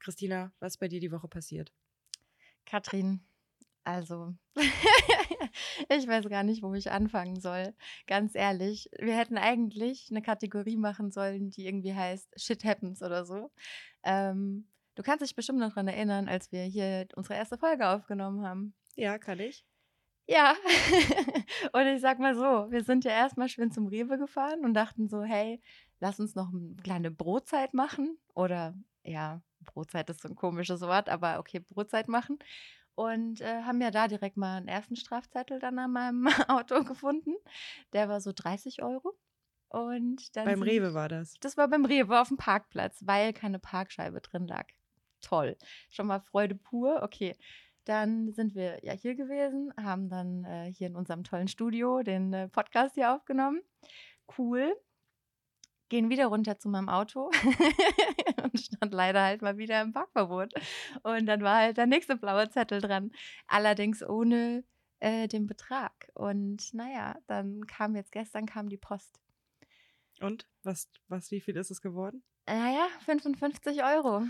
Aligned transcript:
Christina, 0.00 0.52
was 0.60 0.74
ist 0.74 0.78
bei 0.78 0.88
dir 0.88 0.98
die 0.98 1.12
Woche 1.12 1.28
passiert? 1.28 1.72
Katrin, 2.64 3.20
also, 3.84 4.34
ich 4.56 6.06
weiß 6.08 6.28
gar 6.28 6.42
nicht, 6.42 6.62
wo 6.62 6.74
ich 6.74 6.90
anfangen 6.90 7.38
soll. 7.38 7.74
Ganz 8.08 8.34
ehrlich, 8.34 8.88
wir 8.98 9.16
hätten 9.16 9.38
eigentlich 9.38 10.08
eine 10.10 10.22
Kategorie 10.22 10.76
machen 10.76 11.12
sollen, 11.12 11.50
die 11.50 11.66
irgendwie 11.66 11.94
heißt 11.94 12.28
Shit 12.40 12.64
Happens 12.64 13.02
oder 13.02 13.24
so. 13.24 13.52
Ähm, 14.02 14.68
du 14.96 15.02
kannst 15.04 15.22
dich 15.22 15.36
bestimmt 15.36 15.60
noch 15.60 15.70
daran 15.70 15.88
erinnern, 15.88 16.28
als 16.28 16.50
wir 16.50 16.64
hier 16.64 17.06
unsere 17.14 17.34
erste 17.34 17.58
Folge 17.58 17.88
aufgenommen 17.88 18.44
haben. 18.44 18.74
Ja, 18.96 19.18
kann 19.18 19.38
ich. 19.38 19.64
Ja, 20.28 20.54
und 21.72 21.86
ich 21.86 22.00
sag 22.00 22.18
mal 22.18 22.34
so, 22.34 22.70
wir 22.70 22.82
sind 22.82 23.04
ja 23.04 23.12
erstmal 23.12 23.48
schön 23.48 23.70
zum 23.70 23.86
Rewe 23.86 24.18
gefahren 24.18 24.64
und 24.64 24.74
dachten 24.74 25.08
so, 25.08 25.22
hey, 25.22 25.60
lass 26.00 26.18
uns 26.18 26.34
noch 26.34 26.52
eine 26.52 26.74
kleine 26.82 27.10
Brotzeit 27.10 27.74
machen. 27.74 28.18
Oder 28.34 28.74
ja, 29.04 29.40
Brotzeit 29.60 30.10
ist 30.10 30.22
so 30.22 30.28
ein 30.28 30.34
komisches 30.34 30.80
Wort, 30.80 31.08
aber 31.08 31.38
okay, 31.38 31.60
Brotzeit 31.60 32.08
machen 32.08 32.38
und 32.96 33.40
äh, 33.40 33.62
haben 33.62 33.80
ja 33.80 33.90
da 33.90 34.08
direkt 34.08 34.36
mal 34.36 34.56
einen 34.56 34.68
ersten 34.68 34.96
Strafzettel 34.96 35.60
dann 35.60 35.78
an 35.78 35.92
meinem 35.92 36.26
Auto 36.48 36.82
gefunden. 36.82 37.34
Der 37.92 38.08
war 38.08 38.20
so 38.20 38.32
30 38.34 38.82
Euro. 38.82 39.14
Und 39.68 40.34
dann 40.36 40.46
beim 40.46 40.62
Rewe 40.62 40.94
war 40.94 41.08
das. 41.08 41.34
Das 41.40 41.56
war 41.56 41.68
beim 41.68 41.84
Rewe 41.84 42.20
auf 42.20 42.28
dem 42.28 42.36
Parkplatz, 42.36 43.02
weil 43.04 43.32
keine 43.32 43.58
Parkscheibe 43.58 44.20
drin 44.20 44.46
lag. 44.46 44.66
Toll. 45.20 45.56
Schon 45.90 46.06
mal 46.06 46.20
Freude 46.20 46.54
pur. 46.54 47.02
Okay. 47.02 47.36
Dann 47.86 48.32
sind 48.32 48.54
wir 48.54 48.84
ja 48.84 48.92
hier 48.92 49.14
gewesen, 49.14 49.72
haben 49.82 50.08
dann 50.10 50.44
äh, 50.44 50.70
hier 50.72 50.88
in 50.88 50.96
unserem 50.96 51.24
tollen 51.24 51.48
Studio 51.48 52.02
den 52.02 52.32
äh, 52.32 52.48
Podcast 52.48 52.94
hier 52.94 53.14
aufgenommen. 53.14 53.62
Cool 54.36 54.76
gehen 55.88 56.10
wieder 56.10 56.26
runter 56.26 56.58
zu 56.58 56.68
meinem 56.68 56.88
Auto 56.88 57.30
und 58.42 58.60
stand 58.60 58.92
leider 58.92 59.22
halt 59.22 59.42
mal 59.42 59.56
wieder 59.56 59.80
im 59.82 59.92
Parkverbot. 59.92 60.52
Und 61.02 61.26
dann 61.26 61.42
war 61.42 61.58
halt 61.58 61.76
der 61.76 61.86
nächste 61.86 62.16
blaue 62.16 62.48
Zettel 62.48 62.80
dran, 62.80 63.12
allerdings 63.46 64.02
ohne 64.02 64.64
äh, 65.00 65.28
den 65.28 65.46
Betrag. 65.46 66.10
Und 66.14 66.72
naja, 66.74 67.16
dann 67.26 67.66
kam 67.66 67.94
jetzt 67.94 68.12
gestern 68.12 68.46
kam 68.46 68.68
die 68.68 68.76
Post. 68.76 69.20
Und 70.20 70.46
was, 70.62 70.88
was, 71.08 71.30
wie 71.30 71.40
viel 71.40 71.56
ist 71.56 71.70
es 71.70 71.80
geworden? 71.80 72.22
Naja, 72.46 72.86
55 73.04 73.82
Euro. 73.84 74.22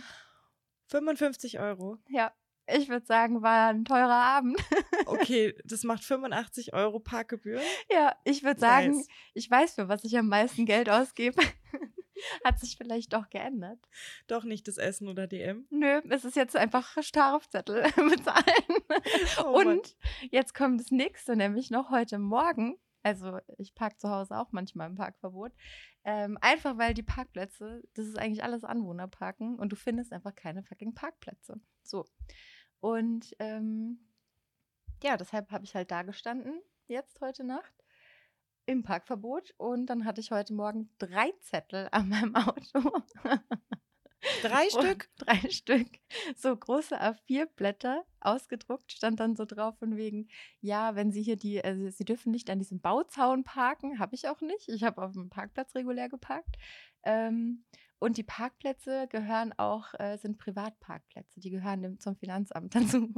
55 0.89 1.59
Euro? 1.61 1.99
Ja. 2.09 2.33
Ich 2.69 2.89
würde 2.89 3.07
sagen, 3.07 3.43
war 3.43 3.69
ein 3.69 3.85
teurer 3.85 4.11
Abend. 4.11 4.59
okay, 5.07 5.55
das 5.65 5.85
macht 5.85 6.05
85 6.05 6.75
Euro 6.75 6.99
Parkgebühren. 6.99 7.63
Ja, 7.91 8.17
ich 8.25 8.43
würde 8.43 8.61
sagen, 8.61 8.97
nice. 8.97 9.09
ich 9.35 9.51
weiß, 9.51 9.75
für 9.75 9.89
was 9.89 10.05
ich 10.05 10.17
am 10.19 10.29
meisten 10.29 10.67
Geld 10.67 10.89
ausgebe. 10.89 11.41
Hat 12.45 12.59
sich 12.59 12.77
vielleicht 12.77 13.13
doch 13.13 13.29
geändert. 13.29 13.79
Doch 14.27 14.45
nicht 14.45 14.67
das 14.69 14.79
Essen 14.79 15.09
oder 15.09 15.27
DM? 15.27 15.67
Nö, 15.71 16.01
es 16.09 16.25
ist 16.25 16.35
jetzt 16.35 16.57
einfach 16.57 16.97
Strafzettel 17.03 17.83
bezahlen. 17.93 18.45
Oh, 19.45 19.59
Und 19.59 19.97
jetzt 20.31 20.55
kommt 20.55 20.81
das 20.81 20.91
nächste, 20.91 21.37
nämlich 21.37 21.71
noch 21.71 21.91
heute 21.91 22.19
Morgen. 22.19 22.79
Also 23.03 23.39
ich 23.59 23.75
parke 23.75 23.99
zu 23.99 24.11
Hause 24.11 24.37
auch 24.37 24.51
manchmal 24.53 24.89
im 24.89 24.97
Parkverbot. 24.97 25.53
Ähm, 26.05 26.39
einfach 26.41 26.79
weil 26.79 26.95
die 26.95 27.03
Parkplätze, 27.03 27.83
das 27.95 28.07
ist 28.07 28.19
eigentlich 28.19 28.43
alles 28.43 28.65
Anwohnerparken 28.65 29.57
und 29.59 29.71
du 29.71 29.77
findest 29.77 30.13
einfach 30.13 30.35
keine 30.35 30.63
fucking 30.63 30.95
Parkplätze. 30.95 31.61
So. 31.83 32.07
Und 32.81 33.35
ähm, 33.39 33.99
ja, 35.03 35.17
deshalb 35.17 35.51
habe 35.51 35.65
ich 35.65 35.75
halt 35.75 35.91
da 35.91 36.03
gestanden, 36.03 36.61
jetzt 36.87 37.21
heute 37.21 37.45
Nacht, 37.45 37.75
im 38.67 38.83
Parkverbot. 38.83 39.55
Und 39.57 39.87
dann 39.87 40.05
hatte 40.05 40.21
ich 40.21 40.31
heute 40.31 40.55
Morgen 40.55 40.91
drei 40.99 41.33
Zettel 41.41 41.89
an 41.93 42.09
meinem 42.09 42.35
Auto. 42.35 43.03
Drei 44.43 44.69
Stück? 44.71 45.09
Drei 45.19 45.51
Stück. 45.51 45.89
So 46.37 46.55
große 46.55 47.01
A4-Blätter 47.01 48.05
ausgedruckt, 48.21 48.93
stand 48.93 49.21
dann 49.21 49.37
so 49.37 49.45
drauf 49.45 49.79
von 49.79 49.97
wegen, 49.97 50.29
ja, 50.61 50.97
wenn 50.97 51.13
Sie 51.13 51.23
hier 51.23 51.37
die, 51.37 51.63
also 51.65 51.89
Sie 51.89 52.05
dürfen 52.05 52.33
nicht 52.33 52.51
an 52.51 52.59
diesem 52.59 52.81
Bauzaun 52.81 53.45
parken, 53.45 53.99
habe 53.99 54.15
ich 54.15 54.29
auch 54.29 54.41
nicht. 54.41 54.69
Ich 54.69 54.83
habe 54.83 55.03
auf 55.03 55.13
dem 55.13 55.31
Parkplatz 55.31 55.75
regulär 55.75 56.09
geparkt. 56.09 56.57
Ähm, 57.05 57.65
und 57.99 58.19
die 58.19 58.23
Parkplätze 58.23 59.07
gehören 59.09 59.55
auch, 59.57 59.95
äh, 59.99 60.19
sind 60.19 60.39
Privatparkplätze, 60.39 61.41
die 61.41 61.51
gehören 61.51 61.83
dem, 61.83 61.99
zum 61.99 62.17
Finanzamt 62.17 62.75
dazu. 62.75 63.13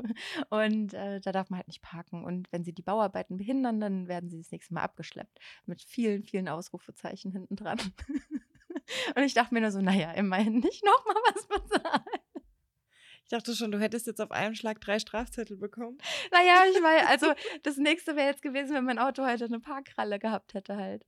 Und 0.50 0.94
äh, 0.94 1.20
da 1.20 1.32
darf 1.32 1.50
man 1.50 1.58
halt 1.58 1.68
nicht 1.68 1.82
parken. 1.82 2.24
Und 2.24 2.50
wenn 2.52 2.64
sie 2.64 2.72
die 2.72 2.82
Bauarbeiten 2.82 3.36
behindern, 3.36 3.80
dann 3.80 4.08
werden 4.08 4.30
sie 4.30 4.38
das 4.38 4.52
nächste 4.52 4.74
Mal 4.74 4.82
abgeschleppt. 4.82 5.38
Mit 5.66 5.82
vielen, 5.82 6.22
vielen 6.22 6.48
Ausrufezeichen 6.48 7.32
hinten 7.32 7.56
dran. 7.56 7.78
Und 9.14 9.22
ich 9.22 9.34
dachte 9.34 9.52
mir 9.52 9.60
nur 9.60 9.70
so, 9.70 9.80
naja, 9.80 10.12
immerhin 10.12 10.60
nicht 10.60 10.84
nochmal 10.84 11.22
was 11.34 11.46
bezahlen. 11.46 12.20
Ich 13.24 13.30
dachte 13.30 13.54
schon, 13.54 13.70
du 13.70 13.78
hättest 13.78 14.06
jetzt 14.06 14.22
auf 14.22 14.30
einen 14.30 14.54
Schlag 14.54 14.80
drei 14.80 14.98
Strafzettel 14.98 15.58
bekommen. 15.58 15.98
Naja, 16.32 16.62
ich 16.72 16.80
meine, 16.80 17.06
also 17.08 17.26
das 17.62 17.76
nächste 17.76 18.16
wäre 18.16 18.28
jetzt 18.28 18.40
gewesen, 18.40 18.74
wenn 18.74 18.84
mein 18.84 18.98
Auto 18.98 19.26
heute 19.26 19.44
eine 19.44 19.60
Parkralle 19.60 20.18
gehabt 20.18 20.54
hätte 20.54 20.76
halt. 20.76 21.04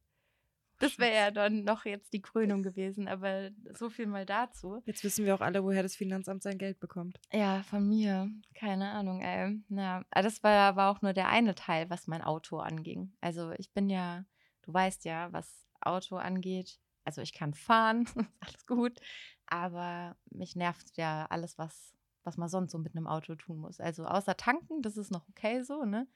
Das 0.80 0.98
wäre 0.98 1.14
ja 1.14 1.30
dann 1.30 1.62
noch 1.62 1.84
jetzt 1.84 2.12
die 2.14 2.22
Krönung 2.22 2.62
gewesen, 2.62 3.06
aber 3.06 3.50
so 3.74 3.90
viel 3.90 4.06
mal 4.06 4.24
dazu. 4.24 4.82
Jetzt 4.86 5.04
wissen 5.04 5.26
wir 5.26 5.34
auch 5.34 5.42
alle, 5.42 5.62
woher 5.62 5.82
das 5.82 5.94
Finanzamt 5.94 6.42
sein 6.42 6.56
Geld 6.58 6.80
bekommt. 6.80 7.20
Ja, 7.32 7.62
von 7.64 7.86
mir. 7.86 8.30
Keine 8.54 8.90
Ahnung, 8.90 9.20
ey. 9.20 9.60
Na, 9.68 10.04
das 10.10 10.42
war 10.42 10.52
aber 10.52 10.88
auch 10.88 11.02
nur 11.02 11.12
der 11.12 11.28
eine 11.28 11.54
Teil, 11.54 11.90
was 11.90 12.06
mein 12.06 12.22
Auto 12.22 12.58
anging. 12.58 13.12
Also 13.20 13.52
ich 13.52 13.72
bin 13.72 13.90
ja, 13.90 14.24
du 14.62 14.72
weißt 14.72 15.04
ja, 15.04 15.30
was 15.32 15.68
Auto 15.82 16.16
angeht. 16.16 16.80
Also 17.04 17.20
ich 17.20 17.34
kann 17.34 17.54
fahren, 17.54 18.06
alles 18.40 18.66
gut, 18.66 18.98
aber 19.46 20.16
mich 20.30 20.56
nervt 20.56 20.96
ja 20.96 21.26
alles, 21.28 21.58
was, 21.58 21.94
was 22.24 22.36
man 22.36 22.48
sonst 22.48 22.72
so 22.72 22.78
mit 22.78 22.96
einem 22.96 23.06
Auto 23.06 23.34
tun 23.34 23.58
muss. 23.58 23.80
Also 23.80 24.04
außer 24.06 24.36
tanken, 24.36 24.80
das 24.82 24.96
ist 24.96 25.10
noch 25.10 25.28
okay 25.28 25.62
so, 25.62 25.84
ne? 25.84 26.06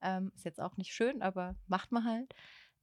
Ähm, 0.00 0.32
ist 0.34 0.44
jetzt 0.44 0.60
auch 0.60 0.76
nicht 0.76 0.92
schön, 0.92 1.22
aber 1.22 1.56
macht 1.66 1.92
man 1.92 2.04
halt. 2.04 2.34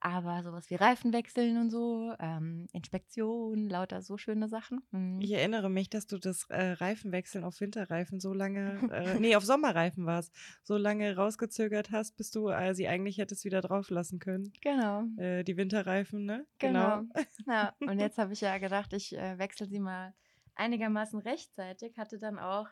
Aber 0.03 0.41
sowas 0.41 0.67
wie 0.71 0.75
Reifen 0.75 1.13
wechseln 1.13 1.57
und 1.57 1.69
so, 1.69 2.11
ähm, 2.19 2.67
Inspektion, 2.73 3.69
lauter 3.69 4.01
so 4.01 4.17
schöne 4.17 4.49
Sachen. 4.49 4.81
Hm. 4.89 5.21
Ich 5.21 5.31
erinnere 5.31 5.69
mich, 5.69 5.91
dass 5.91 6.07
du 6.07 6.17
das 6.17 6.45
äh, 6.49 6.71
Reifenwechseln 6.71 7.43
auf 7.43 7.61
Winterreifen 7.61 8.19
so 8.19 8.33
lange, 8.33 8.89
äh, 8.91 9.19
nee, 9.19 9.35
auf 9.35 9.45
Sommerreifen 9.45 10.07
war 10.07 10.19
es, 10.19 10.31
so 10.63 10.75
lange 10.75 11.15
rausgezögert 11.15 11.91
hast, 11.91 12.17
bis 12.17 12.31
du 12.31 12.49
äh, 12.49 12.73
sie 12.73 12.87
eigentlich 12.87 13.19
hättest 13.19 13.45
wieder 13.45 13.61
drauf 13.61 13.91
lassen 13.91 14.17
können. 14.17 14.51
Genau. 14.61 15.03
Äh, 15.17 15.43
die 15.43 15.55
Winterreifen, 15.55 16.25
ne? 16.25 16.47
Genau. 16.57 17.01
genau. 17.01 17.25
ja, 17.45 17.75
und 17.79 17.99
jetzt 17.99 18.17
habe 18.17 18.33
ich 18.33 18.41
ja 18.41 18.57
gedacht, 18.57 18.93
ich 18.93 19.15
äh, 19.15 19.37
wechsle 19.37 19.67
sie 19.67 19.79
mal 19.79 20.15
einigermaßen 20.55 21.19
rechtzeitig, 21.19 21.99
hatte 21.99 22.17
dann 22.17 22.39
auch 22.39 22.67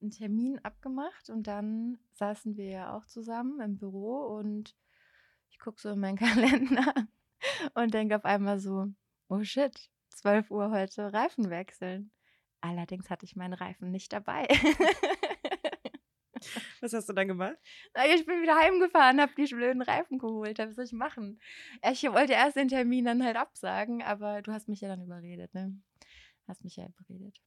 einen 0.00 0.10
Termin 0.10 0.58
abgemacht 0.64 1.30
und 1.30 1.46
dann 1.46 1.98
saßen 2.14 2.56
wir 2.56 2.66
ja 2.66 2.96
auch 2.96 3.06
zusammen 3.06 3.60
im 3.60 3.78
Büro 3.78 4.36
und 4.36 4.74
ich 5.56 5.64
gucke 5.64 5.80
so 5.80 5.90
in 5.90 6.00
meinen 6.00 6.18
Kalender 6.18 6.92
und 7.74 7.94
denke 7.94 8.16
auf 8.16 8.24
einmal 8.24 8.58
so, 8.58 8.88
oh 9.28 9.42
shit, 9.42 9.90
12 10.10 10.50
Uhr 10.50 10.70
heute 10.70 11.12
Reifen 11.12 11.50
wechseln. 11.50 12.10
Allerdings 12.60 13.10
hatte 13.10 13.24
ich 13.24 13.36
meinen 13.36 13.54
Reifen 13.54 13.90
nicht 13.90 14.12
dabei. 14.12 14.46
Was 16.80 16.92
hast 16.92 17.08
du 17.08 17.14
dann 17.14 17.28
gemacht? 17.28 17.56
Ich 18.12 18.26
bin 18.26 18.42
wieder 18.42 18.56
heimgefahren, 18.56 19.20
habe 19.20 19.32
die 19.34 19.46
blöden 19.52 19.82
Reifen 19.82 20.18
geholt. 20.18 20.58
Was 20.58 20.74
soll 20.74 20.84
ich 20.84 20.92
machen? 20.92 21.40
Ich 21.90 22.02
wollte 22.04 22.34
erst 22.34 22.56
den 22.56 22.68
Termin 22.68 23.06
dann 23.06 23.24
halt 23.24 23.36
absagen, 23.36 24.02
aber 24.02 24.42
du 24.42 24.52
hast 24.52 24.68
mich 24.68 24.82
ja 24.82 24.88
dann 24.88 25.02
überredet, 25.02 25.54
ne? 25.54 25.74
Hast 26.46 26.62
mich 26.62 26.76
ja 26.76 26.86
überredet. 26.86 27.40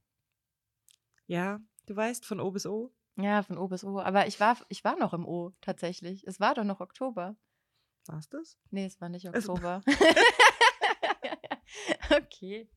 Ja, 1.27 1.61
du 1.85 1.95
weißt, 1.95 2.25
von 2.25 2.39
O 2.39 2.51
bis 2.51 2.65
O. 2.65 2.91
Ja, 3.17 3.43
von 3.43 3.57
O 3.57 3.67
bis 3.67 3.83
O. 3.83 3.99
Aber 3.99 4.27
ich 4.27 4.39
war, 4.39 4.57
ich 4.69 4.83
war 4.83 4.97
noch 4.97 5.13
im 5.13 5.25
O 5.25 5.53
tatsächlich. 5.61 6.25
Es 6.27 6.39
war 6.39 6.55
doch 6.55 6.63
noch 6.63 6.81
Oktober. 6.81 7.35
War 8.07 8.17
es 8.17 8.29
das? 8.29 8.57
Nee, 8.71 8.85
es 8.85 8.99
war 9.01 9.09
nicht 9.09 9.27
Oktober. 9.27 9.81
okay. 12.09 12.67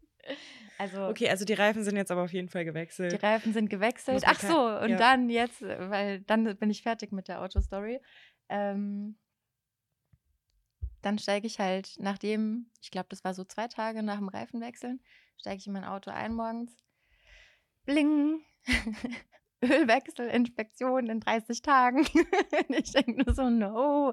Also, 0.78 1.08
okay, 1.08 1.28
also 1.28 1.44
die 1.44 1.54
Reifen 1.54 1.84
sind 1.84 1.96
jetzt 1.96 2.10
aber 2.10 2.22
auf 2.22 2.32
jeden 2.32 2.48
Fall 2.48 2.64
gewechselt. 2.64 3.12
Die 3.12 3.16
Reifen 3.16 3.52
sind 3.52 3.68
gewechselt. 3.68 4.24
Ach 4.26 4.40
so, 4.40 4.84
und 4.84 4.90
ja. 4.90 4.96
dann 4.96 5.30
jetzt, 5.30 5.62
weil 5.62 6.20
dann 6.22 6.56
bin 6.56 6.70
ich 6.70 6.82
fertig 6.82 7.12
mit 7.12 7.28
der 7.28 7.42
Autostory. 7.42 8.00
Ähm, 8.48 9.16
dann 11.02 11.18
steige 11.18 11.46
ich 11.46 11.58
halt, 11.58 11.96
nachdem, 11.98 12.70
ich 12.80 12.90
glaube, 12.90 13.08
das 13.10 13.24
war 13.24 13.34
so 13.34 13.44
zwei 13.44 13.68
Tage 13.68 14.02
nach 14.02 14.18
dem 14.18 14.28
Reifenwechseln, 14.28 15.00
steige 15.36 15.58
ich 15.58 15.66
in 15.66 15.72
mein 15.72 15.84
Auto 15.84 16.10
ein 16.10 16.34
morgens. 16.34 16.72
Bling! 17.84 18.40
Ölwechsel, 19.62 20.28
Inspektion 20.28 21.08
in 21.08 21.20
30 21.20 21.62
Tagen. 21.62 22.04
ich 22.68 22.92
denke 22.92 23.24
nur 23.24 23.34
so, 23.34 23.48
no. 23.48 24.12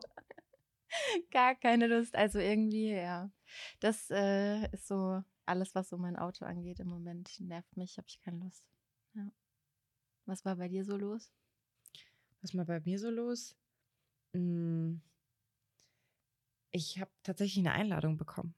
Gar 1.32 1.56
keine 1.56 1.88
Lust. 1.88 2.16
Also 2.16 2.40
irgendwie, 2.40 2.92
ja. 2.92 3.32
Das 3.80 4.10
äh, 4.12 4.72
ist 4.72 4.88
so 4.88 5.24
alles, 5.46 5.74
was 5.76 5.90
so 5.90 5.98
mein 5.98 6.16
Auto 6.16 6.46
angeht 6.46 6.80
im 6.80 6.88
Moment. 6.88 7.40
Nervt 7.40 7.76
mich, 7.76 7.98
habe 7.98 8.08
ich 8.08 8.20
keine 8.22 8.40
Lust. 8.40 8.64
Ja. 9.16 9.32
Was 10.26 10.46
war 10.46 10.56
bei 10.56 10.68
dir 10.68 10.86
so 10.86 10.96
los? 10.96 11.32
Was 12.42 12.56
war 12.56 12.66
bei 12.66 12.80
mir 12.80 13.00
so 13.00 13.10
los? 13.10 13.56
Mm, 14.34 14.98
ich 16.72 17.00
habe 17.00 17.12
tatsächlich 17.24 17.66
eine 17.66 17.74
Einladung 17.74 18.18
bekommen 18.18 18.54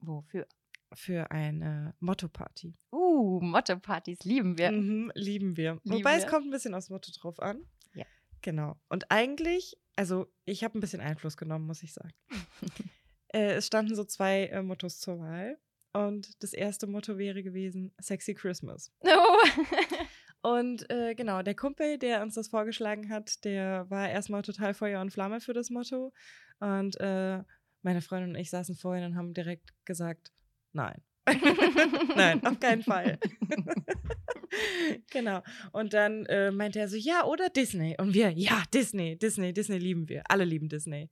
Wofür? 0.00 0.46
für 0.92 1.30
eine 1.30 1.94
Motto-Party. 2.00 2.74
Uh, 2.90 3.40
Motto-Partys 3.40 4.24
lieben 4.24 4.58
wir. 4.58 4.72
Mhm, 4.72 5.12
lieben 5.14 5.56
wir. 5.56 5.74
Lieben 5.84 5.98
Wobei 5.98 6.16
wir. 6.16 6.24
es 6.24 6.26
kommt 6.26 6.46
ein 6.46 6.50
bisschen 6.50 6.74
aufs 6.74 6.90
Motto 6.90 7.12
drauf 7.12 7.38
an. 7.38 7.64
Ja. 7.94 8.04
Genau. 8.42 8.76
Und 8.88 9.10
eigentlich, 9.10 9.76
also 10.00 10.32
ich 10.46 10.64
habe 10.64 10.78
ein 10.78 10.80
bisschen 10.80 11.02
Einfluss 11.02 11.36
genommen, 11.36 11.66
muss 11.66 11.82
ich 11.82 11.92
sagen. 11.92 12.14
äh, 13.34 13.52
es 13.52 13.66
standen 13.66 13.94
so 13.94 14.02
zwei 14.04 14.46
äh, 14.46 14.62
Mottos 14.62 14.98
zur 14.98 15.18
Wahl. 15.18 15.58
Und 15.92 16.42
das 16.42 16.54
erste 16.54 16.86
Motto 16.86 17.18
wäre 17.18 17.42
gewesen 17.42 17.92
Sexy 18.00 18.32
Christmas. 18.32 18.90
Oh. 19.00 19.48
Und 20.48 20.88
äh, 20.88 21.14
genau, 21.14 21.42
der 21.42 21.54
Kumpel, 21.54 21.98
der 21.98 22.22
uns 22.22 22.34
das 22.36 22.48
vorgeschlagen 22.48 23.10
hat, 23.10 23.44
der 23.44 23.90
war 23.90 24.08
erstmal 24.08 24.40
total 24.40 24.72
Feuer 24.72 25.02
und 25.02 25.10
Flamme 25.10 25.38
für 25.38 25.52
das 25.52 25.68
Motto. 25.68 26.14
Und 26.60 26.98
äh, 26.98 27.42
meine 27.82 28.00
Freundin 28.00 28.30
und 28.30 28.36
ich 28.36 28.48
saßen 28.48 28.76
vorhin 28.76 29.04
und 29.04 29.16
haben 29.16 29.34
direkt 29.34 29.74
gesagt, 29.84 30.32
nein. 30.72 31.02
nein, 32.16 32.42
auf 32.46 32.58
keinen 32.58 32.82
Fall. 32.82 33.18
Genau. 35.10 35.42
Und 35.72 35.92
dann 35.94 36.26
äh, 36.26 36.50
meinte 36.50 36.78
er 36.78 36.88
so, 36.88 36.96
ja, 36.96 37.24
oder 37.24 37.48
Disney. 37.48 37.96
Und 37.98 38.14
wir, 38.14 38.30
ja, 38.30 38.62
Disney, 38.72 39.16
Disney, 39.16 39.52
Disney 39.52 39.78
lieben 39.78 40.08
wir. 40.08 40.22
Alle 40.28 40.44
lieben 40.44 40.68
Disney. 40.68 41.08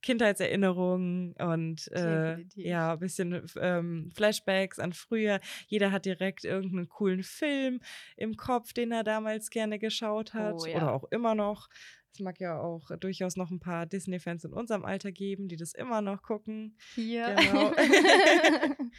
Kindheitserinnerungen 0.00 1.32
und 1.40 1.90
äh, 1.92 2.38
ja, 2.54 2.92
ein 2.92 2.98
bisschen 3.00 3.44
ähm, 3.60 4.10
Flashbacks 4.14 4.78
an 4.78 4.92
früher. 4.92 5.40
Jeder 5.66 5.90
hat 5.90 6.04
direkt 6.04 6.44
irgendeinen 6.44 6.88
coolen 6.88 7.22
Film 7.22 7.80
im 8.16 8.36
Kopf, 8.36 8.72
den 8.72 8.92
er 8.92 9.02
damals 9.02 9.50
gerne 9.50 9.78
geschaut 9.78 10.34
hat 10.34 10.54
Oh, 10.60 10.66
ja. 10.66 10.76
oder 10.76 10.92
auch 10.92 11.04
immer 11.10 11.34
noch. 11.34 11.68
Es 12.12 12.20
mag 12.20 12.40
ja 12.40 12.58
auch 12.58 12.90
durchaus 12.98 13.36
noch 13.36 13.50
ein 13.50 13.60
paar 13.60 13.86
Disney-Fans 13.86 14.44
in 14.44 14.52
unserem 14.52 14.84
Alter 14.84 15.12
geben, 15.12 15.48
die 15.48 15.56
das 15.56 15.72
immer 15.74 16.00
noch 16.00 16.22
gucken. 16.22 16.76
Hier. 16.94 17.34
Genau. 17.34 17.72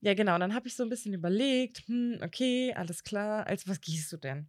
Ja, 0.00 0.14
genau. 0.14 0.34
Und 0.34 0.40
dann 0.40 0.54
habe 0.54 0.68
ich 0.68 0.76
so 0.76 0.82
ein 0.82 0.88
bisschen 0.88 1.12
überlegt, 1.12 1.82
hm, 1.86 2.18
okay, 2.22 2.72
alles 2.74 3.02
klar, 3.02 3.46
als 3.46 3.66
was 3.66 3.80
gehst 3.80 4.12
du 4.12 4.16
denn? 4.16 4.48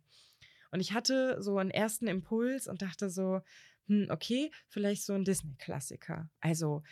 Und 0.72 0.80
ich 0.80 0.94
hatte 0.94 1.42
so 1.42 1.58
einen 1.58 1.72
ersten 1.72 2.08
Impuls 2.08 2.68
und 2.68 2.82
dachte 2.82 3.10
so, 3.10 3.42
hm, 3.88 4.08
okay, 4.10 4.52
vielleicht 4.68 5.04
so 5.04 5.14
ein 5.14 5.24
Disney-Klassiker. 5.24 6.30
Also 6.40 6.84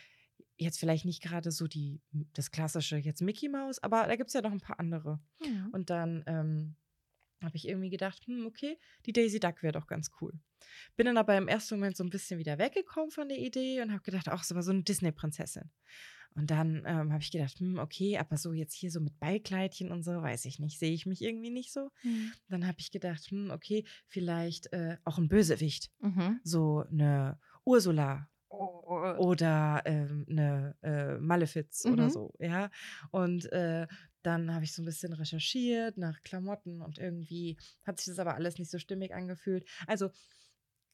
jetzt 0.56 0.80
vielleicht 0.80 1.04
nicht 1.04 1.22
gerade 1.22 1.52
so 1.52 1.68
die, 1.68 2.00
das 2.34 2.50
klassische 2.50 2.96
jetzt 2.96 3.22
Mickey 3.22 3.48
Mouse, 3.48 3.80
aber 3.80 4.08
da 4.08 4.16
gibt 4.16 4.28
es 4.28 4.34
ja 4.34 4.42
noch 4.42 4.50
ein 4.50 4.60
paar 4.60 4.80
andere. 4.80 5.20
Ja. 5.40 5.68
Und 5.70 5.90
dann 5.90 6.24
ähm, 6.26 6.74
habe 7.42 7.56
ich 7.56 7.68
irgendwie 7.68 7.90
gedacht, 7.90 8.26
hm, 8.26 8.46
okay, 8.46 8.78
die 9.06 9.12
Daisy 9.12 9.40
Duck 9.40 9.62
wäre 9.62 9.72
doch 9.72 9.86
ganz 9.86 10.10
cool. 10.20 10.32
Bin 10.96 11.06
dann 11.06 11.16
aber 11.16 11.36
im 11.36 11.48
ersten 11.48 11.76
Moment 11.76 11.96
so 11.96 12.04
ein 12.04 12.10
bisschen 12.10 12.38
wieder 12.38 12.58
weggekommen 12.58 13.10
von 13.10 13.28
der 13.28 13.38
Idee 13.38 13.80
und 13.82 13.92
habe 13.92 14.02
gedacht, 14.02 14.28
ach, 14.28 14.42
so 14.44 14.60
so 14.60 14.70
eine 14.72 14.82
Disney-Prinzessin. 14.82 15.70
Und 16.34 16.50
dann 16.50 16.82
ähm, 16.86 17.12
habe 17.12 17.22
ich 17.22 17.30
gedacht, 17.30 17.58
hm, 17.58 17.78
okay, 17.78 18.18
aber 18.18 18.36
so 18.36 18.52
jetzt 18.52 18.74
hier 18.74 18.90
so 18.90 19.00
mit 19.00 19.18
Ballkleidchen 19.18 19.90
und 19.90 20.02
so, 20.04 20.12
weiß 20.22 20.44
ich 20.44 20.58
nicht, 20.58 20.78
sehe 20.78 20.92
ich 20.92 21.06
mich 21.06 21.22
irgendwie 21.22 21.50
nicht 21.50 21.72
so. 21.72 21.90
Mhm. 22.02 22.32
Dann 22.48 22.66
habe 22.66 22.78
ich 22.80 22.90
gedacht, 22.90 23.24
hm, 23.30 23.50
okay, 23.50 23.84
vielleicht 24.06 24.72
äh, 24.72 24.98
auch 25.04 25.18
ein 25.18 25.28
Bösewicht, 25.28 25.90
Mhm. 26.00 26.40
so 26.44 26.84
eine 26.90 27.38
Ursula 27.64 28.28
Oh. 28.50 29.14
oder 29.18 29.82
ähm, 29.84 30.24
eine 30.28 30.74
äh, 30.82 31.18
Malefiz 31.18 31.84
oder 31.84 32.04
Mhm. 32.04 32.10
so, 32.10 32.34
ja. 32.38 32.70
Und 33.10 33.50
äh, 33.52 33.86
dann 34.28 34.54
habe 34.54 34.64
ich 34.64 34.74
so 34.74 34.82
ein 34.82 34.84
bisschen 34.84 35.14
recherchiert 35.14 35.96
nach 35.96 36.22
Klamotten 36.22 36.82
und 36.82 36.98
irgendwie 36.98 37.56
hat 37.84 37.98
sich 37.98 38.06
das 38.06 38.18
aber 38.18 38.34
alles 38.34 38.58
nicht 38.58 38.70
so 38.70 38.78
stimmig 38.78 39.14
angefühlt. 39.14 39.64
Also 39.86 40.10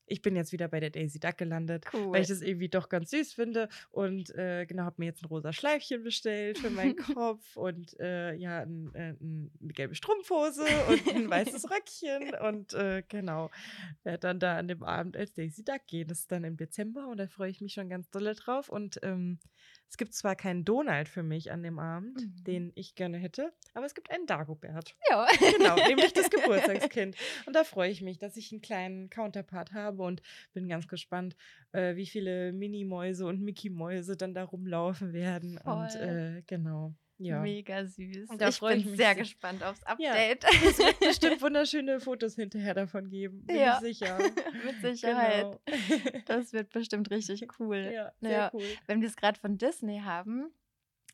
ich 0.06 0.20
bin 0.20 0.36
jetzt 0.36 0.52
wieder 0.52 0.69
bei 0.69 0.81
der 0.81 0.90
Daisy 0.90 1.19
Duck 1.19 1.38
gelandet, 1.38 1.86
Cool. 1.92 2.12
weil 2.12 2.22
ich 2.22 2.28
das 2.28 2.42
irgendwie 2.42 2.69
doch 2.69 2.88
ganz 2.88 3.10
süß 3.10 3.32
finde 3.32 3.69
und 3.90 4.31
äh, 4.34 4.66
genau 4.66 4.84
habe 4.84 4.96
mir 4.98 5.06
jetzt 5.06 5.22
ein 5.22 5.28
rosa 5.28 5.52
Schleifchen 5.52 6.02
bestellt 6.02 6.58
für 6.58 6.69
meinen 6.70 6.96
Kopf 7.19 7.56
und 7.56 7.98
äh, 8.00 8.34
ja 8.34 8.60
ein, 8.60 8.94
äh, 8.94 9.14
ein, 9.20 9.50
eine 9.62 9.72
gelbe 9.72 9.94
Strumpfhose 9.94 10.64
und 10.88 11.08
ein 11.08 11.30
weißes 11.30 11.70
Röckchen 11.70 12.34
und 12.46 12.75
äh, 12.75 13.02
genau 13.08 13.50
werde 14.02 14.19
dann 14.19 14.40
da 14.40 14.58
an 14.58 14.69
dem 14.69 14.82
Abend 14.82 15.16
als 15.16 15.32
Daisy 15.32 15.64
Duck 15.64 15.87
gehen. 15.87 16.06
Das 16.08 16.20
ist 16.20 16.30
dann 16.30 16.44
im 16.44 16.56
Dezember 16.58 17.08
und 17.08 17.16
da 17.16 17.26
freue 17.26 17.50
ich 17.50 17.62
mich 17.62 17.72
schon 17.72 17.88
ganz 17.88 18.10
dolle 18.10 18.34
drauf 18.34 18.69
und 18.69 18.98
ähm, 19.02 19.38
es 19.88 19.96
gibt 19.96 20.12
zwar 20.14 20.34
keinen 20.36 20.64
Donald 20.64 21.08
für 21.08 21.22
mich 21.22 21.52
an 21.52 21.62
dem 21.62 21.78
Abend, 21.78 22.16
Mhm. 22.20 22.44
den 22.44 22.72
ich 22.75 22.94
gerne 22.94 23.19
hätte, 23.19 23.52
aber 23.75 23.86
es 23.86 23.94
gibt 23.94 24.10
einen 24.10 24.26
Dagobert. 24.26 24.96
ja. 25.10 25.26
Genau, 25.56 25.76
nämlich 25.76 26.12
das 26.12 26.28
Geburtstagskind. 26.31 27.16
Und 27.46 27.54
da 27.54 27.64
freue 27.64 27.90
ich 27.90 28.02
mich, 28.02 28.19
dass 28.19 28.36
ich 28.36 28.50
einen 28.52 28.60
kleinen 28.62 29.10
Counterpart 29.10 29.72
habe 29.72 30.02
und 30.02 30.20
bin 30.52 30.69
ganz 30.69 30.88
gespannt, 30.88 31.36
äh, 31.72 31.96
wie 31.96 32.06
viele 32.06 32.52
Mini-Mäuse 32.52 33.26
und 33.26 33.40
Mickey-Mäuse 33.40 34.16
dann 34.16 34.34
da 34.34 34.44
rumlaufen 34.44 35.12
werden. 35.12 35.58
Und 35.58 35.92
Voll. 35.92 36.00
äh, 36.38 36.42
genau, 36.46 36.94
ja. 37.19 37.40
Mega 37.40 37.84
süß. 37.87 38.28
Und 38.31 38.40
da 38.40 38.49
ich 38.49 38.56
freu 38.56 38.72
ich 38.75 38.82
bin 38.82 38.90
mich 38.93 38.96
sehr 39.00 39.14
gespannt 39.14 39.62
aufs 39.62 39.81
Ja. 39.99 40.11
Update. 40.12 40.44
Es 40.64 40.78
wird 40.78 41.00
bestimmt 41.00 41.43
wunderschöne 41.43 42.00
Fotos 42.00 42.34
hinterher 42.34 42.75
davon 42.75 43.08
geben, 43.08 43.44
bin 43.46 43.56
Ja. 43.56 43.75
ich 43.76 43.99
sicher. 43.99 44.19
Mit 44.64 44.81
Sicherheit. 44.82 45.58
Genau. 45.66 46.20
Das 46.26 46.52
wird 46.52 46.70
bestimmt 46.70 47.11
richtig 47.11 47.46
cool. 47.61 47.90
ja, 47.93 48.12
sehr 48.20 48.31
Ja. 48.31 48.50
cool. 48.52 48.64
Wenn 48.87 49.00
wir 49.00 49.08
es 49.08 49.16
gerade 49.16 49.38
von 49.38 49.58
Disney 49.58 50.00
haben, 50.00 50.52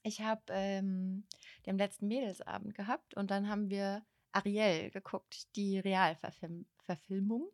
ich 0.03 0.21
habe 0.23 0.43
ähm, 0.51 1.25
den 1.67 1.77
letzten 1.77 2.09
Mädelsabend 2.09 2.75
gehabt 2.75 3.15
und 3.15 3.31
dann 3.31 3.49
haben 3.49 3.69
wir 3.69 4.03
Ariel 4.33 4.91
geguckt, 4.91 5.55
die 5.57 5.79
Realverfilmung. 5.79 7.51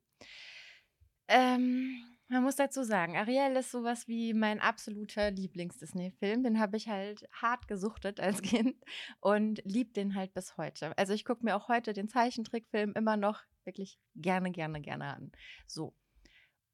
Ähm, 1.29 1.97
man 2.29 2.43
muss 2.43 2.57
dazu 2.57 2.83
sagen, 2.83 3.17
Ariel 3.17 3.57
ist 3.57 3.71
sowas 3.71 4.09
wie 4.09 4.35
mein 4.35 4.61
absoluter 4.61 5.31
Lieblings-Disney-Film. 5.31 6.43
Den 6.43 6.59
habe 6.59 6.77
ich 6.77 6.89
halt 6.89 7.29
hart 7.33 7.69
gesuchtet 7.69 8.19
als 8.19 8.43
Kind 8.43 8.77
und 9.21 9.63
lieb 9.65 9.95
den 9.95 10.15
halt 10.15 10.35
bis 10.35 10.57
heute. 10.57 10.97
Also 10.99 11.13
ich 11.13 11.25
gucke 11.25 11.45
mir 11.45 11.57
auch 11.57 11.69
heute 11.69 11.93
den 11.93 12.09
Zeichentrickfilm 12.09 12.93
immer 12.95 13.17
noch 13.17 13.43
wirklich 13.65 13.99
gerne, 14.17 14.51
gerne, 14.51 14.81
gerne 14.81 15.15
an. 15.15 15.33
So. 15.67 15.95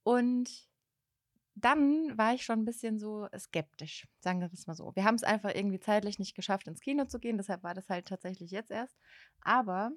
Und 0.05 0.51
dann 1.55 2.17
war 2.17 2.35
ich 2.35 2.45
schon 2.45 2.61
ein 2.61 2.65
bisschen 2.65 2.99
so 2.99 3.29
skeptisch, 3.37 4.07
sagen 4.21 4.41
wir 4.41 4.51
es 4.53 4.67
mal 4.67 4.75
so. 4.75 4.93
Wir 4.95 5.05
haben 5.05 5.17
es 5.17 5.23
einfach 5.23 5.55
irgendwie 5.55 5.81
zeitlich 5.81 6.19
nicht 6.19 6.35
geschafft, 6.35 6.67
ins 6.67 6.81
Kino 6.81 7.05
zu 7.05 7.19
gehen, 7.19 7.37
deshalb 7.37 7.63
war 7.63 7.75
das 7.75 7.91
halt 7.91 8.09
tatsächlich 8.09 8.51
jetzt 8.51 8.71
erst. 8.71 8.97
Aber 9.43 9.91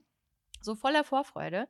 so 0.62 0.76
voller 0.76 1.06
Vorfreude. 1.06 1.70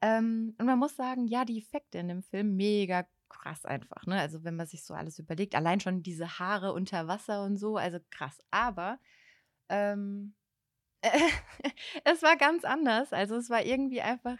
Ähm, 0.00 0.54
und 0.58 0.66
man 0.66 0.78
muss 0.78 0.94
sagen, 0.94 1.26
ja, 1.26 1.44
die 1.44 1.58
Effekte 1.58 1.98
in 1.98 2.08
dem 2.08 2.22
Film 2.22 2.54
mega 2.54 3.06
krass 3.38 3.64
einfach. 3.64 4.06
Ne? 4.06 4.18
Also 4.18 4.44
wenn 4.44 4.56
man 4.56 4.66
sich 4.66 4.84
so 4.84 4.94
alles 4.94 5.18
überlegt, 5.18 5.54
allein 5.54 5.80
schon 5.80 6.02
diese 6.02 6.38
Haare 6.38 6.72
unter 6.72 7.08
Wasser 7.08 7.44
und 7.44 7.56
so, 7.56 7.76
also 7.76 7.98
krass. 8.10 8.38
Aber 8.50 8.98
ähm, 9.68 10.34
es 12.04 12.22
war 12.22 12.36
ganz 12.36 12.64
anders. 12.64 13.12
Also 13.12 13.36
es 13.36 13.50
war 13.50 13.64
irgendwie 13.64 14.00
einfach, 14.00 14.38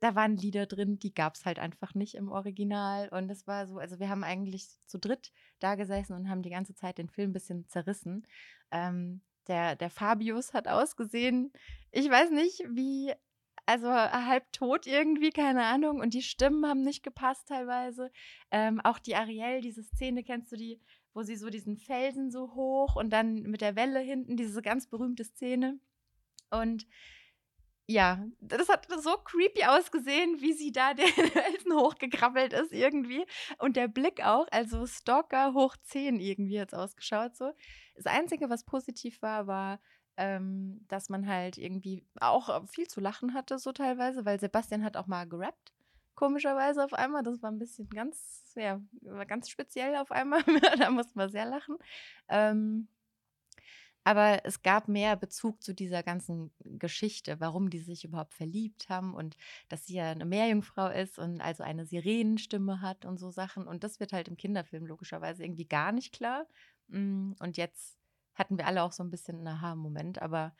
da 0.00 0.14
waren 0.14 0.36
Lieder 0.36 0.66
drin, 0.66 0.98
die 0.98 1.14
gab 1.14 1.34
es 1.34 1.44
halt 1.44 1.58
einfach 1.58 1.94
nicht 1.94 2.14
im 2.14 2.30
Original. 2.30 3.08
Und 3.10 3.30
es 3.30 3.46
war 3.46 3.66
so, 3.66 3.78
also 3.78 3.98
wir 4.00 4.08
haben 4.08 4.24
eigentlich 4.24 4.68
zu 4.86 4.98
dritt 4.98 5.32
da 5.58 5.74
gesessen 5.74 6.14
und 6.14 6.28
haben 6.28 6.42
die 6.42 6.50
ganze 6.50 6.74
Zeit 6.74 6.98
den 6.98 7.08
Film 7.08 7.30
ein 7.30 7.34
bisschen 7.34 7.68
zerrissen. 7.68 8.26
Ähm, 8.70 9.22
der, 9.46 9.76
der 9.76 9.90
Fabius 9.90 10.54
hat 10.54 10.68
ausgesehen, 10.68 11.52
ich 11.90 12.08
weiß 12.08 12.30
nicht, 12.30 12.62
wie, 12.70 13.12
also 13.70 13.88
halb 13.92 14.52
tot 14.52 14.88
irgendwie, 14.88 15.30
keine 15.30 15.64
Ahnung. 15.64 16.00
Und 16.00 16.12
die 16.12 16.22
Stimmen 16.22 16.66
haben 16.66 16.82
nicht 16.82 17.04
gepasst 17.04 17.46
teilweise. 17.46 18.10
Ähm, 18.50 18.80
auch 18.80 18.98
die 18.98 19.14
Ariel, 19.14 19.60
diese 19.60 19.84
Szene, 19.84 20.24
kennst 20.24 20.50
du 20.50 20.56
die, 20.56 20.80
wo 21.14 21.22
sie 21.22 21.36
so 21.36 21.50
diesen 21.50 21.76
Felsen 21.76 22.32
so 22.32 22.54
hoch 22.54 22.96
und 22.96 23.10
dann 23.10 23.42
mit 23.42 23.60
der 23.60 23.76
Welle 23.76 24.00
hinten, 24.00 24.36
diese 24.36 24.60
ganz 24.60 24.88
berühmte 24.88 25.22
Szene. 25.22 25.78
Und 26.50 26.84
ja, 27.86 28.24
das 28.40 28.68
hat 28.68 28.88
so 29.02 29.16
creepy 29.18 29.64
ausgesehen, 29.64 30.40
wie 30.40 30.52
sie 30.52 30.72
da 30.72 30.92
den 30.94 31.06
Felsen 31.06 31.72
hochgekrabbelt 31.72 32.52
ist 32.52 32.72
irgendwie. 32.72 33.24
Und 33.58 33.76
der 33.76 33.86
Blick 33.86 34.24
auch, 34.24 34.48
also 34.50 34.84
Stalker 34.84 35.54
hoch 35.54 35.76
10 35.84 36.18
irgendwie 36.18 36.56
es 36.56 36.74
ausgeschaut 36.74 37.36
so. 37.36 37.52
Das 37.94 38.06
Einzige, 38.06 38.50
was 38.50 38.64
positiv 38.64 39.22
war, 39.22 39.46
war, 39.46 39.80
ähm, 40.20 40.84
dass 40.88 41.08
man 41.08 41.26
halt 41.26 41.56
irgendwie 41.56 42.04
auch 42.20 42.66
viel 42.68 42.86
zu 42.86 43.00
lachen 43.00 43.32
hatte, 43.32 43.58
so 43.58 43.72
teilweise, 43.72 44.26
weil 44.26 44.38
Sebastian 44.38 44.84
hat 44.84 44.98
auch 44.98 45.06
mal 45.06 45.26
gerappt. 45.26 45.72
Komischerweise 46.14 46.84
auf 46.84 46.92
einmal. 46.92 47.22
Das 47.22 47.42
war 47.42 47.50
ein 47.50 47.58
bisschen 47.58 47.88
ganz, 47.88 48.52
ja, 48.54 48.80
ganz 49.26 49.48
speziell 49.48 49.96
auf 49.96 50.10
einmal. 50.12 50.42
da 50.78 50.90
musste 50.90 51.16
man 51.16 51.30
sehr 51.30 51.46
lachen. 51.46 51.78
Ähm, 52.28 52.88
aber 54.04 54.44
es 54.44 54.62
gab 54.62 54.88
mehr 54.88 55.16
Bezug 55.16 55.62
zu 55.62 55.74
dieser 55.74 56.02
ganzen 56.02 56.50
Geschichte, 56.64 57.40
warum 57.40 57.70
die 57.70 57.78
sich 57.80 58.04
überhaupt 58.04 58.34
verliebt 58.34 58.88
haben 58.90 59.14
und 59.14 59.36
dass 59.68 59.86
sie 59.86 59.94
ja 59.94 60.10
eine 60.10 60.26
Meerjungfrau 60.26 60.88
ist 60.88 61.18
und 61.18 61.40
also 61.40 61.62
eine 61.62 61.86
Sirenenstimme 61.86 62.82
hat 62.82 63.06
und 63.06 63.18
so 63.18 63.30
Sachen. 63.30 63.66
Und 63.66 63.84
das 63.84 64.00
wird 64.00 64.12
halt 64.12 64.28
im 64.28 64.36
Kinderfilm 64.36 64.86
logischerweise 64.86 65.44
irgendwie 65.44 65.66
gar 65.66 65.92
nicht 65.92 66.12
klar. 66.12 66.46
Mm, 66.88 67.32
Und 67.40 67.56
jetzt 67.56 67.99
hatten 68.40 68.58
wir 68.58 68.66
alle 68.66 68.82
auch 68.82 68.92
so 68.92 69.02
ein 69.04 69.10
bisschen 69.10 69.36
einen 69.38 69.46
Aha-Moment, 69.48 70.20
aber 70.20 70.54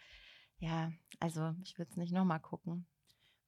ja, 0.58 0.92
also 1.18 1.54
ich 1.64 1.78
würde 1.78 1.90
es 1.90 1.96
nicht 1.96 2.12
nochmal 2.12 2.40
gucken. 2.40 2.86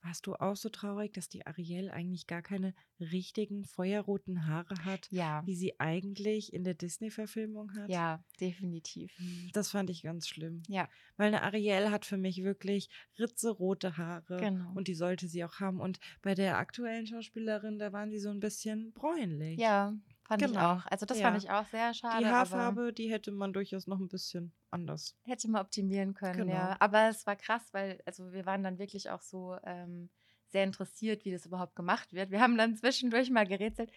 warst 0.01 0.27
du 0.27 0.35
auch 0.35 0.57
so 0.57 0.69
traurig, 0.71 1.13
dass 1.13 1.29
die 1.29 1.47
Ariel 1.47 1.91
eigentlich 1.91 2.27
gar 2.27 2.43
keine 2.43 2.75
richtigen 2.99 3.65
feuerroten 3.65 4.47
Haare 4.49 4.75
hat, 4.85 5.07
Ja, 5.13 5.43
wie 5.47 5.55
sie 5.55 5.79
eigentlich 5.79 6.53
in 6.53 6.65
der 6.65 6.75
Disney-Verfilmung 6.75 7.75
hat? 7.77 7.89
ja, 7.91 8.25
definitiv. 8.41 9.13
Hm, 9.19 9.51
Das 9.53 9.71
fand 9.71 9.91
ich 9.91 10.03
ganz 10.03 10.27
schlimm. 10.27 10.63
Ja, 10.67 10.89
Weil 11.19 11.29
eine 11.29 11.43
Ariel 11.43 11.91
hat 11.91 12.05
für 12.07 12.17
mich 12.17 12.43
wirklich 12.43 12.89
ritzerote 13.19 13.97
Haare. 13.99 14.39
genau. 14.39 14.73
Und 14.75 14.89
die 14.89 14.95
sollte 14.95 15.29
sie 15.29 15.45
auch 15.45 15.61
haben. 15.61 15.81
Und 15.81 16.01
bei 16.23 16.35
der 16.35 16.59
aktuellen 16.59 17.07
Schauspielerin, 17.07 17.79
da 17.79 17.93
waren 17.93 18.11
sie 18.11 18.19
so 18.19 18.31
ein 18.31 18.41
bisschen 18.41 18.93
bräunlich. 18.93 19.61
Ja, 19.61 19.95
fand 20.33 20.43
ich 20.43 20.49
Genau. 20.53 20.73
auch. 20.75 20.87
Also 20.87 21.07
das 21.07 21.19
Ja. 21.19 21.31
fand 21.31 21.43
ich 21.43 21.51
auch 21.51 21.67
sehr 21.67 21.95
schade. 21.95 22.25
Die 22.25 22.27
Haarfarbe, 22.31 22.93
die 22.93 23.11
hätte 23.11 23.31
man 23.33 23.53
durchaus 23.53 23.87
noch 23.87 23.99
ein 24.01 24.09
bisschen 24.09 24.53
anders. 24.71 25.17
hätte 25.25 25.49
man 25.51 25.63
optimieren 25.63 26.15
können, 26.15 26.49
ja. 26.49 26.67
Genau. 26.69 26.77
Aber 26.81 27.09
es 27.09 27.27
war 27.27 27.37
krass, 27.37 27.63
weil 27.73 28.01
also 28.07 28.33
wir 28.33 28.47
waren 28.47 28.63
dann 28.63 28.79
wirklich 28.79 29.11
auch 29.11 29.21
so 29.23 29.57
ähm, 29.65 30.09
sehr 30.49 30.65
interessiert, 30.65 31.25
wie 31.25 31.31
das 31.33 31.47
überhaupt 31.47 31.77
gemacht 31.77 32.13
wird. 32.13 32.31
Wir 32.31 32.41
haben 32.41 32.57
dann 32.59 32.77
zwischendurch 32.77 33.31
mal 33.31 33.47
gerätselt. 33.47 33.91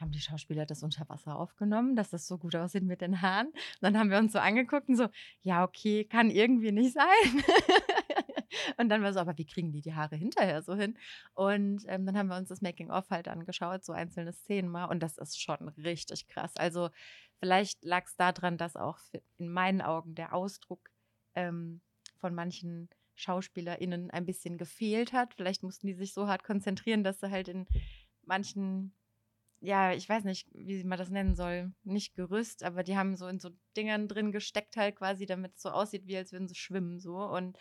Haben 0.00 0.10
die 0.10 0.20
Schauspieler 0.20 0.66
das 0.66 0.82
unter 0.82 1.08
Wasser 1.08 1.36
aufgenommen, 1.38 1.94
dass 1.94 2.10
das 2.10 2.26
so 2.26 2.36
gut 2.36 2.56
aussieht 2.56 2.82
mit 2.82 3.00
den 3.00 3.22
Haaren? 3.22 3.46
Und 3.48 3.54
dann 3.82 3.96
haben 3.96 4.10
wir 4.10 4.18
uns 4.18 4.32
so 4.32 4.40
angeguckt 4.40 4.88
und 4.88 4.96
so, 4.96 5.08
ja, 5.42 5.62
okay, 5.64 6.04
kann 6.04 6.28
irgendwie 6.30 6.72
nicht 6.72 6.94
sein. 6.94 7.06
und 8.76 8.88
dann 8.88 9.02
war 9.02 9.12
so, 9.12 9.20
aber 9.20 9.36
wie 9.38 9.46
kriegen 9.46 9.72
die 9.72 9.82
die 9.82 9.94
Haare 9.94 10.16
hinterher 10.16 10.62
so 10.62 10.74
hin? 10.74 10.98
Und 11.34 11.84
ähm, 11.88 12.06
dann 12.06 12.16
haben 12.16 12.28
wir 12.28 12.36
uns 12.36 12.48
das 12.48 12.62
Making-of 12.62 13.10
halt 13.10 13.28
angeschaut, 13.28 13.84
so 13.84 13.92
einzelne 13.92 14.32
Szenen 14.32 14.68
mal. 14.70 14.86
Und 14.86 15.02
das 15.02 15.18
ist 15.18 15.40
schon 15.40 15.68
richtig 15.70 16.28
krass. 16.28 16.52
Also 16.56 16.90
vielleicht 17.38 17.84
lag 17.84 18.06
es 18.06 18.16
daran, 18.16 18.58
dass 18.58 18.76
auch 18.76 18.98
in 19.38 19.48
meinen 19.48 19.80
Augen 19.80 20.14
der 20.14 20.32
Ausdruck 20.34 20.90
ähm, 21.34 21.80
von 22.18 22.34
manchen 22.34 22.88
SchauspielerInnen 23.14 24.10
ein 24.10 24.26
bisschen 24.26 24.58
gefehlt 24.58 25.12
hat. 25.12 25.34
Vielleicht 25.34 25.62
mussten 25.62 25.86
die 25.86 25.94
sich 25.94 26.12
so 26.12 26.28
hart 26.28 26.44
konzentrieren, 26.44 27.04
dass 27.04 27.20
sie 27.20 27.30
halt 27.30 27.48
in 27.48 27.66
manchen, 28.24 28.94
ja, 29.60 29.92
ich 29.92 30.08
weiß 30.08 30.24
nicht, 30.24 30.48
wie 30.52 30.82
man 30.84 30.98
das 30.98 31.10
nennen 31.10 31.34
soll, 31.34 31.72
nicht 31.84 32.14
Gerüst, 32.14 32.62
aber 32.62 32.82
die 32.82 32.96
haben 32.96 33.16
so 33.16 33.26
in 33.26 33.38
so 33.38 33.50
Dingern 33.76 34.08
drin 34.08 34.32
gesteckt 34.32 34.76
halt 34.76 34.96
quasi, 34.96 35.26
damit 35.26 35.56
es 35.56 35.62
so 35.62 35.70
aussieht, 35.70 36.06
wie 36.06 36.16
als 36.16 36.32
würden 36.32 36.48
sie 36.48 36.54
schwimmen 36.54 37.00
so. 37.00 37.16
Und 37.16 37.56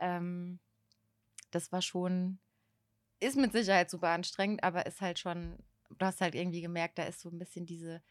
ähm, 0.00 0.58
das 1.50 1.72
war 1.72 1.82
schon, 1.82 2.38
ist 3.20 3.36
mit 3.36 3.52
Sicherheit 3.52 3.90
super 3.90 4.08
anstrengend, 4.08 4.62
aber 4.64 4.86
ist 4.86 5.00
halt 5.00 5.18
schon, 5.18 5.58
du 5.98 6.06
hast 6.06 6.20
halt 6.20 6.34
irgendwie 6.34 6.62
gemerkt, 6.62 6.98
da 6.98 7.04
ist 7.04 7.20
so 7.20 7.28
ein 7.30 7.38
bisschen 7.38 7.66
diese 7.66 8.02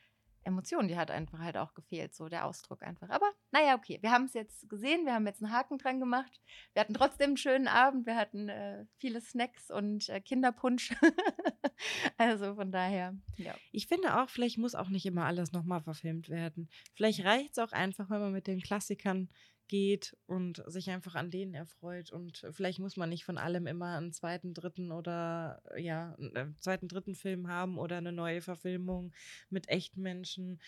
Emotion, 0.44 0.88
die 0.88 0.98
hat 0.98 1.12
einfach 1.12 1.40
halt 1.40 1.58
auch 1.58 1.74
gefehlt, 1.74 2.16
so 2.16 2.30
der 2.30 2.46
Ausdruck 2.46 2.82
einfach. 2.82 3.10
Aber 3.10 3.30
naja, 3.52 3.76
okay, 3.76 4.00
wir 4.02 4.12
haben 4.12 4.26
es 4.26 4.34
jetzt 4.34 4.70
gesehen, 4.70 5.06
wir 5.06 5.14
haben 5.14 5.28
jetzt 5.28 5.44
einen 5.44 5.52
Haken 5.52 5.78
dran 5.78 6.00
gemacht. 6.00 6.42
Wir 6.74 6.82
hatten 6.82 6.94
trotzdem 6.94 7.32
einen 7.32 7.38
schönen 7.38 7.68
Abend, 7.68 8.06
wir 8.06 8.16
hatten 8.16 8.50
äh, 8.50 8.86
viele 8.98 9.22
Snacks 9.22 9.70
und 9.70 10.08
äh, 10.10 10.22
Kinderpunsch. 10.22 10.94
also 12.18 12.56
von 12.56 12.72
daher, 12.72 13.16
ja. 13.38 13.54
Ich 13.72 13.88
finde 13.88 14.22
auch, 14.22 14.30
vielleicht 14.30 14.58
muss 14.58 14.76
auch 14.76 14.90
nicht 14.90 15.06
immer 15.06 15.26
alles 15.26 15.52
nochmal 15.52 15.82
verfilmt 15.82 16.30
werden. 16.30 16.70
Vielleicht 16.96 17.24
reicht 17.26 17.52
es 17.52 17.60
auch 17.60 17.72
einfach, 17.72 18.10
wenn 18.10 18.22
man 18.22 18.32
mit 18.32 18.48
den 18.48 18.62
Klassikern 18.62 19.30
geht 19.70 20.18
und 20.26 20.62
sich 20.68 20.90
einfach 20.90 21.16
an 21.16 21.32
denen 21.32 21.54
erfreut. 21.54 22.12
Und 22.12 22.46
vielleicht 22.52 22.80
muss 22.80 22.98
man 22.98 23.08
nicht 23.10 23.24
von 23.24 23.38
allem 23.38 23.66
immer 23.68 23.96
einen 23.96 24.12
zweiten, 24.12 24.54
dritten 24.54 24.92
oder 24.92 25.62
ja, 25.78 26.16
einen 26.16 26.36
äh, 26.36 26.48
zweiten, 26.60 26.90
dritten 26.90 27.16
Film 27.16 27.48
haben 27.48 27.78
oder 27.78 27.98
eine 27.98 28.12
neue 28.12 28.42
Verfilmung 28.42 29.14
mit 29.50 29.70
echten 29.70 30.02
Menschen. 30.02 30.60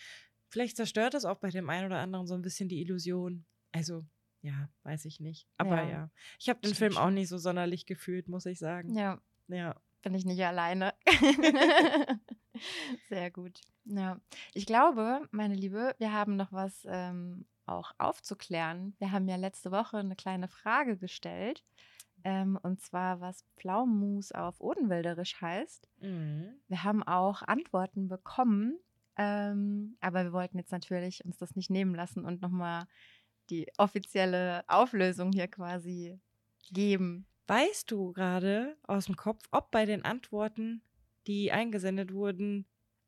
Vielleicht 0.48 0.76
zerstört 0.76 1.12
das 1.14 1.26
auch 1.26 1.38
bei 1.38 1.50
dem 1.50 1.68
einen 1.68 1.86
oder 1.86 1.98
anderen 1.98 2.26
so 2.26 2.34
ein 2.34 2.42
bisschen 2.42 2.68
die 2.68 2.80
Illusion. 2.80 3.44
Also, 3.72 4.06
ja, 4.40 4.68
weiß 4.84 5.04
ich 5.04 5.20
nicht. 5.20 5.46
Aber 5.58 5.82
Ja, 5.82 5.88
ja, 5.88 6.10
ich 6.38 6.48
habe 6.48 6.60
den 6.60 6.74
Film 6.74 6.96
auch 6.96 7.10
nicht 7.10 7.28
so 7.28 7.36
sonderlich 7.38 7.84
gefühlt, 7.86 8.28
muss 8.28 8.46
ich 8.46 8.58
sagen. 8.58 8.96
Ja, 8.96 9.20
Ja. 9.48 9.76
bin 10.02 10.14
ich 10.14 10.24
nicht 10.24 10.42
alleine. 10.44 10.94
Sehr 13.08 13.30
gut. 13.30 13.60
Ja, 13.84 14.20
ich 14.54 14.66
glaube, 14.66 15.26
meine 15.30 15.54
Liebe, 15.54 15.94
wir 15.98 16.12
haben 16.12 16.36
noch 16.36 16.52
was 16.52 16.86
ähm, 16.88 17.46
auch 17.66 17.92
aufzuklären. 17.98 18.94
Wir 18.98 19.12
haben 19.12 19.28
ja 19.28 19.36
letzte 19.36 19.70
Woche 19.70 19.98
eine 19.98 20.16
kleine 20.16 20.48
Frage 20.48 20.96
gestellt. 20.96 21.64
Ähm, 22.24 22.58
und 22.62 22.80
zwar, 22.80 23.20
was 23.20 23.44
Pflaumenmus 23.56 24.32
auf 24.32 24.60
Odenwälderisch 24.60 25.40
heißt. 25.40 25.88
Mhm. 26.00 26.54
Wir 26.68 26.84
haben 26.84 27.02
auch 27.02 27.42
Antworten 27.42 28.08
bekommen, 28.08 28.78
ähm, 29.16 29.96
aber 30.00 30.24
wir 30.24 30.32
wollten 30.32 30.58
jetzt 30.58 30.72
natürlich 30.72 31.24
uns 31.24 31.36
das 31.38 31.56
nicht 31.56 31.70
nehmen 31.70 31.94
lassen 31.94 32.24
und 32.24 32.40
nochmal 32.40 32.86
die 33.50 33.66
offizielle 33.76 34.64
Auflösung 34.68 35.32
hier 35.32 35.48
quasi 35.48 36.20
geben. 36.70 37.26
Weißt 37.48 37.90
du 37.90 38.12
gerade 38.12 38.76
aus 38.84 39.06
dem 39.06 39.16
Kopf, 39.16 39.44
ob 39.50 39.70
bei 39.70 39.84
den 39.84 40.04
Antworten, 40.04 40.82
die 41.26 41.50
eingesendet 41.52 42.12
wurden, 42.12 42.66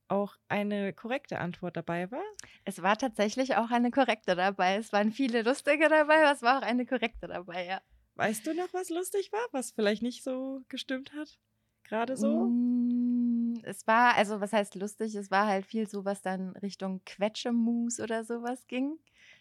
auch 0.08 0.36
eine 0.48 0.92
korrekte 0.92 1.38
Antwort 1.38 1.76
dabei 1.76 2.10
war? 2.10 2.22
Es 2.64 2.82
war 2.82 2.96
tatsächlich 2.96 3.56
auch 3.56 3.70
eine 3.70 3.90
korrekte 3.90 4.34
dabei. 4.36 4.76
Es 4.76 4.92
waren 4.92 5.12
viele 5.12 5.42
lustige 5.42 5.88
dabei, 5.88 6.22
aber 6.22 6.32
es 6.32 6.42
war 6.42 6.58
auch 6.58 6.62
eine 6.62 6.86
korrekte 6.86 7.26
dabei, 7.26 7.66
ja. 7.66 7.80
Weißt 8.16 8.46
du 8.46 8.54
noch, 8.54 8.72
was 8.72 8.90
lustig 8.90 9.32
war, 9.32 9.44
was 9.52 9.72
vielleicht 9.72 10.02
nicht 10.02 10.22
so 10.22 10.62
gestimmt 10.68 11.12
hat? 11.14 11.38
Gerade 11.82 12.16
so? 12.16 12.46
Mm, 12.46 13.54
Es 13.64 13.86
war, 13.86 14.14
also 14.16 14.40
was 14.40 14.52
heißt 14.52 14.74
lustig, 14.76 15.14
es 15.16 15.30
war 15.30 15.46
halt 15.46 15.66
viel 15.66 15.88
so, 15.88 16.04
was 16.04 16.22
dann 16.22 16.50
Richtung 16.56 17.02
Quetschemus 17.04 17.98
oder 18.00 18.24
sowas 18.24 18.66
ging. 18.68 18.98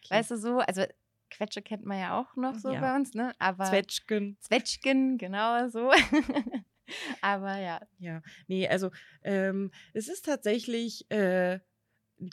Weißt 0.10 0.32
du 0.32 0.38
so, 0.38 0.58
also 0.60 0.84
Quetsche 1.30 1.62
kennt 1.62 1.86
man 1.86 2.00
ja 2.00 2.20
auch 2.20 2.36
noch 2.36 2.56
so 2.56 2.72
Ja. 2.74 2.82
bei 2.82 2.96
uns, 2.96 3.14
ne? 3.14 3.34
Aber 3.40 3.66
Zwetschgen. 3.66 4.38
Zwetschgen, 4.40 5.18
genau 5.18 5.68
so. 5.70 5.92
Aber 7.22 7.58
ja, 7.60 7.82
Ja, 8.00 8.22
nee, 8.48 8.68
also 8.68 8.92
ähm, 9.24 9.72
es 9.94 10.08
ist 10.08 10.26
tatsächlich 10.26 11.10
äh, 11.10 11.60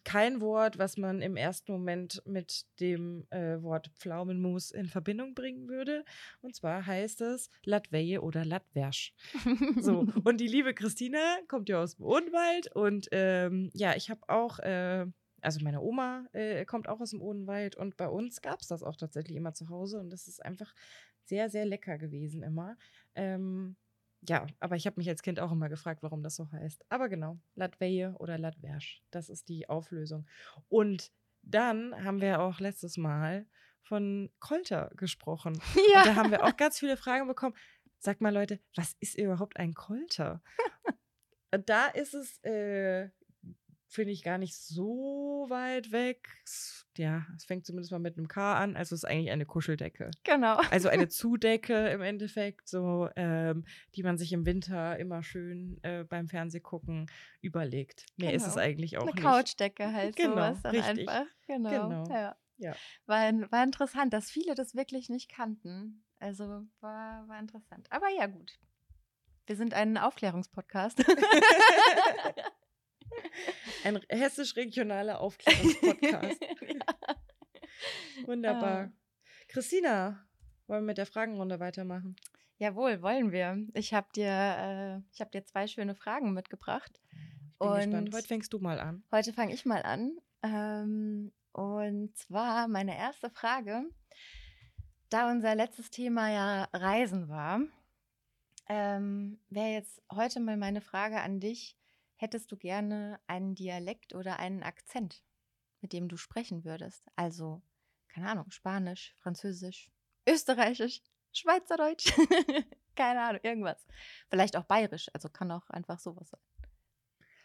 kein 0.04 0.40
Wort, 0.40 0.78
was 0.78 0.96
man 0.96 1.22
im 1.22 1.36
ersten 1.36 1.72
Moment 1.72 2.22
mit 2.26 2.66
dem 2.80 3.26
äh, 3.30 3.62
Wort 3.62 3.90
Pflaumenmus 3.96 4.70
in 4.70 4.86
Verbindung 4.86 5.34
bringen 5.34 5.68
würde. 5.68 6.04
Und 6.40 6.54
zwar 6.54 6.86
heißt 6.86 7.20
es 7.22 7.50
Latweje 7.64 8.22
oder 8.22 8.44
Latwersch. 8.44 9.14
So, 9.78 10.06
und 10.24 10.40
die 10.40 10.46
liebe 10.46 10.74
Christina 10.74 11.38
kommt 11.48 11.68
ja 11.68 11.82
aus 11.82 11.96
dem 11.96 12.04
Odenwald 12.04 12.74
und 12.74 13.08
ähm, 13.12 13.70
ja, 13.74 13.94
ich 13.96 14.10
habe 14.10 14.20
auch, 14.28 14.58
äh, 14.60 15.06
also 15.40 15.60
meine 15.64 15.80
Oma 15.80 16.26
äh, 16.32 16.64
kommt 16.64 16.88
auch 16.88 17.00
aus 17.00 17.10
dem 17.10 17.22
Odenwald 17.22 17.76
und 17.76 17.96
bei 17.96 18.08
uns 18.08 18.42
gab 18.42 18.60
es 18.60 18.68
das 18.68 18.82
auch 18.82 18.96
tatsächlich 18.96 19.36
immer 19.36 19.54
zu 19.54 19.68
Hause 19.68 19.98
und 19.98 20.10
das 20.10 20.28
ist 20.28 20.44
einfach 20.44 20.74
sehr, 21.24 21.48
sehr 21.48 21.64
lecker 21.64 21.98
gewesen 21.98 22.42
immer. 22.42 22.76
Ähm, 23.14 23.76
ja, 24.28 24.46
aber 24.58 24.76
ich 24.76 24.86
habe 24.86 24.98
mich 24.98 25.08
als 25.08 25.22
Kind 25.22 25.40
auch 25.40 25.52
immer 25.52 25.68
gefragt, 25.68 26.02
warum 26.02 26.22
das 26.22 26.36
so 26.36 26.50
heißt. 26.52 26.84
Aber 26.88 27.08
genau, 27.08 27.38
Latweje 27.54 28.14
oder 28.18 28.38
Latwersch, 28.38 29.02
das 29.10 29.28
ist 29.28 29.48
die 29.48 29.68
Auflösung. 29.68 30.26
Und 30.68 31.10
dann 31.42 32.04
haben 32.04 32.20
wir 32.20 32.40
auch 32.40 32.60
letztes 32.60 32.96
Mal 32.96 33.46
von 33.82 34.30
Kolter 34.38 34.90
gesprochen. 34.96 35.54
Und 35.74 35.94
da 35.94 36.04
ja. 36.04 36.14
haben 36.16 36.30
wir 36.30 36.44
auch 36.44 36.56
ganz 36.56 36.78
viele 36.78 36.96
Fragen 36.96 37.26
bekommen. 37.26 37.56
Sag 37.98 38.20
mal, 38.20 38.32
Leute, 38.32 38.60
was 38.76 38.94
ist 39.00 39.18
überhaupt 39.18 39.56
ein 39.56 39.74
Kolter? 39.74 40.42
Da 41.66 41.88
ist 41.88 42.14
es, 42.14 42.38
äh, 42.44 43.10
finde 43.92 44.12
ich, 44.12 44.22
gar 44.22 44.38
nicht 44.38 44.54
so 44.56 45.46
weit 45.48 45.90
weg. 45.92 46.28
Ja, 46.96 47.26
es 47.36 47.44
fängt 47.44 47.66
zumindest 47.66 47.90
mal 47.92 47.98
mit 47.98 48.16
einem 48.16 48.28
K 48.28 48.54
an. 48.56 48.76
Also 48.76 48.94
es 48.94 49.02
ist 49.02 49.10
eigentlich 49.10 49.30
eine 49.30 49.46
Kuscheldecke. 49.46 50.10
genau. 50.24 50.56
Also 50.70 50.88
eine 50.88 51.08
Zudecke 51.08 51.88
im 51.88 52.00
Endeffekt, 52.00 52.68
so, 52.68 53.08
ähm, 53.16 53.64
die 53.96 54.02
man 54.02 54.16
sich 54.16 54.32
im 54.32 54.46
Winter 54.46 54.98
immer 54.98 55.22
schön 55.22 55.78
äh, 55.82 56.04
beim 56.04 56.28
Fernsehgucken 56.28 57.10
überlegt. 57.40 58.06
Mehr 58.16 58.32
ist 58.32 58.46
es 58.46 58.54
Genau. 58.54 58.64
eigentlich 58.64 58.96
auch 58.98 59.02
Eine 59.02 59.12
nicht. 59.12 59.22
Couchdecke 59.24 59.92
halt 59.92 60.16
Genau, 60.16 60.32
sowas 60.34 60.62
dann 60.62 60.76
richtig. 60.76 61.08
einfach. 61.08 61.26
Genau. 61.46 61.70
Genau. 61.70 62.04
Ja. 62.08 62.36
Ja. 62.58 62.74
War, 63.06 63.32
war 63.50 63.64
interessant, 63.64 64.12
dass 64.12 64.30
viele 64.30 64.54
das 64.54 64.74
wirklich 64.74 65.08
nicht 65.08 65.30
kannten. 65.30 66.04
Also 66.18 66.66
war, 66.80 67.26
war 67.26 67.38
interessant. 67.40 67.86
Aber 67.90 68.08
ja, 68.10 68.26
gut. 68.26 68.58
Wir 69.46 69.56
sind 69.56 69.74
ein 69.74 69.96
Aufklärungspodcast. 69.98 71.02
Ein 73.84 74.00
hessisch-regionaler 74.08 75.20
Aufklärungspodcast. 75.20 76.40
ja. 76.68 77.16
Wunderbar. 78.26 78.90
Ah. 78.90 78.92
Christina, 79.48 80.24
wollen 80.66 80.82
wir 80.82 80.86
mit 80.86 80.98
der 80.98 81.06
Fragenrunde 81.06 81.58
weitermachen? 81.60 82.16
Jawohl, 82.58 83.00
wollen 83.02 83.32
wir. 83.32 83.66
Ich 83.74 83.94
habe 83.94 84.08
dir, 84.14 84.28
äh, 84.28 84.98
ich 85.14 85.20
hab 85.20 85.32
dir 85.32 85.44
zwei 85.44 85.66
schöne 85.66 85.94
Fragen 85.94 86.32
mitgebracht. 86.34 87.00
Ich 87.10 87.58
bin 87.58 87.68
gespannt. 87.74 88.08
Und- 88.08 88.14
Heute 88.14 88.28
fängst 88.28 88.52
du 88.52 88.58
mal 88.58 88.78
an. 88.78 89.02
Heute 89.10 89.32
fange 89.32 89.54
ich 89.54 89.64
mal 89.64 89.82
an. 89.82 90.18
Ähm, 90.42 91.32
und 91.52 92.16
zwar 92.16 92.68
meine 92.68 92.96
erste 92.96 93.30
Frage, 93.30 93.84
da 95.08 95.30
unser 95.30 95.54
letztes 95.54 95.90
Thema 95.90 96.30
ja 96.30 96.68
Reisen 96.72 97.28
war, 97.28 97.60
ähm, 98.68 99.40
wäre 99.48 99.72
jetzt 99.72 100.00
heute 100.12 100.38
mal 100.40 100.56
meine 100.56 100.80
Frage 100.80 101.20
an 101.20 101.40
dich. 101.40 101.76
Hättest 102.20 102.52
du 102.52 102.58
gerne 102.58 103.18
einen 103.28 103.54
Dialekt 103.54 104.14
oder 104.14 104.38
einen 104.38 104.62
Akzent, 104.62 105.24
mit 105.80 105.94
dem 105.94 106.06
du 106.06 106.18
sprechen 106.18 106.66
würdest? 106.66 107.06
Also, 107.16 107.62
keine 108.08 108.28
Ahnung, 108.28 108.50
Spanisch, 108.50 109.14
Französisch, 109.16 109.90
Österreichisch, 110.28 111.00
Schweizerdeutsch. 111.32 112.12
Keine 112.94 113.22
Ahnung, 113.22 113.40
irgendwas. 113.42 113.86
Vielleicht 114.28 114.54
auch 114.58 114.64
bayerisch, 114.64 115.08
also 115.14 115.30
kann 115.30 115.50
auch 115.50 115.70
einfach 115.70 115.98
sowas 115.98 116.28
sein. 116.28 116.40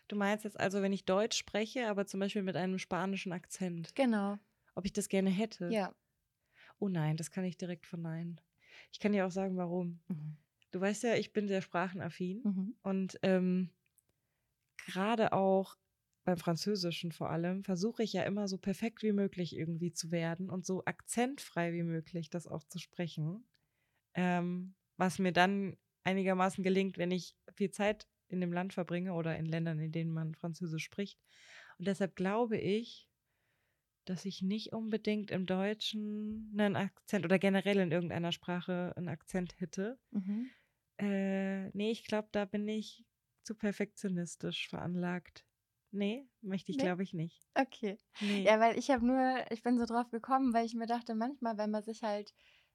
Du 0.10 0.18
meinst 0.18 0.44
jetzt 0.44 0.60
also, 0.60 0.82
wenn 0.82 0.92
ich 0.92 1.06
Deutsch 1.06 1.38
spreche, 1.38 1.88
aber 1.88 2.06
zum 2.06 2.20
Beispiel 2.20 2.44
mit 2.44 2.58
einem 2.58 2.78
spanischen 2.78 3.32
Akzent, 3.32 3.96
Genau. 3.96 4.38
ob 4.76 4.84
ich 4.86 4.92
das 4.92 5.08
gerne 5.08 5.30
hätte? 5.30 5.70
Ja. 5.72 5.96
Oh 6.80 6.90
nein, 6.90 7.16
das 7.16 7.32
kann 7.32 7.46
ich 7.46 7.56
direkt 7.56 7.86
verneinen. 7.88 8.42
Ich 8.92 9.00
kann 9.00 9.14
dir 9.14 9.26
auch 9.26 9.32
sagen, 9.32 9.56
warum. 9.56 10.02
Mhm. 10.10 10.36
Du 10.72 10.82
weißt 10.82 11.04
ja, 11.04 11.16
ich 11.16 11.32
bin 11.32 11.48
sehr 11.48 11.62
sprachenaffin 11.62 12.42
Mhm. 12.44 12.76
und 12.84 13.18
ähm, 13.24 13.70
gerade 14.78 15.34
auch 15.34 15.78
beim 16.26 16.38
Französischen 16.38 17.12
vor 17.12 17.30
allem 17.30 17.64
versuche 17.64 18.04
ich 18.04 18.14
ja 18.14 18.24
immer 18.24 18.48
so 18.48 18.58
perfekt 18.58 19.04
wie 19.04 19.12
möglich 19.12 19.56
irgendwie 19.56 19.94
zu 19.94 20.12
werden 20.12 20.50
und 20.50 20.66
so 20.66 20.84
akzentfrei 20.86 21.72
wie 21.74 21.84
möglich 21.84 22.30
das 22.30 22.48
auch 22.48 22.64
zu 22.64 22.80
sprechen. 22.80 23.48
Ähm, 24.16 24.76
was 24.98 25.20
mir 25.20 25.32
dann 25.32 25.78
einigermaßen 26.04 26.64
gelingt, 26.64 26.98
wenn 26.98 27.12
ich 27.12 27.36
viel 27.54 27.70
Zeit 27.70 28.08
in 28.28 28.42
dem 28.42 28.52
Land 28.52 28.74
verbringe 28.74 29.14
oder 29.14 29.38
in 29.38 29.46
Ländern, 29.46 29.80
in 29.80 29.92
denen 29.92 30.12
man 30.12 30.34
Französisch 30.36 30.84
spricht. 30.84 31.20
Und 31.78 31.88
deshalb 31.88 32.16
glaube 32.16 32.58
ich, 32.58 33.08
dass 34.06 34.26
ich 34.26 34.42
nicht 34.42 34.74
unbedingt 34.74 35.32
im 35.32 35.46
Deutschen 35.46 36.52
einen 36.58 36.76
Akzent 36.76 37.26
oder 37.26 37.40
generell 37.40 37.78
in 37.78 37.92
irgendeiner 37.92 38.32
Sprache 38.32 38.94
einen 38.96 39.10
Akzent 39.10 39.60
hätte. 39.60 40.00
Mhm. 40.12 40.50
Äh, 40.98 41.70
nee, 41.70 41.92
ich 41.92 42.06
glaube, 42.06 42.30
da 42.32 42.46
bin 42.46 42.68
ich 42.68 43.04
zu 43.46 43.56
perfektionistisch 43.56 44.68
veranlagt. 44.68 45.46
Nee, 45.92 46.28
möchte 46.42 46.72
ich, 46.72 46.78
Nee? 46.78 46.84
glaube 46.84 47.04
ich, 47.04 47.14
nicht. 47.14 47.48
Okay. 47.54 47.98
Nee. 48.20 48.44
Ja, 48.44 48.60
weil 48.60 48.78
ich 48.78 48.90
habe 48.90 49.06
nur, 49.06 49.46
ich 49.50 49.64
bin 49.64 49.78
so 49.78 49.86
drauf 49.86 50.10
gekommen, 50.12 50.54
weil 50.54 50.66
ich 50.66 50.74
mir 50.74 50.88
dachte, 50.88 51.16
manchmal, 51.16 51.58
wenn 51.58 51.72
man 51.72 51.84
sich 51.84 52.04
halt 52.04 52.34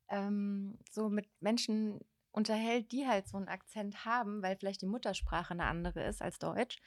ähm, 0.09 0.79
so 0.91 1.11
mit 1.11 1.29
Menschen 1.41 2.01
unterhält, 2.33 2.93
die 2.93 3.07
halt 3.07 3.29
so 3.29 3.37
einen 3.37 3.49
Akzent 3.49 4.05
haben, 4.05 4.43
weil 4.43 4.57
vielleicht 4.57 4.83
die 4.83 4.87
Muttersprache 4.87 5.53
eine 5.53 5.65
andere 5.65 6.07
ist 6.07 6.23
als 6.23 6.39
Deutsch, 6.39 6.79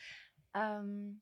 ähm, 0.56 1.22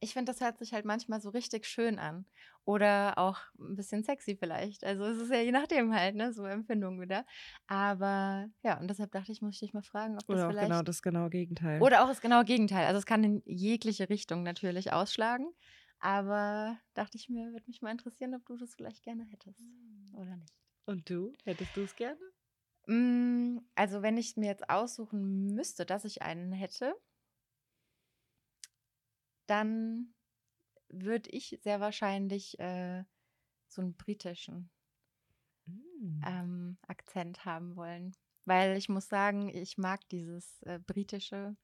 ich 0.00 0.12
finde, 0.14 0.32
das 0.32 0.40
hört 0.40 0.58
sich 0.58 0.72
halt 0.72 0.84
manchmal 0.84 1.20
so 1.20 1.30
richtig 1.30 1.66
schön 1.66 1.98
an. 1.98 2.26
Oder 2.64 3.18
auch 3.18 3.38
ein 3.58 3.76
bisschen 3.76 4.02
sexy 4.02 4.36
vielleicht. 4.36 4.84
Also 4.84 5.04
es 5.04 5.18
ist 5.18 5.30
ja 5.30 5.40
je 5.40 5.52
nachdem 5.52 5.94
halt, 5.94 6.14
ne, 6.16 6.32
so 6.32 6.44
Empfindung 6.44 7.00
wieder. 7.00 7.24
Aber 7.66 8.48
ja, 8.62 8.78
und 8.78 8.88
deshalb 8.88 9.12
dachte 9.12 9.32
ich, 9.32 9.42
muss 9.42 9.54
ich 9.54 9.60
dich 9.60 9.74
mal 9.74 9.82
fragen, 9.82 10.14
ob 10.14 10.20
das 10.20 10.28
oder 10.28 10.46
auch 10.46 10.50
vielleicht. 10.50 10.70
genau 10.70 10.82
das 10.82 11.02
genaue 11.02 11.30
Gegenteil. 11.30 11.82
Oder 11.82 12.02
auch 12.02 12.08
das 12.08 12.20
genaue 12.20 12.44
Gegenteil. 12.44 12.86
Also 12.86 12.98
es 12.98 13.06
kann 13.06 13.24
in 13.24 13.42
jegliche 13.46 14.08
Richtung 14.08 14.42
natürlich 14.42 14.92
ausschlagen. 14.92 15.52
Aber 15.98 16.78
dachte 16.94 17.18
ich 17.18 17.28
mir, 17.28 17.52
würde 17.52 17.66
mich 17.66 17.82
mal 17.82 17.90
interessieren, 17.90 18.34
ob 18.34 18.44
du 18.46 18.56
das 18.56 18.74
vielleicht 18.74 19.02
gerne 19.02 19.24
hättest 19.24 19.60
oder 20.14 20.36
nicht. 20.36 20.54
Und 20.86 21.08
du? 21.10 21.32
Hättest 21.44 21.76
du 21.76 21.82
es 21.82 21.94
gerne? 21.94 22.18
Mm, 22.86 23.58
Also 23.74 24.02
wenn 24.02 24.16
ich 24.16 24.36
mir 24.36 24.46
jetzt 24.46 24.68
aussuchen 24.70 25.46
müsste, 25.54 25.84
dass 25.86 26.04
ich 26.04 26.22
einen 26.22 26.52
hätte, 26.52 26.94
dann 29.50 30.14
würde 30.88 31.30
ich 31.30 31.58
sehr 31.62 31.80
wahrscheinlich 31.80 32.58
äh, 32.58 33.04
so 33.68 33.82
einen 33.82 33.94
britischen 33.94 34.70
Mm. 36.00 36.20
ähm, 36.26 36.78
Akzent 36.86 37.44
haben 37.44 37.76
wollen. 37.76 38.16
Weil 38.44 38.76
ich 38.76 38.88
muss 38.88 39.08
sagen, 39.08 39.48
ich 39.48 39.78
mag 39.78 40.00
dieses 40.08 40.62
äh, 40.62 40.78
britische 40.78 41.56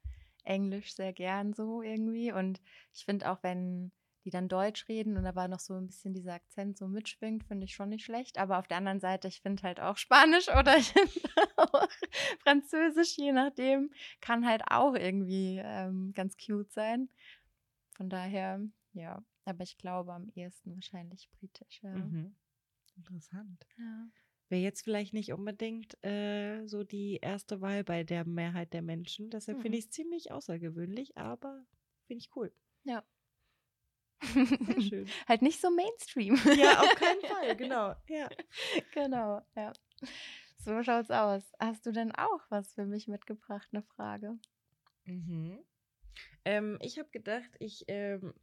Englisch 0.45 0.95
sehr 0.95 1.13
gern 1.13 1.53
so 1.53 1.83
irgendwie. 1.83 2.33
Und 2.33 2.61
ich 2.93 3.05
finde 3.05 3.31
auch, 3.31 3.43
wenn 3.43 3.93
die 4.25 4.31
dann 4.31 4.49
Deutsch 4.49 4.89
reden 4.89 5.17
und 5.17 5.25
aber 5.25 5.49
noch 5.49 5.61
so 5.61 5.75
ein 5.75 5.87
bisschen 5.87 6.13
dieser 6.13 6.35
Akzent 6.35 6.77
so 6.77 6.89
mitschwingt, 6.89 7.45
finde 7.45 7.65
ich 7.65 7.75
schon 7.75 7.89
nicht 7.89 8.05
schlecht. 8.05 8.39
Aber 8.39 8.59
auf 8.59 8.67
der 8.67 8.79
anderen 8.79 9.01
Seite, 9.01 9.29
ich 9.29 9.41
finde 9.41 9.63
halt 9.63 9.81
auch 9.81 9.97
Spanisch 9.97 10.49
oder 10.49 10.77
ich 10.77 10.89
finde 10.93 11.11
auch 11.57 11.89
Französisch, 12.43 13.17
je 13.17 13.33
nachdem, 13.33 13.91
kann 14.21 14.47
halt 14.47 14.63
auch 14.69 14.95
irgendwie 14.95 15.61
ähm, 15.65 16.13
ganz 16.13 16.37
cute 16.37 16.71
sein. 16.73 17.09
Von 17.97 18.09
daher, 18.11 18.61
ja. 18.93 19.25
Aber 19.45 19.63
ich 19.63 19.79
glaube 19.79 20.13
am 20.13 20.29
ehesten 20.35 20.75
wahrscheinlich 20.75 21.31
britisch, 21.33 21.81
ja. 21.83 21.95
Mhm. 21.95 22.35
Interessant. 22.97 23.67
ja. 23.79 24.09
Wäre 24.49 24.63
jetzt 24.63 24.83
vielleicht 24.85 25.13
nicht 25.13 25.33
unbedingt 25.33 26.03
äh, 26.05 26.65
so 26.67 26.85
die 26.85 27.17
erste 27.21 27.61
Wahl 27.61 27.83
bei 27.85 28.05
der 28.05 28.25
Mehrheit 28.25 28.73
der 28.73 28.83
Menschen. 28.83 29.29
Deshalb 29.31 29.59
finde 29.59 29.77
Mhm. 29.77 29.79
ich 29.81 29.85
es 29.87 29.91
ziemlich 29.91 30.31
außergewöhnlich, 30.31 31.17
aber 31.19 31.65
finde 32.07 32.21
ich 32.21 32.37
cool. 32.37 32.53
Ja. 32.85 33.05
Sehr 34.23 34.23
schön. 34.81 35.09
halt 35.29 35.43
nicht 35.43 35.61
so 35.61 35.71
Mainstream. 35.71 36.37
ja, 36.57 36.81
auf 36.81 36.95
keinen 36.95 37.21
Fall, 37.33 37.57
genau. 37.57 37.95
Ja. 38.09 38.29
genau, 38.93 39.43
ja. 39.57 39.73
So 40.59 40.83
schaut's 40.83 41.11
aus. 41.11 41.43
Hast 41.59 41.85
du 41.87 41.93
denn 41.93 42.13
auch 42.15 42.41
was 42.49 42.73
für 42.75 42.87
mich 42.87 43.09
mitgebracht, 43.09 43.69
eine 43.73 43.83
Frage? 43.83 44.39
Mhm. 45.05 45.59
Ähm, 46.45 46.79
ich 46.81 46.99
habe 46.99 47.09
gedacht, 47.11 47.51
ich 47.59 47.85
ähm, 47.89 48.35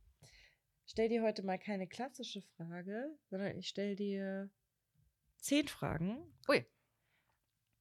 stelle 0.85 1.09
dir 1.09 1.23
heute 1.23 1.43
mal 1.43 1.57
keine 1.57 1.87
klassische 1.87 2.41
Frage, 2.41 3.17
sondern 3.29 3.57
ich 3.57 3.67
stelle 3.67 3.95
dir 3.95 4.49
zehn 5.37 5.67
Fragen. 5.67 6.17
Ui. 6.47 6.65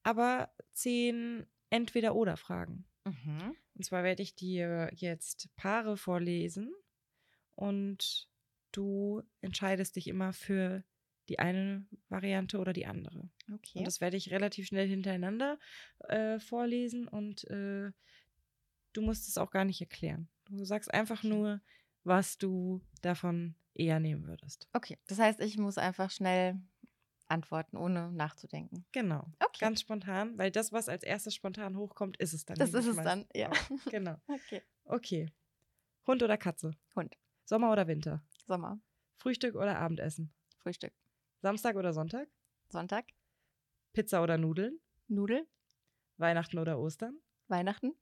Aber 0.03 0.53
zehn 0.73 1.45
Entweder-Oder-Fragen. 1.69 2.85
Mhm. 3.05 3.55
Und 3.75 3.83
zwar 3.83 4.03
werde 4.03 4.21
ich 4.21 4.35
dir 4.35 4.91
jetzt 4.93 5.49
Paare 5.55 5.97
vorlesen 5.97 6.71
und 7.55 8.29
du 8.71 9.23
entscheidest 9.41 9.95
dich 9.95 10.07
immer 10.07 10.33
für 10.33 10.83
die 11.29 11.39
eine 11.39 11.85
Variante 12.09 12.59
oder 12.59 12.73
die 12.73 12.85
andere. 12.85 13.29
Okay. 13.51 13.79
Und 13.79 13.87
das 13.87 14.01
werde 14.01 14.17
ich 14.17 14.31
relativ 14.31 14.67
schnell 14.67 14.87
hintereinander 14.87 15.57
äh, 16.09 16.39
vorlesen 16.39 17.07
und 17.07 17.45
äh, 17.45 17.91
du 18.93 19.01
musst 19.01 19.27
es 19.27 19.37
auch 19.37 19.51
gar 19.51 19.65
nicht 19.65 19.81
erklären. 19.81 20.29
Du 20.49 20.63
sagst 20.65 20.93
einfach 20.93 21.23
nur, 21.23 21.61
was 22.03 22.37
du 22.37 22.81
davon 23.01 23.55
eher 23.73 23.99
nehmen 23.99 24.27
würdest. 24.27 24.67
okay, 24.73 24.97
das 25.07 25.19
heißt, 25.19 25.39
ich 25.41 25.57
muss 25.57 25.77
einfach 25.77 26.11
schnell 26.11 26.59
antworten, 27.27 27.77
ohne 27.77 28.11
nachzudenken. 28.11 28.85
Genau. 28.91 29.25
Okay. 29.39 29.59
Ganz 29.59 29.81
spontan, 29.81 30.37
weil 30.37 30.51
das, 30.51 30.71
was 30.71 30.89
als 30.89 31.03
erstes 31.03 31.33
spontan 31.33 31.77
hochkommt, 31.77 32.17
ist 32.17 32.33
es 32.33 32.45
dann. 32.45 32.57
das 32.57 32.73
ist 32.73 32.85
es 32.85 32.97
dann, 32.97 33.25
ja. 33.33 33.49
auch. 33.49 33.85
Genau. 33.89 34.17
Okay. 34.27 34.61
Okay. 34.85 35.31
Hund 36.05 36.21
oder 36.21 36.37
Katze? 36.37 36.75
Hund. 36.95 37.17
Sommer 37.45 37.71
oder 37.71 37.87
Winter? 37.87 38.21
Sommer. 38.45 38.79
Frühstück 39.17 39.55
oder 39.55 39.79
Abendessen? 39.79 40.33
Frühstück. 40.57 40.93
Samstag 41.41 41.75
oder 41.77 41.93
Sonntag? 41.93 42.27
Sonntag. 42.69 43.05
Pizza 43.93 44.21
oder 44.21 44.37
Nudeln? 44.37 44.79
Nudel. 45.07 45.47
Weihnachten 46.17 46.59
oder 46.59 46.77
Ostern? 46.77 47.17
Weihnachten. 47.47 47.93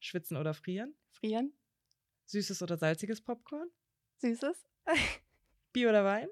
Schwitzen 0.00 0.36
oder 0.36 0.54
frieren? 0.54 0.96
Frieren. 1.12 1.52
Süßes 2.26 2.62
oder 2.62 2.76
salziges 2.76 3.20
Popcorn? 3.20 3.70
Süßes. 4.18 4.66
Bier 5.72 5.90
oder 5.90 6.04
Wein? 6.04 6.28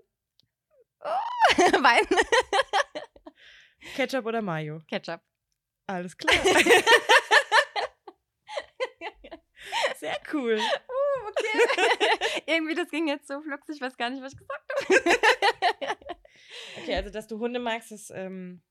Wein. 1.00 2.06
Ketchup 3.94 4.26
oder 4.26 4.42
Mayo? 4.42 4.80
Ketchup. 4.88 5.20
Alles 5.86 6.16
klar. 6.16 6.34
Sehr 9.96 10.18
cool. 10.32 10.58
Uh, 10.58 11.28
okay. 11.28 12.42
Irgendwie, 12.46 12.74
das 12.74 12.90
ging 12.90 13.08
jetzt 13.08 13.28
so 13.28 13.40
flugs, 13.42 13.68
ich 13.68 13.80
weiß 13.80 13.96
gar 13.96 14.10
nicht, 14.10 14.22
was 14.22 14.32
ich 14.32 14.38
gesagt 14.38 14.72
habe. 14.72 15.96
Okay, 16.82 16.94
also 16.94 17.10
dass 17.10 17.26
du 17.26 17.38
Hunde 17.38 17.60
magst, 17.60 17.92
ist, 17.92 18.10
ähm, 18.10 18.62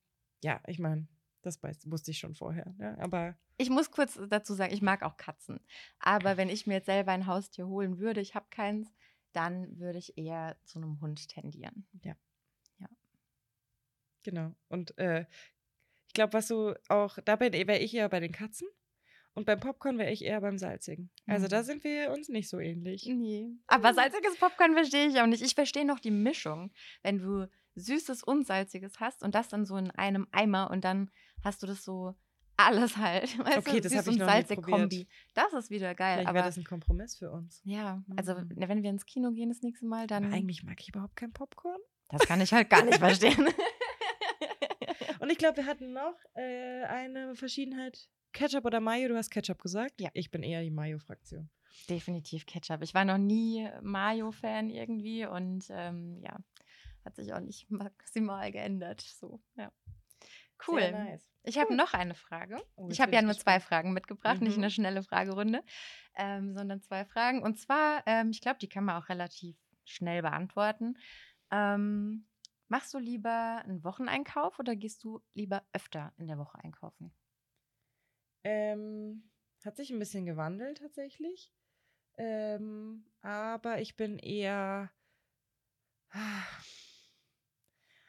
ja, 0.44 0.62
ich 0.68 0.80
meine, 0.80 1.08
das 1.42 1.62
wusste 1.86 2.12
ich 2.12 2.20
schon 2.20 2.36
vorher. 2.36 2.74
Ne? 2.78 2.98
Aber 3.00 3.38
Ich 3.58 3.70
muss 3.70 3.92
kurz 3.92 4.20
dazu 4.30 4.54
sagen, 4.54 4.74
ich 4.74 4.82
mag 4.82 5.02
auch 5.04 5.18
Katzen. 5.18 5.60
Aber 6.00 6.38
wenn 6.38 6.50
ich 6.50 6.68
mir 6.68 6.76
jetzt 6.76 6.86
selber 6.86 7.12
ein 7.12 7.26
Haustier 7.28 7.68
holen 7.68 7.98
würde, 7.98 8.22
ich 8.22 8.36
habe 8.36 8.46
keins, 8.52 8.88
dann 9.34 9.78
würde 9.80 9.98
ich 10.00 10.18
eher 10.18 10.58
zu 10.64 10.80
einem 10.80 11.02
Hund 11.02 11.28
tendieren. 11.28 11.88
genau. 14.24 14.54
Und 14.68 14.98
äh, 14.98 15.26
ich 16.08 16.14
glaube, 16.14 16.34
was 16.34 16.48
du 16.48 16.74
auch, 16.90 17.18
dabei 17.24 17.52
wäre 17.52 17.80
ich 17.80 17.94
eher 17.94 18.10
bei 18.10 18.20
den 18.20 18.32
Katzen 18.32 18.68
und 19.34 19.46
beim 19.46 19.60
Popcorn 19.60 19.98
wäre 19.98 20.12
ich 20.12 20.24
eher 20.24 20.42
beim 20.42 20.58
Salzigen. 20.58 21.10
Also 21.28 21.48
da 21.48 21.60
Mhm. 21.60 21.64
sind 21.66 21.84
wir 21.84 22.12
uns 22.12 22.28
nicht 22.28 22.50
so 22.50 22.60
ähnlich. 22.60 23.06
Nee. 23.06 23.52
Aber 23.68 23.94
salziges 23.94 24.36
Popcorn 24.38 24.74
verstehe 24.74 25.08
ich 25.08 25.22
auch 25.22 25.28
nicht. 25.28 25.44
Ich 25.44 25.56
verstehe 25.56 25.86
noch 25.86 26.00
die 26.00 26.12
Mischung, 26.12 26.72
wenn 27.04 27.20
du 27.20 27.48
süßes 27.76 28.24
und 28.24 28.48
salziges 28.48 29.00
hast 29.00 29.24
und 29.24 29.36
das 29.36 29.48
dann 29.50 29.66
so 29.66 29.78
in 29.78 29.92
einem 29.92 30.28
Eimer 30.32 30.72
und 30.72 30.84
dann 30.84 31.12
hast 31.44 31.62
du 31.62 31.68
das 31.68 31.84
so 31.84 32.16
alles 32.58 32.98
halt. 32.98 33.38
Weißt 33.46 33.58
Okay, 33.60 33.80
das 33.82 33.92
Süß 33.92 34.00
hab 34.00 34.08
ich 34.08 34.18
noch 34.18 34.28
probiert. 34.28 34.62
Kombi. 34.64 35.08
Das 35.34 35.54
ist 35.54 35.70
wieder 35.70 35.94
geil. 35.96 36.16
Vielleicht 36.16 36.28
Aber 36.28 36.36
wäre 36.40 36.46
das 36.48 36.58
ein 36.58 36.64
Kompromiss 36.64 37.16
für 37.18 37.32
uns. 37.32 37.62
ja, 37.64 38.04
also 38.16 38.34
Mhm. 38.36 38.50
na, 38.56 38.68
wenn 38.70 38.84
wir 38.84 38.90
ins 38.90 39.06
Kino 39.06 39.32
gehen 39.32 39.50
das 39.50 39.62
nächste 39.62 39.86
Mal, 39.86 40.08
dann. 40.08 40.26
Aber 40.26 40.34
eigentlich 40.36 40.64
mag 40.64 40.80
ich 40.82 40.90
überhaupt 40.90 41.16
kein 41.16 41.32
Popcorn. 41.32 41.80
Das 42.10 42.22
kann 42.28 42.42
ich 42.42 42.52
halt 42.54 42.70
gar 42.70 42.84
nicht 42.84 42.98
verstehen. 43.00 43.48
Und 45.20 45.32
ich 45.32 45.38
glaube, 45.38 45.58
wir 45.58 45.66
hatten 45.66 45.94
noch 45.94 46.16
äh, 46.36 46.84
eine 46.84 47.36
Verschiedenheit. 47.36 48.08
Ketchup 48.34 48.66
oder 48.66 48.80
Mayo? 48.80 49.08
Du 49.10 49.16
hast 49.18 49.30
Ketchup 49.32 49.62
gesagt? 49.62 50.00
Ja. 50.00 50.10
Ich 50.14 50.30
bin 50.32 50.44
eher 50.44 50.62
die 50.62 50.70
Mayo-Fraktion. 50.70 51.50
Definitiv 51.90 52.46
Ketchup. 52.46 52.82
Ich 52.84 52.94
war 52.94 53.04
noch 53.06 53.18
nie 53.18 53.68
Mayo-Fan 53.82 54.70
irgendwie 54.70 55.26
und 55.26 55.66
ähm, 55.70 56.20
ja, 56.22 56.38
hat 57.04 57.16
sich 57.16 57.34
auch 57.34 57.40
nicht 57.40 57.70
maximal 57.72 58.52
geändert. 58.52 59.02
So, 59.02 59.42
ja. 59.56 59.72
Cool. 60.66 60.92
Nice. 60.92 61.30
Ich 61.44 61.58
habe 61.58 61.70
Gut. 61.70 61.78
noch 61.78 61.94
eine 61.94 62.16
Frage. 62.16 62.62
Oh, 62.76 62.90
ich 62.90 63.00
habe 63.00 63.14
ja 63.16 63.22
nur 63.22 63.38
zwei. 63.38 63.60
Fragen 63.60 63.94
mitgebracht, 63.94 64.42
nicht 64.42 64.56
Mhm. 64.56 64.64
eine 64.64 64.70
schnelle 64.72 65.04
Fragerunde, 65.04 65.64
ähm, 66.16 66.54
sondern 66.54 66.82
zwei 66.82 67.06
Fragen. 67.06 67.42
Und 67.42 67.58
zwar, 67.60 68.04
ähm, 68.06 68.32
ich 68.32 68.42
glaube, 68.42 68.60
die 68.60 68.70
kann 68.70 68.84
man 68.86 69.02
auch 69.02 69.10
relativ 69.10 69.58
schnell 69.86 70.22
beantworten. 70.22 70.98
Ähm, 71.52 72.28
machst 72.68 72.94
du 72.94 72.98
lieber 73.00 73.62
einen 73.64 73.84
Wocheneinkauf 73.84 74.60
oder 74.60 74.76
gehst 74.76 75.04
du 75.04 75.22
lieber 75.34 75.66
öfter 75.74 76.14
in 76.18 76.28
der 76.28 76.38
Woche 76.38 76.60
einkaufen? 76.60 77.14
Ähm, 78.44 79.30
hat 79.64 79.78
sich 79.78 79.92
ein 79.92 80.00
bisschen 80.00 80.26
gewandelt 80.26 80.80
tatsächlich. 80.80 81.54
Ähm, 82.18 83.12
aber 83.22 83.82
ich 83.82 83.96
bin 83.98 84.20
eher. 84.20 84.92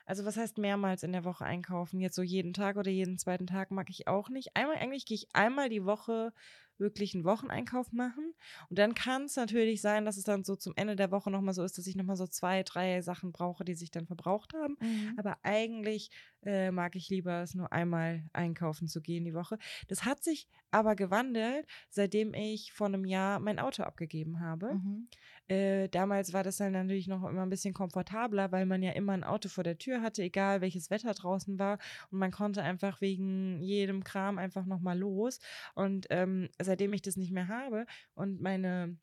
Also, 0.09 0.25
was 0.25 0.39
heißt 0.39 0.57
mehrmals 0.57 1.03
in 1.03 1.13
der 1.13 1.25
Woche 1.25 1.45
einkaufen? 1.45 2.01
Jetzt 2.01 2.15
so 2.15 2.23
jeden 2.23 2.55
Tag 2.55 2.77
oder 2.77 2.91
jeden 2.91 3.19
zweiten 3.19 3.47
Tag 3.47 3.71
mag 3.71 3.91
ich 3.91 4.09
auch 4.09 4.31
nicht. 4.31 4.57
Einmal, 4.57 4.79
eigentlich 4.79 5.05
gehe 5.05 5.17
ich 5.17 5.29
einmal 5.35 5.69
die 5.69 5.85
Woche 5.85 6.33
wirklich 6.79 7.15
einen 7.15 7.25
Wocheneinkauf 7.25 7.93
machen. 7.93 8.35
Und 8.69 8.79
dann 8.79 8.95
kann 8.95 9.25
es 9.25 9.37
natürlich 9.37 9.81
sein, 9.81 10.05
dass 10.05 10.17
es 10.17 10.25
dann 10.25 10.45
so 10.45 10.57
zum 10.57 10.75
Ende 10.77 10.97
der 10.97 11.11
Woche 11.11 11.31
nochmal 11.31 11.55
so 11.55 11.63
ist, 11.63 11.79
dass 11.79 11.87
ich 11.87 11.97
nochmal 11.97 12.17
so 12.17 12.27
zwei, 12.27 12.63
drei 12.63 13.01
Sachen 13.03 13.33
brauche, 13.33 13.65
die 13.65 13.75
sich 13.75 13.91
dann 13.91 14.07
verbraucht 14.07 14.55
haben. 14.55 14.77
Aber 15.17 15.39
eigentlich 15.43 16.11
äh, 16.45 16.71
mag 16.71 16.97
ich 16.97 17.09
lieber 17.09 17.43
es 17.43 17.55
nur 17.55 17.73
einmal 17.73 18.25
einkaufen 18.33 18.89
zu 18.89 19.01
gehen 19.01 19.25
die 19.25 19.35
Woche. 19.35 19.59
Das 19.89 20.05
hat 20.05 20.23
sich 20.23 20.49
aber 20.71 20.97
gewandelt, 20.97 21.67
seitdem 21.89 22.35
ich 22.35 22.73
vor 22.73 22.87
einem 22.87 23.05
Jahr 23.05 23.41
mein 23.41 23.59
Auto 23.59 23.83
abgegeben 23.83 24.41
habe. 24.41 24.75
Mhm. 24.75 25.09
Äh, 25.49 25.89
damals 25.89 26.35
war 26.35 26.45
das 26.45 26.59
dann 26.59 26.73
natürlich 26.73 27.09
noch 27.09 27.27
immer 27.27 27.43
ein 27.43 27.49
bisschen 27.49 27.73
komfortabler, 27.73 28.53
weil 28.53 28.67
man 28.67 28.83
ja 28.83 28.93
immer 28.93 29.15
ein 29.15 29.25
Auto 29.25 29.49
vor 29.49 29.65
der 29.65 29.79
Tür 29.79 30.03
hatte, 30.03 30.23
egal 30.23 30.61
welches 30.61 30.91
Wetter 30.91 31.15
draußen 31.15 31.59
war. 31.59 31.79
Und 32.11 32.19
man 32.19 32.31
konnte 32.31 32.63
einfach 32.63 33.01
wegen 33.01 33.63
jedem 33.63 34.05
Kram 34.05 34.37
einfach 34.37 34.67
nochmal 34.67 34.99
los. 34.99 35.41
Und 35.75 36.07
ähm, 36.11 36.51
seitdem 36.69 36.93
ich 36.93 37.03
das 37.03 37.17
nicht 37.17 37.33
mehr 37.33 37.49
habe 37.49 37.87
und 38.15 38.41
meine 38.41 38.97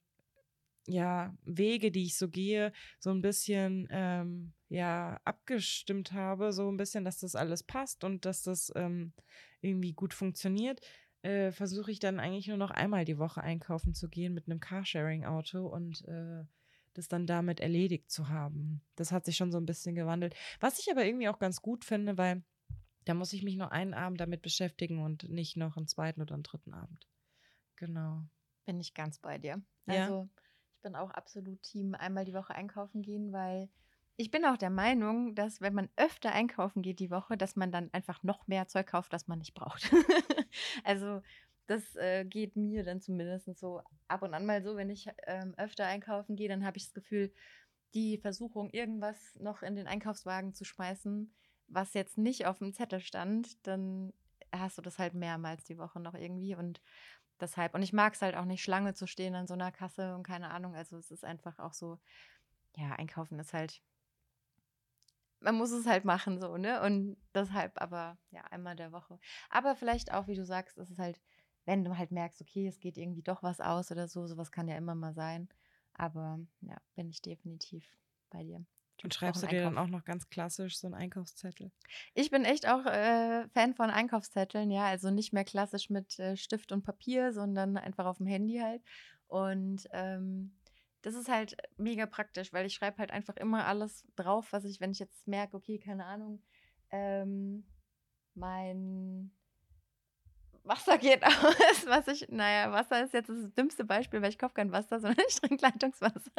ja, 0.88 1.36
Wege, 1.44 1.92
die 1.92 2.04
ich 2.04 2.18
so 2.18 2.30
gehe, 2.30 2.72
so 3.00 3.10
ein 3.10 3.22
bisschen 3.22 3.88
ähm, 3.90 4.54
ja, 4.70 5.20
abgestimmt 5.24 6.14
habe, 6.14 6.54
so 6.54 6.70
ein 6.70 6.78
bisschen, 6.78 7.04
dass 7.04 7.20
das 7.20 7.36
alles 7.36 7.64
passt 7.64 8.04
und 8.04 8.26
dass 8.26 8.44
das 8.44 8.72
ähm, 8.76 9.14
irgendwie 9.62 9.94
gut 9.94 10.14
funktioniert, 10.14 10.82
äh, 11.24 11.52
versuche 11.52 11.92
ich 11.92 12.00
dann 12.00 12.20
eigentlich 12.20 12.48
nur 12.48 12.58
noch 12.58 12.72
einmal 12.72 13.04
die 13.04 13.18
Woche 13.18 13.42
einkaufen 13.42 13.96
zu 13.96 14.10
gehen 14.10 14.34
mit 14.34 14.48
einem 14.48 14.60
Carsharing-Auto 14.60 15.66
und 15.66 16.06
äh, 16.08 16.44
das 16.94 17.08
dann 17.08 17.26
damit 17.26 17.60
erledigt 17.60 18.12
zu 18.12 18.30
haben. 18.30 18.82
Das 18.96 19.12
hat 19.12 19.26
sich 19.26 19.38
schon 19.38 19.52
so 19.52 19.58
ein 19.58 19.66
bisschen 19.66 19.96
gewandelt. 19.96 20.36
Was 20.60 20.80
ich 20.80 20.90
aber 20.92 21.04
irgendwie 21.04 21.28
auch 21.30 21.40
ganz 21.40 21.62
gut 21.62 21.84
finde, 21.84 22.18
weil 22.18 22.44
da 23.06 23.14
muss 23.14 23.34
ich 23.34 23.44
mich 23.44 23.56
nur 23.56 23.72
einen 23.72 23.94
Abend 23.94 24.20
damit 24.20 24.42
beschäftigen 24.42 25.04
und 25.04 25.30
nicht 25.30 25.58
noch 25.58 25.78
einen 25.78 25.88
zweiten 25.88 26.22
oder 26.22 26.34
einen 26.36 26.44
dritten 26.44 26.74
Abend. 26.74 27.08
Genau. 27.76 28.24
Bin 28.66 28.80
ich 28.80 28.94
ganz 28.94 29.20
bei 29.20 29.38
dir. 29.38 29.62
Ja. 29.86 30.04
Also, 30.04 30.30
ich 30.76 30.82
bin 30.82 30.96
auch 30.96 31.12
absolut 31.12 31.62
Team 31.62 31.96
einmal 31.96 32.26
die 32.26 32.34
Woche 32.34 32.56
einkaufen 32.56 33.02
gehen, 33.02 33.32
weil 33.32 33.70
ich 34.18 34.32
bin 34.32 34.46
auch 34.46 34.58
der 34.58 34.70
Meinung, 34.70 35.36
dass 35.36 35.60
wenn 35.60 35.74
man 35.74 35.90
öfter 35.98 36.32
einkaufen 36.32 36.82
geht 36.82 37.00
die 37.00 37.12
Woche, 37.12 37.38
dass 37.38 37.58
man 37.58 37.72
dann 37.72 37.90
einfach 37.94 38.24
noch 38.24 38.48
mehr 38.48 38.68
Zeug 38.68 38.88
kauft, 38.88 39.12
das 39.12 39.28
man 39.28 39.40
nicht 39.40 39.54
braucht. 39.54 39.92
also, 40.84 41.22
das 41.68 41.96
äh, 41.96 42.24
geht 42.26 42.56
mir 42.56 42.84
dann 42.84 43.02
zumindest 43.02 43.58
so 43.58 43.82
ab 44.08 44.22
und 44.22 44.34
an 44.34 44.46
mal 44.46 44.64
so, 44.64 44.76
wenn 44.78 44.90
ich 44.90 45.10
ähm, 45.26 45.54
öfter 45.58 45.86
einkaufen 45.86 46.36
gehe, 46.36 46.48
dann 46.48 46.66
habe 46.66 46.78
ich 46.78 46.86
das 46.86 46.94
Gefühl, 46.94 47.34
die 47.94 48.18
Versuchung, 48.18 48.70
irgendwas 48.70 49.36
noch 49.36 49.64
in 49.64 49.76
den 49.76 49.88
Einkaufswagen 49.88 50.54
zu 50.54 50.66
schmeißen, 50.66 51.34
was 51.68 51.94
jetzt 51.94 52.18
nicht 52.18 52.46
auf 52.46 52.60
dem 52.60 52.74
Zettel 52.74 53.00
stand, 53.00 53.66
dann 53.66 54.14
hast 54.52 54.78
du 54.78 54.82
das 54.82 55.00
halt 55.00 55.14
mehrmals 55.14 55.66
die 55.66 55.78
Woche 55.78 56.00
noch 56.00 56.14
irgendwie 56.14 56.56
und 56.56 56.82
deshalb. 57.40 57.74
Und 57.76 57.82
ich 57.82 57.94
mag 57.94 58.14
es 58.14 58.22
halt 58.22 58.36
auch 58.36 58.46
nicht, 58.46 58.64
Schlange 58.64 58.94
zu 58.94 59.08
stehen 59.08 59.36
an 59.36 59.48
so 59.48 59.54
einer 59.54 59.72
Kasse 59.72 60.16
und 60.16 60.24
keine 60.24 60.52
Ahnung. 60.52 60.76
Also 60.76 60.98
es 60.98 61.12
ist 61.12 61.26
einfach 61.26 61.60
auch 61.60 61.74
so, 61.74 62.00
ja, 62.76 62.92
einkaufen 62.94 63.40
ist 63.40 63.54
halt, 63.54 63.82
man 65.40 65.56
muss 65.56 65.72
es 65.72 65.86
halt 65.86 66.06
machen 66.06 66.40
so, 66.40 66.58
ne? 66.58 66.82
Und 66.82 67.18
deshalb 67.34 67.80
aber, 67.82 68.18
ja, 68.32 68.42
einmal 68.46 68.76
der 68.76 68.92
Woche. 68.92 69.20
Aber 69.50 69.76
vielleicht 69.76 70.12
auch, 70.14 70.28
wie 70.28 70.36
du 70.36 70.46
sagst, 70.46 70.78
ist 70.78 70.90
es 70.90 71.00
halt, 71.00 71.22
wenn 71.66 71.84
du 71.84 71.98
halt 71.98 72.12
merkst, 72.12 72.42
okay, 72.42 72.68
es 72.68 72.80
geht 72.80 72.98
irgendwie 72.98 73.24
doch 73.24 73.44
was 73.44 73.62
aus 73.62 73.92
oder 73.92 74.08
so, 74.08 74.28
sowas 74.28 74.52
kann 74.52 74.68
ja 74.68 74.78
immer 74.78 74.96
mal 74.96 75.14
sein. 75.14 75.50
Aber 75.94 76.40
ja, 76.62 76.78
bin 76.96 77.10
ich 77.10 77.22
definitiv 77.22 77.86
bei 78.30 78.44
dir. 78.44 78.66
Und 79.04 79.14
schreibst 79.14 79.44
du 79.44 79.48
dir 79.48 79.62
dann 79.62 79.78
auch 79.78 79.88
noch 79.88 80.04
ganz 80.04 80.30
klassisch 80.30 80.78
so 80.78 80.88
einen 80.88 80.96
Einkaufszettel? 80.96 81.72
Ich 82.14 82.32
bin 82.32 82.46
echt 82.46 82.68
auch 82.68 82.86
äh, 82.86 83.48
Fan 83.50 83.74
von 83.76 83.90
Einkaufszetteln, 83.90 84.72
ja. 84.72 84.86
Also 84.86 85.12
nicht 85.12 85.34
mehr 85.34 85.44
klassisch 85.44 85.90
mit 85.90 86.18
äh, 86.20 86.38
Stift 86.38 86.72
und 86.72 86.84
Papier, 86.84 87.34
sondern 87.34 87.78
einfach 87.78 88.06
auf 88.06 88.18
dem 88.18 88.28
Handy 88.28 88.60
halt. 88.60 88.82
Und 89.28 89.88
ähm, 89.92 90.56
das 91.02 91.14
ist 91.14 91.30
halt 91.30 91.56
mega 91.78 92.06
praktisch, 92.06 92.52
weil 92.52 92.66
ich 92.66 92.74
schreibe 92.74 92.98
halt 92.98 93.12
einfach 93.12 93.36
immer 93.36 93.68
alles 93.68 94.06
drauf, 94.16 94.48
was 94.52 94.64
ich, 94.66 94.80
wenn 94.82 94.92
ich 94.92 95.00
jetzt 95.00 95.28
merke, 95.28 95.58
okay, 95.58 95.78
keine 95.78 96.06
Ahnung, 96.06 96.42
ähm, 96.90 97.64
mein 98.34 99.32
Wasser 100.64 100.98
geht 100.98 101.24
aus, 101.26 101.86
was 101.86 102.08
ich, 102.08 102.28
naja, 102.30 102.72
Wasser 102.72 103.04
ist 103.04 103.14
jetzt 103.14 103.30
das 103.30 103.54
dümmste 103.54 103.86
Beispiel, 103.86 104.22
weil 104.22 104.30
ich 104.30 104.40
kaufe 104.40 104.56
kein 104.56 104.72
Wasser, 104.72 105.00
sondern 105.00 105.24
ich 105.28 105.36
trinke 105.36 105.64
Leitungswasser. 105.64 106.32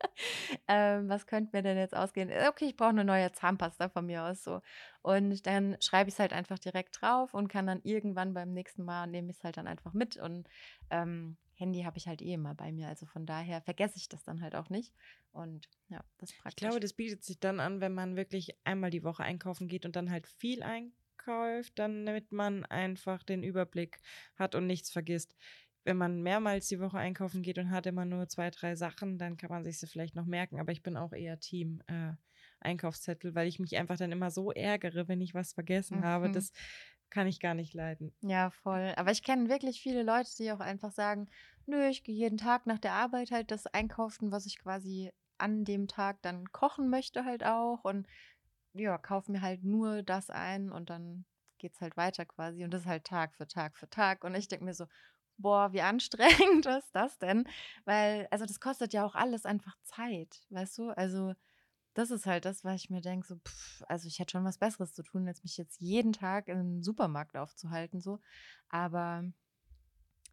ähm, 0.68 1.08
was 1.08 1.26
könnte 1.26 1.56
mir 1.56 1.62
denn 1.62 1.76
jetzt 1.78 1.94
ausgehen? 1.96 2.30
Äh, 2.30 2.46
Okay, 2.48 2.66
ich 2.66 2.76
brauche 2.76 2.90
eine 2.90 3.04
neue 3.04 3.32
Zahnpasta 3.32 3.88
von 3.88 4.06
mir 4.06 4.24
aus 4.24 4.44
so. 4.44 4.60
Und 5.02 5.46
dann 5.46 5.76
schreibe 5.80 6.08
ich 6.08 6.14
es 6.14 6.18
halt 6.20 6.32
einfach 6.32 6.58
direkt 6.58 7.00
drauf 7.00 7.34
und 7.34 7.48
kann 7.48 7.66
dann 7.66 7.80
irgendwann 7.82 8.34
beim 8.34 8.52
nächsten 8.52 8.84
Mal 8.84 9.06
nehme 9.06 9.30
ich 9.30 9.38
es 9.38 9.44
halt 9.44 9.56
dann 9.56 9.66
einfach 9.66 9.92
mit. 9.94 10.16
Und 10.16 10.48
ähm, 10.90 11.36
Handy 11.54 11.82
habe 11.82 11.98
ich 11.98 12.06
halt 12.08 12.22
eh 12.22 12.34
immer 12.34 12.54
bei 12.54 12.72
mir. 12.72 12.88
Also 12.88 13.06
von 13.06 13.26
daher 13.26 13.60
vergesse 13.62 13.96
ich 13.96 14.08
das 14.08 14.22
dann 14.24 14.40
halt 14.42 14.54
auch 14.54 14.70
nicht. 14.70 14.92
Und 15.32 15.68
ja, 15.88 16.04
das 16.18 16.30
ist 16.30 16.38
Ich 16.44 16.56
praktisch. 16.56 16.56
glaube, 16.56 16.80
das 16.80 16.94
bietet 16.94 17.22
sich 17.24 17.38
dann 17.38 17.60
an, 17.60 17.80
wenn 17.80 17.94
man 17.94 18.16
wirklich 18.16 18.56
einmal 18.64 18.90
die 18.90 19.04
Woche 19.04 19.22
einkaufen 19.22 19.68
geht 19.68 19.84
und 19.86 19.96
dann 19.96 20.10
halt 20.10 20.26
viel 20.26 20.62
einkauft, 20.62 21.72
dann 21.78 22.06
damit 22.06 22.32
man 22.32 22.64
einfach 22.64 23.22
den 23.22 23.42
Überblick 23.42 23.98
hat 24.36 24.54
und 24.54 24.66
nichts 24.66 24.90
vergisst. 24.90 25.36
Wenn 25.88 25.96
man 25.96 26.22
mehrmals 26.22 26.68
die 26.68 26.80
Woche 26.80 26.98
einkaufen 26.98 27.40
geht 27.40 27.56
und 27.56 27.70
hat 27.70 27.86
immer 27.86 28.04
nur 28.04 28.28
zwei, 28.28 28.50
drei 28.50 28.76
Sachen, 28.76 29.16
dann 29.16 29.38
kann 29.38 29.48
man 29.48 29.64
sich 29.64 29.78
sie 29.78 29.86
vielleicht 29.86 30.14
noch 30.16 30.26
merken. 30.26 30.60
Aber 30.60 30.70
ich 30.70 30.82
bin 30.82 30.98
auch 30.98 31.14
eher 31.14 31.40
Team 31.40 31.82
äh, 31.86 32.12
Einkaufszettel, 32.60 33.34
weil 33.34 33.48
ich 33.48 33.58
mich 33.58 33.74
einfach 33.78 33.96
dann 33.96 34.12
immer 34.12 34.30
so 34.30 34.52
ärgere, 34.52 35.08
wenn 35.08 35.22
ich 35.22 35.32
was 35.32 35.54
vergessen 35.54 36.04
habe. 36.04 36.28
Mhm. 36.28 36.34
Das 36.34 36.52
kann 37.08 37.26
ich 37.26 37.40
gar 37.40 37.54
nicht 37.54 37.72
leiden. 37.72 38.12
Ja, 38.20 38.50
voll. 38.50 38.92
Aber 38.96 39.12
ich 39.12 39.22
kenne 39.22 39.48
wirklich 39.48 39.80
viele 39.80 40.02
Leute, 40.02 40.28
die 40.36 40.52
auch 40.52 40.60
einfach 40.60 40.92
sagen, 40.92 41.30
nö, 41.64 41.88
ich 41.88 42.04
gehe 42.04 42.14
jeden 42.14 42.36
Tag 42.36 42.66
nach 42.66 42.78
der 42.78 42.92
Arbeit 42.92 43.30
halt 43.30 43.50
das 43.50 43.66
einkaufen, 43.66 44.30
was 44.30 44.44
ich 44.44 44.58
quasi 44.58 45.10
an 45.38 45.64
dem 45.64 45.88
Tag 45.88 46.20
dann 46.20 46.52
kochen 46.52 46.90
möchte 46.90 47.24
halt 47.24 47.44
auch 47.44 47.82
und 47.84 48.06
ja, 48.74 48.98
kaufe 48.98 49.32
mir 49.32 49.40
halt 49.40 49.64
nur 49.64 50.02
das 50.02 50.28
ein 50.28 50.70
und 50.70 50.90
dann 50.90 51.24
geht's 51.56 51.80
halt 51.80 51.96
weiter 51.96 52.26
quasi 52.26 52.62
und 52.62 52.72
das 52.72 52.82
ist 52.82 52.88
halt 52.88 53.04
Tag 53.04 53.34
für 53.34 53.46
Tag 53.46 53.78
für 53.78 53.88
Tag 53.88 54.24
und 54.24 54.34
ich 54.34 54.48
denke 54.48 54.66
mir 54.66 54.74
so, 54.74 54.86
boah, 55.38 55.72
wie 55.72 55.82
anstrengend 55.82 56.66
ist 56.66 56.90
das 56.92 57.18
denn? 57.18 57.48
Weil, 57.84 58.28
also 58.30 58.44
das 58.44 58.60
kostet 58.60 58.92
ja 58.92 59.04
auch 59.04 59.14
alles 59.14 59.46
einfach 59.46 59.76
Zeit, 59.82 60.42
weißt 60.50 60.78
du? 60.78 60.90
Also 60.90 61.34
das 61.94 62.10
ist 62.10 62.26
halt 62.26 62.44
das, 62.44 62.64
was 62.64 62.76
ich 62.82 62.90
mir 62.90 63.00
denke, 63.00 63.26
so, 63.26 63.36
pff, 63.36 63.82
also 63.88 64.06
ich 64.06 64.18
hätte 64.18 64.32
schon 64.32 64.44
was 64.44 64.58
Besseres 64.58 64.94
zu 64.94 65.02
tun, 65.02 65.26
als 65.26 65.42
mich 65.42 65.56
jetzt 65.56 65.80
jeden 65.80 66.12
Tag 66.12 66.48
im 66.48 66.82
Supermarkt 66.82 67.36
aufzuhalten, 67.36 68.00
so. 68.00 68.20
Aber 68.68 69.24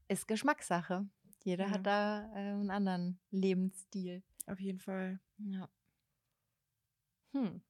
ist 0.07 0.27
Geschmackssache. 0.27 1.07
Jeder 1.43 1.65
Ja. 1.65 1.71
hat 1.71 1.85
da 1.85 2.25
äh, 2.33 2.37
einen 2.51 2.71
anderen 2.71 3.19
Lebensstil. 3.31 4.23
Auf 4.47 4.59
jeden 4.59 4.79
Fall. 4.79 5.19
Ja. 5.37 5.69
Hm. 7.33 7.61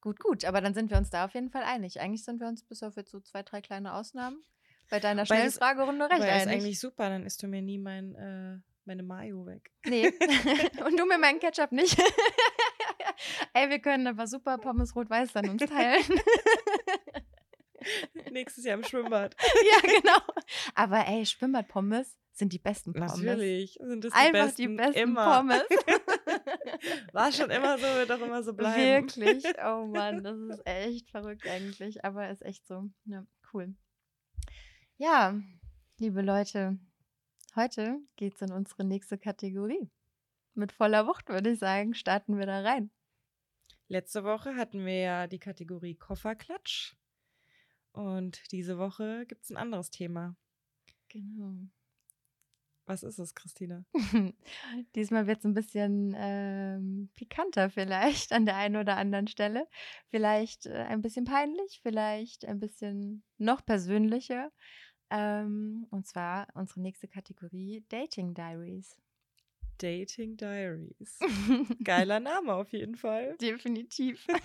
Gut, 0.00 0.20
gut, 0.20 0.44
aber 0.44 0.60
dann 0.60 0.74
sind 0.74 0.90
wir 0.90 0.96
uns 0.96 1.10
da 1.10 1.24
auf 1.24 1.34
jeden 1.34 1.50
Fall 1.50 1.64
einig. 1.64 2.00
Eigentlich 2.00 2.24
sind 2.24 2.40
wir 2.40 2.48
uns 2.48 2.62
bis 2.62 2.82
auf 2.82 2.96
jetzt 2.96 3.10
so 3.10 3.20
zwei, 3.20 3.42
drei 3.42 3.60
kleine 3.60 3.94
Ausnahmen 3.94 4.42
bei 4.90 5.00
deiner 5.00 5.20
Weil 5.22 5.26
schnellen 5.26 5.44
das- 5.46 5.58
Fragerunde 5.58 6.04
recht 6.10 6.20
ist 6.20 6.26
einig. 6.26 6.48
eigentlich 6.54 6.80
super, 6.80 7.08
dann 7.08 7.24
isst 7.26 7.42
du 7.42 7.46
mir 7.48 7.62
nie 7.62 7.78
mein, 7.78 8.14
äh, 8.14 8.58
meine 8.84 9.02
Mayo 9.02 9.44
weg. 9.46 9.70
Nee. 9.86 10.08
Und 10.84 10.98
du 10.98 11.04
mir 11.06 11.18
meinen 11.18 11.40
Ketchup 11.40 11.72
nicht. 11.72 11.98
Ey, 13.54 13.68
wir 13.68 13.80
können 13.80 14.06
aber 14.06 14.26
super 14.26 14.58
Pommes 14.58 14.94
rot-weiß 14.94 15.32
dann 15.32 15.48
uns 15.50 15.62
teilen. 15.64 16.02
Nächstes 18.30 18.64
Jahr 18.64 18.76
im 18.76 18.84
Schwimmbad. 18.84 19.34
ja, 19.40 19.80
genau. 19.80 20.18
Aber 20.74 21.06
ey, 21.06 21.24
Schwimmbad-Pommes 21.24 22.16
sind 22.32 22.52
die 22.52 22.58
besten 22.58 22.92
Pommes. 22.92 23.16
Natürlich 23.16 23.78
sind 23.80 24.04
das 24.04 24.12
die 24.12 24.18
Einfach 24.18 24.46
besten, 24.46 24.62
die 24.62 24.68
besten 24.76 24.98
immer. 25.00 25.38
Pommes. 25.38 25.62
War 27.12 27.32
schon 27.32 27.50
immer 27.50 27.78
so, 27.78 27.84
wird 27.84 28.10
auch 28.12 28.20
immer 28.20 28.42
so 28.42 28.52
bleiben. 28.54 29.06
Wirklich. 29.08 29.44
Oh 29.64 29.86
Mann, 29.86 30.22
das 30.22 30.38
ist 30.38 30.66
echt 30.66 31.10
verrückt 31.10 31.46
eigentlich. 31.48 32.04
Aber 32.04 32.28
ist 32.30 32.42
echt 32.42 32.66
so. 32.66 32.84
Ja, 33.06 33.24
cool. 33.52 33.74
Ja, 35.00 35.40
liebe 35.98 36.22
Leute, 36.22 36.76
heute 37.54 38.00
geht's 38.16 38.42
in 38.42 38.50
unsere 38.50 38.82
nächste 38.82 39.16
Kategorie. 39.16 39.88
Mit 40.54 40.72
voller 40.72 41.06
Wucht, 41.06 41.28
würde 41.28 41.50
ich 41.50 41.60
sagen, 41.60 41.94
starten 41.94 42.36
wir 42.36 42.46
da 42.46 42.62
rein. 42.62 42.90
Letzte 43.86 44.24
Woche 44.24 44.56
hatten 44.56 44.84
wir 44.84 44.98
ja 44.98 45.26
die 45.28 45.38
Kategorie 45.38 45.94
Kofferklatsch. 45.94 46.96
Und 47.92 48.50
diese 48.50 48.76
Woche 48.76 49.24
gibt 49.26 49.44
es 49.44 49.50
ein 49.50 49.56
anderes 49.56 49.90
Thema. 49.90 50.34
Genau. 51.08 51.68
Was 52.88 53.02
ist 53.02 53.18
es, 53.18 53.34
Christine? 53.34 53.84
Diesmal 54.96 55.26
wird 55.26 55.40
es 55.40 55.44
ein 55.44 55.52
bisschen 55.52 56.16
ähm, 56.18 57.10
pikanter 57.14 57.68
vielleicht 57.68 58.32
an 58.32 58.46
der 58.46 58.56
einen 58.56 58.76
oder 58.76 58.96
anderen 58.96 59.28
Stelle. 59.28 59.68
Vielleicht 60.08 60.64
äh, 60.64 60.72
ein 60.72 61.02
bisschen 61.02 61.26
peinlich, 61.26 61.80
vielleicht 61.82 62.46
ein 62.46 62.58
bisschen 62.58 63.22
noch 63.36 63.64
persönlicher. 63.64 64.50
Ähm, 65.10 65.86
und 65.90 66.06
zwar 66.06 66.48
unsere 66.54 66.80
nächste 66.80 67.08
Kategorie 67.08 67.84
Dating 67.88 68.34
Diaries. 68.34 68.96
Dating 69.78 70.36
Diaries. 70.36 71.18
Geiler 71.84 72.20
Name 72.20 72.52
auf 72.52 72.72
jeden 72.72 72.96
Fall. 72.96 73.36
Definitiv. 73.40 74.26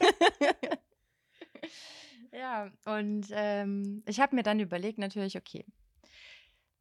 ja, 2.31 2.71
und 2.85 3.27
ähm, 3.31 4.03
ich 4.07 4.19
habe 4.19 4.35
mir 4.35 4.43
dann 4.43 4.59
überlegt, 4.59 4.99
natürlich, 4.99 5.37
okay, 5.37 5.65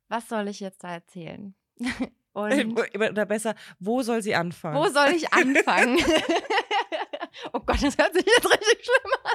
was 0.08 0.28
soll 0.28 0.48
ich 0.48 0.60
jetzt 0.60 0.84
da 0.84 0.92
erzählen? 0.92 1.54
Und 2.34 2.78
Oder 2.94 3.26
besser, 3.26 3.54
wo 3.78 4.02
soll 4.02 4.22
sie 4.22 4.34
anfangen? 4.34 4.76
Wo 4.76 4.88
soll 4.88 5.10
ich 5.10 5.32
anfangen? 5.32 5.98
oh 7.52 7.60
Gott, 7.60 7.82
das 7.82 7.98
hört 7.98 8.14
sich 8.14 8.24
jetzt 8.24 8.50
richtig 8.50 8.84
schlimm 8.84 9.12
an. 9.24 9.31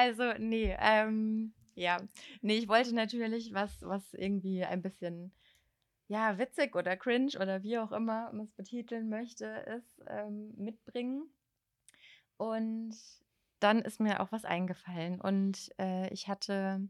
Also, 0.00 0.32
nee, 0.38 0.76
ähm, 0.78 1.52
ja. 1.74 1.96
Nee, 2.40 2.58
ich 2.58 2.68
wollte 2.68 2.94
natürlich 2.94 3.52
was, 3.52 3.82
was 3.82 4.14
irgendwie 4.14 4.64
ein 4.64 4.80
bisschen, 4.80 5.32
ja, 6.06 6.38
witzig 6.38 6.76
oder 6.76 6.96
cringe 6.96 7.32
oder 7.34 7.64
wie 7.64 7.78
auch 7.78 7.90
immer 7.90 8.32
man 8.32 8.46
es 8.46 8.52
betiteln 8.52 9.08
möchte, 9.08 9.46
ist, 9.76 10.00
ähm, 10.06 10.54
mitbringen. 10.56 11.28
Und 12.36 12.94
dann 13.58 13.82
ist 13.82 13.98
mir 13.98 14.20
auch 14.20 14.30
was 14.30 14.44
eingefallen. 14.44 15.20
Und 15.20 15.72
äh, 15.80 16.08
ich 16.12 16.28
hatte 16.28 16.88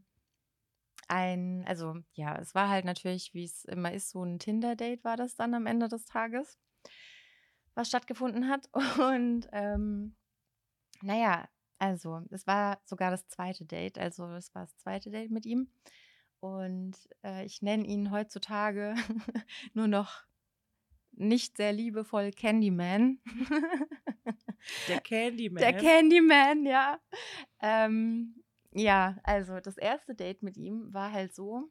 ein, 1.07 1.65
also 1.67 1.95
ja, 2.13 2.37
es 2.37 2.53
war 2.53 2.69
halt 2.69 2.85
natürlich, 2.85 3.33
wie 3.33 3.45
es 3.45 3.65
immer 3.65 3.91
ist, 3.91 4.11
so 4.11 4.23
ein 4.23 4.37
Tinder-Date 4.37 5.03
war 5.03 5.17
das 5.17 5.33
dann 5.35 5.55
am 5.55 5.65
Ende 5.65 5.87
des 5.87 6.05
Tages, 6.05 6.59
was 7.73 7.87
stattgefunden 7.87 8.49
hat. 8.49 8.69
Und 8.99 9.49
ähm, 9.51 10.15
naja, 11.01 11.49
also 11.79 12.21
es 12.29 12.45
war 12.45 12.79
sogar 12.85 13.09
das 13.09 13.27
zweite 13.27 13.65
Date, 13.65 13.97
also 13.97 14.25
es 14.33 14.53
war 14.53 14.63
das 14.63 14.77
zweite 14.77 15.09
Date 15.09 15.31
mit 15.31 15.45
ihm. 15.45 15.69
Und 16.41 16.95
äh, 17.23 17.45
ich 17.45 17.61
nenne 17.61 17.85
ihn 17.85 18.11
heutzutage 18.11 18.95
nur 19.73 19.87
noch 19.87 20.25
nicht 21.11 21.57
sehr 21.57 21.73
liebevoll 21.73 22.31
Candyman. 22.31 23.19
Der 24.87 25.01
Candyman. 25.01 25.61
Der 25.61 25.73
Candyman, 25.73 26.65
ja. 26.65 26.99
Ähm, 27.61 28.43
ja, 28.71 29.17
also 29.23 29.59
das 29.59 29.77
erste 29.77 30.15
Date 30.15 30.43
mit 30.43 30.57
ihm 30.57 30.93
war 30.93 31.11
halt 31.11 31.33
so, 31.33 31.69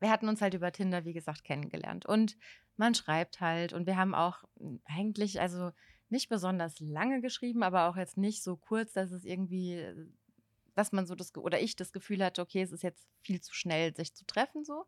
wir 0.00 0.10
hatten 0.10 0.28
uns 0.28 0.42
halt 0.42 0.54
über 0.54 0.72
Tinder, 0.72 1.04
wie 1.04 1.12
gesagt, 1.12 1.44
kennengelernt. 1.44 2.06
Und 2.06 2.36
man 2.76 2.94
schreibt 2.94 3.40
halt 3.40 3.72
und 3.72 3.86
wir 3.86 3.96
haben 3.96 4.14
auch 4.14 4.44
eigentlich, 4.84 5.40
also 5.40 5.70
nicht 6.08 6.28
besonders 6.28 6.78
lange 6.80 7.20
geschrieben, 7.20 7.62
aber 7.62 7.88
auch 7.88 7.96
jetzt 7.96 8.16
nicht 8.16 8.42
so 8.42 8.56
kurz, 8.56 8.92
dass 8.92 9.10
es 9.10 9.24
irgendwie, 9.24 9.84
dass 10.74 10.92
man 10.92 11.06
so 11.06 11.14
das, 11.14 11.34
oder 11.36 11.60
ich 11.60 11.76
das 11.76 11.92
Gefühl 11.92 12.24
hatte, 12.24 12.42
okay, 12.42 12.62
es 12.62 12.72
ist 12.72 12.82
jetzt 12.82 13.06
viel 13.22 13.40
zu 13.40 13.54
schnell, 13.54 13.94
sich 13.94 14.14
zu 14.14 14.24
treffen 14.26 14.64
so. 14.64 14.86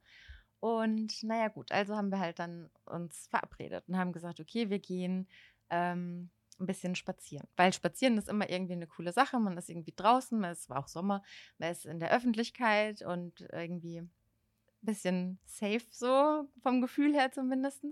Und 0.60 1.22
naja, 1.22 1.48
gut, 1.48 1.70
also 1.72 1.96
haben 1.96 2.10
wir 2.10 2.18
halt 2.18 2.38
dann 2.38 2.70
uns 2.84 3.28
verabredet 3.28 3.84
und 3.88 3.96
haben 3.96 4.12
gesagt, 4.12 4.40
okay, 4.40 4.70
wir 4.70 4.80
gehen 4.80 5.28
ähm, 5.70 6.30
ein 6.58 6.66
bisschen 6.66 6.94
spazieren. 6.94 7.46
Weil 7.56 7.72
spazieren 7.72 8.18
ist 8.18 8.28
immer 8.28 8.50
irgendwie 8.50 8.72
eine 8.72 8.86
coole 8.86 9.12
Sache. 9.12 9.38
Man 9.38 9.56
ist 9.56 9.68
irgendwie 9.68 9.94
draußen, 9.94 10.42
es 10.44 10.68
war 10.68 10.78
auch 10.78 10.88
Sommer, 10.88 11.22
man 11.58 11.70
ist 11.70 11.86
in 11.86 12.00
der 12.00 12.10
Öffentlichkeit 12.12 13.02
und 13.02 13.46
irgendwie 13.52 13.98
ein 13.98 14.10
bisschen 14.80 15.38
safe 15.44 15.86
so, 15.90 16.48
vom 16.62 16.80
Gefühl 16.80 17.14
her 17.14 17.30
zumindest. 17.30 17.84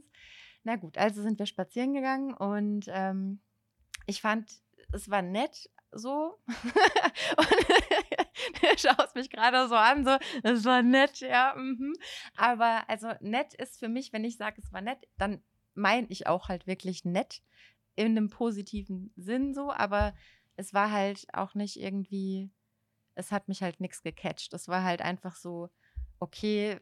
Na 0.66 0.74
gut, 0.74 0.98
also 0.98 1.22
sind 1.22 1.38
wir 1.38 1.46
spazieren 1.46 1.94
gegangen 1.94 2.34
und 2.34 2.86
ähm, 2.88 3.38
ich 4.06 4.20
fand, 4.20 4.50
es 4.92 5.08
war 5.08 5.22
nett 5.22 5.70
so. 5.92 6.40
und 7.36 7.48
du 8.60 8.76
schaust 8.76 9.14
mich 9.14 9.30
gerade 9.30 9.68
so 9.68 9.76
an, 9.76 10.04
so, 10.04 10.18
es 10.42 10.64
war 10.64 10.82
nett, 10.82 11.20
ja. 11.20 11.54
Mhm. 11.56 11.92
Aber 12.36 12.82
also 12.90 13.12
nett 13.20 13.54
ist 13.54 13.78
für 13.78 13.88
mich, 13.88 14.12
wenn 14.12 14.24
ich 14.24 14.38
sage, 14.38 14.60
es 14.60 14.72
war 14.72 14.80
nett, 14.80 14.98
dann 15.18 15.40
meine 15.74 16.08
ich 16.08 16.26
auch 16.26 16.48
halt 16.48 16.66
wirklich 16.66 17.04
nett 17.04 17.42
in 17.94 18.06
einem 18.06 18.28
positiven 18.28 19.12
Sinn 19.14 19.54
so, 19.54 19.70
aber 19.70 20.16
es 20.56 20.74
war 20.74 20.90
halt 20.90 21.28
auch 21.32 21.54
nicht 21.54 21.76
irgendwie, 21.76 22.50
es 23.14 23.30
hat 23.30 23.46
mich 23.46 23.62
halt 23.62 23.78
nichts 23.78 24.02
gecatcht. 24.02 24.52
Es 24.52 24.66
war 24.66 24.82
halt 24.82 25.00
einfach 25.00 25.36
so, 25.36 25.70
okay, 26.18 26.80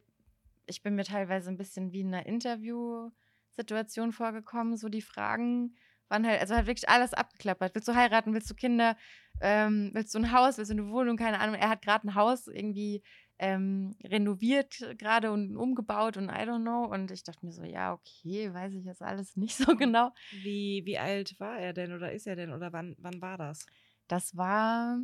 ich 0.64 0.82
bin 0.82 0.94
mir 0.94 1.04
teilweise 1.04 1.50
ein 1.50 1.58
bisschen 1.58 1.92
wie 1.92 2.00
in 2.00 2.14
einer 2.14 2.24
Interview- 2.24 3.10
Situation 3.56 4.12
vorgekommen. 4.12 4.76
So 4.76 4.88
die 4.88 5.02
Fragen 5.02 5.76
waren 6.08 6.26
halt, 6.26 6.40
also 6.40 6.54
halt 6.54 6.66
wirklich 6.66 6.88
alles 6.88 7.14
abgeklappert. 7.14 7.74
Willst 7.74 7.88
du 7.88 7.94
heiraten? 7.94 8.34
Willst 8.34 8.50
du 8.50 8.54
Kinder? 8.54 8.96
Ähm, 9.40 9.90
willst 9.94 10.14
du 10.14 10.18
ein 10.18 10.32
Haus? 10.32 10.58
Willst 10.58 10.70
du 10.70 10.76
eine 10.76 10.88
Wohnung? 10.88 11.16
Keine 11.16 11.40
Ahnung. 11.40 11.56
Er 11.56 11.68
hat 11.68 11.82
gerade 11.82 12.06
ein 12.06 12.14
Haus 12.14 12.46
irgendwie 12.46 13.02
ähm, 13.38 13.96
renoviert 14.04 14.78
gerade 14.96 15.32
und 15.32 15.56
umgebaut 15.56 16.16
und 16.16 16.28
I 16.28 16.42
don't 16.42 16.62
know. 16.62 16.84
Und 16.84 17.10
ich 17.10 17.24
dachte 17.24 17.44
mir 17.44 17.52
so, 17.52 17.64
ja, 17.64 17.92
okay, 17.92 18.52
weiß 18.52 18.74
ich 18.74 18.84
jetzt 18.84 19.02
alles 19.02 19.36
nicht 19.36 19.56
so 19.56 19.76
genau. 19.76 20.12
Wie, 20.30 20.82
wie 20.84 20.98
alt 20.98 21.38
war 21.40 21.58
er 21.58 21.72
denn 21.72 21.92
oder 21.92 22.12
ist 22.12 22.26
er 22.26 22.36
denn 22.36 22.52
oder 22.52 22.72
wann, 22.72 22.94
wann 22.98 23.20
war 23.20 23.38
das? 23.38 23.66
Das 24.06 24.36
war 24.36 25.00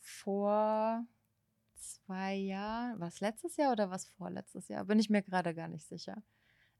vor 0.00 1.04
zwei 1.74 2.34
Jahren. 2.34 2.98
Was 3.00 3.20
letztes 3.20 3.56
Jahr 3.56 3.72
oder 3.72 3.90
was 3.90 4.06
vorletztes 4.06 4.68
Jahr? 4.68 4.84
Bin 4.84 4.98
ich 4.98 5.10
mir 5.10 5.22
gerade 5.22 5.54
gar 5.54 5.68
nicht 5.68 5.86
sicher. 5.86 6.22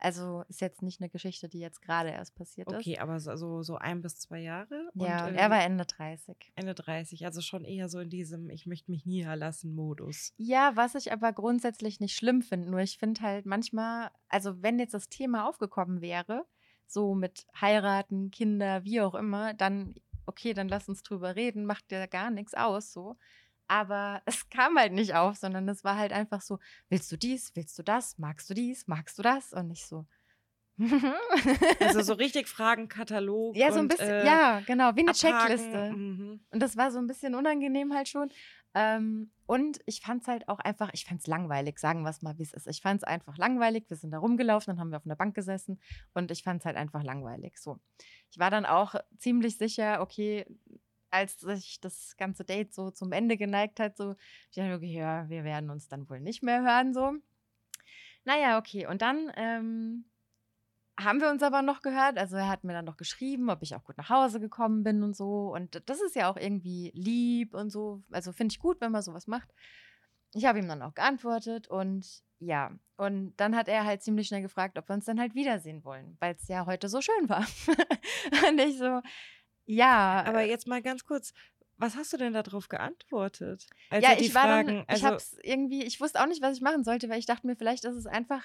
Also 0.03 0.43
ist 0.49 0.61
jetzt 0.61 0.83
nicht 0.83 1.01
eine 1.01 1.09
Geschichte, 1.09 1.49
die 1.49 1.61
jetzt 1.61 1.81
gerade 1.81 2.11
erst 2.11 2.35
passiert 2.35 2.67
okay, 2.67 2.77
ist. 2.77 2.87
Okay, 2.87 2.99
aber 2.99 3.21
so, 3.21 3.63
so 3.63 3.77
ein 3.77 4.03
bis 4.03 4.19
zwei 4.19 4.41
Jahre? 4.41 4.91
Ja, 4.95 5.29
und, 5.29 5.37
er 5.37 5.49
war 5.49 5.63
Ende 5.63 5.87
30. 5.87 6.53
Ende 6.57 6.75
30, 6.75 7.25
also 7.25 7.41
schon 7.41 7.65
eher 7.65 7.89
so 7.89 8.01
in 8.01 8.11
diesem 8.11 8.51
Ich 8.51 8.67
möchte 8.67 8.91
mich 8.91 9.07
niederlassen 9.07 9.77
Modus. 9.77 10.33
Ja, 10.37 10.73
was 10.75 10.97
ich 10.97 11.13
aber 11.13 11.33
grundsätzlich 11.33 12.01
nicht 12.01 12.17
schlimm 12.17 12.43
finde. 12.43 12.69
Nur 12.69 12.81
ich 12.81 12.99
finde 12.99 13.21
halt 13.21 13.47
manchmal, 13.47 14.11
also 14.29 14.61
wenn 14.61 14.81
jetzt 14.81 14.95
das 14.95 15.09
Thema 15.09 15.49
aufgekommen 15.49 16.01
wäre, 16.01 16.47
so 16.89 17.15
mit 17.15 17.47
heiraten, 17.61 18.33
Kinder, 18.33 18.85
wie 18.85 19.01
auch 19.01 19.15
immer, 19.15 19.55
dann 19.55 19.95
okay, 20.27 20.53
dann 20.53 20.69
lass 20.69 20.89
uns 20.89 21.03
drüber 21.03 21.37
reden, 21.37 21.65
macht 21.65 21.91
ja 21.93 22.07
gar 22.07 22.31
nichts 22.31 22.55
aus, 22.55 22.93
so. 22.93 23.17
Aber 23.73 24.21
es 24.27 24.51
kam 24.51 24.79
halt 24.79 24.93
nicht 24.93 25.15
auf, 25.15 25.37
sondern 25.37 25.67
es 25.69 25.83
war 25.83 25.97
halt 25.97 26.13
einfach 26.13 26.43
so, 26.43 26.59
willst 26.91 27.11
du 27.11 27.17
dies, 27.17 27.53
willst 27.55 27.79
du 27.79 27.83
das, 27.83 28.19
magst 28.19 28.51
du 28.51 28.55
dies, 28.55 28.87
magst 28.87 29.19
du 29.19 29.23
das? 29.23 29.55
Und 29.55 29.69
nicht 29.69 29.87
so. 29.87 30.07
also 31.81 32.01
so 32.03 32.13
richtig 32.15 32.49
Fragenkatalog. 32.49 33.57
Ja, 33.57 33.73
so 33.73 33.79
ein 33.79 33.83
und, 33.83 33.89
bisschen, 33.89 34.09
äh, 34.09 34.27
ja, 34.27 34.61
genau, 34.67 34.95
wie 34.97 35.01
eine 35.01 35.13
abhaken. 35.13 35.39
Checkliste. 35.39 35.93
Mhm. 35.93 36.41
Und 36.51 36.61
das 36.61 36.77
war 36.77 36.91
so 36.91 36.99
ein 36.99 37.07
bisschen 37.07 37.35
unangenehm 37.35 37.95
halt 37.95 38.09
schon. 38.09 38.31
Ähm, 38.75 39.31
und 39.47 39.81
ich 39.87 40.01
fand 40.01 40.23
es 40.23 40.29
halt 40.29 40.49
auch 40.49 40.59
einfach, 40.59 40.91
ich 40.93 41.05
fand 41.05 41.21
es 41.21 41.27
langweilig, 41.27 41.79
sagen 41.79 42.03
wir 42.03 42.11
es 42.11 42.23
mal, 42.23 42.39
wie 42.39 42.43
es 42.43 42.53
ist. 42.53 42.67
Ich 42.67 42.81
fand 42.81 43.03
es 43.03 43.05
einfach 43.05 43.39
langweilig. 43.39 43.85
Wir 43.89 43.97
sind 43.97 44.11
da 44.11 44.19
rumgelaufen, 44.19 44.73
dann 44.73 44.81
haben 44.81 44.91
wir 44.91 44.97
auf 44.97 45.07
einer 45.07 45.17
Bank 45.17 45.35
gesessen 45.35 45.81
und 46.15 46.31
ich 46.31 46.43
fand 46.43 46.61
es 46.61 46.67
halt 46.67 46.77
einfach 46.77 47.03
langweilig. 47.03 47.59
So. 47.59 47.79
Ich 48.31 48.39
war 48.39 48.51
dann 48.51 48.67
auch 48.67 48.95
ziemlich 49.19 49.57
sicher, 49.59 50.01
okay, 50.01 50.47
als 51.13 51.39
sich 51.39 51.81
das 51.81 52.17
ganze 52.17 52.45
Date 52.45 52.75
so 52.75 52.91
zum 52.91 53.13
Ende 53.13 53.37
geneigt 53.37 53.79
hat, 53.81 53.97
so, 53.97 54.17
ich 54.51 54.57
dachte, 54.57 54.75
okay, 54.75 54.95
ja, 54.95 55.29
wir 55.29 55.45
werden 55.45 55.71
uns 55.71 55.89
dann 55.89 56.09
wohl 56.09 56.21
nicht 56.21 56.43
mehr 56.43 56.63
hören, 56.63 56.95
so. 56.95 57.15
Naja, 58.25 58.59
okay, 58.59 58.87
und 58.87 59.03
dann 59.03 59.31
ähm, 59.37 60.05
haben 60.99 61.21
wir 61.21 61.31
uns 61.31 61.43
aber 61.43 61.63
noch 61.63 61.83
gehört. 61.83 62.19
Also 62.19 62.37
er 62.37 62.49
hat 62.49 62.65
mir 62.65 62.73
dann 62.73 62.85
noch 62.85 62.97
geschrieben, 62.97 63.51
ob 63.51 63.63
ich 63.63 63.75
auch 63.75 63.85
gut 63.85 63.99
nach 63.99 64.09
Hause 64.09 64.41
gekommen 64.41 64.85
bin 64.85 65.03
und 65.03 65.17
so. 65.17 65.53
Und 65.53 65.83
das 65.87 66.01
ist 66.01 66.17
ja 66.17 66.31
auch 66.31 66.37
irgendwie 66.37 66.93
lieb 66.95 67.55
und 67.55 67.71
so. 67.71 68.03
Also 68.11 68.33
finde 68.33 68.53
ich 68.53 68.59
gut, 68.59 68.81
wenn 68.81 68.93
man 68.93 69.03
sowas 69.03 69.27
macht. 69.27 69.49
Ich 70.35 70.47
habe 70.47 70.61
ihm 70.61 70.69
dann 70.69 70.83
auch 70.83 70.95
geantwortet 70.95 71.69
und 71.69 72.23
ja. 72.39 72.73
Und 72.97 73.35
dann 73.37 73.57
hat 73.57 73.69
er 73.69 73.85
halt 73.85 74.03
ziemlich 74.03 74.29
schnell 74.29 74.43
gefragt, 74.43 74.79
ob 74.79 74.89
wir 74.89 74.95
uns 74.95 75.05
dann 75.05 75.21
halt 75.21 75.35
wiedersehen 75.35 75.85
wollen, 75.85 76.17
weil 76.21 76.35
es 76.35 76.49
ja 76.49 76.67
heute 76.67 76.89
so 76.89 77.01
schön 77.01 77.29
war. 77.29 77.45
und 78.49 78.59
ich 78.59 78.79
so, 78.79 79.03
ja. 79.67 80.25
Aber 80.27 80.43
jetzt 80.43 80.67
mal 80.67 80.83
ganz 80.83 81.05
kurz, 81.05 81.33
was 81.77 81.97
hast 81.97 82.13
du 82.13 82.17
denn 82.17 82.33
darauf 82.33 82.69
geantwortet? 82.69 83.67
Als 83.91 84.05
ja, 84.05 84.13
ich 84.19 84.35
war 84.35 84.45
Fragen, 84.45 84.69
dann, 84.69 84.85
also 84.87 85.07
ich 85.07 85.13
hab's 85.13 85.37
irgendwie, 85.43 85.83
ich 85.85 86.01
wusste 86.01 86.21
auch 86.21 86.27
nicht, 86.27 86.43
was 86.43 86.57
ich 86.57 86.63
machen 86.63 86.85
sollte, 86.85 87.09
weil 87.09 87.19
ich 87.19 87.27
dachte 87.27 87.47
mir, 87.47 87.57
vielleicht 87.57 87.85
ist 87.85 87.97
es 87.97 88.07
einfach, 88.07 88.45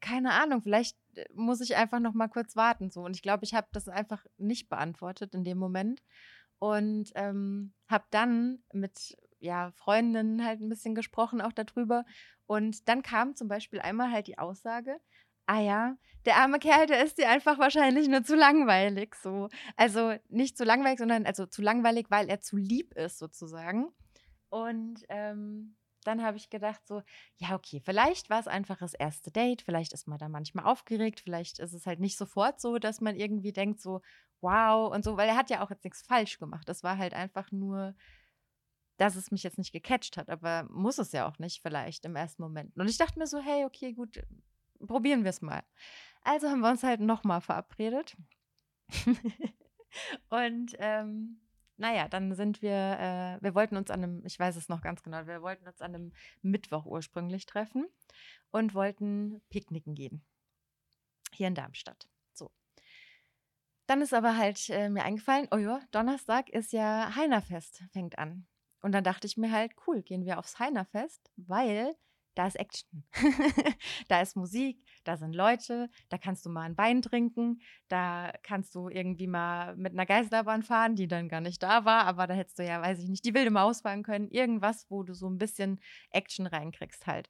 keine 0.00 0.32
Ahnung, 0.32 0.62
vielleicht 0.62 0.96
äh, 1.14 1.24
muss 1.34 1.60
ich 1.60 1.76
einfach 1.76 2.00
noch 2.00 2.14
mal 2.14 2.28
kurz 2.28 2.56
warten 2.56 2.90
so. 2.90 3.02
Und 3.02 3.16
ich 3.16 3.22
glaube, 3.22 3.44
ich 3.44 3.54
habe 3.54 3.68
das 3.72 3.88
einfach 3.88 4.24
nicht 4.36 4.68
beantwortet 4.68 5.34
in 5.34 5.44
dem 5.44 5.58
Moment 5.58 6.02
und 6.58 7.10
ähm, 7.14 7.72
habe 7.88 8.04
dann 8.10 8.62
mit 8.72 9.16
ja 9.40 9.70
Freundinnen 9.72 10.44
halt 10.44 10.60
ein 10.60 10.68
bisschen 10.68 10.94
gesprochen 10.94 11.40
auch 11.40 11.52
darüber. 11.52 12.04
Und 12.46 12.88
dann 12.88 13.02
kam 13.02 13.36
zum 13.36 13.48
Beispiel 13.48 13.80
einmal 13.80 14.10
halt 14.10 14.26
die 14.26 14.38
Aussage, 14.38 15.00
ah 15.48 15.60
ja, 15.60 15.96
der 16.26 16.36
arme 16.36 16.58
Kerl, 16.58 16.86
der 16.86 17.02
ist 17.02 17.18
dir 17.18 17.28
einfach 17.28 17.58
wahrscheinlich 17.58 18.06
nur 18.06 18.22
zu 18.22 18.36
langweilig. 18.36 19.14
So. 19.14 19.48
Also 19.76 20.14
nicht 20.28 20.58
zu 20.58 20.64
langweilig, 20.64 20.98
sondern 20.98 21.24
also 21.26 21.46
zu 21.46 21.62
langweilig, 21.62 22.06
weil 22.10 22.28
er 22.28 22.40
zu 22.40 22.56
lieb 22.56 22.94
ist, 22.94 23.18
sozusagen. 23.18 23.88
Und 24.50 25.04
ähm, 25.08 25.76
dann 26.04 26.22
habe 26.22 26.36
ich 26.36 26.50
gedacht, 26.50 26.86
so, 26.86 27.02
ja, 27.36 27.54
okay, 27.54 27.80
vielleicht 27.82 28.28
war 28.30 28.40
es 28.40 28.46
einfach 28.46 28.78
das 28.78 28.94
erste 28.94 29.30
Date, 29.30 29.62
vielleicht 29.62 29.92
ist 29.94 30.06
man 30.06 30.18
da 30.18 30.28
manchmal 30.28 30.66
aufgeregt, 30.66 31.20
vielleicht 31.20 31.58
ist 31.58 31.72
es 31.72 31.86
halt 31.86 31.98
nicht 31.98 32.18
sofort 32.18 32.60
so, 32.60 32.78
dass 32.78 33.00
man 33.00 33.16
irgendwie 33.16 33.52
denkt, 33.52 33.80
so, 33.80 34.00
wow 34.40 34.92
und 34.92 35.04
so, 35.04 35.16
weil 35.16 35.28
er 35.28 35.36
hat 35.36 35.50
ja 35.50 35.64
auch 35.64 35.70
jetzt 35.70 35.84
nichts 35.84 36.02
falsch 36.02 36.38
gemacht. 36.38 36.68
Das 36.68 36.82
war 36.82 36.98
halt 36.98 37.14
einfach 37.14 37.50
nur, 37.52 37.94
dass 38.98 39.16
es 39.16 39.30
mich 39.30 39.42
jetzt 39.42 39.58
nicht 39.58 39.72
gecatcht 39.72 40.18
hat, 40.18 40.28
aber 40.28 40.64
muss 40.70 40.98
es 40.98 41.12
ja 41.12 41.26
auch 41.26 41.38
nicht, 41.38 41.62
vielleicht 41.62 42.04
im 42.04 42.16
ersten 42.16 42.42
Moment. 42.42 42.76
Und 42.76 42.88
ich 42.88 42.98
dachte 42.98 43.18
mir 43.18 43.26
so, 43.26 43.38
hey, 43.38 43.64
okay, 43.64 43.94
gut, 43.94 44.20
probieren 44.86 45.24
wir 45.24 45.30
es 45.30 45.42
mal. 45.42 45.62
Also 46.22 46.48
haben 46.48 46.60
wir 46.60 46.70
uns 46.70 46.82
halt 46.82 47.00
nochmal 47.00 47.40
verabredet. 47.40 48.16
und 50.30 50.74
ähm, 50.78 51.40
naja, 51.78 52.08
dann 52.08 52.34
sind 52.34 52.60
wir, 52.60 52.72
äh, 52.72 53.42
wir 53.42 53.54
wollten 53.54 53.76
uns 53.76 53.90
an 53.90 54.02
einem, 54.02 54.26
ich 54.26 54.38
weiß 54.38 54.56
es 54.56 54.68
noch 54.68 54.82
ganz 54.82 55.02
genau, 55.02 55.26
wir 55.26 55.42
wollten 55.42 55.66
uns 55.66 55.80
an 55.80 55.94
einem 55.94 56.12
Mittwoch 56.42 56.84
ursprünglich 56.86 57.46
treffen 57.46 57.86
und 58.50 58.74
wollten 58.74 59.40
picknicken 59.48 59.94
gehen. 59.94 60.24
Hier 61.32 61.46
in 61.46 61.54
Darmstadt. 61.54 62.08
So. 62.32 62.50
Dann 63.86 64.02
ist 64.02 64.12
aber 64.12 64.36
halt 64.36 64.68
äh, 64.70 64.88
mir 64.88 65.04
eingefallen, 65.04 65.48
oh 65.52 65.56
ja, 65.56 65.80
Donnerstag 65.92 66.48
ist 66.50 66.72
ja 66.72 67.14
Heinerfest, 67.14 67.84
fängt 67.92 68.18
an. 68.18 68.46
Und 68.80 68.92
dann 68.92 69.04
dachte 69.04 69.26
ich 69.26 69.36
mir 69.36 69.52
halt, 69.52 69.72
cool, 69.86 70.02
gehen 70.02 70.24
wir 70.24 70.38
aufs 70.38 70.58
Heinerfest, 70.58 71.30
weil 71.36 71.96
da 72.38 72.46
ist 72.46 72.54
Action. 72.54 73.02
da 74.08 74.20
ist 74.20 74.36
Musik, 74.36 74.80
da 75.02 75.16
sind 75.16 75.34
Leute, 75.34 75.90
da 76.08 76.18
kannst 76.18 76.46
du 76.46 76.50
mal 76.50 76.62
ein 76.62 76.78
Wein 76.78 77.02
trinken, 77.02 77.60
da 77.88 78.32
kannst 78.44 78.76
du 78.76 78.88
irgendwie 78.88 79.26
mal 79.26 79.76
mit 79.76 79.92
einer 79.92 80.06
Geisterbahn 80.06 80.62
fahren, 80.62 80.94
die 80.94 81.08
dann 81.08 81.28
gar 81.28 81.40
nicht 81.40 81.60
da 81.62 81.84
war, 81.84 82.04
aber 82.04 82.28
da 82.28 82.34
hättest 82.34 82.60
du 82.60 82.64
ja, 82.64 82.80
weiß 82.80 83.02
ich 83.02 83.08
nicht, 83.08 83.24
die 83.24 83.34
wilde 83.34 83.50
Maus 83.50 83.80
fahren 83.80 84.04
können. 84.04 84.30
Irgendwas, 84.30 84.86
wo 84.88 85.02
du 85.02 85.14
so 85.14 85.28
ein 85.28 85.38
bisschen 85.38 85.80
Action 86.10 86.46
reinkriegst 86.46 87.08
halt. 87.08 87.28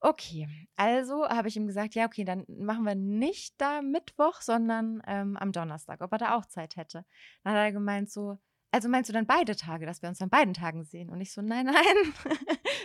Okay, 0.00 0.46
also 0.76 1.26
habe 1.26 1.48
ich 1.48 1.56
ihm 1.56 1.66
gesagt, 1.66 1.94
ja, 1.94 2.04
okay, 2.04 2.24
dann 2.24 2.44
machen 2.48 2.84
wir 2.84 2.94
nicht 2.94 3.58
da 3.58 3.80
Mittwoch, 3.80 4.42
sondern 4.42 5.02
ähm, 5.06 5.38
am 5.38 5.52
Donnerstag, 5.52 6.02
ob 6.02 6.12
er 6.12 6.18
da 6.18 6.36
auch 6.36 6.44
Zeit 6.44 6.76
hätte. 6.76 7.04
Dann 7.42 7.54
hat 7.54 7.58
er 7.60 7.72
gemeint 7.72 8.10
so, 8.10 8.38
also 8.70 8.88
meinst 8.88 9.08
du 9.08 9.14
dann 9.14 9.26
beide 9.26 9.56
Tage, 9.56 9.86
dass 9.86 10.02
wir 10.02 10.08
uns 10.08 10.20
an 10.20 10.30
beiden 10.30 10.54
Tagen 10.54 10.84
sehen? 10.84 11.10
Und 11.10 11.20
ich 11.20 11.32
so, 11.32 11.42
nein, 11.42 11.66
nein, 11.72 12.14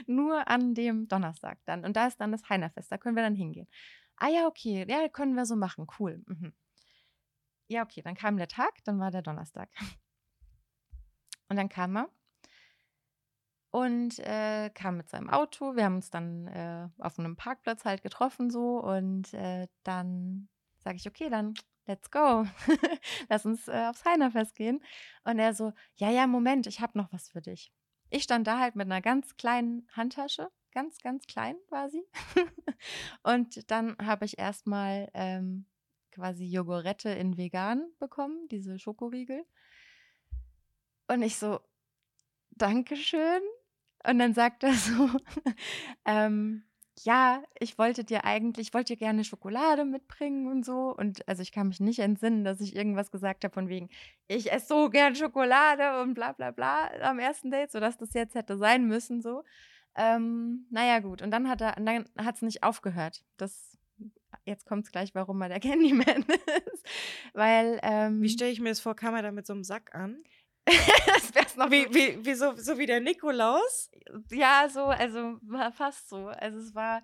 nur 0.08 0.48
an 0.48 0.74
dem 0.74 1.08
Donnerstag 1.08 1.60
dann. 1.66 1.84
Und 1.86 1.96
da 1.96 2.08
ist 2.08 2.20
dann 2.20 2.32
das 2.32 2.48
Heinerfest, 2.50 2.92
da 2.92 2.98
können 2.98 3.16
wir 3.16 3.24
dann 3.24 3.36
hingehen. 3.36 3.68
Ah 4.18 4.30
ja, 4.30 4.48
okay, 4.48 4.86
ja, 4.88 5.08
können 5.10 5.36
wir 5.36 5.46
so 5.46 5.56
machen, 5.56 5.88
cool. 6.00 6.24
Mhm. 6.28 6.54
Ja, 7.68 7.84
okay, 7.84 8.02
dann 8.02 8.16
kam 8.16 8.38
der 8.38 8.48
Tag, 8.48 8.84
dann 8.86 9.00
war 9.00 9.12
der 9.12 9.22
Donnerstag. 9.22 9.70
Und 11.50 11.58
dann 11.58 11.70
kam 11.70 11.98
er 11.98 12.10
und 13.74 14.20
äh, 14.20 14.70
kam 14.70 14.98
mit 14.98 15.10
seinem 15.10 15.32
Auto. 15.32 15.76
Wir 15.76 15.86
haben 15.86 15.96
uns 15.96 16.12
dann 16.12 16.48
äh, 16.48 16.88
auf 17.00 17.18
einem 17.18 17.36
Parkplatz 17.36 17.86
halt 17.86 18.04
getroffen 18.04 18.52
so 18.52 18.80
und 18.80 19.34
äh, 19.34 19.68
dann 19.84 20.48
sage 20.78 20.98
ich, 20.98 21.08
okay, 21.08 21.30
dann 21.30 21.56
let's 21.86 22.10
go. 22.10 22.46
Lass 23.30 23.46
uns 23.46 23.68
äh, 23.68 23.88
aufs 23.90 24.06
Heinerfest 24.06 24.56
gehen. 24.56 24.84
Und 25.24 25.40
er 25.40 25.54
so, 25.54 25.74
ja, 25.96 26.10
ja, 26.10 26.28
Moment, 26.28 26.68
ich 26.68 26.80
habe 26.82 26.98
noch 26.98 27.12
was 27.12 27.30
für 27.30 27.42
dich. 27.42 27.72
Ich 28.10 28.24
stand 28.24 28.48
da 28.48 28.60
halt 28.60 28.76
mit 28.76 28.86
einer 28.86 29.02
ganz 29.02 29.36
kleinen 29.38 29.88
Handtasche, 29.92 30.50
ganz, 30.72 31.00
ganz 31.00 31.26
klein 31.26 31.56
quasi. 31.68 32.04
und 33.24 33.70
dann 33.72 33.98
habe 33.98 34.26
ich 34.26 34.38
erstmal 34.38 35.10
ähm, 35.14 35.66
quasi 36.12 36.46
Jogurette 36.46 37.10
in 37.10 37.38
vegan 37.38 37.92
bekommen, 38.00 38.48
diese 38.50 38.78
Schokoriegel. 38.78 39.46
Und 41.08 41.22
ich 41.24 41.38
so, 41.38 41.60
Dankeschön. 42.52 43.42
Und 44.06 44.20
dann 44.20 44.34
sagt 44.34 44.64
er 44.64 44.74
so, 44.74 45.10
ähm, 46.06 46.64
ja, 47.02 47.44
ich 47.60 47.78
wollte 47.78 48.04
dir 48.04 48.24
eigentlich, 48.24 48.68
ich 48.68 48.74
wollte 48.74 48.94
dir 48.94 48.98
gerne 49.00 49.24
Schokolade 49.24 49.86
mitbringen 49.86 50.48
und 50.48 50.64
so. 50.66 50.94
Und 50.96 51.28
also 51.28 51.42
ich 51.42 51.52
kann 51.52 51.68
mich 51.68 51.80
nicht 51.80 52.00
entsinnen, 52.00 52.44
dass 52.44 52.62
ich 52.62 52.76
irgendwas 52.76 53.12
gesagt 53.12 53.44
habe 53.44 53.54
von 53.54 53.68
wegen, 53.68 53.90
ich 54.28 54.52
esse 54.52 54.68
so 54.68 54.90
gern 54.90 55.16
Schokolade 55.16 56.02
und 56.02 56.14
bla 56.14 56.34
bla 56.34 56.52
bla 56.52 56.90
am 57.02 57.20
ersten 57.20 57.52
Date, 57.52 57.72
sodass 57.72 57.98
das 57.98 58.14
jetzt 58.14 58.36
hätte 58.36 58.58
sein 58.58 58.88
müssen 58.88 59.22
so. 59.22 59.44
Ähm, 59.96 60.66
naja, 60.70 61.00
gut. 61.00 61.22
Und 61.22 61.32
dann 61.32 61.50
hat 61.50 61.62
er, 61.62 61.74
dann 61.74 62.06
hat 62.18 62.36
es 62.36 62.42
nicht 62.42 62.64
aufgehört. 62.64 63.24
Das, 63.38 63.78
jetzt 64.46 64.66
kommt 64.66 64.86
es 64.86 64.92
gleich, 64.92 65.14
warum 65.16 65.42
er 65.42 65.50
der 65.50 65.60
Candyman 65.62 66.24
ist. 66.24 66.86
Weil, 67.34 67.80
ähm, 67.84 68.22
Wie 68.22 68.30
stelle 68.30 68.52
ich 68.52 68.60
mir 68.60 68.70
das 68.70 68.80
vor? 68.80 68.96
Kam 68.96 69.16
er 69.16 69.22
da 69.22 69.32
mit 69.32 69.46
so 69.46 69.54
einem 69.54 69.64
Sack 69.64 69.94
an? 69.96 70.24
das 71.06 71.36
wär's 71.36 71.56
noch 71.58 71.70
wie, 71.72 71.88
wie, 71.94 72.26
wie, 72.26 72.34
so, 72.36 72.56
so 72.56 72.78
wie 72.78 72.86
der 72.86 73.02
Nikolaus? 73.02 73.90
Ja, 74.32 74.68
so, 74.70 74.86
also 74.86 75.38
fast 75.76 76.10
so. 76.10 76.28
Also 76.28 76.60
es 76.60 76.74
war 76.74 77.02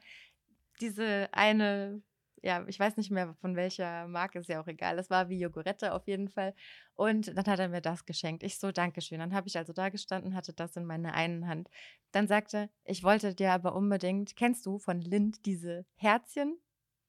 diese 0.79 1.27
eine, 1.33 2.01
ja, 2.41 2.65
ich 2.67 2.79
weiß 2.79 2.95
nicht 2.95 3.11
mehr 3.11 3.35
von 3.41 3.55
welcher 3.55 4.07
Marke, 4.07 4.39
ist 4.39 4.49
ja 4.49 4.61
auch 4.61 4.67
egal. 4.67 4.97
Es 4.97 5.09
war 5.09 5.27
wie 5.29 5.39
Jogurette 5.39 5.93
auf 5.93 6.07
jeden 6.07 6.29
Fall. 6.29 6.53
Und 6.95 7.35
dann 7.35 7.45
hat 7.45 7.59
er 7.59 7.69
mir 7.69 7.81
das 7.81 8.05
geschenkt. 8.05 8.43
Ich 8.43 8.59
so, 8.59 8.71
Dankeschön. 8.71 9.19
Dann 9.19 9.33
habe 9.33 9.47
ich 9.47 9.57
also 9.57 9.73
da 9.73 9.89
gestanden, 9.89 10.35
hatte 10.35 10.53
das 10.53 10.77
in 10.77 10.85
meiner 10.85 11.13
einen 11.13 11.47
Hand. 11.47 11.69
Dann 12.11 12.27
sagte, 12.27 12.69
ich 12.85 13.03
wollte 13.03 13.35
dir 13.35 13.51
aber 13.51 13.75
unbedingt, 13.75 14.35
kennst 14.35 14.65
du 14.65 14.79
von 14.79 15.01
Lind 15.01 15.45
diese 15.45 15.85
Herzchen, 15.95 16.57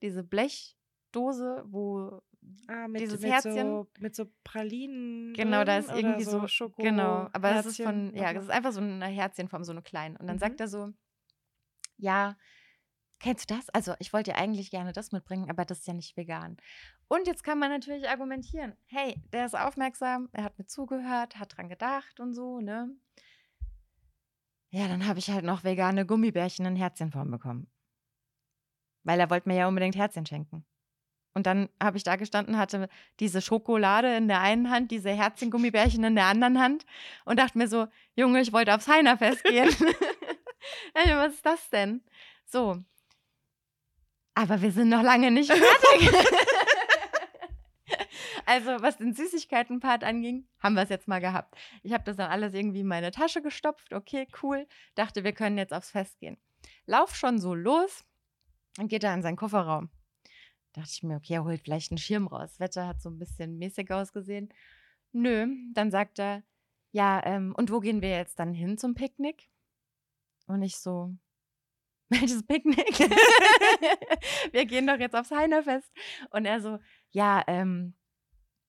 diese 0.02 0.24
Blechdose, 0.24 1.64
wo 1.66 2.22
Ah, 2.68 2.88
mit, 2.88 3.00
dieses 3.00 3.20
mit 3.20 3.30
Herzchen. 3.30 3.54
So, 3.54 3.88
mit 3.98 4.14
so 4.14 4.26
Pralinen. 4.44 5.34
Genau, 5.34 5.64
da 5.64 5.78
ist 5.78 5.90
irgendwie 5.90 6.24
so, 6.24 6.46
Schoko 6.46 6.82
genau, 6.82 7.28
aber 7.32 7.56
es 7.56 7.66
ist 7.66 7.82
von, 7.82 8.14
ja, 8.14 8.32
es 8.32 8.44
ist 8.44 8.50
einfach 8.50 8.72
so 8.72 8.80
ein 8.80 9.02
Herzchenform, 9.02 9.64
so 9.64 9.72
eine 9.72 9.82
kleine. 9.82 10.18
Und 10.18 10.26
dann 10.26 10.36
mhm. 10.36 10.40
sagt 10.40 10.60
er 10.60 10.68
so, 10.68 10.92
ja, 11.96 12.36
kennst 13.18 13.50
du 13.50 13.54
das? 13.54 13.68
Also 13.70 13.94
ich 13.98 14.12
wollte 14.12 14.30
ja 14.30 14.36
eigentlich 14.36 14.70
gerne 14.70 14.92
das 14.92 15.12
mitbringen, 15.12 15.50
aber 15.50 15.64
das 15.64 15.80
ist 15.80 15.86
ja 15.86 15.94
nicht 15.94 16.16
vegan. 16.16 16.56
Und 17.08 17.26
jetzt 17.26 17.44
kann 17.44 17.58
man 17.58 17.70
natürlich 17.70 18.08
argumentieren, 18.08 18.74
hey, 18.86 19.20
der 19.32 19.46
ist 19.46 19.58
aufmerksam, 19.58 20.28
er 20.32 20.44
hat 20.44 20.58
mir 20.58 20.66
zugehört, 20.66 21.38
hat 21.38 21.56
dran 21.56 21.68
gedacht 21.68 22.20
und 22.20 22.34
so, 22.34 22.60
ne? 22.60 22.90
Ja, 24.70 24.86
dann 24.86 25.06
habe 25.06 25.18
ich 25.18 25.30
halt 25.30 25.44
noch 25.44 25.64
vegane 25.64 26.06
Gummibärchen 26.06 26.64
in 26.64 26.76
Herzchenform 26.76 27.30
bekommen. 27.30 27.68
Weil 29.02 29.18
er 29.18 29.28
wollte 29.28 29.48
mir 29.48 29.56
ja 29.56 29.68
unbedingt 29.68 29.96
Herzchen 29.96 30.26
schenken. 30.26 30.64
Und 31.32 31.46
dann 31.46 31.68
habe 31.80 31.96
ich 31.96 32.02
da 32.02 32.16
gestanden, 32.16 32.58
hatte 32.58 32.88
diese 33.20 33.40
Schokolade 33.40 34.16
in 34.16 34.26
der 34.26 34.40
einen 34.40 34.70
Hand, 34.70 34.90
diese 34.90 35.10
Herzchen-Gummibärchen 35.10 36.02
in 36.02 36.16
der 36.16 36.26
anderen 36.26 36.60
Hand 36.60 36.84
und 37.24 37.38
dachte 37.38 37.56
mir 37.56 37.68
so, 37.68 37.86
Junge, 38.16 38.40
ich 38.40 38.52
wollte 38.52 38.74
aufs 38.74 38.88
Heinerfest 38.88 39.44
gehen. 39.44 39.68
Was 40.94 41.34
ist 41.34 41.46
das 41.46 41.70
denn? 41.70 42.02
So. 42.46 42.82
Aber 44.34 44.60
wir 44.62 44.72
sind 44.72 44.88
noch 44.88 45.02
lange 45.02 45.30
nicht 45.30 45.52
fertig. 45.52 46.10
also, 48.46 48.80
was 48.80 48.96
den 48.96 49.12
Süßigkeiten-Part 49.12 50.04
anging, 50.04 50.46
haben 50.60 50.74
wir 50.74 50.82
es 50.82 50.88
jetzt 50.88 51.08
mal 51.08 51.20
gehabt. 51.20 51.56
Ich 51.82 51.92
habe 51.92 52.04
das 52.04 52.16
dann 52.16 52.30
alles 52.30 52.54
irgendwie 52.54 52.80
in 52.80 52.86
meine 52.86 53.10
Tasche 53.10 53.42
gestopft. 53.42 53.92
Okay, 53.92 54.28
cool. 54.42 54.66
Dachte, 54.94 55.24
wir 55.24 55.32
können 55.32 55.58
jetzt 55.58 55.72
aufs 55.72 55.90
Fest 55.90 56.18
gehen. 56.20 56.38
Lauf 56.86 57.16
schon 57.16 57.38
so 57.38 57.54
los 57.54 58.04
und 58.78 58.88
geht 58.88 59.02
da 59.02 59.12
in 59.12 59.22
seinen 59.22 59.36
Kofferraum 59.36 59.90
dachte 60.72 60.90
ich 60.92 61.02
mir, 61.02 61.16
okay, 61.16 61.34
er 61.34 61.44
holt 61.44 61.60
vielleicht 61.62 61.90
einen 61.90 61.98
Schirm 61.98 62.26
raus. 62.26 62.50
Das 62.50 62.60
Wetter 62.60 62.86
hat 62.86 63.00
so 63.00 63.10
ein 63.10 63.18
bisschen 63.18 63.58
mäßig 63.58 63.90
ausgesehen. 63.90 64.52
Nö, 65.12 65.46
dann 65.74 65.90
sagt 65.90 66.18
er, 66.18 66.42
ja, 66.92 67.20
ähm, 67.24 67.54
und 67.56 67.70
wo 67.70 67.80
gehen 67.80 68.02
wir 68.02 68.10
jetzt 68.10 68.38
dann 68.38 68.54
hin 68.54 68.78
zum 68.78 68.94
Picknick? 68.94 69.48
Und 70.46 70.62
ich 70.62 70.76
so, 70.76 71.14
welches 72.08 72.44
Picknick? 72.44 72.98
wir 74.52 74.66
gehen 74.66 74.86
doch 74.86 74.98
jetzt 74.98 75.14
aufs 75.14 75.30
Heinerfest. 75.30 75.90
Und 76.30 76.44
er 76.46 76.60
so, 76.60 76.78
ja, 77.10 77.44
ähm, 77.46 77.94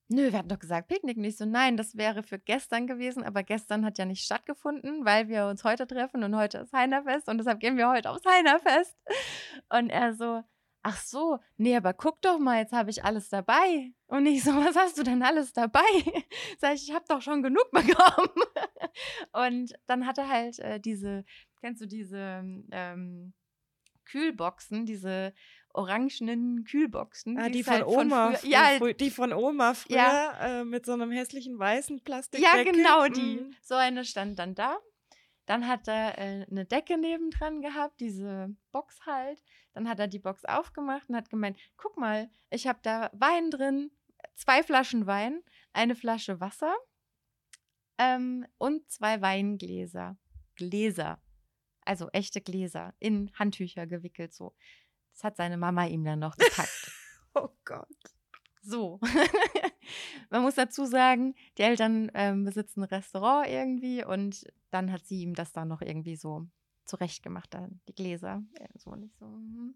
nö, 0.09 0.31
wir 0.31 0.37
hatten 0.37 0.49
doch 0.49 0.59
gesagt 0.59 0.87
Picknick. 0.87 1.17
Und 1.17 1.23
ich 1.23 1.37
so, 1.37 1.45
nein, 1.45 1.77
das 1.77 1.97
wäre 1.97 2.21
für 2.23 2.37
gestern 2.37 2.85
gewesen, 2.85 3.23
aber 3.23 3.43
gestern 3.43 3.85
hat 3.85 3.97
ja 3.97 4.05
nicht 4.05 4.23
stattgefunden, 4.23 5.05
weil 5.05 5.27
wir 5.27 5.47
uns 5.47 5.63
heute 5.63 5.87
treffen 5.87 6.23
und 6.23 6.35
heute 6.35 6.59
ist 6.59 6.73
Heinerfest 6.73 7.27
und 7.29 7.37
deshalb 7.39 7.59
gehen 7.59 7.77
wir 7.77 7.89
heute 7.89 8.09
aufs 8.11 8.25
Heinerfest. 8.25 8.95
Und 9.69 9.89
er 9.89 10.13
so, 10.13 10.43
ach 10.83 11.01
so, 11.01 11.39
nee, 11.57 11.75
aber 11.75 11.93
guck 11.93 12.21
doch 12.21 12.39
mal, 12.39 12.59
jetzt 12.59 12.73
habe 12.73 12.89
ich 12.89 13.03
alles 13.03 13.29
dabei. 13.29 13.91
Und 14.07 14.25
ich 14.25 14.43
so, 14.43 14.51
was 14.65 14.75
hast 14.75 14.97
du 14.97 15.03
denn 15.03 15.23
alles 15.23 15.53
dabei? 15.53 15.81
Sag 16.59 16.75
ich, 16.75 16.89
ich 16.89 16.95
habe 16.95 17.05
doch 17.07 17.21
schon 17.21 17.43
genug 17.43 17.69
bekommen. 17.71 18.43
Und 19.33 19.73
dann 19.87 20.05
hat 20.05 20.17
er 20.17 20.29
halt 20.29 20.59
äh, 20.59 20.79
diese, 20.79 21.25
kennst 21.59 21.81
du 21.81 21.85
diese 21.85 22.43
ähm, 22.71 23.33
Kühlboxen, 24.05 24.85
diese 24.85 25.33
orangenen 25.73 26.65
Kühlboxen. 26.65 27.37
Ah, 27.37 27.47
die, 27.47 27.59
die 27.59 27.63
von 27.63 27.73
halt 27.73 27.85
Oma. 27.85 28.33
Von 28.33 28.49
ja, 28.49 28.93
die 28.93 29.09
von 29.09 29.33
Oma 29.33 29.73
früher 29.73 29.97
ja. 29.97 30.61
äh, 30.61 30.65
mit 30.65 30.85
so 30.85 30.93
einem 30.93 31.11
hässlichen 31.11 31.57
weißen 31.57 32.03
Plastik. 32.03 32.41
Ja, 32.41 32.61
genau 32.63 33.07
die. 33.07 33.37
Mhm. 33.37 33.55
So 33.61 33.75
eine 33.75 34.03
stand 34.03 34.37
dann 34.39 34.55
da. 34.55 34.77
Dann 35.45 35.67
hat 35.67 35.87
er 35.87 36.17
äh, 36.17 36.45
eine 36.49 36.65
Decke 36.65 36.97
nebendran 36.97 37.61
gehabt, 37.61 37.99
diese 37.99 38.55
Box 38.71 39.05
halt. 39.05 39.43
Dann 39.73 39.89
hat 39.89 39.99
er 39.99 40.07
die 40.07 40.19
Box 40.19 40.45
aufgemacht 40.45 41.09
und 41.09 41.15
hat 41.15 41.29
gemeint, 41.29 41.57
guck 41.77 41.97
mal, 41.97 42.29
ich 42.49 42.67
habe 42.67 42.79
da 42.83 43.09
Wein 43.13 43.51
drin, 43.51 43.91
zwei 44.35 44.63
Flaschen 44.63 45.07
Wein, 45.07 45.41
eine 45.73 45.95
Flasche 45.95 46.39
Wasser 46.39 46.75
ähm, 47.97 48.45
und 48.57 48.89
zwei 48.89 49.21
Weingläser. 49.21 50.17
Gläser. 50.55 51.21
Also 51.83 52.09
echte 52.09 52.41
Gläser 52.41 52.93
in 52.99 53.31
Handtücher 53.33 53.87
gewickelt 53.87 54.33
so. 54.33 54.55
Das 55.13 55.23
hat 55.23 55.37
seine 55.37 55.57
Mama 55.57 55.85
ihm 55.85 56.03
dann 56.03 56.19
noch 56.19 56.37
gepackt. 56.37 56.91
oh 57.33 57.49
Gott. 57.65 57.87
So. 58.61 58.99
Man 60.29 60.41
muss 60.41 60.55
dazu 60.55 60.85
sagen, 60.85 61.35
die 61.57 61.63
Eltern 61.63 62.11
ähm, 62.13 62.43
besitzen 62.43 62.81
ein 62.81 62.89
Restaurant 62.89 63.47
irgendwie 63.47 64.03
und 64.03 64.45
dann 64.69 64.91
hat 64.91 65.05
sie 65.05 65.21
ihm 65.21 65.35
das 65.35 65.51
dann 65.51 65.67
noch 65.67 65.81
irgendwie 65.81 66.15
so 66.15 66.47
zurechtgemacht, 66.85 67.53
dann 67.53 67.81
die 67.87 67.93
Gläser. 67.93 68.43
So 68.75 68.95
nicht 68.95 69.17
so. 69.17 69.25
Mhm. 69.25 69.75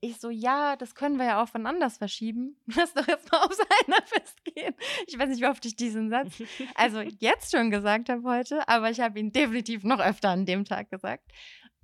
Ich 0.00 0.18
so, 0.18 0.28
ja, 0.28 0.76
das 0.76 0.94
können 0.94 1.16
wir 1.16 1.24
ja 1.24 1.42
auch 1.42 1.48
von 1.48 1.66
anders 1.66 1.98
verschieben. 1.98 2.56
Lass 2.76 2.92
doch 2.92 3.08
jetzt 3.08 3.32
mal 3.32 3.42
aufs 3.42 3.58
Heinerfest 3.58 4.44
gehen. 4.44 4.74
Ich 5.06 5.18
weiß 5.18 5.28
nicht, 5.28 5.40
wie 5.40 5.46
oft 5.46 5.64
ich 5.64 5.76
diesen 5.76 6.10
Satz 6.10 6.42
also 6.74 7.00
jetzt 7.20 7.50
schon 7.50 7.70
gesagt 7.70 8.08
habe 8.08 8.22
heute, 8.24 8.68
aber 8.68 8.90
ich 8.90 9.00
habe 9.00 9.18
ihn 9.18 9.32
definitiv 9.32 9.84
noch 9.84 10.00
öfter 10.00 10.30
an 10.30 10.46
dem 10.46 10.64
Tag 10.64 10.90
gesagt. 10.90 11.32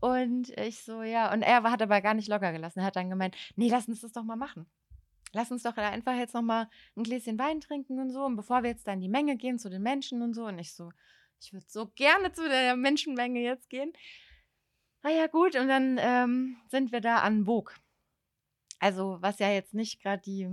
Und 0.01 0.51
ich 0.59 0.83
so, 0.83 1.03
ja, 1.03 1.33
und 1.33 1.43
er 1.43 1.63
hat 1.63 1.81
aber 1.81 2.01
gar 2.01 2.15
nicht 2.15 2.29
locker 2.29 2.53
gelassen. 2.53 2.81
Er 2.81 2.87
hat 2.87 2.97
dann 2.97 3.09
gemeint, 3.09 3.37
nee, 3.55 3.69
lass 3.69 3.89
uns 3.89 4.01
das 4.01 4.13
doch 4.13 4.25
mal 4.25 4.37
machen. 4.37 4.67
Lass 5.33 5.51
uns 5.51 5.63
doch 5.63 5.77
einfach 5.77 6.17
jetzt 6.17 6.35
noch 6.35 6.43
mal 6.43 6.69
ein 6.97 7.05
Gläschen 7.05 7.39
Wein 7.39 7.61
trinken 7.61 7.99
und 7.99 8.11
so. 8.11 8.25
Und 8.25 8.37
bevor 8.37 8.63
wir 8.63 8.71
jetzt 8.71 8.87
dann 8.87 9.01
die 9.01 9.09
Menge 9.09 9.37
gehen 9.37 9.59
zu 9.59 9.71
den 9.71 9.83
Menschen 9.83 10.23
und 10.23 10.35
so. 10.35 10.47
Und 10.47 10.59
ich 10.59 10.75
so, 10.75 10.91
ich 11.41 11.53
würde 11.53 11.67
so 11.69 11.87
gerne 11.95 12.33
zu 12.33 12.49
der 12.49 12.77
Menschenmenge 12.77 13.41
jetzt 13.41 13.71
gehen. 13.71 13.93
Ah 15.03 15.11
ja, 15.11 15.27
gut. 15.27 15.57
Und 15.57 15.69
dann 15.69 15.99
ähm, 16.01 16.57
sind 16.69 16.93
wir 16.93 17.01
da 17.01 17.19
an 17.19 17.47
Vogue. 17.47 17.75
Also, 18.79 19.19
was 19.21 19.39
ja 19.39 19.51
jetzt 19.51 19.75
nicht 19.75 20.03
gerade 20.03 20.23
die 20.23 20.49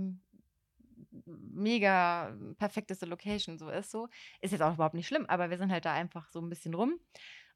mega 1.12 2.36
perfekteste 2.58 3.06
Location 3.06 3.58
so 3.58 3.68
ist, 3.68 3.90
so. 3.90 4.08
Ist 4.40 4.52
jetzt 4.52 4.62
auch 4.62 4.74
überhaupt 4.74 4.94
nicht 4.94 5.08
schlimm, 5.08 5.26
aber 5.26 5.50
wir 5.50 5.58
sind 5.58 5.72
halt 5.72 5.84
da 5.84 5.92
einfach 5.92 6.28
so 6.30 6.40
ein 6.40 6.48
bisschen 6.48 6.74
rum. 6.74 6.98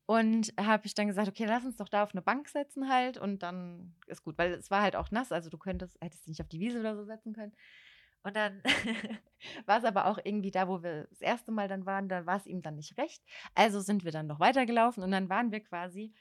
Und 0.07 0.52
habe 0.61 0.86
ich 0.86 0.94
dann 0.94 1.07
gesagt, 1.07 1.28
okay, 1.28 1.46
lass 1.46 1.64
uns 1.64 1.76
doch 1.76 1.88
da 1.88 2.02
auf 2.02 2.12
eine 2.12 2.20
Bank 2.20 2.48
setzen 2.48 2.90
halt 2.90 3.16
und 3.16 3.42
dann 3.42 3.94
ist 4.07 4.22
gut, 4.22 4.36
weil 4.36 4.52
es 4.52 4.70
war 4.70 4.82
halt 4.82 4.96
auch 4.96 5.11
nass, 5.11 5.32
also 5.32 5.48
du 5.48 5.57
könntest, 5.57 5.96
hättest 6.02 6.24
dich 6.24 6.32
nicht 6.32 6.42
auf 6.42 6.48
die 6.48 6.61
Wiese 6.61 6.80
oder 6.80 6.94
so 6.94 7.05
setzen 7.05 7.32
können. 7.32 7.55
Und 8.22 8.36
dann 8.36 8.62
war 9.66 9.78
es 9.78 9.84
aber 9.84 10.07
auch 10.07 10.18
irgendwie 10.22 10.50
da, 10.50 10.68
wo 10.68 10.82
wir 10.82 11.07
das 11.09 11.20
erste 11.20 11.52
Mal 11.52 11.68
dann 11.68 11.86
waren, 11.86 12.09
da 12.09 12.26
war 12.26 12.36
es 12.36 12.46
ihm 12.46 12.61
dann 12.62 12.76
nicht 12.76 12.98
recht. 12.98 13.22
Also 13.55 13.80
sind 13.80 14.05
wir 14.05 14.12
dann 14.12 14.26
noch 14.26 14.40
weitergelaufen 14.40 15.02
und 15.02 15.11
dann 15.11 15.28
waren 15.28 15.52
wir 15.52 15.61
quasi, 15.61 16.12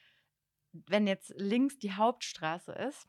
wenn 0.71 1.07
jetzt 1.07 1.33
links 1.37 1.77
die 1.77 1.93
Hauptstraße 1.93 2.71
ist, 2.73 3.07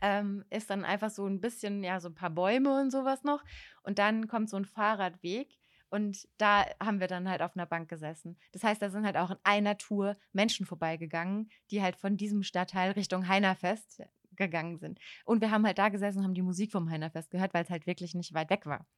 ähm, 0.00 0.44
ist 0.50 0.70
dann 0.70 0.84
einfach 0.84 1.10
so 1.10 1.26
ein 1.26 1.40
bisschen, 1.40 1.82
ja, 1.84 2.00
so 2.00 2.08
ein 2.08 2.14
paar 2.14 2.30
Bäume 2.30 2.80
und 2.80 2.90
sowas 2.90 3.24
noch. 3.24 3.42
Und 3.82 3.98
dann 3.98 4.26
kommt 4.28 4.50
so 4.50 4.56
ein 4.56 4.64
Fahrradweg. 4.64 5.58
Und 5.94 6.26
da 6.38 6.66
haben 6.82 6.98
wir 6.98 7.06
dann 7.06 7.28
halt 7.28 7.40
auf 7.40 7.54
einer 7.54 7.66
Bank 7.66 7.88
gesessen. 7.88 8.36
Das 8.50 8.64
heißt, 8.64 8.82
da 8.82 8.90
sind 8.90 9.06
halt 9.06 9.16
auch 9.16 9.30
in 9.30 9.36
einer 9.44 9.78
Tour 9.78 10.16
Menschen 10.32 10.66
vorbeigegangen, 10.66 11.52
die 11.70 11.82
halt 11.82 11.94
von 11.94 12.16
diesem 12.16 12.42
Stadtteil 12.42 12.90
Richtung 12.90 13.28
Heinerfest 13.28 14.02
gegangen 14.32 14.78
sind. 14.78 14.98
Und 15.24 15.40
wir 15.40 15.52
haben 15.52 15.64
halt 15.64 15.78
da 15.78 15.90
gesessen 15.90 16.18
und 16.18 16.24
haben 16.24 16.34
die 16.34 16.42
Musik 16.42 16.72
vom 16.72 16.90
Heinerfest 16.90 17.30
gehört, 17.30 17.54
weil 17.54 17.62
es 17.62 17.70
halt 17.70 17.86
wirklich 17.86 18.12
nicht 18.16 18.34
weit 18.34 18.50
weg 18.50 18.66
war. 18.66 18.88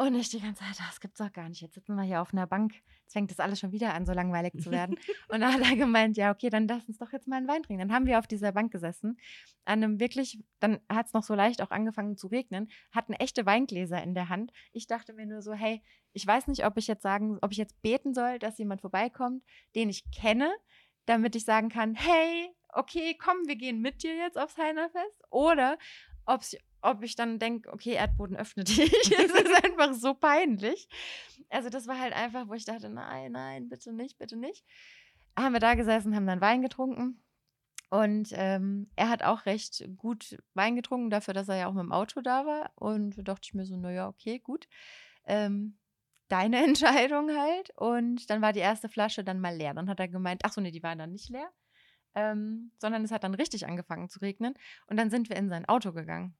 Und 0.00 0.14
ich 0.14 0.28
die 0.30 0.40
ganze 0.40 0.62
Zeit, 0.62 0.78
das 0.78 1.00
gibt's 1.00 1.18
doch 1.18 1.32
gar 1.32 1.48
nicht. 1.48 1.60
Jetzt 1.60 1.74
sitzen 1.74 1.96
wir 1.96 2.04
hier 2.04 2.22
auf 2.22 2.32
einer 2.32 2.46
Bank. 2.46 2.72
Jetzt 3.02 3.14
fängt 3.14 3.32
das 3.32 3.40
alles 3.40 3.58
schon 3.58 3.72
wieder 3.72 3.94
an, 3.94 4.06
so 4.06 4.12
langweilig 4.12 4.52
zu 4.62 4.70
werden. 4.70 4.96
und 5.28 5.40
dann 5.40 5.52
hat 5.52 5.60
er 5.60 5.76
gemeint, 5.76 6.16
ja, 6.16 6.30
okay, 6.30 6.50
dann 6.50 6.68
lass 6.68 6.88
uns 6.88 6.98
doch 6.98 7.10
jetzt 7.10 7.26
mal 7.26 7.34
einen 7.34 7.48
Wein 7.48 7.64
trinken. 7.64 7.80
Dann 7.80 7.92
haben 7.92 8.06
wir 8.06 8.20
auf 8.20 8.28
dieser 8.28 8.52
Bank 8.52 8.70
gesessen. 8.70 9.18
An 9.64 9.82
einem 9.82 9.98
wirklich, 9.98 10.38
dann 10.60 10.78
hat 10.88 11.06
es 11.06 11.14
noch 11.14 11.24
so 11.24 11.34
leicht 11.34 11.60
auch 11.62 11.72
angefangen 11.72 12.16
zu 12.16 12.28
regnen, 12.28 12.70
hatten 12.92 13.12
echte 13.12 13.44
Weingläser 13.44 14.00
in 14.00 14.14
der 14.14 14.28
Hand. 14.28 14.52
Ich 14.72 14.86
dachte 14.86 15.14
mir 15.14 15.26
nur 15.26 15.42
so, 15.42 15.52
hey, 15.52 15.82
ich 16.12 16.24
weiß 16.24 16.46
nicht, 16.46 16.64
ob 16.64 16.76
ich 16.76 16.86
jetzt 16.86 17.02
sagen, 17.02 17.38
ob 17.42 17.50
ich 17.50 17.58
jetzt 17.58 17.82
beten 17.82 18.14
soll, 18.14 18.38
dass 18.38 18.56
jemand 18.56 18.80
vorbeikommt, 18.82 19.42
den 19.74 19.90
ich 19.90 20.08
kenne, 20.12 20.54
damit 21.06 21.34
ich 21.34 21.44
sagen 21.44 21.70
kann, 21.70 21.96
hey, 21.96 22.54
okay, 22.72 23.16
komm, 23.18 23.36
wir 23.46 23.56
gehen 23.56 23.80
mit 23.80 24.02
dir 24.02 24.14
jetzt 24.14 24.38
aufs 24.38 24.58
Heinerfest. 24.58 25.22
Oder 25.30 25.76
ob 26.80 27.02
ich 27.02 27.16
dann 27.16 27.38
denke, 27.38 27.72
okay, 27.72 27.92
Erdboden 27.92 28.36
öffnet 28.36 28.68
dich. 28.68 28.92
Es 29.18 29.32
ist 29.32 29.64
einfach 29.64 29.94
so 29.94 30.14
peinlich. 30.14 30.88
Also 31.48 31.70
das 31.70 31.86
war 31.86 31.98
halt 31.98 32.12
einfach, 32.12 32.48
wo 32.48 32.54
ich 32.54 32.64
dachte, 32.64 32.88
nein, 32.88 33.32
nein, 33.32 33.68
bitte 33.68 33.92
nicht, 33.92 34.18
bitte 34.18 34.36
nicht. 34.36 34.64
Haben 35.38 35.52
wir 35.52 35.60
da 35.60 35.74
gesessen, 35.74 36.14
haben 36.14 36.26
dann 36.26 36.40
Wein 36.40 36.62
getrunken. 36.62 37.22
Und 37.90 38.28
ähm, 38.32 38.90
er 38.96 39.08
hat 39.08 39.22
auch 39.22 39.46
recht 39.46 39.88
gut 39.96 40.36
Wein 40.52 40.76
getrunken, 40.76 41.08
dafür, 41.08 41.32
dass 41.32 41.48
er 41.48 41.56
ja 41.56 41.68
auch 41.68 41.72
mit 41.72 41.84
dem 41.84 41.92
Auto 41.92 42.20
da 42.20 42.44
war. 42.44 42.72
Und 42.74 43.16
da 43.16 43.22
dachte 43.22 43.42
ich 43.44 43.54
mir 43.54 43.64
so, 43.64 43.76
naja, 43.76 44.08
okay, 44.08 44.40
gut. 44.40 44.68
Ähm, 45.24 45.78
deine 46.28 46.62
Entscheidung 46.64 47.34
halt. 47.34 47.70
Und 47.76 48.28
dann 48.28 48.42
war 48.42 48.52
die 48.52 48.60
erste 48.60 48.88
Flasche 48.90 49.24
dann 49.24 49.40
mal 49.40 49.56
leer. 49.56 49.72
Dann 49.72 49.88
hat 49.88 50.00
er 50.00 50.08
gemeint, 50.08 50.42
ach 50.44 50.52
so, 50.52 50.60
nee, 50.60 50.70
die 50.70 50.82
waren 50.82 50.98
dann 50.98 51.12
nicht 51.12 51.30
leer. 51.30 51.50
Ähm, 52.18 52.72
sondern 52.78 53.04
es 53.04 53.12
hat 53.12 53.22
dann 53.22 53.34
richtig 53.34 53.66
angefangen 53.66 54.08
zu 54.08 54.18
regnen. 54.20 54.54
Und 54.86 54.96
dann 54.96 55.10
sind 55.10 55.28
wir 55.28 55.36
in 55.36 55.48
sein 55.48 55.68
Auto 55.68 55.92
gegangen 55.92 56.34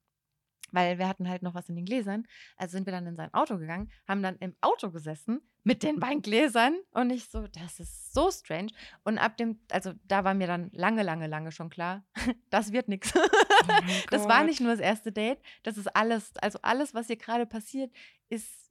weil 0.73 0.99
wir 0.99 1.09
hatten 1.09 1.29
halt 1.29 1.43
noch 1.43 1.55
was 1.55 1.69
in 1.69 1.77
den 1.77 1.85
Gläsern. 1.85 2.27
Also 2.57 2.73
sind 2.73 2.87
wir 2.87 2.93
dann 2.93 3.07
in 3.07 3.17
sein 3.17 3.33
Auto 3.33 3.59
gegangen, 3.59 3.91
haben 4.07 4.23
dann 4.23 4.37
im 4.39 4.55
Auto 4.61 4.91
gesessen 4.91 5.41
mit 5.65 5.83
den 5.83 6.01
Weingläsern 6.01 6.79
und 6.93 7.11
ich 7.11 7.29
so, 7.29 7.47
das 7.47 7.81
ist 7.81 8.15
so 8.15 8.31
strange. 8.31 8.69
Und 9.05 9.19
ab 9.19 9.37
dem, 9.37 9.61
also 9.71 9.93
da 10.05 10.25
war 10.25 10.35
mir 10.35 10.47
dann 10.47 10.71
lange, 10.73 11.03
lange, 11.03 11.27
lange 11.27 11.53
schon 11.53 11.71
klar, 11.71 12.05
das 12.51 12.73
wird 12.73 12.89
nichts. 12.89 13.13
Oh 13.17 13.21
das 14.11 14.29
war 14.29 14.45
nicht 14.45 14.61
nur 14.61 14.71
das 14.71 14.81
erste 14.81 15.13
Date, 15.13 15.41
das 15.63 15.77
ist 15.77 15.95
alles, 15.95 16.33
also 16.39 16.59
alles, 16.63 16.95
was 16.95 17.07
hier 17.07 17.17
gerade 17.17 17.47
passiert, 17.47 17.93
ist 18.29 18.68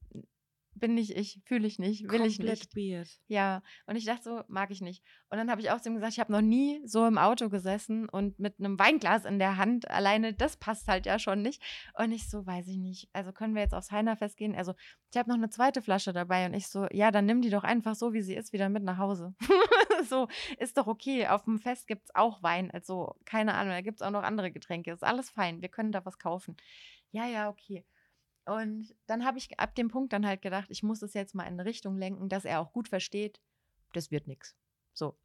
bin 0.78 0.94
nicht 0.94 1.16
ich, 1.16 1.40
fühle 1.44 1.66
ich 1.66 1.78
nicht, 1.78 2.02
will 2.04 2.20
Komplett 2.20 2.30
ich 2.30 2.38
nicht. 2.38 2.76
Weird. 2.76 3.08
Ja, 3.26 3.62
und 3.86 3.96
ich 3.96 4.04
dachte 4.04 4.22
so, 4.24 4.42
mag 4.48 4.70
ich 4.70 4.80
nicht. 4.80 5.02
Und 5.30 5.38
dann 5.38 5.50
habe 5.50 5.60
ich 5.60 5.70
auch 5.70 5.80
zu 5.80 5.88
ihm 5.88 5.94
gesagt, 5.94 6.12
ich 6.12 6.20
habe 6.20 6.32
noch 6.32 6.40
nie 6.40 6.80
so 6.84 7.06
im 7.06 7.18
Auto 7.18 7.48
gesessen 7.48 8.08
und 8.08 8.38
mit 8.38 8.58
einem 8.58 8.78
Weinglas 8.78 9.24
in 9.24 9.38
der 9.38 9.56
Hand, 9.56 9.90
alleine 9.90 10.34
das 10.34 10.56
passt 10.56 10.88
halt 10.88 11.06
ja 11.06 11.18
schon 11.18 11.42
nicht. 11.42 11.62
Und 11.94 12.12
ich 12.12 12.28
so, 12.28 12.46
weiß 12.46 12.68
ich 12.68 12.76
nicht. 12.76 13.08
Also 13.12 13.32
können 13.32 13.54
wir 13.54 13.62
jetzt 13.62 13.74
aufs 13.74 13.90
Heinerfest 13.90 14.36
gehen? 14.36 14.54
Also 14.54 14.74
ich 15.10 15.18
habe 15.18 15.28
noch 15.28 15.36
eine 15.36 15.50
zweite 15.50 15.82
Flasche 15.82 16.12
dabei 16.12 16.46
und 16.46 16.54
ich 16.54 16.68
so, 16.68 16.86
ja, 16.90 17.10
dann 17.10 17.26
nimm 17.26 17.42
die 17.42 17.50
doch 17.50 17.64
einfach 17.64 17.94
so, 17.94 18.12
wie 18.12 18.22
sie 18.22 18.34
ist, 18.34 18.52
wieder 18.52 18.68
mit 18.68 18.82
nach 18.82 18.98
Hause. 18.98 19.34
so, 20.08 20.28
ist 20.58 20.76
doch 20.76 20.86
okay. 20.86 21.26
Auf 21.26 21.44
dem 21.44 21.58
Fest 21.58 21.86
gibt 21.86 22.04
es 22.04 22.14
auch 22.14 22.42
Wein, 22.42 22.70
also 22.70 23.14
keine 23.24 23.54
Ahnung, 23.54 23.72
da 23.72 23.80
gibt 23.80 24.00
es 24.00 24.06
auch 24.06 24.10
noch 24.10 24.22
andere 24.22 24.50
Getränke. 24.50 24.92
Ist 24.92 25.04
alles 25.04 25.30
fein, 25.30 25.62
wir 25.62 25.68
können 25.68 25.92
da 25.92 26.04
was 26.04 26.18
kaufen. 26.18 26.56
Ja, 27.10 27.26
ja, 27.26 27.48
okay. 27.48 27.84
Und 28.48 28.94
dann 29.06 29.26
habe 29.26 29.36
ich 29.36 29.60
ab 29.60 29.74
dem 29.74 29.88
Punkt 29.88 30.14
dann 30.14 30.26
halt 30.26 30.40
gedacht, 30.40 30.70
ich 30.70 30.82
muss 30.82 31.02
es 31.02 31.12
jetzt 31.12 31.34
mal 31.34 31.42
in 31.42 31.52
eine 31.52 31.66
Richtung 31.66 31.98
lenken, 31.98 32.30
dass 32.30 32.46
er 32.46 32.60
auch 32.60 32.72
gut 32.72 32.88
versteht, 32.88 33.42
das 33.92 34.10
wird 34.10 34.26
nichts. 34.26 34.56
So. 34.94 35.18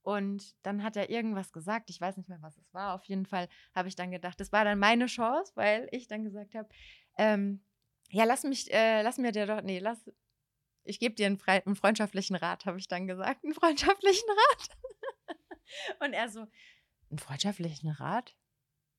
Und 0.00 0.56
dann 0.62 0.82
hat 0.82 0.96
er 0.96 1.10
irgendwas 1.10 1.52
gesagt, 1.52 1.90
ich 1.90 2.00
weiß 2.00 2.16
nicht 2.16 2.30
mehr, 2.30 2.40
was 2.40 2.56
es 2.56 2.72
war. 2.72 2.94
Auf 2.94 3.04
jeden 3.04 3.26
Fall 3.26 3.50
habe 3.74 3.88
ich 3.88 3.96
dann 3.96 4.10
gedacht, 4.10 4.40
das 4.40 4.50
war 4.50 4.64
dann 4.64 4.78
meine 4.78 5.06
Chance, 5.06 5.52
weil 5.56 5.88
ich 5.92 6.08
dann 6.08 6.24
gesagt 6.24 6.54
habe, 6.54 6.70
ähm, 7.18 7.62
ja, 8.08 8.24
lass 8.24 8.44
mich, 8.44 8.72
äh, 8.72 9.02
lass 9.02 9.18
mir 9.18 9.32
der 9.32 9.44
doch, 9.44 9.60
nee, 9.60 9.78
lass, 9.78 10.10
ich 10.82 10.98
gebe 10.98 11.14
dir 11.14 11.26
einen, 11.26 11.38
einen, 11.46 11.76
freundschaftlichen 11.76 12.34
Rat, 12.34 12.64
habe 12.64 12.78
ich 12.78 12.88
dann 12.88 13.06
gesagt, 13.06 13.44
einen 13.44 13.52
freundschaftlichen 13.52 14.28
Rat. 14.30 14.78
Und 16.00 16.14
er 16.14 16.30
so, 16.30 16.46
einen 17.10 17.18
freundschaftlichen 17.18 17.90
Rat? 17.90 18.34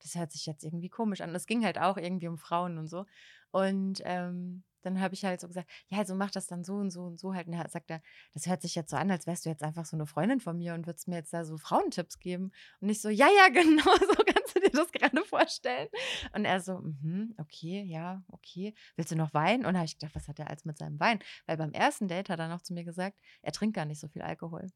Das 0.01 0.15
hört 0.15 0.31
sich 0.31 0.45
jetzt 0.45 0.63
irgendwie 0.63 0.89
komisch 0.89 1.21
an. 1.21 1.33
Es 1.35 1.45
ging 1.45 1.63
halt 1.63 1.79
auch 1.79 1.97
irgendwie 1.97 2.27
um 2.27 2.37
Frauen 2.37 2.77
und 2.77 2.87
so. 2.87 3.05
Und 3.51 4.01
ähm, 4.05 4.63
dann 4.81 4.99
habe 4.99 5.13
ich 5.13 5.23
halt 5.25 5.39
so 5.41 5.47
gesagt, 5.47 5.69
ja, 5.87 5.99
also 5.99 6.15
mach 6.15 6.31
das 6.31 6.47
dann 6.47 6.63
so 6.63 6.75
und 6.75 6.89
so 6.89 7.03
und 7.03 7.19
so 7.19 7.33
halt. 7.33 7.47
Und 7.47 7.53
er 7.53 7.67
sagt 7.69 7.91
er, 7.91 8.01
das 8.33 8.47
hört 8.47 8.61
sich 8.61 8.75
jetzt 8.75 8.89
so 8.91 8.97
an, 8.97 9.11
als 9.11 9.27
wärst 9.27 9.45
du 9.45 9.49
jetzt 9.49 9.63
einfach 9.63 9.85
so 9.85 9.95
eine 9.95 10.05
Freundin 10.05 10.39
von 10.39 10.57
mir 10.57 10.73
und 10.73 10.87
würdest 10.87 11.07
mir 11.07 11.17
jetzt 11.17 11.33
da 11.33 11.45
so 11.45 11.57
Frauentipps 11.57 12.19
geben. 12.19 12.51
Und 12.79 12.89
ich 12.89 13.01
so, 13.01 13.09
ja, 13.09 13.27
ja, 13.37 13.47
genau, 13.53 13.83
so 13.83 14.23
kannst 14.25 14.55
du 14.55 14.59
dir 14.59 14.71
das 14.71 14.91
gerade 14.91 15.23
vorstellen. 15.23 15.89
Und 16.33 16.45
er 16.45 16.59
so, 16.61 16.79
mm 16.79 17.35
okay, 17.37 17.83
ja, 17.83 18.23
okay. 18.29 18.73
Willst 18.95 19.11
du 19.11 19.15
noch 19.15 19.33
Wein? 19.33 19.65
Und 19.65 19.75
habe 19.75 19.85
ich 19.85 19.97
gedacht, 19.97 20.15
was 20.15 20.27
hat 20.27 20.39
er 20.39 20.49
als 20.49 20.65
mit 20.65 20.77
seinem 20.77 20.99
Wein? 20.99 21.19
Weil 21.45 21.57
beim 21.57 21.71
ersten 21.71 22.07
Date 22.07 22.29
hat 22.29 22.39
er 22.39 22.47
noch 22.47 22.61
zu 22.61 22.73
mir 22.73 22.83
gesagt, 22.83 23.17
er 23.41 23.51
trinkt 23.51 23.75
gar 23.75 23.85
nicht 23.85 23.99
so 23.99 24.07
viel 24.07 24.21
Alkohol. 24.21 24.67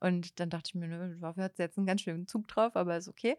Und 0.00 0.40
dann 0.40 0.50
dachte 0.50 0.68
ich 0.68 0.74
mir, 0.74 0.88
nö, 0.88 1.18
dafür 1.20 1.44
hat 1.44 1.56
sie 1.56 1.62
jetzt 1.62 1.78
einen 1.78 1.86
ganz 1.86 2.02
schönen 2.02 2.26
Zug 2.26 2.48
drauf, 2.48 2.76
aber 2.76 2.96
ist 2.96 3.08
okay. 3.08 3.36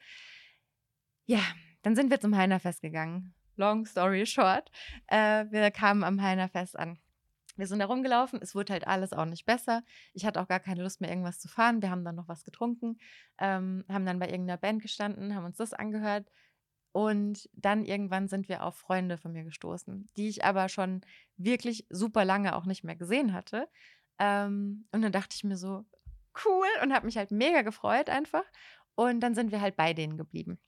Ja, 1.27 1.41
dann 1.83 1.95
sind 1.95 2.09
wir 2.09 2.19
zum 2.19 2.35
Heinerfest 2.35 2.81
gegangen 2.81 3.35
long 3.57 3.85
story 3.85 4.25
short, 4.25 4.71
äh, 5.07 5.45
wir 5.49 5.69
kamen 5.71 6.03
am 6.03 6.21
Heinerfest 6.21 6.77
an. 6.77 6.99
Wir 7.55 7.65
sind 7.65 7.79
da 7.79 7.85
rumgelaufen, 7.85 8.39
es 8.41 8.53
wurde 8.53 8.73
halt 8.73 8.85
alles 8.85 9.13
auch 9.13 9.25
nicht 9.25 9.45
besser. 9.45 9.83
Ich 10.13 10.25
hatte 10.25 10.39
auch 10.39 10.47
gar 10.47 10.59
keine 10.59 10.83
Lust 10.83 11.01
mehr, 11.01 11.09
irgendwas 11.09 11.39
zu 11.39 11.47
fahren. 11.47 11.81
Wir 11.81 11.89
haben 11.89 12.05
dann 12.05 12.15
noch 12.15 12.27
was 12.27 12.43
getrunken, 12.43 12.99
ähm, 13.39 13.83
haben 13.89 14.05
dann 14.05 14.19
bei 14.19 14.29
irgendeiner 14.29 14.57
Band 14.57 14.83
gestanden, 14.83 15.35
haben 15.35 15.45
uns 15.45 15.57
das 15.57 15.73
angehört. 15.73 16.29
Und 16.91 17.49
dann 17.53 17.83
irgendwann 17.83 18.27
sind 18.27 18.47
wir 18.47 18.63
auf 18.63 18.75
Freunde 18.75 19.17
von 19.17 19.31
mir 19.31 19.43
gestoßen, 19.43 20.07
die 20.17 20.29
ich 20.29 20.43
aber 20.43 20.69
schon 20.69 21.01
wirklich 21.35 21.85
super 21.89 22.25
lange 22.25 22.55
auch 22.55 22.65
nicht 22.65 22.83
mehr 22.83 22.95
gesehen 22.95 23.33
hatte. 23.33 23.67
Ähm, 24.19 24.87
und 24.91 25.01
dann 25.01 25.11
dachte 25.11 25.35
ich 25.35 25.43
mir 25.43 25.57
so, 25.57 25.83
cool 26.45 26.67
und 26.83 26.93
habe 26.93 27.07
mich 27.07 27.17
halt 27.17 27.31
mega 27.31 27.63
gefreut 27.63 28.09
einfach. 28.09 28.45
Und 28.95 29.19
dann 29.21 29.33
sind 29.33 29.51
wir 29.51 29.61
halt 29.61 29.75
bei 29.75 29.93
denen 29.93 30.17
geblieben. 30.17 30.59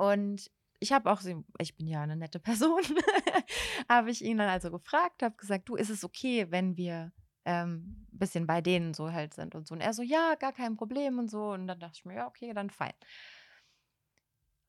Und 0.00 0.50
ich 0.78 0.92
habe 0.92 1.12
auch, 1.12 1.20
ich 1.58 1.76
bin 1.76 1.86
ja 1.86 2.02
eine 2.02 2.16
nette 2.16 2.40
Person, 2.40 2.80
habe 3.88 4.10
ich 4.10 4.24
ihn 4.24 4.38
dann 4.38 4.48
also 4.48 4.70
gefragt, 4.70 5.22
habe 5.22 5.36
gesagt, 5.36 5.68
du, 5.68 5.76
ist 5.76 5.90
es 5.90 6.04
okay, 6.04 6.46
wenn 6.50 6.78
wir 6.78 7.12
ähm, 7.44 8.06
bisschen 8.10 8.46
bei 8.46 8.62
denen 8.62 8.94
so 8.94 9.12
halt 9.12 9.34
sind 9.34 9.54
und 9.54 9.68
so. 9.68 9.74
Und 9.74 9.82
er 9.82 9.92
so, 9.92 10.02
ja, 10.02 10.36
gar 10.36 10.54
kein 10.54 10.76
Problem 10.76 11.18
und 11.18 11.30
so. 11.30 11.50
Und 11.50 11.66
dann 11.66 11.78
dachte 11.80 11.96
ich 11.96 12.04
mir, 12.06 12.14
ja, 12.14 12.26
okay, 12.26 12.54
dann 12.54 12.70
fein. 12.70 12.94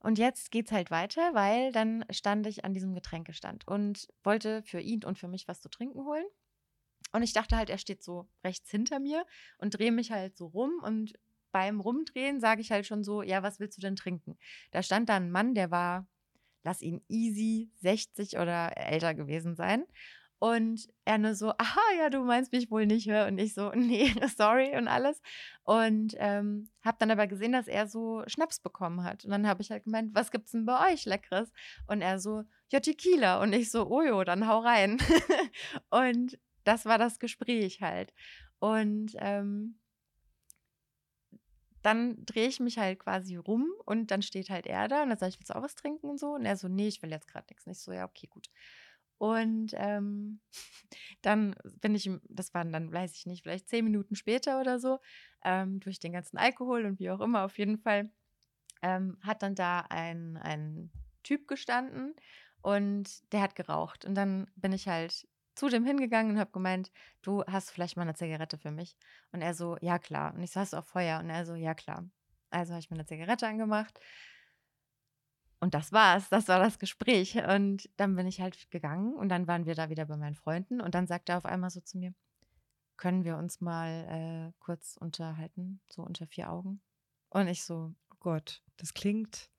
Und 0.00 0.18
jetzt 0.18 0.50
geht 0.50 0.66
es 0.66 0.72
halt 0.72 0.90
weiter, 0.90 1.32
weil 1.32 1.72
dann 1.72 2.04
stand 2.10 2.46
ich 2.46 2.66
an 2.66 2.74
diesem 2.74 2.92
Getränkestand 2.92 3.66
und 3.66 4.08
wollte 4.22 4.62
für 4.64 4.80
ihn 4.80 5.04
und 5.04 5.18
für 5.18 5.28
mich 5.28 5.48
was 5.48 5.62
zu 5.62 5.70
trinken 5.70 6.04
holen. 6.04 6.26
Und 7.12 7.22
ich 7.22 7.32
dachte 7.32 7.56
halt, 7.56 7.70
er 7.70 7.78
steht 7.78 8.02
so 8.02 8.28
rechts 8.44 8.70
hinter 8.70 9.00
mir 9.00 9.24
und 9.56 9.78
drehe 9.78 9.92
mich 9.92 10.12
halt 10.12 10.36
so 10.36 10.48
rum. 10.48 10.72
Und 10.82 11.14
beim 11.52 11.80
Rumdrehen 11.80 12.40
sage 12.40 12.60
ich 12.60 12.72
halt 12.72 12.86
schon 12.86 13.04
so, 13.04 13.22
ja, 13.22 13.42
was 13.42 13.60
willst 13.60 13.76
du 13.76 13.82
denn 13.82 13.96
trinken? 13.96 14.38
Da 14.70 14.82
stand 14.82 15.08
da 15.08 15.16
ein 15.16 15.30
Mann, 15.30 15.54
der 15.54 15.70
war, 15.70 16.06
lass 16.64 16.82
ihn 16.82 17.02
easy 17.08 17.70
60 17.80 18.38
oder 18.38 18.76
älter 18.76 19.14
gewesen 19.14 19.54
sein. 19.54 19.84
Und 20.42 20.88
er 21.04 21.18
nur 21.18 21.36
so, 21.36 21.50
aha, 21.50 21.80
ja, 21.98 22.10
du 22.10 22.24
meinst 22.24 22.50
mich 22.50 22.68
wohl 22.68 22.84
nicht, 22.84 23.08
hör. 23.08 23.28
Und 23.28 23.38
ich 23.38 23.54
so, 23.54 23.70
nee, 23.76 24.12
sorry 24.36 24.76
und 24.76 24.88
alles. 24.88 25.22
Und 25.62 26.16
ähm, 26.18 26.68
habe 26.84 26.96
dann 26.98 27.12
aber 27.12 27.28
gesehen, 27.28 27.52
dass 27.52 27.68
er 27.68 27.86
so 27.86 28.24
Schnaps 28.26 28.58
bekommen 28.58 29.04
hat. 29.04 29.24
Und 29.24 29.30
dann 29.30 29.46
habe 29.46 29.62
ich 29.62 29.70
halt 29.70 29.84
gemeint, 29.84 30.16
was 30.16 30.32
gibt's 30.32 30.50
denn 30.50 30.66
bei 30.66 30.92
euch 30.92 31.04
Leckeres? 31.04 31.52
Und 31.86 32.02
er 32.02 32.18
so, 32.18 32.42
ja, 32.70 32.80
Tequila. 32.80 33.40
Und 33.40 33.52
ich 33.52 33.70
so, 33.70 33.86
oh 33.88 34.02
jo, 34.02 34.24
dann 34.24 34.48
hau 34.48 34.58
rein. 34.58 34.98
und 35.90 36.36
das 36.64 36.86
war 36.86 36.98
das 36.98 37.20
Gespräch 37.20 37.80
halt. 37.80 38.12
Und 38.58 39.12
ähm, 39.18 39.78
dann 41.82 42.24
drehe 42.24 42.48
ich 42.48 42.60
mich 42.60 42.78
halt 42.78 43.00
quasi 43.00 43.36
rum 43.36 43.66
und 43.84 44.10
dann 44.10 44.22
steht 44.22 44.50
halt 44.50 44.66
er 44.66 44.88
da 44.88 45.02
und 45.02 45.10
dann 45.10 45.18
sage 45.18 45.30
ich, 45.30 45.38
willst 45.38 45.50
du 45.50 45.56
auch 45.56 45.62
was 45.62 45.74
trinken 45.74 46.08
und 46.08 46.18
so? 46.18 46.34
Und 46.34 46.44
er 46.44 46.56
so, 46.56 46.68
nee, 46.68 46.88
ich 46.88 47.02
will 47.02 47.10
jetzt 47.10 47.28
gerade 47.28 47.46
nichts. 47.50 47.66
Nicht 47.66 47.80
so, 47.80 47.92
ja, 47.92 48.04
okay, 48.04 48.28
gut. 48.28 48.48
Und 49.18 49.72
ähm, 49.74 50.40
dann 51.22 51.54
bin 51.80 51.94
ich, 51.94 52.10
das 52.28 52.54
waren 52.54 52.72
dann, 52.72 52.92
weiß 52.92 53.14
ich 53.16 53.26
nicht, 53.26 53.42
vielleicht 53.42 53.68
zehn 53.68 53.84
Minuten 53.84 54.16
später 54.16 54.60
oder 54.60 54.78
so, 54.78 54.98
ähm, 55.44 55.80
durch 55.80 56.00
den 56.00 56.12
ganzen 56.12 56.38
Alkohol 56.38 56.86
und 56.86 56.98
wie 56.98 57.10
auch 57.10 57.20
immer, 57.20 57.44
auf 57.44 57.58
jeden 57.58 57.78
Fall, 57.78 58.10
ähm, 58.82 59.18
hat 59.22 59.42
dann 59.42 59.54
da 59.54 59.80
ein, 59.90 60.36
ein 60.38 60.90
Typ 61.22 61.46
gestanden 61.46 62.14
und 62.62 63.32
der 63.32 63.42
hat 63.42 63.54
geraucht. 63.54 64.04
Und 64.04 64.14
dann 64.14 64.50
bin 64.56 64.72
ich 64.72 64.88
halt 64.88 65.28
zu 65.54 65.68
dem 65.68 65.84
hingegangen 65.84 66.32
und 66.32 66.38
habe 66.38 66.50
gemeint, 66.50 66.90
du 67.22 67.44
hast 67.44 67.70
vielleicht 67.70 67.96
mal 67.96 68.02
eine 68.02 68.14
Zigarette 68.14 68.58
für 68.58 68.70
mich. 68.70 68.96
Und 69.32 69.42
er 69.42 69.54
so, 69.54 69.76
ja 69.80 69.98
klar. 69.98 70.34
Und 70.34 70.42
ich 70.42 70.50
so, 70.52 70.60
hast 70.60 70.72
du 70.72 70.78
auch 70.78 70.84
Feuer? 70.84 71.20
Und 71.20 71.30
er 71.30 71.44
so, 71.46 71.54
ja 71.54 71.74
klar. 71.74 72.08
Also 72.50 72.72
habe 72.72 72.80
ich 72.80 72.90
mir 72.90 72.96
eine 72.96 73.06
Zigarette 73.06 73.46
angemacht 73.46 73.98
und 75.62 75.74
das 75.74 75.92
war's, 75.92 76.28
das 76.28 76.48
war 76.48 76.58
das 76.58 76.80
Gespräch. 76.80 77.36
Und 77.36 77.88
dann 77.96 78.16
bin 78.16 78.26
ich 78.26 78.40
halt 78.40 78.68
gegangen 78.72 79.14
und 79.14 79.28
dann 79.28 79.46
waren 79.46 79.64
wir 79.64 79.76
da 79.76 79.90
wieder 79.90 80.06
bei 80.06 80.16
meinen 80.16 80.34
Freunden 80.34 80.80
und 80.80 80.96
dann 80.96 81.06
sagt 81.06 81.28
er 81.28 81.36
auf 81.36 81.44
einmal 81.44 81.70
so 81.70 81.80
zu 81.80 81.98
mir, 81.98 82.12
können 82.96 83.22
wir 83.22 83.36
uns 83.36 83.60
mal 83.60 84.50
äh, 84.50 84.52
kurz 84.58 84.96
unterhalten, 84.96 85.80
so 85.88 86.02
unter 86.02 86.26
vier 86.26 86.50
Augen? 86.50 86.82
Und 87.28 87.46
ich 87.46 87.62
so, 87.62 87.94
oh 88.10 88.16
Gott, 88.18 88.60
das 88.76 88.92
klingt 88.92 89.51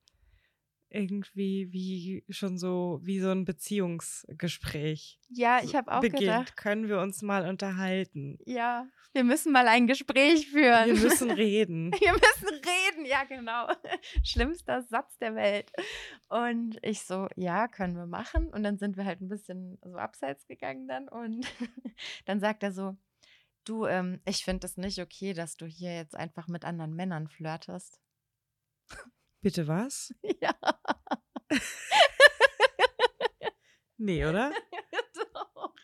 irgendwie 0.94 1.72
wie 1.72 2.24
schon 2.30 2.56
so 2.56 3.00
wie 3.02 3.20
so 3.20 3.30
ein 3.30 3.44
Beziehungsgespräch. 3.44 5.18
Ja, 5.28 5.60
ich 5.62 5.74
habe 5.74 5.92
auch 5.92 6.00
beginnt. 6.00 6.20
gedacht. 6.20 6.56
Können 6.56 6.88
wir 6.88 7.00
uns 7.00 7.22
mal 7.22 7.48
unterhalten? 7.48 8.38
Ja, 8.46 8.86
wir 9.12 9.24
müssen 9.24 9.52
mal 9.52 9.68
ein 9.68 9.86
Gespräch 9.86 10.48
führen. 10.48 10.86
Wir 10.86 10.96
müssen 10.96 11.30
reden. 11.32 11.92
wir 11.92 12.12
müssen 12.12 12.48
reden, 12.48 13.06
ja 13.06 13.24
genau. 13.24 13.68
Schlimmster 14.24 14.82
Satz 14.82 15.18
der 15.18 15.34
Welt. 15.34 15.70
Und 16.28 16.78
ich 16.82 17.02
so, 17.02 17.28
ja, 17.36 17.68
können 17.68 17.96
wir 17.96 18.06
machen. 18.06 18.48
Und 18.48 18.62
dann 18.62 18.78
sind 18.78 18.96
wir 18.96 19.04
halt 19.04 19.20
ein 19.20 19.28
bisschen 19.28 19.78
so 19.82 19.96
abseits 19.96 20.46
gegangen 20.46 20.88
dann. 20.88 21.08
Und 21.08 21.46
dann 22.26 22.40
sagt 22.40 22.62
er 22.62 22.72
so, 22.72 22.96
du, 23.64 23.86
ähm, 23.86 24.20
ich 24.24 24.44
finde 24.44 24.66
es 24.66 24.76
nicht 24.76 25.00
okay, 25.00 25.32
dass 25.32 25.56
du 25.56 25.66
hier 25.66 25.94
jetzt 25.94 26.16
einfach 26.16 26.48
mit 26.48 26.64
anderen 26.64 26.94
Männern 26.94 27.28
flirtest. 27.28 28.00
Bitte 29.44 29.68
was? 29.68 30.14
Ja. 30.40 30.54
nee, 33.98 34.24
oder? 34.24 34.50
Doch. 35.34 35.74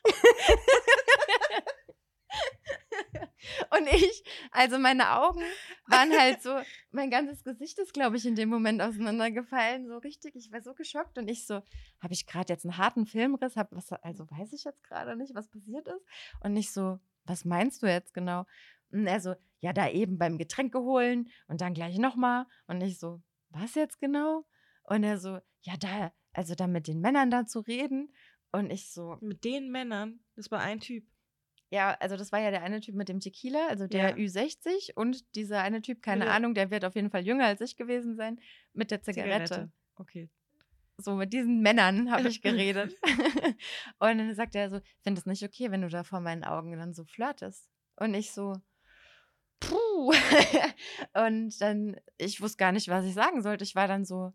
Und 3.77 3.87
ich, 3.93 4.25
also 4.51 4.79
meine 4.79 5.11
Augen 5.13 5.43
waren 5.87 6.11
halt 6.19 6.43
so, 6.43 6.59
mein 6.91 7.11
ganzes 7.11 7.45
Gesicht 7.45 7.79
ist, 7.79 7.93
glaube 7.93 8.17
ich, 8.17 8.25
in 8.25 8.35
dem 8.35 8.49
Moment 8.49 8.81
auseinandergefallen, 8.81 9.87
so 9.89 9.99
richtig. 9.99 10.37
Ich 10.37 10.51
war 10.51 10.63
so 10.63 10.73
geschockt 10.73 11.19
und 11.19 11.29
ich 11.29 11.47
so, 11.47 11.57
habe 12.01 12.15
ich 12.15 12.27
gerade 12.27 12.51
jetzt 12.51 12.65
einen 12.65 12.79
harten 12.79 13.05
Filmriss? 13.05 13.57
Hab 13.57 13.73
was, 13.73 13.93
also 13.93 14.25
weiß 14.31 14.55
ich 14.55 14.65
jetzt 14.65 14.83
gerade 14.85 15.17
nicht, 15.17 15.35
was 15.35 15.49
passiert 15.49 15.87
ist? 15.87 16.07
Und 16.43 16.57
ich 16.57 16.73
so, 16.73 16.99
was 17.25 17.45
meinst 17.45 17.83
du 17.83 17.89
jetzt 17.89 18.15
genau? 18.15 18.47
Und 18.91 19.07
er 19.07 19.21
so, 19.21 19.35
ja, 19.61 19.75
da 19.75 19.91
eben 19.91 20.17
beim 20.19 20.39
Getränke 20.39 20.81
holen 20.81 21.29
und 21.47 21.61
dann 21.61 21.75
gleich 21.75 21.99
nochmal. 21.99 22.47
Und 22.67 22.81
ich 22.81 22.99
so, 22.99 23.23
was 23.51 23.75
jetzt 23.75 24.01
genau? 24.01 24.45
Und 24.85 25.05
er 25.05 25.19
so, 25.19 25.39
ja, 25.63 25.77
da, 25.79 26.13
also 26.33 26.55
da 26.55 26.67
mit 26.67 26.89
den 26.89 27.01
Männern 27.01 27.31
da 27.31 27.47
zu 27.47 27.61
reden. 27.61 28.13
Und 28.53 28.71
ich 28.71 28.91
so. 28.91 29.17
Mit 29.21 29.45
den 29.45 29.71
Männern? 29.71 30.21
Das 30.35 30.51
war 30.51 30.61
ein 30.61 30.81
Typ. 30.81 31.05
Ja, 31.71 31.97
also 32.01 32.17
das 32.17 32.33
war 32.33 32.41
ja 32.41 32.51
der 32.51 32.65
eine 32.65 32.81
Typ 32.81 32.97
mit 32.97 33.09
dem 33.09 33.21
Tequila, 33.21 33.69
also 33.69 33.87
der 33.87 34.11
ja. 34.11 34.17
Ü60 34.17 34.95
und 34.97 35.37
dieser 35.37 35.63
eine 35.63 35.83
Typ, 35.83 36.03
keine 36.03 36.27
ja. 36.27 36.33
Ahnung, 36.33 36.55
der 36.55 36.73
wird 36.73 36.85
auf 36.85 36.97
jeden 36.97 37.11
Fall 37.11 37.25
jünger 37.25 37.47
als 37.47 37.61
ich 37.61 37.77
gewesen 37.77 38.17
sein, 38.17 38.41
mit 38.73 38.91
der 38.91 39.03
Zigarette. 39.03 39.45
Zigarette. 39.45 39.73
Okay. 39.95 40.29
So 40.97 41.15
mit 41.15 41.33
diesen 41.33 41.61
Männern 41.61 42.11
habe 42.11 42.29
ich 42.29 42.43
geredet. 42.43 42.97
und 44.01 44.19
dann 44.19 44.35
sagt 44.35 44.57
er 44.57 44.69
so, 44.69 44.79
ich 44.79 45.03
finde 45.03 45.21
es 45.21 45.27
nicht 45.27 45.45
okay, 45.45 45.71
wenn 45.71 45.83
du 45.83 45.89
da 45.89 46.03
vor 46.03 46.21
meinen 46.21 46.43
Augen 46.43 46.77
dann 46.77 46.93
so 46.93 47.05
flirtest. 47.05 47.71
Und 47.95 48.15
ich 48.15 48.33
so, 48.33 48.57
puh. 49.61 50.13
und 51.15 51.61
dann, 51.61 51.97
ich 52.19 52.41
wusste 52.41 52.59
gar 52.59 52.73
nicht, 52.73 52.89
was 52.89 53.05
ich 53.05 53.15
sagen 53.15 53.43
sollte. 53.43 53.65
Ich 53.65 53.75
war 53.75 53.89
dann 53.89 54.05
so, 54.05 54.33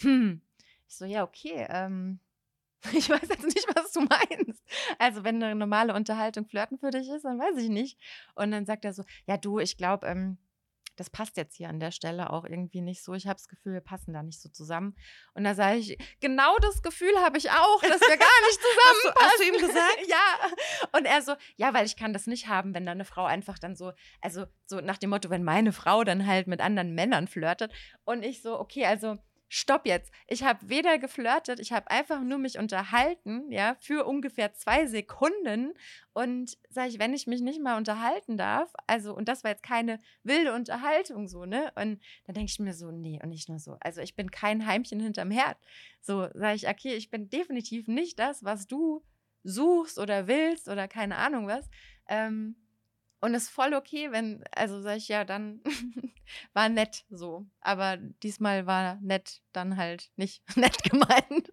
hm. 0.00 0.42
Ich 0.88 0.96
so, 0.96 1.04
ja, 1.04 1.22
okay, 1.22 1.66
ähm, 1.68 2.20
ich 2.92 3.10
weiß 3.10 3.28
jetzt 3.28 3.44
nicht, 3.44 3.66
was 3.74 3.92
du 3.92 4.00
meinst. 4.00 4.62
Also, 4.98 5.24
wenn 5.24 5.42
eine 5.42 5.54
normale 5.54 5.94
Unterhaltung 5.94 6.46
Flirten 6.46 6.78
für 6.78 6.90
dich 6.90 7.08
ist, 7.08 7.24
dann 7.24 7.38
weiß 7.38 7.56
ich 7.58 7.68
nicht. 7.68 7.98
Und 8.34 8.50
dann 8.50 8.66
sagt 8.66 8.84
er 8.84 8.92
so, 8.92 9.04
ja, 9.26 9.36
du, 9.36 9.58
ich 9.58 9.76
glaube, 9.76 10.06
ähm, 10.06 10.38
das 10.98 11.10
passt 11.10 11.36
jetzt 11.36 11.56
hier 11.56 11.68
an 11.68 11.78
der 11.78 11.92
Stelle 11.92 12.30
auch 12.30 12.44
irgendwie 12.44 12.80
nicht 12.80 13.04
so. 13.04 13.14
Ich 13.14 13.26
habe 13.26 13.36
das 13.36 13.48
Gefühl, 13.48 13.74
wir 13.74 13.80
passen 13.80 14.12
da 14.12 14.22
nicht 14.22 14.40
so 14.40 14.48
zusammen. 14.48 14.96
Und 15.34 15.44
da 15.44 15.54
sage 15.54 15.78
ich, 15.78 15.98
genau 16.20 16.56
das 16.58 16.82
Gefühl 16.82 17.16
habe 17.22 17.38
ich 17.38 17.50
auch, 17.50 17.80
dass 17.80 18.00
wir 18.00 18.16
gar 18.16 18.40
nicht 18.46 18.60
zusammenpassen. 18.60 18.78
hast, 18.88 19.04
du, 19.04 19.20
hast 19.20 19.38
du 19.38 19.44
ihm 19.44 19.66
gesagt? 19.66 19.98
ja. 20.08 20.98
Und 20.98 21.04
er 21.06 21.22
so, 21.22 21.34
ja, 21.56 21.72
weil 21.72 21.86
ich 21.86 21.96
kann 21.96 22.12
das 22.12 22.26
nicht 22.26 22.48
haben, 22.48 22.74
wenn 22.74 22.84
da 22.84 22.92
eine 22.92 23.04
Frau 23.04 23.24
einfach 23.24 23.58
dann 23.58 23.76
so, 23.76 23.92
also 24.20 24.46
so 24.66 24.80
nach 24.80 24.98
dem 24.98 25.10
Motto, 25.10 25.30
wenn 25.30 25.44
meine 25.44 25.72
Frau 25.72 26.02
dann 26.02 26.26
halt 26.26 26.48
mit 26.48 26.60
anderen 26.60 26.94
Männern 26.94 27.28
flirtet. 27.28 27.72
Und 28.04 28.24
ich 28.24 28.42
so, 28.42 28.58
okay, 28.58 28.84
also 28.84 29.18
stopp 29.48 29.86
jetzt. 29.86 30.12
Ich 30.26 30.42
habe 30.44 30.68
weder 30.68 30.98
geflirtet, 30.98 31.60
ich 31.60 31.72
habe 31.72 31.90
einfach 31.90 32.20
nur 32.20 32.38
mich 32.38 32.58
unterhalten, 32.58 33.50
ja, 33.50 33.76
für 33.80 34.04
ungefähr 34.04 34.52
zwei 34.54 34.86
Sekunden. 34.86 35.74
Und 36.12 36.58
sage 36.68 36.88
ich, 36.88 36.98
wenn 36.98 37.14
ich 37.14 37.26
mich 37.26 37.40
nicht 37.40 37.60
mal 37.60 37.76
unterhalten 37.76 38.36
darf, 38.36 38.72
also, 38.86 39.14
und 39.14 39.28
das 39.28 39.44
war 39.44 39.50
jetzt 39.50 39.62
keine 39.62 39.98
wilde 40.22 40.52
Unterhaltung 40.52 41.28
so, 41.28 41.44
ne? 41.44 41.72
Und 41.76 42.00
dann 42.26 42.34
denke 42.34 42.50
ich 42.50 42.58
mir 42.58 42.74
so, 42.74 42.90
nee, 42.90 43.20
und 43.22 43.30
nicht 43.30 43.48
nur 43.48 43.58
so. 43.58 43.76
Also, 43.80 44.00
ich 44.00 44.16
bin 44.16 44.30
kein 44.30 44.66
Heimchen 44.66 45.00
hinterm 45.00 45.30
Herd. 45.30 45.56
So, 46.00 46.28
sage 46.34 46.56
ich, 46.56 46.68
okay, 46.68 46.94
ich 46.94 47.10
bin 47.10 47.30
definitiv 47.30 47.88
nicht 47.88 48.18
das, 48.18 48.44
was 48.44 48.66
du 48.66 49.02
suchst 49.44 49.98
oder 49.98 50.26
willst 50.26 50.68
oder 50.68 50.88
keine 50.88 51.16
Ahnung 51.16 51.46
was. 51.46 51.68
Ähm, 52.08 52.56
und 53.20 53.34
ist 53.34 53.48
voll 53.48 53.74
okay, 53.74 54.12
wenn, 54.12 54.44
also 54.52 54.80
sag 54.80 54.96
ich 54.96 55.08
ja, 55.08 55.24
dann 55.24 55.60
war 56.52 56.68
nett 56.68 57.04
so. 57.10 57.46
Aber 57.60 57.96
diesmal 57.96 58.66
war 58.66 58.96
nett 59.00 59.40
dann 59.52 59.76
halt 59.76 60.10
nicht 60.16 60.42
nett 60.56 60.82
gemeint. 60.84 61.50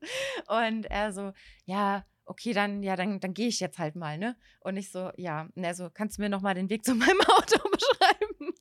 Und 0.47 0.86
er 0.86 1.11
so, 1.11 1.34
ja, 1.66 2.05
okay, 2.26 2.53
dann, 2.53 2.84
ja, 2.84 2.95
dann, 2.95 3.20
dann 3.20 3.34
gehe 3.34 3.47
ich 3.47 3.59
jetzt 3.59 3.80
halt 3.80 3.95
mal, 3.95 4.18
ne? 4.18 4.36
Und 4.61 4.78
ich 4.78 4.91
so, 4.91 5.11
ja, 5.18 5.47
und 5.55 5.63
er 5.63 5.76
so, 5.76 5.89
kannst 5.89 6.18
du 6.18 6.22
mir 6.22 6.30
nochmal 6.30 6.53
den 6.53 6.70
Weg 6.70 6.86
zu 6.86 6.95
meinem 6.95 7.22
Auto 7.22 7.57
beschreiben? 7.70 8.53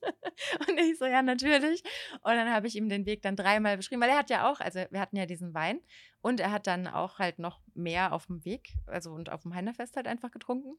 Und 0.68 0.78
ich 0.78 0.98
so, 0.98 1.06
ja, 1.06 1.22
natürlich. 1.22 1.82
Und 2.22 2.32
dann 2.34 2.50
habe 2.52 2.66
ich 2.66 2.76
ihm 2.76 2.88
den 2.88 3.06
Weg 3.06 3.22
dann 3.22 3.36
dreimal 3.36 3.76
beschrieben, 3.76 4.02
weil 4.02 4.10
er 4.10 4.18
hat 4.18 4.30
ja 4.30 4.50
auch, 4.50 4.60
also 4.60 4.80
wir 4.90 5.00
hatten 5.00 5.16
ja 5.16 5.26
diesen 5.26 5.54
Wein 5.54 5.80
und 6.20 6.40
er 6.40 6.50
hat 6.50 6.66
dann 6.66 6.86
auch 6.86 7.18
halt 7.18 7.38
noch 7.38 7.60
mehr 7.74 8.12
auf 8.12 8.26
dem 8.26 8.44
Weg, 8.44 8.74
also 8.86 9.12
und 9.12 9.30
auf 9.30 9.42
dem 9.42 9.54
Heinerfest 9.54 9.96
halt 9.96 10.06
einfach 10.06 10.30
getrunken. 10.30 10.76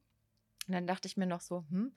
Und 0.68 0.74
dann 0.74 0.88
dachte 0.88 1.07
ich 1.07 1.18
mir 1.18 1.28
noch 1.28 1.41
so, 1.41 1.66
hm, 1.70 1.93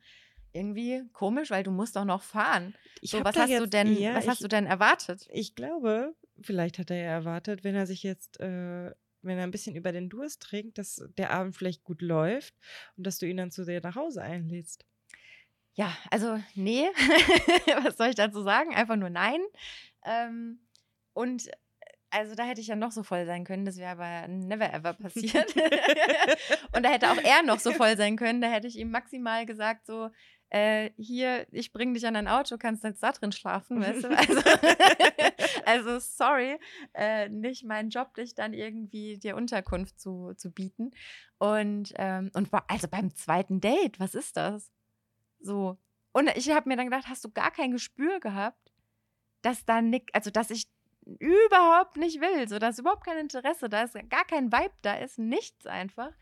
irgendwie 0.53 1.05
komisch, 1.13 1.51
weil 1.51 1.63
du 1.63 1.71
musst 1.71 1.97
doch 1.97 2.05
noch 2.05 2.23
fahren. 2.23 2.75
Ich 3.01 3.11
so, 3.11 3.23
was 3.25 3.37
hast 3.37 3.51
jetzt, 3.51 3.61
du 3.61 3.67
denn, 3.67 3.97
ja, 3.97 4.15
was 4.15 4.25
ich, 4.25 4.31
hast 4.31 4.43
du 4.43 4.49
denn 4.49 4.67
erwartet? 4.67 5.29
Ich 5.31 5.55
glaube, 5.55 6.15
vielleicht 6.41 6.79
hat 6.79 6.91
er 6.91 6.97
ja 6.97 7.11
erwartet, 7.11 7.65
wenn 7.65 7.75
er 7.75 7.87
sich 7.87 8.03
jetzt, 8.03 8.41
äh, 8.41 8.93
wenn 9.23 9.39
er 9.39 9.45
ein 9.45 9.51
bisschen 9.51 9.77
über 9.77 9.93
den 9.93 10.09
Durst 10.09 10.43
trinkt, 10.43 10.79
dass 10.79 11.03
der 11.17 11.31
Abend 11.33 11.57
vielleicht 11.57 11.85
gut 11.85 12.03
läuft 12.03 12.55
und 12.97 13.07
dass 13.07 13.19
du 13.19 13.27
ihn 13.27 13.37
dann 13.37 13.51
zu 13.51 13.65
dir 13.65 13.81
nach 13.81 13.97
Hause 13.97 14.23
einlädst. 14.23 14.85
Ja, 15.75 15.97
also 16.11 16.41
nee, 16.55 16.87
was 17.85 17.97
soll 17.97 18.09
ich 18.09 18.17
dazu 18.17 18.43
sagen? 18.43 18.75
Einfach 18.75 18.97
nur 18.97 19.11
nein. 19.11 19.41
Ähm, 20.05 20.61
und 21.13 21.49
also 22.11 22.35
da 22.35 22.45
hätte 22.45 22.61
ich 22.61 22.69
ja 22.69 22.77
noch 22.77 22.93
so 22.93 23.03
voll 23.03 23.27
sein 23.27 23.45
können, 23.45 23.65
das 23.65 23.77
wäre 23.77 23.93
aber 23.93 24.29
never 24.29 24.73
ever 24.73 24.93
passiert. 24.95 25.55
und 26.77 26.83
da 26.83 26.91
hätte 26.91 27.11
auch 27.11 27.23
er 27.23 27.43
noch 27.43 27.59
so 27.59 27.73
voll 27.73 27.97
sein 27.97 28.17
können, 28.17 28.41
da 28.41 28.49
hätte 28.49 28.67
ich 28.67 28.79
ihm 28.79 28.91
maximal 28.91 29.47
gesagt, 29.47 29.87
so, 29.87 30.11
äh, 30.51 30.91
hier, 30.97 31.47
ich 31.53 31.73
bringe 31.73 31.93
dich 31.93 32.07
an 32.07 32.15
dein 32.15 32.29
Auto, 32.29 32.57
kannst 32.57 32.83
jetzt 32.83 33.03
da 33.03 33.13
drin 33.13 33.33
schlafen, 33.33 33.81
weißt 33.81 34.05
du? 34.05 34.09
Also, 34.09 34.41
also 35.67 35.99
sorry, 35.99 36.59
äh, 36.95 37.29
nicht 37.29 37.65
mein 37.65 37.91
Job, 37.91 38.15
dich 38.15 38.35
dann 38.35 38.55
irgendwie 38.55 39.19
dir 39.19 39.37
Unterkunft 39.37 40.01
zu, 40.01 40.33
zu 40.37 40.51
bieten. 40.51 40.93
Und, 41.37 41.93
ähm, 41.97 42.31
und 42.33 42.49
also 42.67 42.89
beim 42.89 43.15
zweiten 43.15 43.61
Date, 43.61 44.01
was 44.01 44.15
ist 44.15 44.39
das? 44.39 44.73
So. 45.41 45.77
Und 46.13 46.35
ich 46.35 46.51
habe 46.51 46.69
mir 46.69 46.77
dann 46.77 46.87
gedacht, 46.87 47.09
hast 47.09 47.25
du 47.25 47.31
gar 47.31 47.51
kein 47.51 47.71
Gespür 47.71 48.19
gehabt, 48.19 48.73
dass 49.43 49.67
da 49.67 49.83
nick, 49.83 50.09
also 50.15 50.31
dass 50.31 50.51
ich 50.51 50.67
überhaupt 51.19 51.97
nicht 51.97 52.21
will, 52.21 52.49
so 52.49 52.59
dass 52.59 52.79
überhaupt 52.79 53.05
kein 53.05 53.19
Interesse 53.19 53.69
da 53.69 53.83
ist, 53.83 53.95
gar 54.09 54.25
kein 54.25 54.53
Vibe 54.53 54.75
da 54.83 54.95
ist, 54.95 55.19
nichts 55.19 55.67
einfach. 55.67 56.13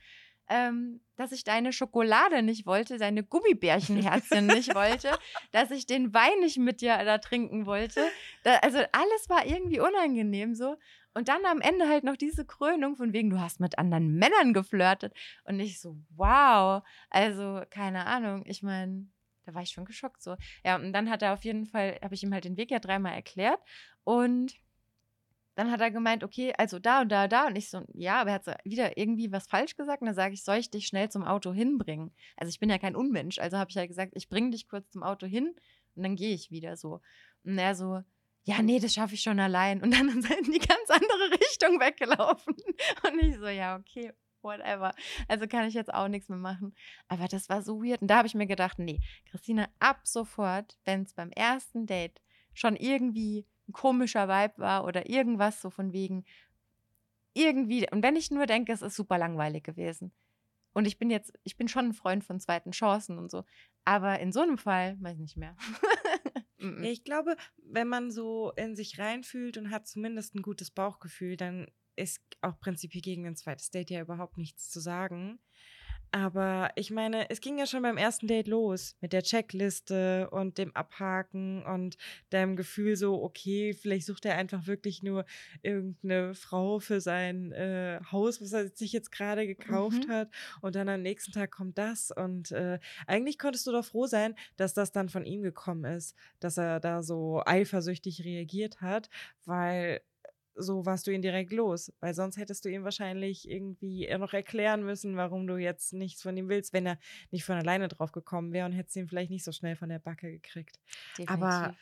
Ähm, 0.48 1.00
dass 1.16 1.32
ich 1.32 1.42
deine 1.42 1.72
Schokolade 1.72 2.40
nicht 2.40 2.66
wollte, 2.66 2.98
deine 2.98 3.24
Gummibärchenherzchen 3.24 4.46
nicht 4.46 4.76
wollte, 4.76 5.18
dass 5.50 5.72
ich 5.72 5.86
den 5.86 6.14
Wein 6.14 6.38
nicht 6.38 6.56
mit 6.58 6.80
dir 6.80 6.96
da 7.04 7.18
trinken 7.18 7.66
wollte. 7.66 8.06
Da, 8.44 8.54
also 8.58 8.78
alles 8.92 9.28
war 9.28 9.44
irgendwie 9.44 9.80
unangenehm 9.80 10.54
so. 10.54 10.76
Und 11.14 11.28
dann 11.28 11.46
am 11.46 11.62
Ende 11.62 11.88
halt 11.88 12.04
noch 12.04 12.16
diese 12.16 12.44
Krönung 12.44 12.94
von 12.94 13.12
wegen, 13.14 13.30
du 13.30 13.40
hast 13.40 13.58
mit 13.58 13.78
anderen 13.78 14.16
Männern 14.16 14.52
geflirtet. 14.52 15.14
Und 15.44 15.58
ich 15.58 15.80
so, 15.80 15.96
wow. 16.10 16.82
Also, 17.08 17.62
keine 17.70 18.04
Ahnung. 18.04 18.44
Ich 18.44 18.62
meine, 18.62 19.06
da 19.46 19.54
war 19.54 19.62
ich 19.62 19.70
schon 19.70 19.86
geschockt 19.86 20.22
so. 20.22 20.36
Ja, 20.62 20.76
und 20.76 20.92
dann 20.92 21.08
hat 21.08 21.22
er 21.22 21.32
auf 21.32 21.42
jeden 21.44 21.64
Fall, 21.64 21.98
habe 22.02 22.14
ich 22.14 22.22
ihm 22.22 22.34
halt 22.34 22.44
den 22.44 22.58
Weg 22.58 22.70
ja 22.70 22.80
dreimal 22.80 23.14
erklärt. 23.14 23.60
Und 24.04 24.56
dann 25.56 25.70
hat 25.70 25.80
er 25.80 25.90
gemeint, 25.90 26.22
okay, 26.22 26.52
also 26.56 26.78
da 26.78 27.00
und 27.00 27.08
da, 27.10 27.28
da. 27.28 27.46
Und 27.46 27.56
ich 27.56 27.70
so, 27.70 27.82
ja, 27.94 28.20
aber 28.20 28.30
er 28.30 28.34
hat 28.34 28.64
wieder 28.64 28.98
irgendwie 28.98 29.32
was 29.32 29.48
falsch 29.48 29.74
gesagt. 29.74 30.02
Und 30.02 30.06
dann 30.06 30.14
sage 30.14 30.34
ich, 30.34 30.44
soll 30.44 30.58
ich 30.58 30.70
dich 30.70 30.86
schnell 30.86 31.08
zum 31.08 31.24
Auto 31.24 31.52
hinbringen? 31.52 32.12
Also 32.36 32.50
ich 32.50 32.60
bin 32.60 32.68
ja 32.68 32.78
kein 32.78 32.94
Unmensch. 32.94 33.38
Also 33.38 33.56
habe 33.56 33.70
ich 33.70 33.76
halt 33.76 33.88
gesagt, 33.88 34.12
ich 34.14 34.28
bringe 34.28 34.50
dich 34.50 34.68
kurz 34.68 34.90
zum 34.90 35.02
Auto 35.02 35.26
hin 35.26 35.54
und 35.94 36.02
dann 36.02 36.14
gehe 36.14 36.34
ich 36.34 36.50
wieder 36.50 36.76
so. 36.76 37.00
Und 37.42 37.56
er 37.56 37.74
so, 37.74 38.02
ja, 38.44 38.60
nee, 38.60 38.78
das 38.78 38.92
schaffe 38.92 39.14
ich 39.14 39.22
schon 39.22 39.40
allein. 39.40 39.82
Und 39.82 39.92
dann 39.92 40.08
sind 40.22 40.46
die 40.46 40.58
ganz 40.58 40.90
andere 40.90 41.30
Richtung 41.40 41.80
weggelaufen. 41.80 42.54
Und 43.08 43.22
ich 43.22 43.36
so, 43.36 43.48
ja, 43.48 43.76
okay, 43.76 44.12
whatever. 44.42 44.92
Also 45.26 45.46
kann 45.46 45.66
ich 45.66 45.74
jetzt 45.74 45.92
auch 45.92 46.08
nichts 46.08 46.28
mehr 46.28 46.38
machen. 46.38 46.74
Aber 47.08 47.28
das 47.28 47.48
war 47.48 47.62
so 47.62 47.82
weird. 47.82 48.02
Und 48.02 48.08
da 48.08 48.18
habe 48.18 48.28
ich 48.28 48.34
mir 48.34 48.46
gedacht, 48.46 48.78
nee, 48.78 49.00
Christine, 49.30 49.70
ab 49.78 50.00
sofort, 50.04 50.76
wenn 50.84 51.02
es 51.02 51.14
beim 51.14 51.30
ersten 51.30 51.86
Date 51.86 52.20
schon 52.52 52.76
irgendwie 52.76 53.46
ein 53.68 53.72
komischer 53.72 54.28
Vibe 54.28 54.58
war 54.58 54.84
oder 54.84 55.08
irgendwas 55.08 55.60
so 55.60 55.70
von 55.70 55.92
wegen 55.92 56.24
irgendwie. 57.34 57.86
Und 57.90 58.02
wenn 58.02 58.16
ich 58.16 58.30
nur 58.30 58.46
denke, 58.46 58.72
es 58.72 58.82
ist 58.82 58.96
super 58.96 59.18
langweilig 59.18 59.64
gewesen. 59.64 60.12
Und 60.72 60.86
ich 60.86 60.98
bin 60.98 61.10
jetzt, 61.10 61.32
ich 61.42 61.56
bin 61.56 61.68
schon 61.68 61.86
ein 61.86 61.94
Freund 61.94 62.22
von 62.22 62.38
zweiten 62.38 62.72
Chancen 62.72 63.18
und 63.18 63.30
so. 63.30 63.44
Aber 63.84 64.20
in 64.20 64.32
so 64.32 64.40
einem 64.40 64.58
Fall 64.58 64.96
weiß 65.00 65.14
ich 65.14 65.20
nicht 65.20 65.36
mehr. 65.36 65.56
ich 66.82 67.02
glaube, 67.02 67.36
wenn 67.56 67.88
man 67.88 68.10
so 68.10 68.52
in 68.56 68.76
sich 68.76 68.98
reinfühlt 68.98 69.56
und 69.56 69.70
hat 69.70 69.86
zumindest 69.86 70.34
ein 70.34 70.42
gutes 70.42 70.70
Bauchgefühl, 70.70 71.36
dann 71.36 71.66
ist 71.96 72.20
auch 72.42 72.60
prinzipiell 72.60 73.00
gegen 73.00 73.26
ein 73.26 73.36
zweites 73.36 73.70
Date 73.70 73.90
ja 73.90 74.02
überhaupt 74.02 74.36
nichts 74.36 74.70
zu 74.70 74.80
sagen. 74.80 75.38
Aber 76.16 76.70
ich 76.76 76.90
meine, 76.90 77.28
es 77.28 77.42
ging 77.42 77.58
ja 77.58 77.66
schon 77.66 77.82
beim 77.82 77.98
ersten 77.98 78.26
Date 78.26 78.48
los 78.48 78.96
mit 79.02 79.12
der 79.12 79.22
Checkliste 79.22 80.30
und 80.30 80.56
dem 80.56 80.74
Abhaken 80.74 81.62
und 81.66 81.98
deinem 82.30 82.56
Gefühl 82.56 82.96
so, 82.96 83.22
okay, 83.22 83.74
vielleicht 83.74 84.06
sucht 84.06 84.24
er 84.24 84.38
einfach 84.38 84.66
wirklich 84.66 85.02
nur 85.02 85.26
irgendeine 85.60 86.32
Frau 86.32 86.78
für 86.78 87.02
sein 87.02 87.52
äh, 87.52 88.00
Haus, 88.10 88.40
was 88.40 88.54
er 88.54 88.68
sich 88.68 88.94
jetzt 88.94 89.12
gerade 89.12 89.46
gekauft 89.46 90.08
mhm. 90.08 90.10
hat. 90.10 90.30
Und 90.62 90.74
dann 90.74 90.88
am 90.88 91.02
nächsten 91.02 91.32
Tag 91.32 91.50
kommt 91.50 91.76
das. 91.76 92.10
Und 92.10 92.50
äh, 92.50 92.78
eigentlich 93.06 93.38
konntest 93.38 93.66
du 93.66 93.72
doch 93.72 93.84
froh 93.84 94.06
sein, 94.06 94.36
dass 94.56 94.72
das 94.72 94.92
dann 94.92 95.10
von 95.10 95.26
ihm 95.26 95.42
gekommen 95.42 95.84
ist, 95.84 96.16
dass 96.40 96.56
er 96.56 96.80
da 96.80 97.02
so 97.02 97.42
eifersüchtig 97.44 98.24
reagiert 98.24 98.80
hat, 98.80 99.10
weil 99.44 100.00
so 100.56 100.86
warst 100.86 101.06
du 101.06 101.10
ihn 101.10 101.22
direkt 101.22 101.52
los, 101.52 101.92
weil 102.00 102.14
sonst 102.14 102.36
hättest 102.38 102.64
du 102.64 102.68
ihm 102.68 102.84
wahrscheinlich 102.84 103.48
irgendwie 103.48 104.08
noch 104.18 104.32
erklären 104.32 104.84
müssen, 104.84 105.16
warum 105.16 105.46
du 105.46 105.56
jetzt 105.56 105.92
nichts 105.92 106.22
von 106.22 106.36
ihm 106.36 106.48
willst, 106.48 106.72
wenn 106.72 106.86
er 106.86 106.98
nicht 107.30 107.44
von 107.44 107.56
alleine 107.56 107.88
drauf 107.88 108.12
gekommen 108.12 108.52
wäre 108.52 108.66
und 108.66 108.72
hättest 108.72 108.96
ihn 108.96 109.08
vielleicht 109.08 109.30
nicht 109.30 109.44
so 109.44 109.52
schnell 109.52 109.76
von 109.76 109.88
der 109.88 109.98
Backe 109.98 110.30
gekriegt. 110.30 110.80
Definitiv. 111.18 111.30
Aber 111.30 111.74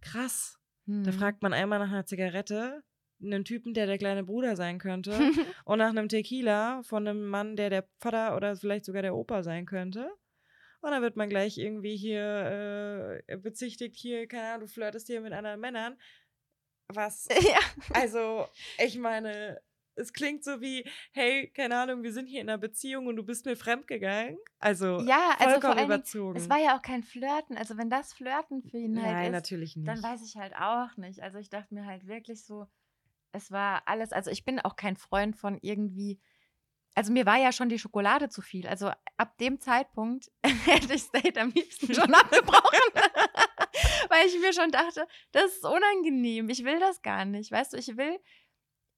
krass. 0.00 0.58
Hm. 0.86 1.04
Da 1.04 1.12
fragt 1.12 1.42
man 1.42 1.52
einmal 1.52 1.78
nach 1.78 1.90
einer 1.90 2.06
Zigarette, 2.06 2.82
einen 3.22 3.44
Typen, 3.44 3.74
der 3.74 3.86
der 3.86 3.98
kleine 3.98 4.24
Bruder 4.24 4.56
sein 4.56 4.78
könnte, 4.78 5.12
und 5.64 5.78
nach 5.78 5.90
einem 5.90 6.08
Tequila 6.08 6.82
von 6.82 7.06
einem 7.06 7.26
Mann, 7.26 7.56
der 7.56 7.70
der 7.70 7.88
Vater 7.98 8.36
oder 8.36 8.56
vielleicht 8.56 8.84
sogar 8.84 9.02
der 9.02 9.14
Opa 9.14 9.42
sein 9.42 9.66
könnte. 9.66 10.10
Und 10.80 10.92
dann 10.92 11.02
wird 11.02 11.16
man 11.16 11.28
gleich 11.28 11.58
irgendwie 11.58 11.96
hier 11.96 13.22
äh, 13.26 13.36
bezichtigt, 13.38 13.96
hier, 13.96 14.28
keine 14.28 14.48
Ahnung, 14.48 14.60
du 14.60 14.66
flirtest 14.68 15.08
hier 15.08 15.20
mit 15.20 15.32
anderen 15.32 15.60
Männern 15.60 15.96
was. 16.92 17.28
Ja. 17.40 17.58
Also, 17.94 18.48
ich 18.78 18.98
meine, 18.98 19.60
es 19.94 20.12
klingt 20.12 20.44
so 20.44 20.60
wie, 20.60 20.84
hey, 21.12 21.50
keine 21.54 21.78
Ahnung, 21.78 22.02
wir 22.02 22.12
sind 22.12 22.26
hier 22.26 22.40
in 22.40 22.48
einer 22.48 22.58
Beziehung 22.58 23.06
und 23.06 23.16
du 23.16 23.22
bist 23.22 23.46
mir 23.46 23.56
fremdgegangen. 23.56 24.36
Also, 24.58 25.00
ja, 25.00 25.34
also 25.38 25.60
vollkommen 25.60 25.84
überzogen. 25.84 26.34
Dingen, 26.34 26.44
es 26.44 26.50
war 26.50 26.58
ja 26.58 26.76
auch 26.76 26.82
kein 26.82 27.02
Flirten. 27.02 27.56
Also, 27.56 27.76
wenn 27.78 27.90
das 27.90 28.12
Flirten 28.12 28.62
für 28.62 28.78
ihn 28.78 29.00
halt 29.02 29.12
Nein, 29.12 29.26
ist, 29.26 29.32
natürlich 29.32 29.76
nicht. 29.76 29.88
dann 29.88 30.02
weiß 30.02 30.22
ich 30.24 30.36
halt 30.36 30.54
auch 30.56 30.96
nicht. 30.96 31.22
Also, 31.22 31.38
ich 31.38 31.48
dachte 31.48 31.74
mir 31.74 31.86
halt 31.86 32.06
wirklich 32.06 32.44
so, 32.44 32.66
es 33.36 33.50
war 33.52 33.82
alles, 33.86 34.12
also 34.12 34.30
ich 34.30 34.44
bin 34.44 34.60
auch 34.60 34.76
kein 34.76 34.96
Freund 34.96 35.36
von 35.36 35.58
irgendwie, 35.60 36.18
also 36.94 37.12
mir 37.12 37.26
war 37.26 37.36
ja 37.36 37.52
schon 37.52 37.68
die 37.68 37.78
Schokolade 37.78 38.28
zu 38.28 38.40
viel. 38.40 38.66
Also 38.66 38.90
ab 39.16 39.36
dem 39.38 39.60
Zeitpunkt 39.60 40.30
hätte 40.64 40.94
ich 40.94 41.02
State 41.02 41.40
am 41.40 41.50
liebsten 41.50 41.94
schon 41.94 42.12
abgebrochen. 42.14 42.80
Weil 44.16 44.26
ich 44.28 44.40
mir 44.40 44.52
schon 44.52 44.70
dachte, 44.70 45.06
das 45.32 45.56
ist 45.56 45.64
unangenehm. 45.64 46.48
Ich 46.48 46.64
will 46.64 46.80
das 46.80 47.02
gar 47.02 47.24
nicht. 47.24 47.50
Weißt 47.52 47.72
du, 47.72 47.76
ich 47.76 47.96
will, 47.96 48.18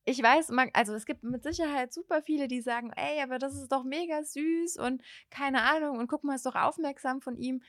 ich 0.05 0.23
weiß, 0.23 0.51
man, 0.51 0.71
also 0.73 0.95
es 0.95 1.07
gibt 1.07 1.23
mit 1.25 1.43
Sicherheit 1.43 1.93
super 1.93 2.23
viele, 2.23 2.49
die 2.49 2.61
sagen, 2.61 2.93
ey, 2.97 3.21
aber 3.23 3.39
das 3.39 3.55
ist 3.55 3.73
doch 3.73 3.85
mega 3.85 4.23
süß 4.23 4.77
und 4.79 5.03
keine 5.31 5.63
Ahnung 5.63 5.99
und 5.99 6.09
guck 6.09 6.25
mal, 6.25 6.35
ist 6.35 6.47
doch 6.47 6.55
aufmerksam 6.55 7.21
von 7.21 7.37
ihm. 7.37 7.63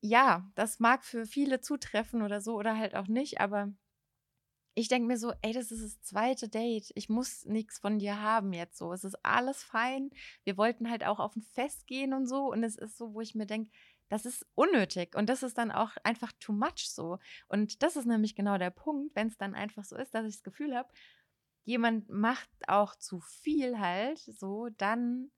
Ja, 0.00 0.50
das 0.54 0.80
mag 0.80 1.04
für 1.04 1.24
viele 1.24 1.60
zutreffen 1.60 2.22
oder 2.22 2.40
so 2.40 2.56
oder 2.56 2.76
halt 2.76 2.94
auch 2.94 3.08
nicht, 3.08 3.40
aber 3.40 3.72
ich 4.74 4.88
denke 4.88 5.06
mir 5.06 5.16
so, 5.16 5.32
ey, 5.40 5.52
das 5.52 5.70
ist 5.70 5.84
das 5.84 6.02
zweite 6.02 6.48
Date. 6.48 6.90
Ich 6.96 7.08
muss 7.08 7.44
nichts 7.44 7.78
von 7.78 7.98
dir 8.00 8.20
haben 8.20 8.52
jetzt 8.52 8.76
so. 8.76 8.92
Es 8.92 9.04
ist 9.04 9.24
alles 9.24 9.62
fein. 9.62 10.10
Wir 10.42 10.56
wollten 10.56 10.90
halt 10.90 11.04
auch 11.04 11.20
auf 11.20 11.36
ein 11.36 11.42
Fest 11.42 11.86
gehen 11.86 12.12
und 12.12 12.26
so. 12.26 12.50
Und 12.50 12.64
es 12.64 12.76
ist 12.76 12.98
so, 12.98 13.14
wo 13.14 13.20
ich 13.20 13.36
mir 13.36 13.46
denke, 13.46 13.70
das 14.08 14.26
ist 14.26 14.46
unnötig 14.54 15.14
und 15.16 15.28
das 15.28 15.42
ist 15.42 15.58
dann 15.58 15.70
auch 15.72 15.90
einfach 16.04 16.32
too 16.40 16.52
much 16.52 16.88
so. 16.90 17.18
Und 17.48 17.82
das 17.82 17.96
ist 17.96 18.06
nämlich 18.06 18.34
genau 18.34 18.58
der 18.58 18.70
Punkt, 18.70 19.14
wenn 19.16 19.28
es 19.28 19.36
dann 19.36 19.54
einfach 19.54 19.84
so 19.84 19.96
ist, 19.96 20.14
dass 20.14 20.26
ich 20.26 20.36
das 20.36 20.42
Gefühl 20.42 20.76
habe, 20.76 20.88
jemand 21.64 22.08
macht 22.10 22.50
auch 22.68 22.94
zu 22.96 23.20
viel 23.20 23.78
halt 23.78 24.18
so, 24.18 24.68
dann 24.76 25.30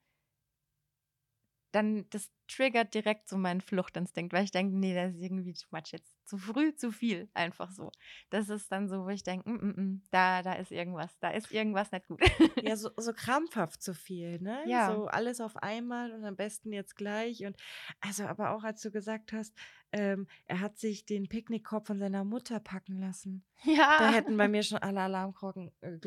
dann 1.76 2.08
das 2.08 2.30
triggert 2.48 2.94
direkt 2.94 3.28
so 3.28 3.36
meinen 3.36 3.60
Fluchtinstinkt, 3.60 4.32
weil 4.32 4.44
ich 4.44 4.50
denke, 4.50 4.74
nee, 4.74 4.94
das 4.94 5.14
ist 5.14 5.20
irgendwie 5.20 5.52
too 5.52 5.66
much 5.70 5.92
jetzt. 5.92 6.16
Zu 6.24 6.38
früh, 6.38 6.74
zu 6.74 6.90
viel, 6.90 7.28
einfach 7.34 7.70
so. 7.70 7.92
Das 8.30 8.48
ist 8.48 8.72
dann 8.72 8.88
so, 8.88 9.04
wo 9.04 9.08
ich 9.10 9.22
denke, 9.22 9.48
mm, 9.48 9.54
mm, 9.54 9.80
mm, 9.80 10.02
da, 10.10 10.42
da 10.42 10.54
ist 10.54 10.72
irgendwas, 10.72 11.18
da 11.18 11.30
ist 11.30 11.52
irgendwas 11.52 11.92
nicht 11.92 12.06
gut. 12.08 12.20
Ja, 12.62 12.76
so, 12.76 12.90
so 12.96 13.12
krampfhaft 13.12 13.82
zu 13.82 13.94
viel, 13.94 14.40
ne? 14.40 14.64
Ja. 14.66 14.94
So 14.94 15.06
alles 15.06 15.40
auf 15.40 15.56
einmal 15.58 16.12
und 16.12 16.24
am 16.24 16.34
besten 16.34 16.72
jetzt 16.72 16.96
gleich. 16.96 17.44
Und 17.44 17.56
also, 18.00 18.24
aber 18.24 18.50
auch 18.50 18.64
als 18.64 18.80
du 18.80 18.90
gesagt 18.90 19.32
hast, 19.32 19.54
ähm, 19.92 20.26
er 20.46 20.60
hat 20.60 20.78
sich 20.78 21.04
den 21.04 21.28
Picknickkorb 21.28 21.86
von 21.86 21.98
seiner 21.98 22.24
Mutter 22.24 22.58
packen 22.58 22.98
lassen. 22.98 23.44
Ja. 23.64 23.96
Da 23.98 24.12
hätten 24.12 24.36
bei 24.36 24.48
mir 24.48 24.62
schon 24.62 24.78
alle 24.78 25.02
Alarmglocken 25.02 25.70
äh, 25.82 25.98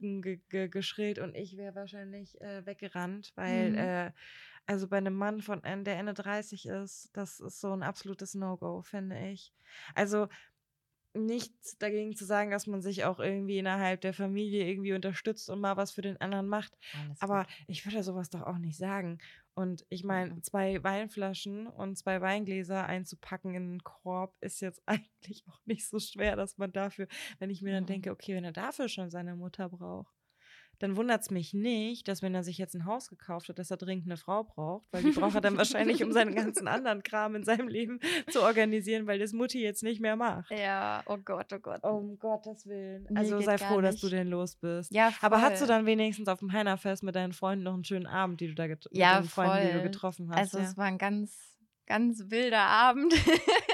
ge 0.00 0.40
ge 0.48 0.68
geschrillt 0.68 1.18
und 1.18 1.34
ich 1.34 1.56
wäre 1.56 1.74
wahrscheinlich 1.74 2.40
äh, 2.40 2.64
weggerannt, 2.64 3.32
weil 3.34 3.70
mhm. 3.70 3.78
äh, 3.78 4.12
also 4.68 4.86
bei 4.86 4.98
einem 4.98 5.14
Mann, 5.14 5.40
von, 5.40 5.64
äh, 5.64 5.82
der 5.82 5.98
Ende 5.98 6.14
30 6.14 6.66
ist, 6.66 7.10
das 7.14 7.40
ist 7.40 7.60
so 7.60 7.72
ein 7.72 7.82
absolutes 7.82 8.34
No-Go, 8.34 8.82
finde 8.82 9.18
ich. 9.30 9.52
Also 9.94 10.28
nichts 11.14 11.78
dagegen 11.78 12.14
zu 12.14 12.26
sagen, 12.26 12.50
dass 12.50 12.66
man 12.66 12.82
sich 12.82 13.04
auch 13.04 13.18
irgendwie 13.18 13.58
innerhalb 13.58 14.02
der 14.02 14.12
Familie 14.12 14.68
irgendwie 14.68 14.92
unterstützt 14.92 15.48
und 15.48 15.60
mal 15.60 15.78
was 15.78 15.90
für 15.90 16.02
den 16.02 16.20
anderen 16.20 16.46
macht. 16.46 16.76
Alles 17.02 17.20
Aber 17.22 17.44
gut. 17.44 17.52
ich 17.66 17.86
würde 17.86 18.02
sowas 18.02 18.28
doch 18.28 18.42
auch 18.42 18.58
nicht 18.58 18.76
sagen. 18.76 19.18
Und 19.54 19.86
ich 19.88 20.04
meine, 20.04 20.34
mhm. 20.34 20.42
zwei 20.42 20.84
Weinflaschen 20.84 21.66
und 21.66 21.96
zwei 21.96 22.20
Weingläser 22.20 22.86
einzupacken 22.86 23.54
in 23.54 23.62
einen 23.62 23.82
Korb 23.82 24.36
ist 24.40 24.60
jetzt 24.60 24.82
eigentlich 24.86 25.44
auch 25.48 25.60
nicht 25.64 25.88
so 25.88 25.98
schwer, 25.98 26.36
dass 26.36 26.58
man 26.58 26.72
dafür, 26.72 27.08
wenn 27.38 27.48
ich 27.50 27.62
mir 27.62 27.72
dann 27.72 27.86
denke, 27.86 28.10
okay, 28.10 28.34
wenn 28.34 28.44
er 28.44 28.52
dafür 28.52 28.88
schon 28.88 29.10
seine 29.10 29.34
Mutter 29.34 29.70
braucht, 29.70 30.14
dann 30.78 30.96
wundert 30.96 31.22
es 31.22 31.30
mich 31.30 31.54
nicht, 31.54 32.06
dass 32.06 32.22
wenn 32.22 32.34
er 32.34 32.44
sich 32.44 32.58
jetzt 32.58 32.74
ein 32.74 32.84
Haus 32.84 33.08
gekauft 33.08 33.48
hat, 33.48 33.58
dass 33.58 33.70
er 33.70 33.76
dringend 33.76 34.06
eine 34.06 34.16
Frau 34.16 34.44
braucht, 34.44 34.86
weil 34.92 35.02
die 35.02 35.10
braucht 35.10 35.34
er 35.34 35.40
dann 35.40 35.56
wahrscheinlich, 35.56 36.04
um 36.04 36.12
seinen 36.12 36.34
ganzen 36.34 36.68
anderen 36.68 37.02
Kram 37.02 37.34
in 37.34 37.44
seinem 37.44 37.68
Leben 37.68 37.98
zu 38.30 38.42
organisieren, 38.42 39.06
weil 39.06 39.18
das 39.18 39.32
Mutti 39.32 39.60
jetzt 39.60 39.82
nicht 39.82 40.00
mehr 40.00 40.16
macht. 40.16 40.50
Ja, 40.50 41.02
oh 41.06 41.18
Gott, 41.18 41.52
oh 41.52 41.58
Gott. 41.58 41.82
Um 41.82 42.18
Gottes 42.18 42.66
Willen. 42.66 43.06
Nee, 43.10 43.18
Also 43.18 43.40
sei 43.40 43.58
froh, 43.58 43.80
dass 43.80 43.96
du 43.96 44.06
nicht. 44.06 44.18
den 44.18 44.28
los 44.28 44.56
bist. 44.56 44.92
Ja, 44.92 45.10
voll. 45.10 45.26
Aber 45.26 45.42
hast 45.42 45.60
du 45.60 45.66
dann 45.66 45.86
wenigstens 45.86 46.28
auf 46.28 46.38
dem 46.38 46.52
Heinerfest 46.52 47.02
mit 47.02 47.16
deinen 47.16 47.32
Freunden 47.32 47.64
noch 47.64 47.74
einen 47.74 47.84
schönen 47.84 48.06
Abend, 48.06 48.40
die 48.40 48.48
du 48.48 48.54
da 48.54 48.66
get 48.66 48.88
Ja, 48.92 49.16
mit 49.16 49.24
den 49.24 49.30
Freunden, 49.30 49.66
die 49.66 49.72
du 49.72 49.82
getroffen 49.82 50.30
hast? 50.30 50.38
Also 50.38 50.58
ja? 50.58 50.64
es 50.64 50.76
war 50.76 50.86
ein 50.86 50.98
ganz, 50.98 51.36
ganz 51.86 52.30
wilder 52.30 52.62
Abend. 52.62 53.14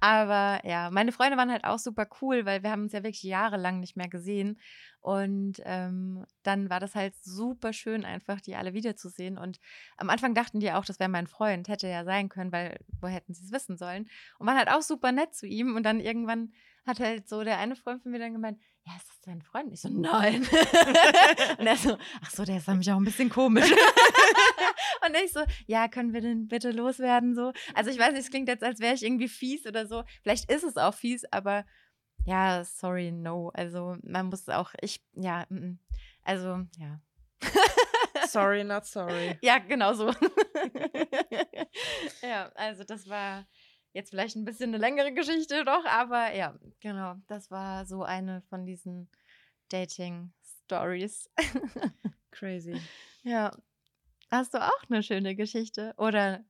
Aber 0.00 0.60
ja, 0.64 0.90
meine 0.90 1.12
Freunde 1.12 1.36
waren 1.36 1.50
halt 1.50 1.64
auch 1.64 1.78
super 1.78 2.06
cool, 2.20 2.46
weil 2.46 2.62
wir 2.62 2.70
haben 2.70 2.82
uns 2.82 2.92
ja 2.92 3.02
wirklich 3.02 3.22
jahrelang 3.22 3.80
nicht 3.80 3.96
mehr 3.96 4.08
gesehen. 4.08 4.58
Und 5.00 5.62
ähm, 5.64 6.26
dann 6.42 6.68
war 6.68 6.78
das 6.78 6.94
halt 6.94 7.14
super 7.22 7.72
schön, 7.72 8.04
einfach 8.04 8.40
die 8.40 8.54
alle 8.56 8.74
wiederzusehen. 8.74 9.38
Und 9.38 9.58
am 9.96 10.10
Anfang 10.10 10.34
dachten 10.34 10.60
die 10.60 10.72
auch, 10.72 10.84
das 10.84 11.00
wäre 11.00 11.08
mein 11.08 11.26
Freund. 11.26 11.68
Hätte 11.68 11.88
ja 11.88 12.04
sein 12.04 12.28
können, 12.28 12.52
weil 12.52 12.78
wo 13.00 13.08
hätten 13.08 13.32
sie 13.32 13.44
es 13.44 13.52
wissen 13.52 13.76
sollen? 13.76 14.08
Und 14.38 14.46
waren 14.46 14.58
halt 14.58 14.70
auch 14.70 14.82
super 14.82 15.12
nett 15.12 15.34
zu 15.34 15.46
ihm. 15.46 15.74
Und 15.74 15.84
dann 15.84 16.00
irgendwann 16.00 16.52
hat 16.86 17.00
halt 17.00 17.28
so 17.28 17.44
der 17.44 17.58
eine 17.58 17.76
Freund 17.76 18.02
von 18.02 18.12
mir 18.12 18.18
dann 18.18 18.32
gemeint, 18.32 18.58
ja, 18.86 18.96
ist 18.96 19.08
das 19.08 19.20
dein 19.22 19.42
Freund? 19.42 19.72
Ich 19.72 19.80
so, 19.80 19.88
nein. 19.88 20.42
und 21.58 21.66
er 21.66 21.76
so, 21.76 21.96
ach 22.22 22.30
so, 22.30 22.44
der 22.44 22.56
ist 22.56 22.68
nämlich 22.68 22.90
auch 22.90 22.96
ein 22.96 23.04
bisschen 23.04 23.28
komisch. 23.28 23.70
und 25.06 25.16
ich 25.24 25.32
so, 25.32 25.40
ja, 25.66 25.88
können 25.88 26.12
wir 26.12 26.20
den 26.20 26.48
bitte 26.48 26.70
loswerden? 26.70 27.34
So. 27.34 27.52
Also 27.74 27.90
ich 27.90 27.98
weiß 27.98 28.12
nicht, 28.12 28.22
es 28.22 28.30
klingt 28.30 28.48
jetzt, 28.48 28.64
als 28.64 28.80
wäre 28.80 28.94
ich 28.94 29.04
irgendwie 29.04 29.28
fies 29.28 29.66
oder 29.66 29.86
so. 29.86 30.04
Vielleicht 30.22 30.50
ist 30.50 30.64
es 30.64 30.76
auch 30.76 30.94
fies, 30.94 31.24
aber 31.30 31.64
ja, 32.24 32.64
sorry, 32.64 33.12
no. 33.12 33.50
Also 33.54 33.96
man 34.02 34.26
muss 34.26 34.48
auch, 34.48 34.72
ich, 34.80 35.02
ja, 35.14 35.46
also 36.22 36.66
ja. 36.78 37.00
sorry, 38.28 38.64
not 38.64 38.86
sorry. 38.86 39.38
Ja, 39.42 39.58
genau 39.58 39.94
so. 39.94 40.10
ja, 42.22 42.50
also 42.54 42.84
das 42.84 43.08
war 43.08 43.46
jetzt 43.92 44.10
vielleicht 44.10 44.36
ein 44.36 44.44
bisschen 44.44 44.70
eine 44.70 44.78
längere 44.78 45.12
Geschichte 45.12 45.64
doch, 45.64 45.84
aber 45.86 46.34
ja, 46.34 46.58
genau, 46.80 47.16
das 47.26 47.50
war 47.50 47.86
so 47.86 48.02
eine 48.02 48.42
von 48.42 48.64
diesen 48.66 49.08
Dating-Stories. 49.68 51.30
Crazy. 52.30 52.80
ja. 53.22 53.50
Hast 54.30 54.54
du 54.54 54.58
auch 54.58 54.84
eine 54.88 55.02
schöne 55.02 55.34
Geschichte 55.34 55.92
oder 55.98 56.44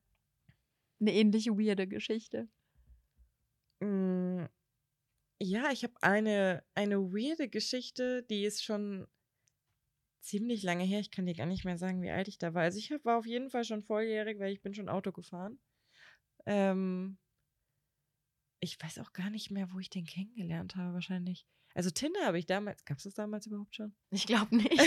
eine 1.01 1.12
ähnlich 1.14 1.47
weirde 1.47 1.86
Geschichte? 1.86 2.47
Mm, 3.80 4.45
Ja, 5.43 5.70
ich 5.72 5.82
habe 5.84 5.95
eine, 6.03 6.62
eine 6.74 6.99
weirde 7.01 7.49
Geschichte, 7.49 8.22
die 8.24 8.45
ist 8.45 8.62
schon 8.62 9.07
ziemlich 10.20 10.62
lange 10.62 10.84
her. 10.84 11.01
Ich 11.01 11.11
kann 11.11 11.24
dir 11.24 11.34
gar 11.34 11.47
nicht 11.47 11.64
mehr 11.64 11.78
sagen, 11.78 12.03
wie 12.03 12.11
alt 12.11 12.28
ich 12.28 12.36
da 12.38 12.53
war. 12.53 12.62
Also 12.62 12.78
ich 12.78 12.91
war 13.05 13.18
auf 13.18 13.26
jeden 13.26 13.49
Fall 13.49 13.64
schon 13.64 13.82
volljährig, 13.82 14.38
weil 14.38 14.53
ich 14.53 14.61
bin 14.61 14.74
schon 14.74 14.91
Auto 14.91 15.12
gefahren. 15.12 15.59
Ähm, 16.45 17.16
ich 18.61 18.81
weiß 18.81 18.99
auch 18.99 19.13
gar 19.13 19.31
nicht 19.31 19.51
mehr, 19.51 19.73
wo 19.73 19.79
ich 19.79 19.91
den 19.91 20.05
kennengelernt 20.07 20.77
habe, 20.77 20.95
wahrscheinlich. 20.95 21.47
Also 21.75 21.91
Tinder 21.91 22.25
habe 22.25 22.39
ich 22.39 22.47
damals, 22.47 22.85
gab 22.85 22.99
es 22.99 23.05
das 23.05 23.15
damals 23.15 23.47
überhaupt 23.47 23.75
schon? 23.75 23.95
Ich 24.11 24.27
glaube 24.27 24.55
nicht. 24.57 24.71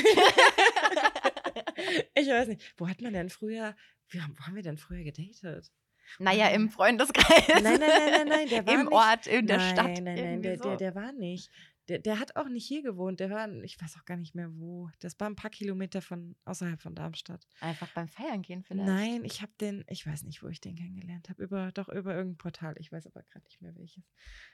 ich 2.15 2.27
weiß 2.27 2.47
nicht. 2.49 2.73
Wo 2.77 2.87
hat 2.87 3.01
man 3.01 3.13
denn 3.13 3.29
früher, 3.29 3.75
wie 4.09 4.21
haben, 4.21 4.37
wo 4.37 4.43
haben 4.45 4.55
wir 4.55 4.63
denn 4.63 4.77
früher 4.77 5.03
gedatet? 5.03 5.71
naja, 6.19 6.49
im 6.49 6.69
Freundeskreis. 6.69 7.47
Nein, 7.47 7.63
nein, 7.63 7.79
nein, 7.79 8.11
nein, 8.11 8.27
nein, 8.27 8.49
der 8.49 8.65
war 8.67 8.73
Im 8.73 8.81
nicht, 8.81 8.91
Ort, 8.93 9.27
in 9.27 9.47
der 9.47 9.57
nein, 9.57 9.73
Stadt. 9.73 9.85
Nein, 9.85 10.03
nein, 10.03 10.17
irgendwie 10.17 10.49
der, 10.49 10.57
so. 10.57 10.63
der, 10.63 10.77
der 10.77 10.95
war 10.95 11.11
nicht. 11.13 11.49
Der, 11.89 11.99
der 11.99 12.19
hat 12.19 12.37
auch 12.37 12.47
nicht 12.47 12.65
hier 12.65 12.81
gewohnt. 12.81 13.19
Der 13.19 13.29
war, 13.29 13.51
ich 13.63 13.81
weiß 13.81 13.97
auch 13.97 14.05
gar 14.05 14.15
nicht 14.15 14.35
mehr 14.35 14.49
wo. 14.55 14.89
Das 14.99 15.19
war 15.19 15.29
ein 15.29 15.35
paar 15.35 15.51
Kilometer 15.51 16.01
von 16.01 16.35
außerhalb 16.45 16.81
von 16.81 16.95
Darmstadt. 16.95 17.45
Einfach 17.59 17.89
beim 17.93 18.07
Feiern 18.07 18.41
gehen 18.41 18.63
vielleicht. 18.63 18.87
Nein, 18.87 19.25
ich 19.25 19.41
habe 19.41 19.51
den, 19.59 19.83
ich 19.89 20.07
weiß 20.07 20.23
nicht, 20.23 20.43
wo 20.43 20.47
ich 20.47 20.61
den 20.61 20.75
kennengelernt 20.75 21.29
habe. 21.29 21.43
Über, 21.43 21.71
doch 21.73 21.89
über 21.89 22.15
irgendein 22.15 22.37
Portal. 22.37 22.75
Ich 22.79 22.91
weiß 22.91 23.07
aber 23.07 23.23
gerade 23.23 23.45
nicht 23.45 23.61
mehr 23.61 23.75
welches. 23.75 24.03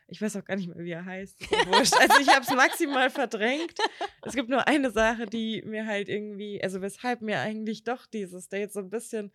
Ich 0.07 0.21
weiß 0.21 0.38
auch 0.38 0.45
gar 0.45 0.55
nicht 0.55 0.67
mehr, 0.67 0.84
wie 0.84 0.91
er 0.91 1.05
heißt. 1.05 1.39
Wurscht. 1.67 1.95
also 1.99 2.19
ich 2.19 2.30
habe 2.30 2.41
es 2.41 2.49
maximal 2.49 3.09
verdrängt. 3.11 3.77
Es 4.23 4.34
gibt 4.34 4.49
nur 4.49 4.67
eine 4.67 4.89
Sache, 4.89 5.27
die 5.27 5.61
mir 5.63 5.86
halt 5.86 6.09
irgendwie, 6.09 6.63
also 6.63 6.82
weshalb 6.82 7.21
mir 7.21 7.39
eigentlich 7.39 7.84
doch 7.84 8.07
dieses 8.07 8.49
Date 8.49 8.73
so 8.73 8.80
ein 8.80 8.89
bisschen 8.89 9.32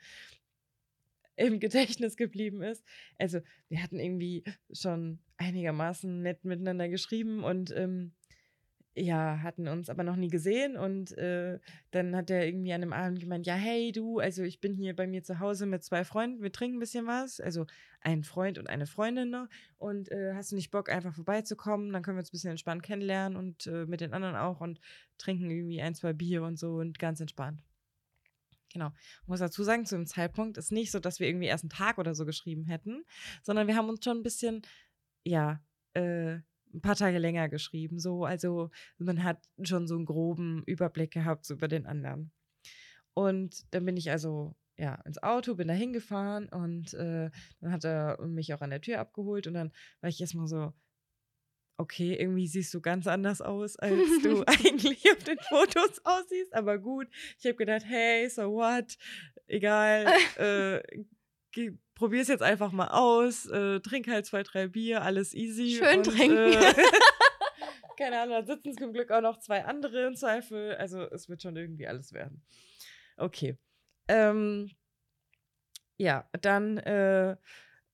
im 1.36 1.60
Gedächtnis 1.60 2.16
geblieben 2.16 2.62
ist. 2.62 2.84
Also 3.18 3.40
wir 3.68 3.82
hatten 3.82 3.98
irgendwie 3.98 4.44
schon 4.72 5.18
einigermaßen 5.36 6.22
nett 6.22 6.44
miteinander 6.44 6.88
geschrieben 6.88 7.42
und 7.44 7.72
ähm, 7.76 8.12
ja, 8.96 9.40
hatten 9.42 9.66
uns 9.66 9.90
aber 9.90 10.04
noch 10.04 10.14
nie 10.14 10.28
gesehen 10.28 10.76
und 10.76 11.16
äh, 11.18 11.58
dann 11.90 12.14
hat 12.14 12.30
er 12.30 12.46
irgendwie 12.46 12.72
an 12.72 12.82
einem 12.82 12.92
Abend 12.92 13.18
gemeint, 13.18 13.44
ja, 13.44 13.54
hey 13.54 13.90
du, 13.90 14.20
also 14.20 14.44
ich 14.44 14.60
bin 14.60 14.72
hier 14.72 14.94
bei 14.94 15.08
mir 15.08 15.24
zu 15.24 15.40
Hause 15.40 15.66
mit 15.66 15.82
zwei 15.82 16.04
Freunden, 16.04 16.42
wir 16.42 16.52
trinken 16.52 16.76
ein 16.76 16.80
bisschen 16.80 17.06
was, 17.06 17.40
also 17.40 17.66
ein 18.00 18.22
Freund 18.22 18.56
und 18.56 18.68
eine 18.68 18.86
Freundin 18.86 19.30
noch 19.30 19.48
und 19.78 20.12
äh, 20.12 20.34
hast 20.34 20.52
du 20.52 20.56
nicht 20.56 20.70
Bock, 20.70 20.90
einfach 20.90 21.14
vorbeizukommen, 21.14 21.92
dann 21.92 22.02
können 22.02 22.16
wir 22.16 22.20
uns 22.20 22.28
ein 22.28 22.32
bisschen 22.36 22.50
entspannt 22.50 22.84
kennenlernen 22.84 23.36
und 23.36 23.66
äh, 23.66 23.84
mit 23.86 24.00
den 24.00 24.12
anderen 24.12 24.36
auch 24.36 24.60
und 24.60 24.80
trinken 25.18 25.50
irgendwie 25.50 25.82
ein, 25.82 25.96
zwei 25.96 26.12
Bier 26.12 26.44
und 26.44 26.56
so 26.56 26.76
und 26.76 27.00
ganz 27.00 27.20
entspannt. 27.20 27.64
Genau. 28.74 28.90
Ich 29.22 29.28
muss 29.28 29.38
dazu 29.38 29.62
sagen, 29.62 29.86
zu 29.86 29.94
dem 29.94 30.06
Zeitpunkt 30.06 30.58
ist 30.58 30.72
nicht 30.72 30.90
so, 30.90 30.98
dass 30.98 31.20
wir 31.20 31.28
irgendwie 31.28 31.46
erst 31.46 31.62
einen 31.62 31.70
Tag 31.70 31.96
oder 31.96 32.14
so 32.14 32.26
geschrieben 32.26 32.64
hätten, 32.64 33.04
sondern 33.42 33.68
wir 33.68 33.76
haben 33.76 33.88
uns 33.88 34.04
schon 34.04 34.18
ein 34.18 34.22
bisschen, 34.24 34.62
ja, 35.22 35.60
äh, 35.94 36.38
ein 36.74 36.80
paar 36.82 36.96
Tage 36.96 37.18
länger 37.18 37.48
geschrieben. 37.48 38.00
So, 38.00 38.24
also 38.24 38.70
man 38.98 39.22
hat 39.22 39.38
schon 39.62 39.86
so 39.86 39.94
einen 39.94 40.06
groben 40.06 40.64
Überblick 40.66 41.12
gehabt 41.12 41.46
so 41.46 41.54
über 41.54 41.68
den 41.68 41.86
anderen. 41.86 42.32
Und 43.14 43.64
dann 43.72 43.84
bin 43.84 43.96
ich 43.96 44.10
also 44.10 44.56
ja 44.76 44.96
ins 45.04 45.22
Auto, 45.22 45.54
bin 45.54 45.68
da 45.68 45.74
hingefahren 45.74 46.48
und 46.48 46.94
äh, 46.94 47.30
dann 47.60 47.70
hat 47.70 47.84
er 47.84 48.20
mich 48.26 48.52
auch 48.54 48.60
an 48.60 48.70
der 48.70 48.80
Tür 48.80 48.98
abgeholt 48.98 49.46
und 49.46 49.54
dann 49.54 49.70
war 50.00 50.10
ich 50.10 50.20
erstmal 50.20 50.48
so, 50.48 50.72
okay, 51.76 52.14
irgendwie 52.14 52.46
siehst 52.46 52.72
du 52.74 52.80
ganz 52.80 53.06
anders 53.06 53.40
aus, 53.40 53.76
als 53.76 54.00
du 54.22 54.42
eigentlich 54.46 55.04
auf 55.10 55.22
den 55.24 55.38
Fotos 55.38 56.00
aussiehst, 56.04 56.54
aber 56.54 56.78
gut. 56.78 57.08
Ich 57.38 57.46
habe 57.46 57.56
gedacht, 57.56 57.82
hey, 57.84 58.28
so 58.28 58.52
what? 58.52 58.96
Egal, 59.46 60.06
äh, 60.38 60.80
probier's 61.94 62.28
jetzt 62.28 62.42
einfach 62.42 62.72
mal 62.72 62.88
aus, 62.88 63.46
äh, 63.46 63.80
trink 63.80 64.08
halt 64.08 64.26
zwei, 64.26 64.42
drei 64.42 64.68
Bier, 64.68 65.02
alles 65.02 65.34
easy. 65.34 65.76
Schön 65.78 65.98
und, 65.98 66.04
trinken. 66.04 66.52
Äh, 66.52 66.74
keine 67.96 68.20
Ahnung, 68.20 68.36
da 68.40 68.44
sitzen 68.44 68.76
zum 68.76 68.92
Glück 68.92 69.10
auch 69.10 69.20
noch 69.20 69.38
zwei 69.38 69.64
andere 69.64 70.06
im 70.06 70.16
Zweifel. 70.16 70.74
Also 70.76 71.02
es 71.10 71.28
wird 71.28 71.42
schon 71.42 71.56
irgendwie 71.56 71.86
alles 71.86 72.12
werden. 72.12 72.42
Okay. 73.16 73.56
Ähm, 74.08 74.70
ja, 75.96 76.28
dann 76.40 76.78
äh, 76.78 77.36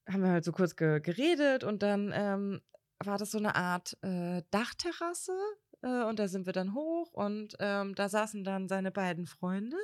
haben 0.07 0.23
wir 0.23 0.29
halt 0.29 0.43
so 0.43 0.51
kurz 0.51 0.75
ge 0.75 0.99
geredet 0.99 1.63
und 1.63 1.83
dann 1.83 2.11
ähm, 2.13 2.61
war 3.05 3.17
das 3.17 3.31
so 3.31 3.37
eine 3.37 3.55
Art 3.55 3.97
äh, 4.01 4.43
Dachterrasse 4.51 5.37
äh, 5.81 6.03
und 6.03 6.19
da 6.19 6.27
sind 6.27 6.45
wir 6.45 6.53
dann 6.53 6.73
hoch 6.73 7.13
und 7.13 7.55
ähm, 7.59 7.95
da 7.95 8.09
saßen 8.09 8.43
dann 8.43 8.67
seine 8.67 8.91
beiden 8.91 9.27
Freunde. 9.27 9.77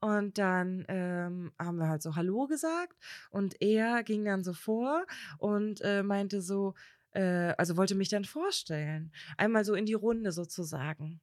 Und 0.00 0.36
dann 0.36 0.84
ähm, 0.88 1.52
haben 1.58 1.78
wir 1.78 1.88
halt 1.88 2.02
so 2.02 2.14
Hallo 2.14 2.46
gesagt 2.46 2.94
und 3.30 3.60
er 3.62 4.02
ging 4.02 4.24
dann 4.26 4.44
so 4.44 4.52
vor 4.52 5.06
und 5.38 5.80
äh, 5.80 6.02
meinte 6.02 6.42
so, 6.42 6.74
äh, 7.12 7.54
also 7.56 7.78
wollte 7.78 7.94
mich 7.94 8.10
dann 8.10 8.26
vorstellen. 8.26 9.12
Einmal 9.38 9.64
so 9.64 9.74
in 9.74 9.86
die 9.86 9.94
Runde 9.94 10.32
sozusagen. 10.32 11.22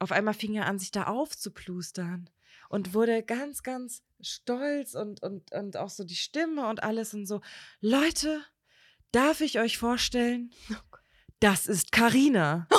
Auf 0.00 0.10
einmal 0.10 0.34
fing 0.34 0.54
er 0.54 0.66
an, 0.66 0.80
sich 0.80 0.90
da 0.90 1.04
aufzuplustern 1.04 2.28
und 2.68 2.92
wurde 2.92 3.22
ganz, 3.22 3.62
ganz 3.62 4.02
stolz 4.20 4.94
und, 4.94 5.22
und, 5.22 5.52
und 5.52 5.76
auch 5.76 5.90
so 5.90 6.02
die 6.02 6.16
Stimme 6.16 6.68
und 6.68 6.82
alles 6.82 7.14
und 7.14 7.26
so. 7.26 7.40
Leute, 7.80 8.40
darf 9.12 9.40
ich 9.40 9.58
euch 9.58 9.78
vorstellen? 9.78 10.52
Das 11.40 11.66
ist 11.66 11.92
Karina. 11.92 12.66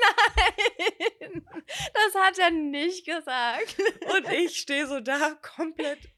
Nein, 0.00 1.46
das 1.92 2.14
hat 2.22 2.38
er 2.38 2.50
nicht 2.50 3.04
gesagt. 3.04 3.76
Und 4.14 4.32
ich 4.32 4.58
stehe 4.58 4.86
so 4.86 5.00
da 5.00 5.34
komplett, 5.42 6.08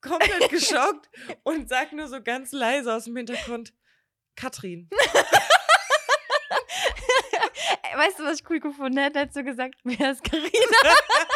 komplett 0.00 0.50
geschockt 0.50 1.08
und 1.42 1.68
sag 1.68 1.92
nur 1.92 2.08
so 2.08 2.22
ganz 2.22 2.52
leise 2.52 2.92
aus 2.94 3.04
dem 3.04 3.16
Hintergrund, 3.16 3.72
Katrin. 4.36 4.88
Weißt 7.94 8.18
du, 8.18 8.24
was 8.24 8.40
ich 8.40 8.50
cool 8.50 8.60
gefunden 8.60 8.98
hätte? 8.98 9.18
Hättest 9.18 9.36
du 9.36 9.44
gesagt, 9.44 9.74
wer 9.82 10.12
ist 10.12 10.22
Karina? 10.22 10.48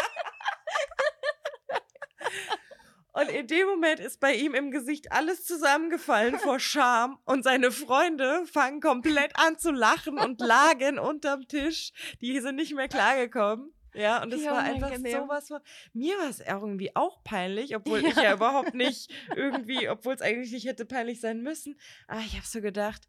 Und 3.12 3.28
in 3.28 3.46
dem 3.46 3.66
Moment 3.66 4.00
ist 4.00 4.20
bei 4.20 4.34
ihm 4.34 4.54
im 4.54 4.70
Gesicht 4.70 5.12
alles 5.12 5.44
zusammengefallen 5.44 6.38
vor 6.38 6.58
Scham 6.60 7.18
und 7.24 7.44
seine 7.44 7.70
Freunde 7.70 8.46
fangen 8.46 8.80
komplett 8.80 9.32
an 9.36 9.58
zu 9.58 9.70
lachen 9.70 10.18
und 10.18 10.40
lagen 10.40 10.98
unterm 10.98 11.46
Tisch. 11.46 11.92
Die 12.20 12.40
sind 12.40 12.56
nicht 12.56 12.74
mehr 12.74 12.88
klargekommen. 12.88 13.72
Ja, 13.94 14.22
und 14.22 14.32
es 14.32 14.44
war 14.46 14.58
einfach 14.60 14.88
unangenehm. 14.88 15.20
sowas 15.20 15.48
von. 15.48 15.60
Mir 15.92 16.16
war 16.16 16.30
es 16.30 16.40
irgendwie 16.40 16.96
auch 16.96 17.22
peinlich, 17.24 17.76
obwohl 17.76 18.04
ich 18.04 18.16
ja 18.16 18.32
überhaupt 18.32 18.74
nicht 18.74 19.12
irgendwie, 19.36 19.88
obwohl 19.90 20.14
es 20.14 20.22
eigentlich 20.22 20.52
nicht 20.52 20.66
hätte 20.66 20.86
peinlich 20.86 21.20
sein 21.20 21.42
müssen. 21.42 21.78
Aber 22.08 22.20
ich 22.20 22.34
habe 22.34 22.46
so 22.46 22.62
gedacht, 22.62 23.06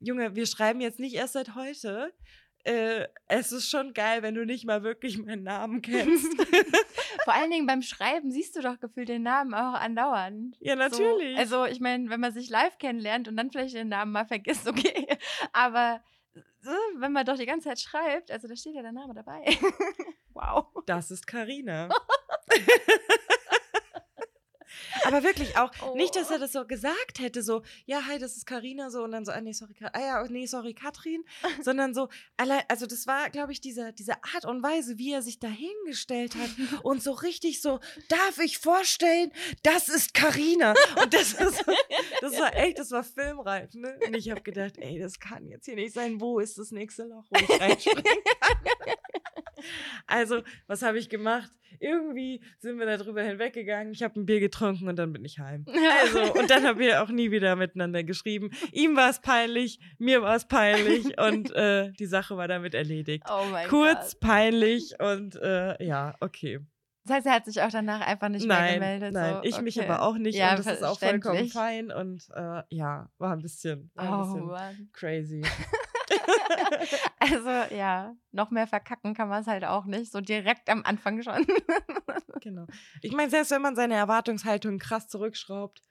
Junge, 0.00 0.34
wir 0.34 0.46
schreiben 0.46 0.80
jetzt 0.80 0.98
nicht 0.98 1.14
erst 1.14 1.34
seit 1.34 1.54
heute. 1.54 2.12
Äh, 2.64 3.08
es 3.28 3.52
ist 3.52 3.68
schon 3.68 3.92
geil, 3.92 4.22
wenn 4.22 4.34
du 4.34 4.46
nicht 4.46 4.64
mal 4.64 4.82
wirklich 4.82 5.18
meinen 5.18 5.42
Namen 5.42 5.82
kennst. 5.82 6.26
Vor 7.24 7.34
allen 7.34 7.50
Dingen 7.50 7.66
beim 7.66 7.82
Schreiben 7.82 8.30
siehst 8.30 8.56
du 8.56 8.62
doch 8.62 8.80
gefühlt 8.80 9.10
den 9.10 9.22
Namen 9.22 9.52
auch 9.52 9.74
andauernd. 9.74 10.56
ja, 10.60 10.74
natürlich. 10.74 11.34
So, 11.34 11.40
also 11.60 11.64
ich 11.66 11.80
meine, 11.80 12.08
wenn 12.08 12.20
man 12.20 12.32
sich 12.32 12.48
live 12.48 12.78
kennenlernt 12.78 13.28
und 13.28 13.36
dann 13.36 13.50
vielleicht 13.50 13.74
den 13.74 13.88
Namen 13.88 14.12
mal 14.12 14.24
vergisst, 14.24 14.66
okay. 14.68 15.06
Aber 15.52 16.02
so, 16.60 16.70
wenn 16.96 17.12
man 17.12 17.26
doch 17.26 17.36
die 17.36 17.44
ganze 17.44 17.68
Zeit 17.68 17.80
schreibt, 17.80 18.30
also 18.30 18.48
da 18.48 18.56
steht 18.56 18.74
ja 18.74 18.82
der 18.82 18.92
Name 18.92 19.12
dabei. 19.12 19.44
wow. 20.32 20.66
das 20.86 21.10
ist 21.10 21.26
Karina. 21.26 21.90
Aber 25.04 25.22
wirklich 25.22 25.56
auch, 25.56 25.70
nicht, 25.94 26.16
dass 26.16 26.30
er 26.30 26.36
Oh. 26.36 26.40
das 26.40 26.52
so 26.52 26.66
gesagt 26.66 27.20
hätte, 27.20 27.42
so, 27.42 27.62
ja, 27.86 28.06
hi, 28.06 28.18
das 28.18 28.36
ist 28.36 28.44
Karina, 28.46 28.90
so, 28.90 29.04
und 29.04 29.12
dann 29.12 29.24
so, 29.24 29.32
ah, 29.32 29.40
nee, 29.40 29.52
sorry, 29.52 29.74
Ka 29.74 29.90
ah, 29.92 30.00
ja, 30.00 30.24
nee, 30.28 30.46
sorry, 30.46 30.74
Katrin, 30.74 31.24
sondern 31.62 31.94
so, 31.94 32.08
also 32.68 32.86
das 32.86 33.06
war, 33.06 33.30
glaube 33.30 33.52
ich, 33.52 33.60
diese, 33.60 33.92
diese 33.92 34.14
Art 34.34 34.44
und 34.44 34.62
Weise, 34.62 34.98
wie 34.98 35.12
er 35.12 35.22
sich 35.22 35.38
dahingestellt 35.38 36.34
hat 36.34 36.50
und 36.82 37.02
so 37.02 37.12
richtig 37.12 37.60
so, 37.62 37.78
darf 38.08 38.38
ich 38.38 38.58
vorstellen, 38.58 39.30
das 39.62 39.88
ist 39.88 40.14
Karina. 40.14 40.74
Und 41.02 41.14
das, 41.14 41.32
ist, 41.34 41.64
das 42.20 42.38
war 42.38 42.54
echt, 42.56 42.78
das 42.78 42.90
war 42.90 43.04
filmreif, 43.04 43.74
ne? 43.74 43.98
Und 44.06 44.14
ich 44.14 44.30
habe 44.30 44.40
gedacht, 44.42 44.74
ey, 44.78 44.98
das 44.98 45.18
kann 45.20 45.46
jetzt 45.48 45.66
hier 45.66 45.76
nicht 45.76 45.94
sein, 45.94 46.20
wo 46.20 46.38
ist 46.38 46.58
das 46.58 46.70
nächste 46.70 47.04
Loch, 47.04 47.24
wo 47.30 47.38
ich 47.40 47.60
reinspringen 47.60 48.02
kann? 48.40 48.93
Also, 50.06 50.42
was 50.66 50.82
habe 50.82 50.98
ich 50.98 51.08
gemacht? 51.08 51.50
Irgendwie 51.80 52.40
sind 52.58 52.78
wir 52.78 52.86
darüber 52.86 53.22
hinweggegangen. 53.22 53.92
Ich 53.92 54.02
habe 54.02 54.18
ein 54.20 54.26
Bier 54.26 54.38
getrunken 54.40 54.88
und 54.88 54.96
dann 54.96 55.12
bin 55.12 55.24
ich 55.24 55.38
heim. 55.38 55.64
Also, 56.04 56.32
und 56.34 56.48
dann 56.50 56.64
haben 56.64 56.78
wir 56.78 57.02
auch 57.02 57.08
nie 57.08 57.30
wieder 57.30 57.56
miteinander 57.56 58.04
geschrieben. 58.04 58.50
Ihm 58.72 58.94
war 58.96 59.10
es 59.10 59.20
peinlich, 59.20 59.80
mir 59.98 60.22
war 60.22 60.36
es 60.36 60.46
peinlich 60.46 61.18
und 61.20 61.50
äh, 61.52 61.90
die 61.92 62.06
Sache 62.06 62.36
war 62.36 62.46
damit 62.48 62.74
erledigt. 62.74 63.24
Oh 63.28 63.44
mein 63.50 63.68
Kurz, 63.68 64.12
Gott. 64.12 64.20
peinlich 64.20 64.94
und 65.00 65.36
äh, 65.36 65.82
ja, 65.84 66.14
okay. 66.20 66.60
Das 67.06 67.16
heißt, 67.16 67.26
er 67.26 67.32
hat 67.34 67.44
sich 67.44 67.60
auch 67.60 67.68
danach 67.70 68.00
einfach 68.00 68.30
nicht 68.30 68.46
mehr 68.46 68.58
Nein, 68.58 68.74
gemeldet. 68.74 69.12
nein, 69.12 69.34
so. 69.34 69.40
ich 69.42 69.60
mich 69.60 69.78
okay. 69.78 69.86
aber 69.86 70.02
auch 70.02 70.16
nicht 70.16 70.36
Ja, 70.38 70.52
und 70.56 70.60
das 70.64 70.76
ist 70.76 70.82
auch 70.82 70.98
vollkommen 70.98 71.48
fein 71.48 71.90
und 71.92 72.26
äh, 72.34 72.62
ja, 72.70 73.10
war 73.18 73.32
ein 73.32 73.42
bisschen, 73.42 73.90
war 73.94 74.04
ein 74.24 74.30
Oh 74.40 74.46
bisschen 74.48 74.90
crazy. 74.92 75.42
Also 77.18 77.74
ja, 77.74 78.14
noch 78.32 78.50
mehr 78.50 78.66
verkacken 78.66 79.14
kann 79.14 79.28
man 79.28 79.42
es 79.42 79.46
halt 79.46 79.64
auch 79.64 79.86
nicht. 79.86 80.12
So 80.12 80.20
direkt 80.20 80.68
am 80.68 80.82
Anfang 80.84 81.22
schon. 81.22 81.46
Genau. 82.40 82.66
Ich 83.00 83.12
meine, 83.12 83.30
selbst 83.30 83.52
wenn 83.52 83.62
man 83.62 83.74
seine 83.74 83.94
Erwartungshaltung 83.94 84.78
krass 84.78 85.08
zurückschraubt, 85.08 85.82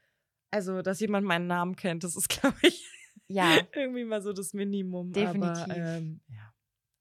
also, 0.52 0.84
dass 0.84 1.00
jemand 1.00 1.26
meinen 1.26 1.48
Namen 1.48 1.76
kennt, 1.76 2.04
das 2.04 2.16
ist, 2.16 2.30
glaube 2.42 2.58
ich, 2.62 2.88
ja. 3.28 3.58
irgendwie 3.74 4.04
mal 4.04 4.22
so 4.22 4.34
das 4.34 4.54
Minimum. 4.54 5.12
Definitiv. 5.12 5.64
Aber, 5.64 5.76
ähm, 5.76 6.22
ja. 6.28 6.54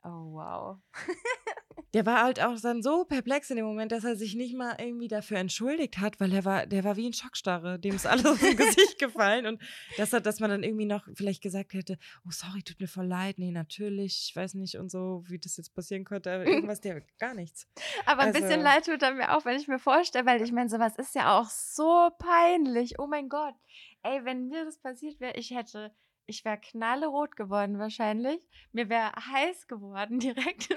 Oh 0.04 0.32
wow. 0.32 0.78
Der 1.94 2.06
war 2.06 2.22
halt 2.22 2.40
auch 2.42 2.58
dann 2.60 2.82
so 2.82 3.04
perplex 3.04 3.50
in 3.50 3.56
dem 3.56 3.66
Moment, 3.66 3.92
dass 3.92 4.04
er 4.04 4.16
sich 4.16 4.34
nicht 4.34 4.54
mal 4.56 4.74
irgendwie 4.78 5.08
dafür 5.08 5.38
entschuldigt 5.38 5.98
hat, 5.98 6.20
weil 6.20 6.32
er 6.32 6.44
war, 6.44 6.66
der 6.66 6.84
war 6.84 6.96
wie 6.96 7.06
ein 7.06 7.12
Schockstarre, 7.12 7.78
dem 7.78 7.94
ist 7.94 8.06
alles 8.06 8.24
aus 8.26 8.38
dem 8.38 8.56
Gesicht 8.56 8.98
gefallen 8.98 9.46
und 9.46 9.60
dass, 9.96 10.12
er, 10.12 10.20
dass 10.20 10.40
man 10.40 10.50
dann 10.50 10.62
irgendwie 10.62 10.86
noch 10.86 11.06
vielleicht 11.14 11.42
gesagt 11.42 11.74
hätte, 11.74 11.98
oh 12.26 12.30
sorry, 12.30 12.62
tut 12.62 12.80
mir 12.80 12.88
voll 12.88 13.06
leid, 13.06 13.38
nee, 13.38 13.50
natürlich, 13.50 14.28
ich 14.28 14.36
weiß 14.36 14.54
nicht 14.54 14.76
und 14.78 14.90
so, 14.90 15.22
wie 15.28 15.38
das 15.38 15.56
jetzt 15.56 15.74
passieren 15.74 16.04
könnte, 16.04 16.32
aber 16.32 16.46
irgendwas, 16.46 16.80
der 16.80 17.02
gar 17.18 17.34
nichts. 17.34 17.66
Aber 18.06 18.22
ein 18.22 18.28
Also- 18.28 18.40
bisschen 18.40 18.60
leid 18.62 18.86
tut 18.86 19.02
er 19.02 19.12
mir 19.14 19.36
auch, 19.36 19.44
wenn 19.44 19.58
ich 19.58 19.68
mir 19.68 19.78
vorstelle, 19.78 20.26
weil 20.26 20.40
ich 20.42 20.52
meine, 20.52 20.68
sowas 20.70 20.96
ist 20.96 21.14
ja 21.14 21.38
auch 21.38 21.48
so 21.50 22.08
peinlich. 22.18 22.98
Oh 22.98 23.06
mein 23.06 23.28
Gott. 23.28 23.54
Ey, 24.02 24.24
wenn 24.24 24.48
mir 24.48 24.64
das 24.64 24.78
passiert 24.78 25.20
wäre, 25.20 25.34
ich 25.36 25.50
hätte, 25.52 25.94
ich 26.26 26.44
wäre 26.44 26.58
knallerot 26.58 27.36
geworden 27.36 27.78
wahrscheinlich. 27.78 28.40
Mir 28.72 28.88
wäre 28.88 29.12
heiß 29.12 29.66
geworden 29.68 30.18
direkt. 30.20 30.68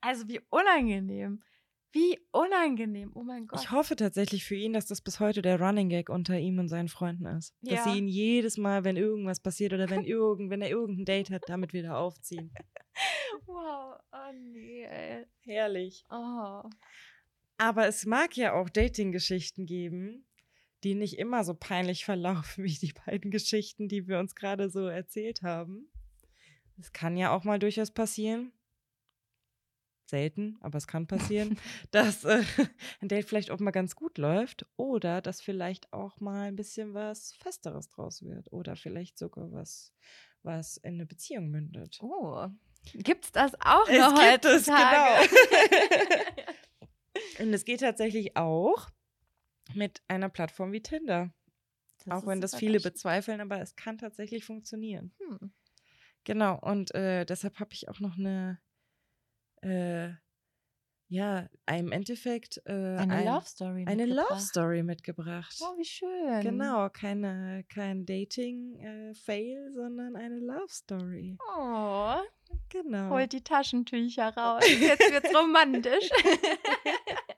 Also 0.00 0.28
wie 0.28 0.40
unangenehm. 0.50 1.42
Wie 1.92 2.18
unangenehm. 2.32 3.12
Oh 3.14 3.22
mein 3.22 3.46
Gott. 3.46 3.60
Ich 3.60 3.70
hoffe 3.70 3.94
tatsächlich 3.94 4.44
für 4.44 4.56
ihn, 4.56 4.72
dass 4.72 4.86
das 4.86 5.00
bis 5.00 5.20
heute 5.20 5.42
der 5.42 5.60
Running 5.60 5.88
Gag 5.88 6.08
unter 6.08 6.36
ihm 6.36 6.58
und 6.58 6.68
seinen 6.68 6.88
Freunden 6.88 7.24
ist. 7.26 7.54
Dass 7.62 7.74
Ja. 7.74 7.92
sie 7.92 7.98
ihn 7.98 8.08
jedes 8.08 8.56
Mal, 8.58 8.82
wenn 8.82 8.96
irgendwas 8.96 9.38
passiert 9.40 9.72
oder 9.72 9.88
wenn, 9.90 10.02
irgend, 10.04 10.50
wenn 10.50 10.60
er 10.60 10.70
irgendein 10.70 11.04
Date 11.04 11.30
hat, 11.30 11.42
damit 11.46 11.72
wieder 11.72 11.96
aufziehen. 11.96 12.52
wow. 13.46 13.96
Oh 14.12 14.32
nee, 14.34 14.84
ey. 14.84 15.26
Herrlich. 15.44 16.04
Oh. 16.10 16.62
Aber 17.58 17.86
es 17.86 18.04
mag 18.06 18.36
ja 18.36 18.54
auch 18.54 18.68
Dating-Geschichten 18.68 19.64
geben, 19.64 20.26
die 20.82 20.96
nicht 20.96 21.18
immer 21.18 21.44
so 21.44 21.54
peinlich 21.54 22.04
verlaufen 22.04 22.64
wie 22.64 22.74
die 22.74 22.92
beiden 23.06 23.30
Geschichten, 23.30 23.86
die 23.86 24.08
wir 24.08 24.18
uns 24.18 24.34
gerade 24.34 24.68
so 24.68 24.86
erzählt 24.88 25.42
haben. 25.42 25.88
Es 26.76 26.92
kann 26.92 27.16
ja 27.16 27.30
auch 27.32 27.44
mal 27.44 27.60
durchaus 27.60 27.92
passieren. 27.92 28.50
Selten, 30.14 30.56
aber 30.60 30.78
es 30.78 30.86
kann 30.86 31.08
passieren, 31.08 31.58
dass 31.90 32.24
äh, 32.24 32.44
ein 33.00 33.08
Date 33.08 33.26
vielleicht 33.26 33.50
auch 33.50 33.58
mal 33.58 33.72
ganz 33.72 33.96
gut 33.96 34.16
läuft 34.16 34.64
oder 34.76 35.20
dass 35.20 35.40
vielleicht 35.40 35.92
auch 35.92 36.20
mal 36.20 36.46
ein 36.46 36.54
bisschen 36.54 36.94
was 36.94 37.32
Festeres 37.32 37.88
draus 37.88 38.22
wird 38.22 38.52
oder 38.52 38.76
vielleicht 38.76 39.18
sogar 39.18 39.50
was, 39.50 39.92
was 40.44 40.76
in 40.76 40.94
eine 40.94 41.06
Beziehung 41.06 41.48
mündet. 41.48 41.98
Oh. 42.00 42.46
Gibt's 42.92 43.32
das 43.32 43.54
auch 43.60 43.88
Es 43.88 43.98
noch 43.98 44.14
gibt 44.14 44.44
es, 44.44 44.68
heutzutage? 44.68 45.28
Und 47.40 47.52
es 47.52 47.64
geht 47.64 47.80
tatsächlich 47.80 48.36
auch 48.36 48.90
mit 49.74 50.00
einer 50.06 50.28
Plattform 50.28 50.70
wie 50.70 50.82
Tinder. 50.82 51.34
Das 52.04 52.22
auch 52.22 52.26
wenn 52.28 52.40
das 52.40 52.54
viele 52.54 52.74
krass. 52.74 52.92
bezweifeln, 52.92 53.40
aber 53.40 53.60
es 53.60 53.74
kann 53.74 53.98
tatsächlich 53.98 54.44
funktionieren. 54.44 55.12
Hm. 55.18 55.52
Genau, 56.22 56.56
und 56.60 56.94
äh, 56.94 57.24
deshalb 57.24 57.58
habe 57.58 57.72
ich 57.72 57.88
auch 57.88 57.98
noch 57.98 58.16
eine, 58.16 58.60
äh, 59.64 60.12
ja, 61.08 61.48
im 61.70 61.92
Endeffekt 61.92 62.60
äh, 62.66 62.72
Eine 62.72 63.14
ein, 63.14 63.24
Love 63.26 63.46
Story. 63.46 63.84
eine 63.86 64.06
Love 64.06 64.16
mitgebracht. 64.22 64.40
Story 64.42 64.82
mitgebracht. 64.82 65.56
Oh, 65.60 65.76
wie 65.78 65.84
schön. 65.84 66.40
Genau, 66.40 66.88
keine, 66.88 67.64
kein 67.68 68.04
Dating-Fail, 68.06 69.70
sondern 69.72 70.16
eine 70.16 70.38
Love 70.40 70.68
Story. 70.68 71.36
Oh, 71.56 72.14
Genau. 72.68 73.10
holt 73.10 73.32
die 73.32 73.42
Taschentücher 73.44 74.34
raus. 74.36 74.64
Jetzt 74.80 75.12
wird's 75.12 75.34
romantisch. 75.34 76.08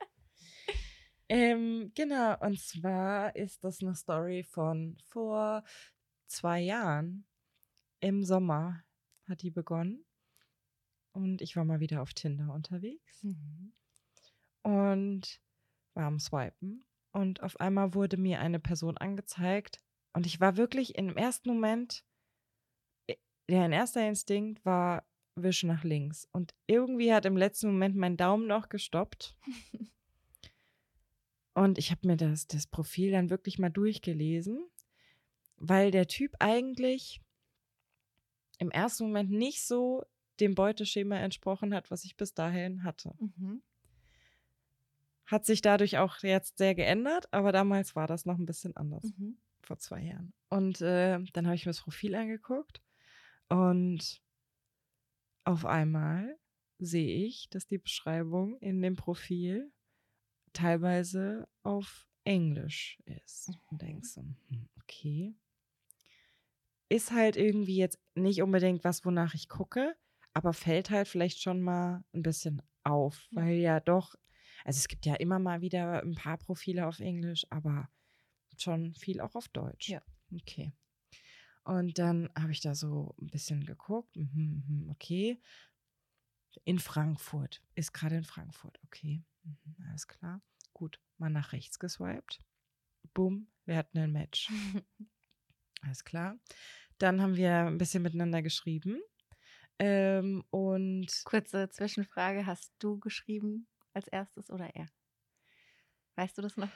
Ähm, 1.28 1.90
genau, 1.96 2.36
und 2.40 2.60
zwar 2.60 3.34
ist 3.34 3.64
das 3.64 3.80
eine 3.82 3.96
Story 3.96 4.44
von 4.44 4.96
vor 5.08 5.64
zwei 6.28 6.60
Jahren. 6.60 7.26
Im 7.98 8.22
Sommer 8.22 8.84
hat 9.28 9.42
die 9.42 9.50
begonnen. 9.50 10.05
Und 11.16 11.40
ich 11.40 11.56
war 11.56 11.64
mal 11.64 11.80
wieder 11.80 12.02
auf 12.02 12.12
Tinder 12.12 12.52
unterwegs 12.52 13.22
Mhm. 13.22 13.72
und 14.62 15.40
war 15.94 16.04
am 16.04 16.20
Swipen. 16.20 16.84
Und 17.10 17.42
auf 17.42 17.58
einmal 17.58 17.94
wurde 17.94 18.18
mir 18.18 18.40
eine 18.40 18.60
Person 18.60 18.98
angezeigt. 18.98 19.82
Und 20.12 20.26
ich 20.26 20.40
war 20.40 20.58
wirklich 20.58 20.96
im 20.96 21.16
ersten 21.16 21.48
Moment, 21.48 22.04
ja, 23.48 23.64
ein 23.64 23.72
erster 23.72 24.06
Instinkt 24.06 24.62
war 24.66 25.06
Wisch 25.36 25.62
nach 25.62 25.84
links. 25.84 26.28
Und 26.32 26.54
irgendwie 26.66 27.14
hat 27.14 27.24
im 27.24 27.36
letzten 27.36 27.68
Moment 27.68 27.96
mein 27.96 28.18
Daumen 28.18 28.46
noch 28.46 28.68
gestoppt. 28.68 29.36
Und 31.54 31.78
ich 31.78 31.90
habe 31.90 32.06
mir 32.06 32.16
das, 32.18 32.46
das 32.46 32.66
Profil 32.66 33.12
dann 33.12 33.30
wirklich 33.30 33.58
mal 33.58 33.70
durchgelesen, 33.70 34.68
weil 35.56 35.90
der 35.90 36.06
Typ 36.08 36.34
eigentlich 36.40 37.22
im 38.58 38.70
ersten 38.70 39.04
Moment 39.04 39.30
nicht 39.30 39.62
so 39.66 40.04
dem 40.40 40.54
Beuteschema 40.54 41.16
entsprochen 41.16 41.74
hat, 41.74 41.90
was 41.90 42.04
ich 42.04 42.16
bis 42.16 42.34
dahin 42.34 42.84
hatte. 42.84 43.14
Mhm. 43.18 43.62
Hat 45.26 45.44
sich 45.44 45.60
dadurch 45.60 45.98
auch 45.98 46.18
jetzt 46.22 46.58
sehr 46.58 46.74
geändert, 46.74 47.32
aber 47.32 47.50
damals 47.52 47.96
war 47.96 48.06
das 48.06 48.26
noch 48.26 48.38
ein 48.38 48.46
bisschen 48.46 48.76
anders, 48.76 49.04
Mhm. 49.18 49.38
vor 49.62 49.78
zwei 49.78 50.02
Jahren. 50.02 50.32
Und 50.48 50.80
äh, 50.80 51.18
dann 51.32 51.46
habe 51.46 51.56
ich 51.56 51.66
mir 51.66 51.70
das 51.70 51.80
Profil 51.82 52.14
angeguckt 52.14 52.80
und 53.48 54.22
auf 55.44 55.64
einmal 55.64 56.38
sehe 56.78 57.24
ich, 57.26 57.48
dass 57.50 57.66
die 57.66 57.78
Beschreibung 57.78 58.58
in 58.58 58.82
dem 58.82 58.96
Profil 58.96 59.72
teilweise 60.52 61.48
auf 61.62 62.06
Englisch 62.24 62.98
ist. 63.04 63.50
Und 63.70 63.82
denkst 63.82 64.10
so, 64.10 64.20
hm, 64.20 64.68
okay. 64.82 65.34
Ist 66.88 67.10
halt 67.12 67.36
irgendwie 67.36 67.76
jetzt 67.76 67.98
nicht 68.14 68.42
unbedingt 68.42 68.84
was, 68.84 69.04
wonach 69.04 69.34
ich 69.34 69.48
gucke, 69.48 69.96
aber 70.36 70.52
fällt 70.52 70.90
halt 70.90 71.08
vielleicht 71.08 71.40
schon 71.40 71.62
mal 71.62 72.04
ein 72.12 72.22
bisschen 72.22 72.60
auf, 72.84 73.26
weil 73.30 73.54
ja 73.54 73.80
doch, 73.80 74.14
also 74.66 74.76
es 74.76 74.86
gibt 74.86 75.06
ja 75.06 75.14
immer 75.14 75.38
mal 75.38 75.62
wieder 75.62 76.02
ein 76.02 76.14
paar 76.14 76.36
Profile 76.36 76.86
auf 76.86 77.00
Englisch, 77.00 77.46
aber 77.48 77.88
schon 78.58 78.94
viel 78.96 79.22
auch 79.22 79.34
auf 79.34 79.48
Deutsch. 79.48 79.88
Ja. 79.88 80.02
Okay. 80.34 80.74
Und 81.64 81.98
dann 81.98 82.28
habe 82.38 82.52
ich 82.52 82.60
da 82.60 82.74
so 82.74 83.14
ein 83.18 83.28
bisschen 83.28 83.64
geguckt, 83.64 84.14
mhm, 84.14 84.62
mhm, 84.68 84.90
okay. 84.90 85.40
In 86.64 86.80
Frankfurt. 86.80 87.62
Ist 87.74 87.94
gerade 87.94 88.16
in 88.16 88.24
Frankfurt. 88.24 88.78
Okay. 88.84 89.24
Mhm, 89.42 89.86
alles 89.88 90.06
klar. 90.06 90.42
Gut. 90.74 91.00
Mal 91.16 91.30
nach 91.30 91.52
rechts 91.52 91.78
geswiped. 91.78 92.40
Boom. 93.14 93.48
Wir 93.64 93.76
hatten 93.78 93.96
ein 93.96 94.12
Match. 94.12 94.50
alles 95.80 96.04
klar. 96.04 96.38
Dann 96.98 97.22
haben 97.22 97.36
wir 97.36 97.54
ein 97.54 97.78
bisschen 97.78 98.02
miteinander 98.02 98.42
geschrieben. 98.42 99.00
Ähm, 99.78 100.44
und 100.50 101.06
Kurze 101.24 101.68
Zwischenfrage: 101.68 102.46
Hast 102.46 102.72
du 102.78 102.98
geschrieben 102.98 103.66
als 103.92 104.08
erstes 104.08 104.50
oder 104.50 104.74
er? 104.74 104.88
Weißt 106.16 106.36
du 106.38 106.42
das 106.42 106.56
noch? 106.56 106.70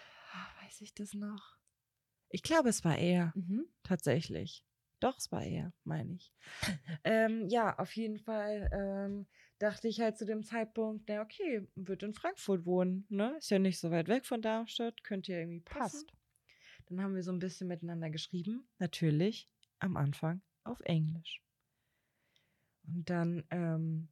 Weiß 0.62 0.80
ich 0.80 0.94
das 0.94 1.14
noch? 1.14 1.57
Ich 2.28 2.42
glaube, 2.42 2.68
es 2.68 2.84
war 2.84 2.98
er. 2.98 3.32
Mhm. 3.34 3.66
Tatsächlich. 3.82 4.64
Doch, 5.01 5.16
es 5.16 5.32
war 5.32 5.42
er, 5.42 5.72
meine 5.84 6.14
ich. 6.14 6.32
ähm, 7.05 7.48
ja, 7.48 7.78
auf 7.78 7.96
jeden 7.96 8.18
Fall 8.18 8.68
ähm, 8.72 9.26
dachte 9.59 9.88
ich 9.88 10.01
halt 10.01 10.18
zu 10.18 10.26
dem 10.26 10.44
Zeitpunkt, 10.44 11.05
na 11.09 11.22
okay, 11.22 11.66
wird 11.74 12.03
in 12.03 12.12
Frankfurt 12.12 12.66
wohnen, 12.66 13.07
ne? 13.09 13.34
Ist 13.38 13.51
ja 13.51 13.59
nicht 13.59 13.80
so 13.80 13.90
weit 13.90 14.09
weg 14.09 14.26
von 14.26 14.42
Darmstadt, 14.42 15.03
könnte 15.03 15.32
ja 15.32 15.38
irgendwie 15.38 15.61
passen. 15.61 16.07
Passt. 16.07 16.12
Dann 16.86 17.01
haben 17.01 17.14
wir 17.14 17.22
so 17.22 17.32
ein 17.32 17.38
bisschen 17.38 17.68
miteinander 17.68 18.11
geschrieben, 18.11 18.68
natürlich 18.78 19.48
am 19.78 19.96
Anfang 19.96 20.42
auf 20.64 20.80
Englisch. 20.80 21.40
Und 22.95 23.09
dann 23.11 23.45
ähm, 23.51 24.09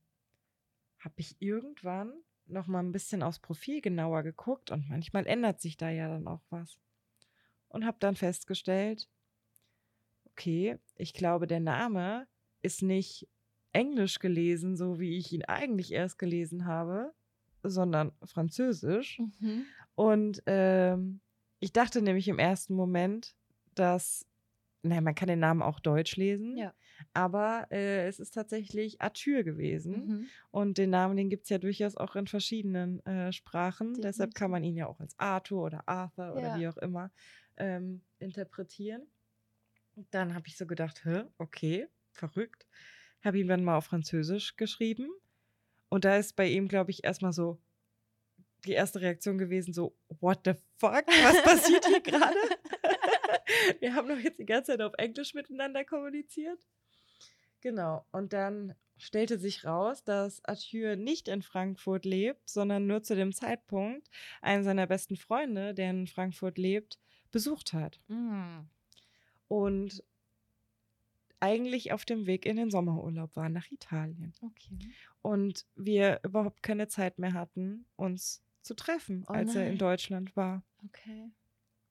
habe 1.01 1.14
ich 1.18 1.37
irgendwann 1.41 2.12
noch 2.47 2.66
mal 2.66 2.81
ein 2.81 2.93
bisschen 2.93 3.22
aufs 3.22 3.41
Profil 3.41 3.81
genauer 3.81 4.22
geguckt 4.22 4.70
und 4.70 4.89
manchmal 4.89 5.26
ändert 5.26 5.61
sich 5.61 5.76
da 5.76 5.91
ja 5.91 6.09
dann 6.09 6.26
auch 6.26 6.43
was. 6.51 6.79
Und 7.68 7.85
habe 7.85 7.99
dann 8.01 8.16
festgestellt, 8.16 9.09
okay, 10.31 10.79
ich 10.97 11.12
glaube, 11.12 11.47
der 11.47 11.61
Name 11.61 12.26
ist 12.62 12.83
nicht 12.83 13.29
Englisch 13.72 14.18
gelesen, 14.18 14.76
so 14.76 14.99
wie 14.99 15.18
ich 15.18 15.33
ihn 15.33 15.45
eigentlich 15.45 15.93
erst 15.93 16.18
gelesen 16.18 16.64
habe, 16.64 17.12
sondern 17.62 18.12
Französisch. 18.24 19.20
Mhm. 19.41 19.66
Und 19.95 20.43
ähm, 20.47 21.20
ich 21.61 21.72
dachte 21.72 22.01
nämlich 22.01 22.29
im 22.29 22.39
ersten 22.39 22.74
Moment, 22.74 23.35
dass, 23.74 24.24
naja, 24.83 25.01
man 25.01 25.14
kann 25.14 25.29
den 25.29 25.41
Namen 25.41 25.61
auch 25.62 25.81
deutsch 25.81 26.16
lesen, 26.16 26.57
Ja. 26.57 26.72
aber 27.12 27.66
äh, 27.70 28.07
es 28.07 28.20
ist 28.20 28.31
tatsächlich 28.33 29.01
Arthur 29.01 29.43
gewesen. 29.43 30.07
Mhm. 30.07 30.26
Und 30.51 30.79
den 30.79 30.91
Namen, 30.91 31.16
den 31.16 31.31
gibt 31.31 31.45
es 31.45 31.49
ja 31.51 31.59
durchaus 31.59 31.97
auch 31.97 32.14
in 32.16 32.26
verschiedenen 32.26 33.05
äh, 33.07 33.33
Sprachen. 33.33 33.95
Deshalb 34.01 34.35
kann 34.35 34.51
man 34.51 34.62
ihn 34.62 34.76
ja 34.76 34.87
auch 34.87 35.01
als 35.01 35.18
Arthur 35.18 35.64
oder 35.64 35.89
Arthur 35.89 36.33
oder 36.33 36.49
Ja. 36.49 36.59
wie 36.59 36.68
auch 36.68 36.76
immer 36.79 37.11
ähm, 37.57 38.03
interpretieren. 38.18 39.03
Und 39.97 40.07
dann 40.14 40.35
habe 40.35 40.47
ich 40.47 40.57
so 40.57 40.64
gedacht, 40.66 41.05
hä, 41.05 41.24
okay, 41.39 41.89
verrückt. 42.12 42.68
Habe 43.24 43.39
ihm 43.41 43.49
dann 43.49 43.64
mal 43.64 43.76
auf 43.76 43.87
Französisch 43.87 44.57
geschrieben. 44.57 45.09
Und 45.89 46.05
da 46.05 46.16
ist 46.16 46.37
bei 46.37 46.47
ihm, 46.49 46.68
glaube 46.68 46.93
ich, 46.93 47.03
erstmal 47.03 47.33
so 47.33 47.59
die 48.64 48.72
erste 48.72 49.01
Reaktion 49.01 49.39
gewesen, 49.39 49.72
so, 49.72 49.97
what 50.20 50.41
the 50.45 50.53
fuck? 50.76 51.05
Was 51.07 51.43
passiert 51.43 51.85
hier 51.87 52.01
gerade? 52.03 52.37
Wir 53.81 53.95
haben 53.95 54.09
doch 54.09 54.19
jetzt 54.19 54.39
die 54.39 54.47
ganze 54.47 54.73
Zeit 54.73 54.83
auf 54.83 54.95
Englisch 54.99 55.35
miteinander 55.35 55.85
kommuniziert. 55.85 56.59
Genau. 57.61 58.05
Und 58.13 58.33
dann 58.33 58.75
stellte 58.97 59.39
sich 59.39 59.65
raus, 59.65 60.05
dass 60.05 60.45
Arthur 60.45 60.97
nicht 60.97 61.29
in 61.29 61.43
Frankfurt 61.43 62.05
lebt, 62.05 62.49
sondern 62.49 62.87
nur 62.87 63.03
zu 63.03 63.15
dem 63.15 63.33
Zeitpunkt 63.33 64.09
einen 64.43 64.65
seiner 64.65 64.87
besten 64.87 65.17
Freunde, 65.17 65.75
der 65.75 65.91
in 65.91 66.07
Frankfurt 66.07 66.59
lebt, 66.59 66.99
besucht 67.31 67.73
hat. 67.73 68.01
Mhm. 68.09 68.69
Und 69.49 70.03
eigentlich 71.41 71.93
auf 71.93 72.05
dem 72.05 72.27
Weg 72.27 72.45
in 72.45 72.57
den 72.57 72.71
Sommerurlaub 72.71 73.37
war 73.37 73.49
nach 73.49 73.71
Italien. 73.71 74.33
Okay. 74.43 74.79
Und 75.23 75.67
wir 75.77 76.21
überhaupt 76.25 76.63
keine 76.63 76.89
Zeit 76.89 77.19
mehr 77.19 77.33
hatten, 77.33 77.87
uns 77.97 78.43
zu 78.63 78.75
treffen, 78.75 79.25
Oh 79.29 79.33
als 79.33 79.55
er 79.55 79.63
in 79.63 79.69
nein. 79.71 79.79
Deutschland 79.79 80.37
war. 80.37 80.63
Okay. 80.85 81.31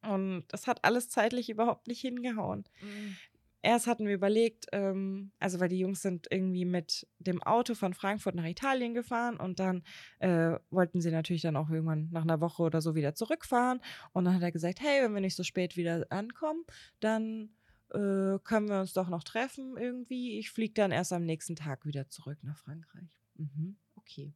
Und 0.08 0.46
das 0.50 0.68
hat 0.68 0.84
alles 0.84 1.10
zeitlich 1.10 1.50
überhaupt 1.50 1.88
nicht 1.88 2.02
hingehauen. 2.02 2.64
Mhm. 2.82 3.16
Erst 3.64 3.88
hatten 3.88 4.06
wir 4.06 4.14
überlegt, 4.14 4.68
ähm, 4.72 5.32
also 5.40 5.60
weil 5.60 5.68
die 5.68 5.80
Jungs 5.80 6.02
sind 6.02 6.28
irgendwie 6.30 6.64
mit 6.64 7.08
dem 7.20 7.42
Auto 7.42 7.74
von 7.74 7.94
Frankfurt 7.94 8.36
nach 8.36 8.46
Italien 8.46 8.94
gefahren 8.94 9.36
und 9.36 9.60
dann 9.60 9.84
äh, 10.20 10.58
wollten 10.70 11.02
sie 11.02 11.12
natürlich 11.12 11.42
dann 11.42 11.58
auch 11.58 11.70
irgendwann 11.70 12.10
nach 12.12 12.22
einer 12.22 12.40
Woche 12.40 12.64
oder 12.64 12.82
so 12.82 12.96
wieder 12.96 13.16
zurückfahren. 13.16 13.82
Und 14.14 14.26
dann 14.26 14.36
hat 14.36 14.44
er 14.44 14.52
gesagt, 14.52 14.80
hey, 14.80 15.04
wenn 15.04 15.14
wir 15.14 15.22
nicht 15.22 15.36
so 15.36 15.44
spät 15.44 15.76
wieder 15.76 16.06
ankommen, 16.12 16.64
dann 17.00 17.50
äh, 17.92 18.40
können 18.44 18.70
wir 18.70 18.80
uns 18.80 18.94
doch 18.94 19.10
noch 19.10 19.24
treffen 19.24 19.76
irgendwie. 19.76 20.38
Ich 20.38 20.52
fliege 20.52 20.74
dann 20.74 20.92
erst 20.92 21.12
am 21.12 21.26
nächsten 21.26 21.56
Tag 21.56 21.86
wieder 21.86 22.08
zurück 22.10 22.38
nach 22.44 22.58
Frankreich. 22.58 23.20
Mhm, 23.36 23.78
okay. 23.96 24.34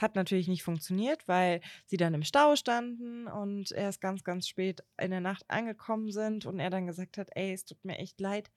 Es 0.00 0.02
hat 0.02 0.16
natürlich 0.16 0.48
nicht 0.48 0.62
funktioniert, 0.62 1.28
weil 1.28 1.60
sie 1.84 1.98
dann 1.98 2.14
im 2.14 2.22
Stau 2.22 2.56
standen 2.56 3.26
und 3.26 3.70
erst 3.70 4.00
ganz, 4.00 4.24
ganz 4.24 4.48
spät 4.48 4.82
in 4.98 5.10
der 5.10 5.20
Nacht 5.20 5.44
angekommen 5.48 6.10
sind 6.10 6.46
und 6.46 6.58
er 6.58 6.70
dann 6.70 6.86
gesagt 6.86 7.18
hat, 7.18 7.28
ey, 7.34 7.52
es 7.52 7.66
tut 7.66 7.84
mir 7.84 7.98
echt 7.98 8.18
leid, 8.18 8.50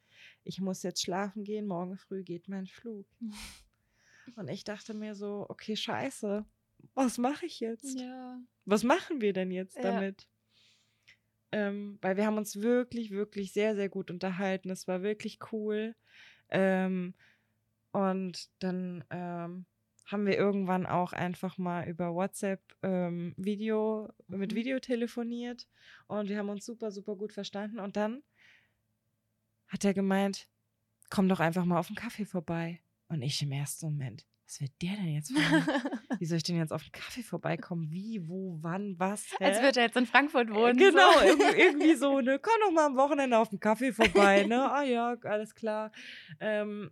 ich 0.45 0.61
muss 0.61 0.83
jetzt 0.83 1.01
schlafen 1.01 1.43
gehen, 1.43 1.67
morgen 1.67 1.97
früh 1.97 2.23
geht 2.23 2.47
mein 2.47 2.65
Flug. 2.65 3.05
Und 4.37 4.47
ich 4.47 4.63
dachte 4.63 4.93
mir 4.93 5.15
so, 5.15 5.45
okay, 5.49 5.75
scheiße, 5.75 6.45
was 6.93 7.17
mache 7.17 7.45
ich 7.45 7.59
jetzt? 7.59 7.99
Ja. 7.99 8.39
Was 8.63 8.85
machen 8.85 9.19
wir 9.19 9.33
denn 9.33 9.51
jetzt 9.51 9.75
Ja. 9.75 9.81
damit? 9.81 10.29
Ähm, 11.51 11.99
weil 12.01 12.15
wir 12.15 12.25
haben 12.25 12.37
uns 12.37 12.61
wirklich, 12.61 13.11
wirklich 13.11 13.51
sehr, 13.51 13.75
sehr 13.75 13.89
gut 13.89 14.09
unterhalten. 14.09 14.69
Es 14.69 14.87
war 14.87 15.03
wirklich 15.03 15.39
cool. 15.51 15.93
Ähm, 16.49 17.13
und 17.91 18.49
dann 18.59 19.03
ähm, 19.09 19.65
haben 20.06 20.26
wir 20.26 20.38
irgendwann 20.38 20.86
auch 20.86 21.14
einfach 21.14 21.58
mal 21.58 21.88
über 21.88 22.14
WhatsApp 22.14 22.62
ähm, 22.84 23.34
Video 23.38 24.10
mit 24.28 24.51
Mhm. 24.51 24.56
Video 24.56 24.80
telefoniert 24.80 25.68
und 26.08 26.30
wir 26.30 26.38
haben 26.38 26.49
uns 26.49 26.66
super, 26.66 26.91
super 26.91 27.16
gut 27.16 27.32
verstanden. 27.34 27.80
Und 27.80 27.95
dann 27.95 28.22
hat 29.68 29.86
er 29.86 29.93
gemeint, 29.93 30.47
komm 31.10 31.30
doch 31.30 31.39
einfach 31.39 31.66
mal 31.66 31.80
auf 31.80 31.88
einen 31.88 31.95
Kaffee 31.95 32.26
vorbei. 32.26 32.82
Und 33.08 33.22
ich 33.22 33.41
im 33.41 33.51
ersten 33.51 33.86
Moment, 33.86 34.26
was 34.45 34.60
wird 34.60 34.72
der 34.82 34.91
denn 34.95 35.14
jetzt 35.14 35.32
mir? 35.32 35.39
Wie 36.20 36.26
soll 36.26 36.38
ich 36.38 36.43
denn 36.43 36.58
jetzt 36.58 36.74
auf 36.74 36.82
einen 36.82 36.91
Kaffee 36.91 37.24
vorbeikommen? 37.24 37.89
Wie, 37.91 38.28
wo, 38.28 38.58
wann, 38.62 38.95
was? 38.99 39.32
Hä? 39.39 39.45
Als 39.45 39.62
würde 39.62 39.80
er 39.80 39.86
jetzt 39.86 39.97
in 39.97 40.06
Frankfurt 40.06 40.54
wohnen. 40.54 40.78
Genau, 40.78 41.14
so. 41.14 41.26
irgendwie, 41.26 41.62
irgendwie 41.62 41.95
so, 41.95 42.20
ne? 42.22 42.39
Komm 42.39 42.54
doch 42.62 42.72
mal 42.72 42.86
am 42.88 42.97
Wochenende 42.97 43.38
auf 43.38 43.49
einen 43.51 43.60
Kaffee 43.60 43.93
vorbei, 43.93 44.43
ne? 44.43 44.70
Ah 44.72 44.84
ja, 44.84 45.16
alles 45.24 45.56
klar. 45.56 45.91
Ähm, 46.39 46.91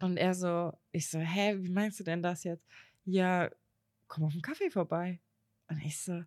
und 0.00 0.16
er 0.16 0.34
so, 0.34 0.72
ich 0.92 1.08
so, 1.10 1.18
hä, 1.18 1.56
wie 1.58 1.70
meinst 1.70 1.98
du 2.00 2.04
denn 2.04 2.22
das 2.22 2.44
jetzt? 2.44 2.66
Ja, 3.04 3.50
komm 4.06 4.24
auf 4.24 4.32
einen 4.32 4.42
Kaffee 4.42 4.70
vorbei. 4.70 5.20
Und 5.68 5.80
ich 5.84 6.00
so, 6.00 6.22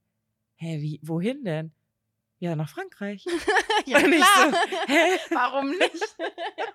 hä, 0.55 0.82
wie, 0.82 0.99
wohin 1.03 1.43
denn? 1.43 1.72
Ja, 2.39 2.55
nach 2.55 2.69
Frankreich. 2.69 3.24
ja, 3.86 3.97
Und 3.99 4.13
ich 4.13 4.22
klar. 4.22 4.51
so, 4.51 4.57
hä? 4.88 5.19
Warum 5.30 5.69
nicht? 5.72 6.17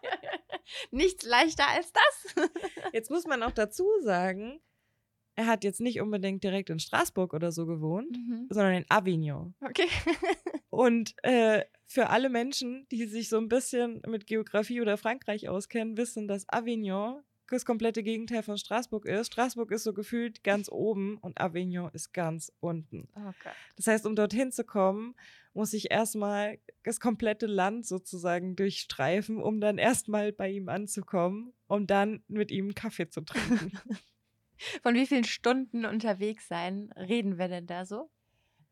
Nichts 0.91 1.25
leichter 1.25 1.67
als 1.69 1.93
das. 1.93 2.49
Jetzt 2.93 3.11
muss 3.11 3.27
man 3.27 3.43
auch 3.43 3.53
dazu 3.53 3.89
sagen, 4.03 4.61
er 5.37 5.47
hat 5.47 5.63
jetzt 5.65 5.81
nicht 5.81 6.01
unbedingt 6.01 6.43
direkt 6.43 6.71
in 6.71 6.79
Straßburg 6.81 7.33
oder 7.35 7.53
so 7.53 7.67
gewohnt, 7.67 8.11
Mhm. 8.17 8.47
sondern 8.51 8.75
in 8.75 8.85
Avignon. 8.89 9.55
Okay. 9.61 9.87
Und 10.71 11.15
äh, 11.23 11.65
für 11.87 12.11
alle 12.11 12.29
Menschen, 12.29 12.87
die 12.91 13.07
sich 13.07 13.29
so 13.29 13.39
ein 13.39 13.49
bisschen 13.49 14.03
mit 14.07 14.27
Geografie 14.27 14.81
oder 14.81 14.97
Frankreich 14.99 15.49
auskennen, 15.49 15.97
wissen, 15.97 16.27
dass 16.27 16.49
Avignon 16.49 17.23
das 17.49 17.65
komplette 17.65 18.03
Gegenteil 18.03 18.43
von 18.43 18.59
Straßburg 18.59 19.07
ist. 19.07 19.29
Straßburg 19.33 19.71
ist 19.71 19.85
so 19.85 19.93
gefühlt 19.95 20.43
ganz 20.43 20.69
oben 20.69 21.17
und 21.19 21.41
Avignon 21.41 21.91
ist 21.93 22.13
ganz 22.13 22.51
unten. 22.59 23.09
Oh. 23.15 23.31
Das 23.77 23.87
heißt, 23.87 24.05
um 24.05 24.17
dorthin 24.17 24.51
zu 24.51 24.65
kommen, 24.65 25.15
muss 25.55 25.73
ich 25.73 25.91
erstmal 25.93 26.59
das 26.83 26.99
komplette 26.99 27.47
Land 27.47 27.87
sozusagen 27.87 28.57
durchstreifen, 28.57 29.41
um 29.41 29.61
dann 29.61 29.79
erstmal 29.79 30.33
bei 30.33 30.51
ihm 30.51 30.69
anzukommen, 30.69 31.53
um 31.69 31.87
dann 31.87 32.23
mit 32.27 32.51
ihm 32.51 32.75
Kaffee 32.75 33.09
zu 33.09 33.21
trinken. 33.21 33.71
Von 34.83 34.95
wie 34.95 35.07
vielen 35.07 35.25
Stunden 35.25 35.85
unterwegs 35.85 36.49
sein 36.49 36.91
reden 36.97 37.39
wir 37.39 37.49
denn 37.49 37.67
da 37.67 37.85
so? 37.85 38.11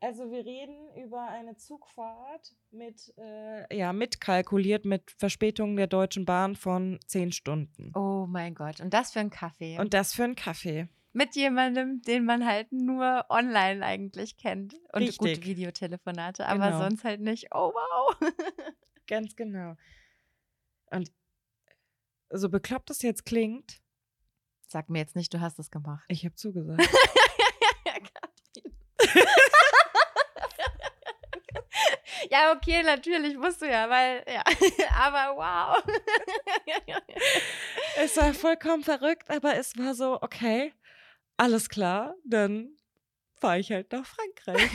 Also 0.01 0.29
wir 0.29 0.45
reden 0.45 0.93
über 1.03 1.21
eine 1.29 1.55
Zugfahrt 1.55 2.53
mit, 2.71 3.13
äh, 3.17 3.75
ja, 3.75 3.91
mitkalkuliert 3.93 4.85
mit 4.85 5.09
Verspätungen 5.17 5.77
der 5.77 5.87
Deutschen 5.87 6.25
Bahn 6.25 6.55
von 6.55 6.99
zehn 7.07 7.31
Stunden. 7.31 7.91
Oh 7.95 8.25
mein 8.27 8.53
Gott. 8.53 8.81
Und 8.81 8.93
das 8.93 9.13
für 9.13 9.21
einen 9.21 9.29
Kaffee. 9.31 9.79
Und 9.79 9.93
das 9.93 10.13
für 10.13 10.25
einen 10.25 10.35
Kaffee. 10.35 10.89
mit 11.13 11.33
jemandem, 11.35 12.01
den 12.01 12.25
man 12.25 12.45
halt 12.45 12.71
nur 12.73 13.25
online 13.29 13.83
eigentlich 13.85 14.35
kennt. 14.35 14.73
Und 14.91 15.01
Richtig. 15.01 15.45
Videotelefonate, 15.45 16.45
aber 16.45 16.65
Genau. 16.65 16.79
sonst 16.79 17.03
halt 17.05 17.21
nicht. 17.21 17.47
Oh 17.55 17.71
wow. 17.73 18.17
Ganz 19.07 19.35
genau. 19.37 19.75
Und 20.91 21.09
so 22.29 22.49
bekloppt 22.49 22.89
es 22.91 23.01
jetzt 23.01 23.25
klingt, 23.25 23.79
Sag 24.67 24.89
mir 24.89 24.99
jetzt 24.99 25.15
nicht, 25.15 25.33
du 25.33 25.41
hast 25.41 25.59
es 25.59 25.71
gemacht. 25.71 26.05
ich 26.07 26.25
habe 26.25 26.35
zugesagt. 26.35 26.81
ja, 32.29 32.53
okay, 32.53 32.83
natürlich 32.83 33.37
musst 33.37 33.61
du 33.61 33.69
ja, 33.69 33.89
weil, 33.89 34.23
ja, 34.27 34.43
aber 34.95 35.35
wow. 35.37 35.83
es 37.97 38.17
war 38.17 38.33
vollkommen 38.33 38.83
verrückt, 38.83 39.29
aber 39.29 39.55
es 39.55 39.77
war 39.77 39.93
so, 39.93 40.21
okay, 40.21 40.73
alles 41.37 41.69
klar, 41.69 42.15
dann 42.25 42.75
fahre 43.39 43.59
ich 43.59 43.71
halt 43.71 43.91
nach 43.91 44.05
Frankreich. 44.05 44.71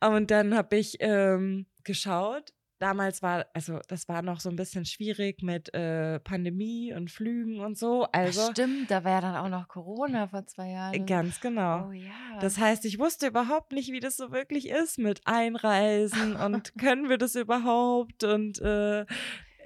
Und 0.04 0.30
dann 0.30 0.54
habe 0.54 0.76
ich 0.76 0.96
ähm, 1.00 1.66
geschaut. 1.82 2.52
Damals 2.80 3.22
war, 3.22 3.46
also 3.54 3.78
das 3.88 4.08
war 4.08 4.22
noch 4.22 4.40
so 4.40 4.50
ein 4.50 4.56
bisschen 4.56 4.84
schwierig 4.84 5.42
mit 5.42 5.72
äh, 5.74 6.18
Pandemie 6.20 6.92
und 6.92 7.10
Flügen 7.10 7.60
und 7.60 7.78
so. 7.78 8.04
Also 8.12 8.42
Ach, 8.42 8.50
stimmt, 8.50 8.90
da 8.90 9.04
war 9.04 9.12
ja 9.12 9.20
dann 9.20 9.36
auch 9.36 9.48
noch 9.48 9.68
Corona 9.68 10.26
vor 10.26 10.44
zwei 10.46 10.70
Jahren. 10.70 11.06
ganz 11.06 11.40
genau. 11.40 11.88
Oh 11.88 11.92
ja. 11.92 12.38
Das 12.40 12.58
heißt, 12.58 12.84
ich 12.84 12.98
wusste 12.98 13.28
überhaupt 13.28 13.72
nicht, 13.72 13.92
wie 13.92 14.00
das 14.00 14.16
so 14.16 14.32
wirklich 14.32 14.68
ist 14.68 14.98
mit 14.98 15.20
Einreisen 15.24 16.36
und 16.36 16.74
können 16.78 17.08
wir 17.08 17.16
das 17.16 17.36
überhaupt? 17.36 18.24
Und 18.24 18.60
äh, 18.60 19.06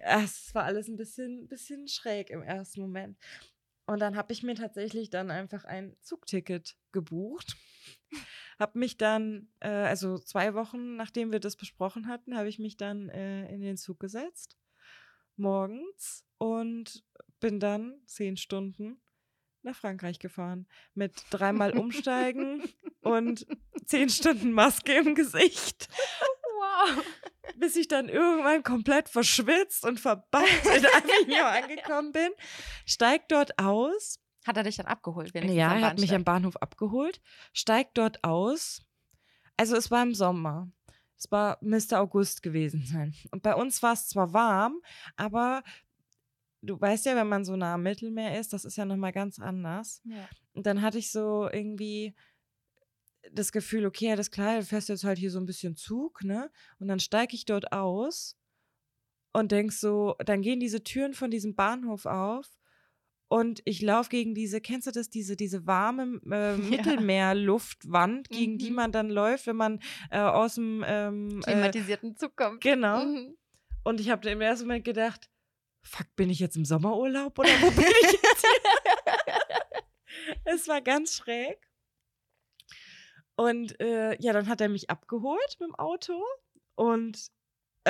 es 0.02 0.54
war 0.54 0.64
alles 0.64 0.88
ein 0.88 0.96
bisschen, 0.96 1.48
bisschen 1.48 1.88
schräg 1.88 2.30
im 2.30 2.42
ersten 2.42 2.80
Moment. 2.80 3.16
Und 3.86 4.00
dann 4.00 4.16
habe 4.16 4.34
ich 4.34 4.42
mir 4.42 4.54
tatsächlich 4.54 5.08
dann 5.08 5.30
einfach 5.30 5.64
ein 5.64 5.96
Zugticket 6.02 6.76
gebucht. 6.92 7.56
Habe 8.58 8.78
mich 8.78 8.96
dann, 8.96 9.48
äh, 9.60 9.68
also 9.68 10.18
zwei 10.18 10.54
Wochen 10.54 10.96
nachdem 10.96 11.32
wir 11.32 11.40
das 11.40 11.56
besprochen 11.56 12.08
hatten, 12.08 12.36
habe 12.36 12.48
ich 12.48 12.58
mich 12.58 12.76
dann 12.76 13.08
äh, 13.08 13.48
in 13.52 13.60
den 13.60 13.76
Zug 13.76 14.00
gesetzt. 14.00 14.56
Morgens 15.36 16.24
und 16.38 17.04
bin 17.40 17.60
dann 17.60 18.00
zehn 18.06 18.36
Stunden 18.36 19.00
nach 19.62 19.76
Frankreich 19.76 20.18
gefahren. 20.18 20.66
Mit 20.94 21.14
dreimal 21.30 21.76
umsteigen 21.76 22.62
und 23.02 23.46
zehn 23.84 24.08
Stunden 24.08 24.52
Maske 24.52 24.94
im 24.94 25.14
Gesicht. 25.14 25.88
wow. 26.54 27.04
Bis 27.56 27.76
ich 27.76 27.88
dann 27.88 28.08
irgendwann 28.08 28.62
komplett 28.62 29.08
verschwitzt 29.08 29.84
und 29.84 30.00
verbannt 30.00 30.48
in 30.64 30.86
Avignon 30.86 31.40
angekommen 31.40 32.12
bin. 32.12 32.30
Steig 32.86 33.28
dort 33.28 33.58
aus. 33.58 34.20
Hat 34.48 34.56
er 34.56 34.62
dich 34.62 34.76
dann 34.76 34.86
abgeholt? 34.86 35.34
Ja, 35.34 35.74
er 35.74 35.82
hat 35.82 35.98
mich 35.98 36.14
am? 36.14 36.24
Bahnhof 36.24 36.56
abgeholt. 36.56 37.20
Steig 37.52 37.92
dort 37.92 38.24
aus. 38.24 38.80
Also 39.58 39.76
es 39.76 39.90
war 39.90 40.02
im 40.02 40.14
Sommer. 40.14 40.72
Es 41.18 41.30
war 41.30 41.58
Mr. 41.60 42.00
August 42.00 42.42
gewesen 42.42 42.82
sein. 42.86 43.14
Und 43.30 43.42
bei 43.42 43.54
uns 43.54 43.82
war 43.82 43.92
es 43.92 44.08
zwar 44.08 44.32
warm, 44.32 44.80
aber 45.16 45.62
du 46.62 46.80
weißt 46.80 47.04
ja, 47.04 47.14
wenn 47.14 47.28
man 47.28 47.44
so 47.44 47.56
nah 47.56 47.74
am 47.74 47.82
Mittelmeer 47.82 48.40
ist, 48.40 48.54
das 48.54 48.64
ist 48.64 48.76
ja 48.76 48.86
nochmal 48.86 49.12
ganz 49.12 49.38
anders. 49.38 50.00
Ja. 50.04 50.26
Und 50.54 50.64
dann 50.64 50.80
hatte 50.80 50.96
ich 50.96 51.12
so 51.12 51.50
irgendwie 51.52 52.16
das 53.30 53.52
Gefühl, 53.52 53.84
okay, 53.84 54.10
alles 54.10 54.30
klar, 54.30 54.56
du 54.56 54.64
fährst 54.64 54.88
jetzt 54.88 55.04
halt 55.04 55.18
hier 55.18 55.30
so 55.30 55.38
ein 55.38 55.44
bisschen 55.44 55.76
Zug, 55.76 56.24
ne? 56.24 56.50
Und 56.78 56.88
dann 56.88 57.00
steige 57.00 57.34
ich 57.34 57.44
dort 57.44 57.70
aus 57.70 58.34
und 59.34 59.52
denk 59.52 59.74
so, 59.74 60.16
dann 60.24 60.40
gehen 60.40 60.58
diese 60.58 60.82
Türen 60.82 61.12
von 61.12 61.30
diesem 61.30 61.54
Bahnhof 61.54 62.06
auf 62.06 62.48
und 63.28 63.60
ich 63.64 63.82
laufe 63.82 64.08
gegen 64.10 64.34
diese, 64.34 64.60
kennst 64.60 64.86
du 64.86 64.90
das, 64.90 65.10
diese, 65.10 65.36
diese 65.36 65.66
warme 65.66 66.20
äh, 66.30 66.56
Mittelmeerluftwand, 66.56 68.28
gegen 68.30 68.58
die 68.58 68.70
Mhm. 68.70 68.76
man 68.76 68.92
dann 68.92 69.10
läuft, 69.10 69.46
wenn 69.46 69.56
man 69.56 69.80
äh, 70.10 70.18
aus 70.18 70.54
dem 70.56 70.84
ähm, 70.86 71.40
äh, 71.40 71.52
Klimatisierten 71.52 72.16
Zug 72.16 72.36
kommt. 72.36 72.62
genau. 72.62 73.04
Mhm. 73.04 73.36
Und 73.84 74.00
ich 74.00 74.10
habe 74.10 74.28
im 74.28 74.40
ersten 74.40 74.66
Moment 74.66 74.84
gedacht, 74.84 75.30
fuck, 75.82 76.06
bin 76.16 76.28
ich 76.30 76.40
jetzt 76.40 76.56
im 76.56 76.64
Sommerurlaub 76.64 77.38
oder 77.38 77.48
wo 77.60 77.70
bin 77.70 77.84
ich 78.02 78.12
jetzt? 78.12 78.46
es 80.44 80.68
war 80.68 80.80
ganz 80.82 81.14
schräg. 81.16 81.58
Und 83.36 83.78
äh, 83.80 84.16
ja, 84.20 84.32
dann 84.32 84.48
hat 84.48 84.60
er 84.60 84.68
mich 84.68 84.90
abgeholt 84.90 85.56
mit 85.60 85.68
dem 85.68 85.74
Auto 85.76 86.20
und 86.74 87.28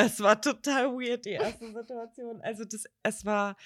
es 0.05 0.21
war 0.21 0.41
total 0.41 0.93
weird, 0.93 1.25
die 1.25 1.31
erste 1.31 1.73
Situation. 1.73 2.41
Also 2.43 2.65
das, 2.65 2.85
es 3.03 3.25
war 3.25 3.57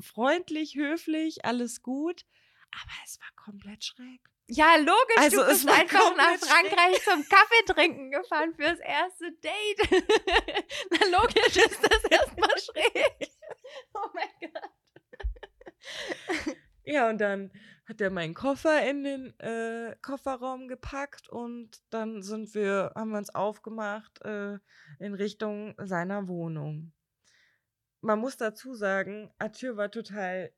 freundlich, 0.00 0.74
höflich, 0.74 1.44
alles 1.44 1.82
gut, 1.82 2.24
aber 2.72 2.92
es 3.04 3.18
war 3.20 3.28
komplett 3.44 3.84
schräg. 3.84 4.20
Ja, 4.50 4.76
logisch. 4.76 5.18
Also, 5.18 5.42
du 5.42 5.48
bist 5.48 5.68
einfach 5.68 6.16
nach 6.16 6.30
komplett 6.30 6.40
schräg. 6.40 6.50
Frankreich 6.50 7.04
zum 7.04 7.22
Kaffee 7.28 7.64
trinken 7.66 8.10
gefahren 8.10 8.54
fürs 8.54 8.78
erste 8.78 9.30
Date. 9.32 9.90
Na, 10.90 11.06
logisch 11.18 11.56
ist 11.56 11.82
das 11.82 12.04
erstmal 12.10 12.58
schräg. 12.58 13.28
Oh 13.92 14.08
mein 14.14 14.30
Gott. 14.40 14.70
Ja, 16.90 17.10
und 17.10 17.20
dann 17.20 17.52
hat 17.86 18.00
er 18.00 18.08
meinen 18.08 18.32
Koffer 18.32 18.88
in 18.88 19.04
den 19.04 19.38
äh, 19.40 19.94
Kofferraum 20.00 20.68
gepackt 20.68 21.28
und 21.28 21.82
dann 21.90 22.22
sind 22.22 22.54
wir, 22.54 22.92
haben 22.94 23.10
wir 23.10 23.18
uns 23.18 23.34
aufgemacht 23.34 24.22
äh, 24.24 24.58
in 24.98 25.12
Richtung 25.12 25.74
seiner 25.76 26.28
Wohnung. 26.28 26.92
Man 28.00 28.18
muss 28.18 28.38
dazu 28.38 28.72
sagen, 28.72 29.30
Arthur 29.38 29.76
war 29.76 29.90
total 29.90 30.50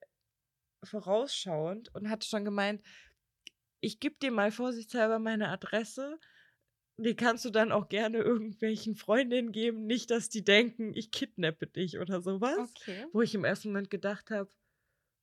vorausschauend 0.84 1.92
und 1.96 2.08
hat 2.08 2.24
schon 2.24 2.44
gemeint, 2.44 2.80
ich 3.80 3.98
gebe 3.98 4.14
dir 4.22 4.30
mal 4.30 4.52
vorsichtshalber 4.52 5.18
meine 5.18 5.48
Adresse. 5.48 6.20
Die 6.96 7.16
kannst 7.16 7.44
du 7.44 7.50
dann 7.50 7.72
auch 7.72 7.88
gerne 7.88 8.18
irgendwelchen 8.18 8.94
Freundinnen 8.94 9.50
geben. 9.50 9.86
Nicht, 9.86 10.10
dass 10.12 10.28
die 10.28 10.44
denken, 10.44 10.94
ich 10.94 11.10
kidnappe 11.10 11.66
dich 11.66 11.98
oder 11.98 12.20
sowas 12.20 12.56
Okay. 12.58 13.06
wo 13.12 13.20
ich 13.20 13.34
im 13.34 13.44
ersten 13.44 13.68
Moment 13.68 13.90
gedacht 13.90 14.30
habe, 14.30 14.50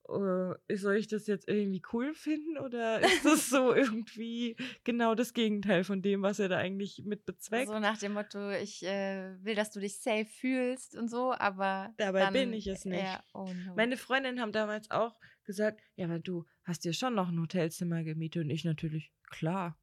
äh, 0.09 0.75
soll 0.75 0.95
ich 0.95 1.07
das 1.07 1.27
jetzt 1.27 1.47
irgendwie 1.47 1.81
cool 1.93 2.13
finden 2.13 2.57
oder 2.57 3.01
ist 3.01 3.25
das 3.25 3.49
so 3.49 3.73
irgendwie 3.73 4.55
genau 4.83 5.15
das 5.15 5.33
Gegenteil 5.33 5.83
von 5.83 6.01
dem, 6.01 6.21
was 6.21 6.39
er 6.39 6.49
da 6.49 6.57
eigentlich 6.57 7.03
mit 7.05 7.25
bezweckt? 7.25 7.67
So 7.67 7.79
nach 7.79 7.97
dem 7.97 8.13
Motto, 8.13 8.51
ich 8.51 8.83
äh, 8.83 9.35
will, 9.43 9.55
dass 9.55 9.71
du 9.71 9.79
dich 9.79 9.97
safe 9.99 10.25
fühlst 10.25 10.95
und 10.95 11.09
so, 11.09 11.33
aber. 11.33 11.93
Dabei 11.97 12.21
dann, 12.21 12.33
bin 12.33 12.53
ich 12.53 12.67
es 12.67 12.85
nicht. 12.85 13.03
Ja, 13.03 13.23
oh 13.33 13.45
no. 13.65 13.75
Meine 13.75 13.97
Freundinnen 13.97 14.39
haben 14.39 14.51
damals 14.51 14.89
auch 14.91 15.19
gesagt, 15.43 15.81
ja, 15.95 16.05
aber 16.05 16.19
du 16.19 16.45
hast 16.63 16.83
dir 16.85 16.93
schon 16.93 17.15
noch 17.15 17.29
ein 17.29 17.39
Hotelzimmer 17.39 18.03
gemietet 18.03 18.43
und 18.43 18.49
ich 18.49 18.65
natürlich, 18.65 19.11
klar, 19.29 19.77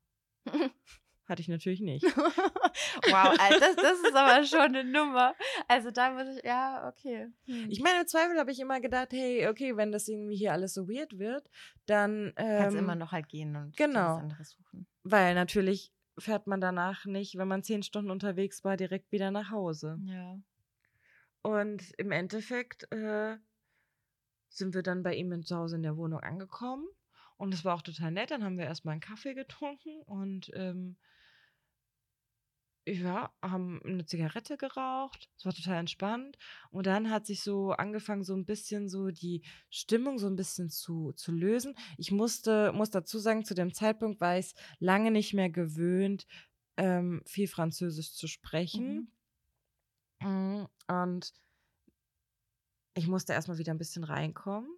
hatte 1.27 1.41
ich 1.43 1.49
natürlich 1.49 1.81
nicht. 1.81 2.05
wow, 2.17 3.37
Alter, 3.39 3.61
das, 3.61 3.77
das 3.77 3.99
ist 4.01 4.15
aber 4.15 4.45
schon 4.45 4.61
eine 4.61 4.85
Nummer. 4.85 5.35
Also 5.69 5.91
da 5.91 6.11
muss 6.11 6.37
ich, 6.37 6.45
ja, 6.45 6.89
okay. 6.89 7.29
Hm. 7.47 7.71
Ich 7.71 7.81
meine, 7.81 8.01
im 8.01 8.07
Zweifel 8.07 8.39
habe 8.39 8.51
ich 8.51 8.61
immer 8.61 8.81
gedacht, 8.81 9.13
hey, 9.13 9.49
okay, 9.49 9.77
wenn 9.77 9.93
das 9.93 10.09
irgendwie 10.09 10.37
hier 10.37 10.53
alles 10.53 10.75
so 10.75 10.89
weird 10.89 11.19
wird, 11.19 11.49
dann 11.87 12.33
Kannst 12.37 12.77
ähm, 12.77 12.85
immer 12.85 12.95
noch 12.95 13.13
halt 13.13 13.29
gehen 13.29 13.57
und 13.57 13.77
genau. 13.77 14.17
was 14.17 14.23
anderes 14.23 14.51
suchen. 14.51 14.87
Weil 15.03 15.35
natürlich 15.35 15.93
fährt 16.19 16.47
man 16.47 16.61
danach 16.61 17.07
nicht, 17.07 17.37
wenn 17.37 17.49
man 17.49 17.63
zehn 17.63 17.83
Stunden 17.83 18.11
unterwegs 18.11 18.65
war, 18.65 18.77
direkt 18.77 19.11
wieder 19.13 19.31
nach 19.31 19.51
Hause. 19.51 19.99
Ja. 20.05 20.39
Und 21.43 21.93
im 21.99 22.13
Endeffekt 22.13 22.91
äh, 22.93 23.37
sind 24.49 24.75
wir 24.75 24.83
dann 24.83 25.03
bei 25.03 25.15
ihm 25.15 25.45
zu 25.45 25.57
Hause 25.57 25.77
in 25.77 25.83
der 25.83 25.97
Wohnung 25.97 26.21
angekommen. 26.21 26.87
Und 27.37 27.53
es 27.53 27.65
war 27.65 27.75
auch 27.75 27.83
total 27.83 28.13
nett. 28.13 28.31
Dann 28.31 28.45
haben 28.45 28.57
wir 28.59 28.65
erstmal 28.65 28.93
einen 28.93 29.01
Kaffee 29.01 29.35
getrunken 29.35 30.01
und 30.07 30.51
ähm, 30.55 30.97
ja, 32.87 33.33
haben 33.41 33.81
eine 33.85 34.05
Zigarette 34.05 34.57
geraucht. 34.57 35.31
Es 35.39 35.45
war 35.45 35.55
total 35.55 35.79
entspannt. 35.79 36.37
Und 36.71 36.87
dann 36.87 37.11
hat 37.11 37.27
sich 37.27 37.43
so 37.43 37.73
angefangen, 37.73 38.25
so 38.25 38.35
ein 38.35 38.45
bisschen 38.45 38.89
so 38.89 39.11
die 39.11 39.43
Stimmung 39.71 40.19
so 40.19 40.27
ein 40.27 40.37
bisschen 40.37 40.69
zu, 40.69 41.13
zu 41.13 41.33
lösen. 41.33 41.75
Ich 41.97 42.11
musste, 42.11 42.73
muss 42.73 42.91
dazu 42.91 43.19
sagen, 43.19 43.45
zu 43.45 43.55
dem 43.55 43.73
Zeitpunkt 43.73 44.21
war 44.21 44.39
ich 44.39 44.47
es 44.47 44.55
lange 44.79 45.11
nicht 45.11 45.33
mehr 45.33 45.49
gewöhnt, 45.51 46.27
ähm, 46.77 47.23
viel 47.27 47.49
Französisch 47.49 48.13
zu 48.13 48.27
sprechen. 48.27 49.11
Mm, 50.21 50.65
Und 50.89 51.33
ich 52.95 53.07
musste 53.09 53.33
erstmal 53.33 53.59
wieder 53.59 53.73
ein 53.73 53.79
bisschen 53.79 54.05
reinkommen. 54.05 54.71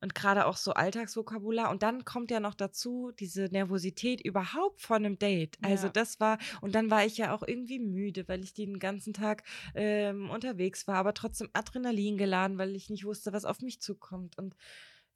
Und 0.00 0.14
gerade 0.14 0.46
auch 0.46 0.56
so 0.58 0.72
Alltagsvokabular. 0.72 1.70
Und 1.70 1.82
dann 1.82 2.04
kommt 2.04 2.30
ja 2.30 2.38
noch 2.38 2.54
dazu 2.54 3.12
diese 3.18 3.44
Nervosität 3.46 4.20
überhaupt 4.20 4.80
von 4.82 5.04
einem 5.04 5.18
Date. 5.18 5.56
Also 5.62 5.86
Ja. 5.86 5.92
das 5.92 6.20
war, 6.20 6.38
und 6.60 6.74
dann 6.74 6.90
war 6.90 7.04
ich 7.06 7.16
ja 7.16 7.34
auch 7.34 7.42
irgendwie 7.42 7.78
müde, 7.78 8.28
weil 8.28 8.44
ich 8.44 8.52
den 8.52 8.78
ganzen 8.78 9.14
Tag 9.14 9.42
ähm, 9.74 10.28
unterwegs 10.30 10.86
war, 10.86 10.96
aber 10.96 11.14
trotzdem 11.14 11.48
Adrenalin 11.54 12.18
geladen, 12.18 12.58
weil 12.58 12.76
ich 12.76 12.90
nicht 12.90 13.04
wusste, 13.06 13.32
was 13.32 13.44
auf 13.46 13.60
mich 13.62 13.80
zukommt. 13.80 14.36
Und 14.38 14.54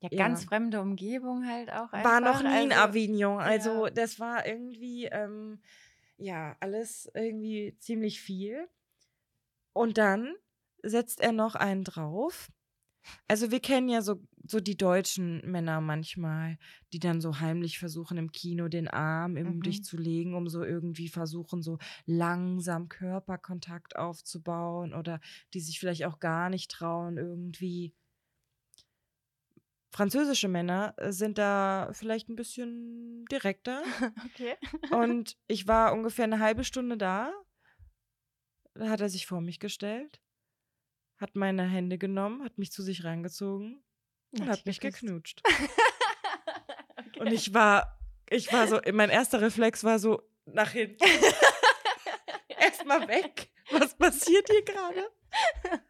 Ja, 0.03 0.09
Ja. 0.11 0.17
ganz 0.25 0.45
fremde 0.45 0.81
Umgebung 0.81 1.47
halt 1.47 1.71
auch 1.71 1.93
einfach. 1.93 2.05
war 2.11 2.21
noch 2.23 2.43
nie 2.43 2.65
in 2.65 2.73
also, 2.73 2.85
Avignon. 2.89 3.39
Also 3.39 3.85
ja. 3.87 3.91
das 3.91 4.19
war 4.19 4.47
irgendwie, 4.47 5.05
ähm, 5.05 5.61
ja, 6.17 6.57
alles 6.61 7.11
irgendwie 7.15 7.77
ziemlich 7.81 8.23
viel. 8.23 8.67
Und 9.75 9.99
dann 9.99 10.35
setzt 10.83 11.21
er 11.21 11.33
noch 11.33 11.55
einen 11.55 11.85
drauf. 11.85 12.49
Also 13.29 13.51
wir 13.51 13.61
kennen 13.61 13.89
ja 13.89 14.03
so, 14.03 14.21
so 14.47 14.61
die 14.61 14.77
deutschen 14.77 15.41
Männer 15.51 15.81
manchmal, 15.81 16.59
die 16.93 16.99
dann 16.99 17.21
so 17.21 17.41
heimlich 17.41 17.79
versuchen 17.79 18.19
im 18.19 18.33
Kino 18.33 18.69
den 18.69 18.89
Arm 18.89 19.37
um 19.37 19.59
Mhm. 19.59 19.63
dich 19.63 19.83
zu 19.85 19.97
legen, 19.97 20.35
um 20.35 20.49
so 20.49 20.65
irgendwie 20.65 21.09
versuchen, 21.09 21.63
so 21.63 21.79
langsam 22.07 22.89
Körperkontakt 22.89 23.97
aufzubauen 23.97 24.95
oder 24.95 25.21
die 25.55 25.61
sich 25.61 25.79
vielleicht 25.81 26.05
auch 26.05 26.19
gar 26.21 26.51
nicht 26.51 26.71
trauen, 26.71 27.17
irgendwie. 27.17 27.95
Französische 29.93 30.49
Männer 30.49 30.95
äh, 30.99 31.13
sind 31.13 31.37
da 31.39 31.91
vielleicht 31.93 32.29
ein 32.29 32.37
bisschen 32.37 33.25
direkter. 33.27 33.83
Okay. 34.27 34.57
Und 34.91 35.37
ich 35.47 35.67
war 35.67 35.93
ungefähr 35.93 36.25
eine 36.25 36.39
halbe 36.41 36.65
Stunde 36.65 36.97
da. 36.97 37.33
Da 38.75 38.89
hat 38.89 39.01
er 39.01 39.09
sich 39.09 39.27
vor 39.27 39.41
mich 39.41 39.59
gestellt, 39.59 40.21
hat 41.21 41.37
meine 41.37 41.65
Hände 41.65 41.99
genommen, 41.99 42.43
hat 42.43 42.57
mich 42.59 42.73
zu 42.73 42.83
sich 42.83 43.05
rangezogen 43.05 43.85
und 44.33 44.49
hat 44.49 44.65
mich 44.65 44.81
geknutscht. 44.81 45.43
okay. 46.97 47.21
Und 47.21 47.27
ich 47.29 47.53
war, 47.53 48.01
ich 48.29 48.51
war 48.53 48.67
so, 48.67 48.81
mein 48.93 49.11
erster 49.11 49.43
Reflex 49.43 49.85
war 49.85 49.99
so 49.99 50.23
nach 50.47 50.71
hinten. 50.71 51.05
Erstmal 52.49 53.07
weg. 53.07 53.51
Was 53.71 53.97
passiert 53.97 54.49
hier 54.49 54.65
gerade? 54.65 55.07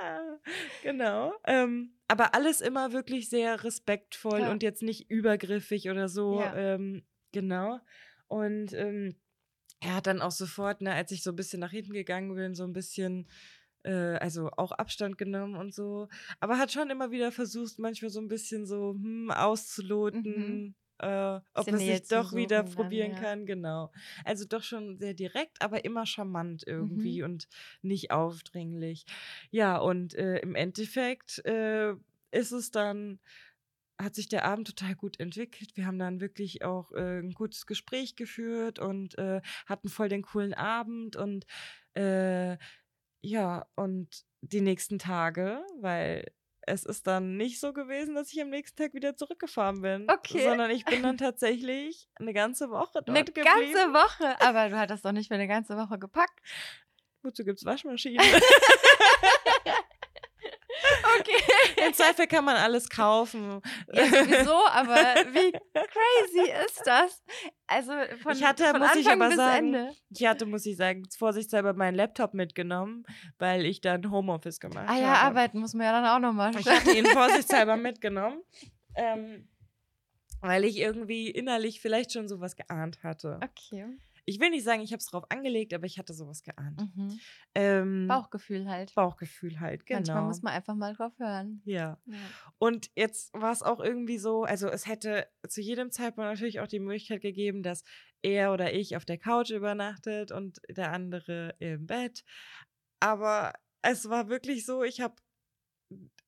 ah, 0.00 0.38
genau. 0.82 1.34
Ähm, 1.44 1.94
aber 2.08 2.34
alles 2.34 2.60
immer 2.60 2.92
wirklich 2.92 3.28
sehr 3.28 3.64
respektvoll 3.64 4.40
ja. 4.40 4.50
und 4.50 4.62
jetzt 4.62 4.82
nicht 4.82 5.10
übergriffig 5.10 5.90
oder 5.90 6.08
so. 6.08 6.40
Ja. 6.40 6.54
Ähm, 6.54 7.04
genau. 7.32 7.80
Und 8.28 8.72
ähm, 8.72 9.16
er 9.80 9.96
hat 9.96 10.06
dann 10.06 10.22
auch 10.22 10.30
sofort, 10.30 10.80
ne, 10.80 10.94
als 10.94 11.10
ich 11.10 11.22
so 11.22 11.30
ein 11.30 11.36
bisschen 11.36 11.60
nach 11.60 11.70
hinten 11.70 11.92
gegangen 11.92 12.34
bin, 12.34 12.54
so 12.54 12.64
ein 12.64 12.72
bisschen 12.72 13.28
äh, 13.86 14.16
also 14.18 14.50
auch 14.56 14.72
Abstand 14.72 15.16
genommen 15.16 15.56
und 15.56 15.74
so. 15.74 16.08
Aber 16.40 16.58
hat 16.58 16.72
schon 16.72 16.90
immer 16.90 17.10
wieder 17.10 17.32
versucht, 17.32 17.78
manchmal 17.78 18.10
so 18.10 18.20
ein 18.20 18.28
bisschen 18.28 18.66
so 18.66 18.94
hm, 18.94 19.30
auszuloten. 19.30 20.22
Mhm. 20.22 20.74
Äh, 20.98 21.40
ob 21.52 21.68
er 21.68 21.76
sich 21.76 22.08
doch 22.08 22.32
wieder 22.32 22.62
probieren 22.62 23.12
dann, 23.12 23.22
ja. 23.22 23.28
kann, 23.28 23.46
genau. 23.46 23.92
Also 24.24 24.46
doch 24.46 24.62
schon 24.62 24.96
sehr 24.98 25.12
direkt, 25.12 25.60
aber 25.60 25.84
immer 25.84 26.06
charmant 26.06 26.64
irgendwie 26.66 27.18
mhm. 27.18 27.26
und 27.26 27.48
nicht 27.82 28.10
aufdringlich. 28.10 29.04
Ja, 29.50 29.76
und 29.76 30.14
äh, 30.14 30.38
im 30.38 30.54
Endeffekt 30.54 31.44
äh, 31.44 31.92
ist 32.30 32.52
es 32.52 32.70
dann 32.70 33.20
hat 33.98 34.14
sich 34.14 34.28
der 34.28 34.44
Abend 34.44 34.66
total 34.66 34.94
gut 34.94 35.18
entwickelt. 35.20 35.74
Wir 35.74 35.86
haben 35.86 35.98
dann 35.98 36.20
wirklich 36.20 36.62
auch 36.62 36.92
äh, 36.92 37.20
ein 37.20 37.32
gutes 37.32 37.64
Gespräch 37.64 38.14
geführt 38.14 38.78
und 38.78 39.16
äh, 39.16 39.40
hatten 39.64 39.88
voll 39.88 40.10
den 40.10 40.20
coolen 40.20 40.52
Abend 40.52 41.16
und 41.16 41.46
äh, 41.94 42.58
ja, 43.26 43.66
und 43.74 44.24
die 44.40 44.60
nächsten 44.60 44.98
Tage, 44.98 45.64
weil 45.80 46.32
es 46.62 46.84
ist 46.84 47.06
dann 47.06 47.36
nicht 47.36 47.60
so 47.60 47.72
gewesen, 47.72 48.14
dass 48.14 48.32
ich 48.32 48.40
am 48.40 48.50
nächsten 48.50 48.76
Tag 48.76 48.94
wieder 48.94 49.16
zurückgefahren 49.16 49.82
bin. 49.82 50.06
Okay. 50.10 50.44
Sondern 50.44 50.70
ich 50.70 50.84
bin 50.84 51.02
dann 51.02 51.16
tatsächlich 51.18 52.08
eine 52.16 52.32
ganze 52.32 52.70
Woche 52.70 53.02
dort 53.04 53.10
eine 53.10 53.24
geblieben. 53.24 53.46
Ganze 53.46 53.92
Woche? 53.92 54.40
Aber 54.40 54.68
du 54.68 54.78
hattest 54.78 55.04
doch 55.04 55.12
nicht 55.12 55.28
für 55.28 55.34
eine 55.34 55.48
ganze 55.48 55.76
Woche 55.76 55.98
gepackt. 55.98 56.40
Wozu 57.22 57.44
gibt 57.44 57.58
es 57.58 57.64
Waschmaschinen? 57.64 58.24
Okay. 61.20 61.42
Im 61.86 61.94
Zweifel 61.94 62.26
kann 62.26 62.44
man 62.44 62.56
alles 62.56 62.88
kaufen. 62.88 63.60
Ja, 63.92 64.06
sowieso, 64.06 64.66
aber 64.70 64.94
wie 65.32 65.52
crazy 65.74 66.50
ist 66.66 66.82
das? 66.84 67.22
Also 67.66 67.92
von, 68.22 68.32
ich 68.32 68.44
hatte, 68.44 68.64
von 68.64 68.80
muss 68.80 68.88
Anfang 68.88 69.00
ich 69.00 69.08
aber 69.08 69.28
bis 69.28 69.36
sagen, 69.36 69.74
Ende. 69.74 69.94
Ich 70.10 70.26
hatte, 70.26 70.46
muss 70.46 70.66
ich 70.66 70.76
sagen, 70.76 71.04
vorsichtshalber 71.16 71.74
meinen 71.74 71.94
Laptop 71.94 72.34
mitgenommen, 72.34 73.04
weil 73.38 73.64
ich 73.64 73.80
dann 73.80 74.10
Homeoffice 74.10 74.60
gemacht 74.60 74.88
habe. 74.88 74.98
Ah 74.98 75.00
ja, 75.00 75.20
habe. 75.20 75.26
arbeiten 75.28 75.58
muss 75.58 75.74
man 75.74 75.86
ja 75.86 75.92
dann 75.92 76.06
auch 76.06 76.20
noch 76.20 76.32
machen. 76.32 76.58
Ich 76.58 76.68
hatte 76.68 76.92
ihn 76.92 77.06
vorsichtshalber 77.06 77.76
mitgenommen. 77.76 78.42
Ähm, 78.94 79.48
weil 80.40 80.64
ich 80.64 80.78
irgendwie 80.78 81.30
innerlich 81.30 81.80
vielleicht 81.80 82.12
schon 82.12 82.28
sowas 82.28 82.56
geahnt 82.56 83.02
hatte. 83.02 83.40
Okay 83.42 83.86
ich 84.28 84.40
will 84.40 84.50
nicht 84.50 84.64
sagen, 84.64 84.82
ich 84.82 84.92
habe 84.92 84.98
es 84.98 85.06
drauf 85.06 85.24
angelegt, 85.30 85.72
aber 85.72 85.86
ich 85.86 85.98
hatte 85.98 86.12
sowas 86.12 86.42
geahnt. 86.42 86.80
Mhm. 86.80 87.20
Ähm, 87.54 88.08
Bauchgefühl 88.08 88.68
halt. 88.68 88.92
Bauchgefühl 88.94 89.60
halt, 89.60 89.86
genau. 89.86 90.00
Manchmal 90.00 90.22
muss 90.24 90.42
man 90.42 90.52
einfach 90.52 90.74
mal 90.74 90.94
drauf 90.94 91.12
hören. 91.18 91.62
Ja. 91.64 91.98
ja. 92.04 92.18
Und 92.58 92.90
jetzt 92.96 93.32
war 93.32 93.52
es 93.52 93.62
auch 93.62 93.80
irgendwie 93.80 94.18
so, 94.18 94.42
also 94.42 94.68
es 94.68 94.86
hätte 94.86 95.28
zu 95.48 95.60
jedem 95.60 95.92
Zeitpunkt 95.92 96.28
natürlich 96.28 96.58
auch 96.58 96.66
die 96.66 96.80
Möglichkeit 96.80 97.22
gegeben, 97.22 97.62
dass 97.62 97.84
er 98.20 98.52
oder 98.52 98.74
ich 98.74 98.96
auf 98.96 99.04
der 99.04 99.18
Couch 99.18 99.50
übernachtet 99.50 100.32
und 100.32 100.58
der 100.68 100.92
andere 100.92 101.54
im 101.60 101.86
Bett. 101.86 102.24
Aber 102.98 103.52
es 103.82 104.08
war 104.08 104.28
wirklich 104.28 104.66
so, 104.66 104.82
ich 104.82 105.00
habe 105.00 105.14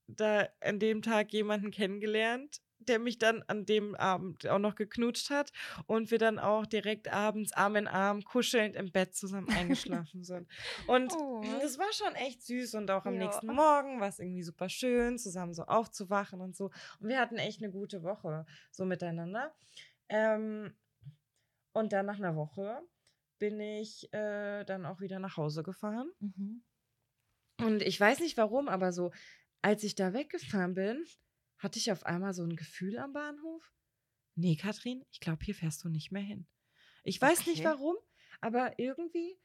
da 0.06 0.48
an 0.60 0.78
dem 0.78 1.02
Tag 1.02 1.32
jemanden 1.32 1.72
kennengelernt, 1.72 2.60
der 2.88 2.98
mich 2.98 3.18
dann 3.18 3.42
an 3.46 3.66
dem 3.66 3.94
Abend 3.94 4.46
auch 4.46 4.58
noch 4.58 4.74
geknutscht 4.74 5.30
hat 5.30 5.52
und 5.86 6.10
wir 6.10 6.18
dann 6.18 6.38
auch 6.38 6.66
direkt 6.66 7.12
abends 7.12 7.52
Arm 7.52 7.76
in 7.76 7.88
Arm 7.88 8.22
kuschelnd 8.22 8.76
im 8.76 8.90
Bett 8.90 9.14
zusammen 9.14 9.48
eingeschlafen 9.50 10.24
sind. 10.24 10.48
Und 10.86 11.12
oh. 11.12 11.42
das 11.60 11.78
war 11.78 11.92
schon 11.92 12.14
echt 12.14 12.42
süß 12.42 12.74
und 12.74 12.90
auch 12.90 13.04
am 13.06 13.14
ja. 13.14 13.24
nächsten 13.24 13.46
Morgen 13.46 14.00
war 14.00 14.08
es 14.08 14.18
irgendwie 14.18 14.42
super 14.42 14.68
schön, 14.68 15.18
zusammen 15.18 15.54
so 15.54 15.64
aufzuwachen 15.64 16.40
und 16.40 16.56
so. 16.56 16.70
Und 17.00 17.08
wir 17.08 17.20
hatten 17.20 17.36
echt 17.36 17.62
eine 17.62 17.70
gute 17.70 18.02
Woche 18.02 18.46
so 18.70 18.84
miteinander. 18.84 19.54
Ähm, 20.08 20.74
und 21.72 21.92
dann 21.92 22.06
nach 22.06 22.18
einer 22.18 22.34
Woche 22.36 22.80
bin 23.38 23.60
ich 23.60 24.12
äh, 24.12 24.64
dann 24.64 24.86
auch 24.86 25.00
wieder 25.00 25.18
nach 25.18 25.36
Hause 25.36 25.62
gefahren. 25.62 26.10
Mhm. 26.18 26.62
Und 27.60 27.82
ich 27.82 27.98
weiß 27.98 28.20
nicht 28.20 28.36
warum, 28.36 28.68
aber 28.68 28.92
so, 28.92 29.12
als 29.62 29.82
ich 29.82 29.94
da 29.94 30.12
weggefahren 30.12 30.74
bin, 30.74 31.04
hatte 31.58 31.78
ich 31.78 31.92
auf 31.92 32.04
einmal 32.06 32.32
so 32.34 32.42
ein 32.42 32.56
Gefühl 32.56 32.98
am 32.98 33.12
Bahnhof. 33.12 33.72
Nee, 34.34 34.56
Katrin, 34.56 35.04
ich 35.10 35.20
glaube, 35.20 35.44
hier 35.44 35.54
fährst 35.54 35.84
du 35.84 35.88
nicht 35.88 36.12
mehr 36.12 36.22
hin. 36.22 36.46
Ich 37.02 37.20
weiß 37.20 37.40
okay. 37.40 37.50
nicht 37.50 37.64
warum, 37.64 37.96
aber 38.40 38.78
irgendwie, 38.78 39.38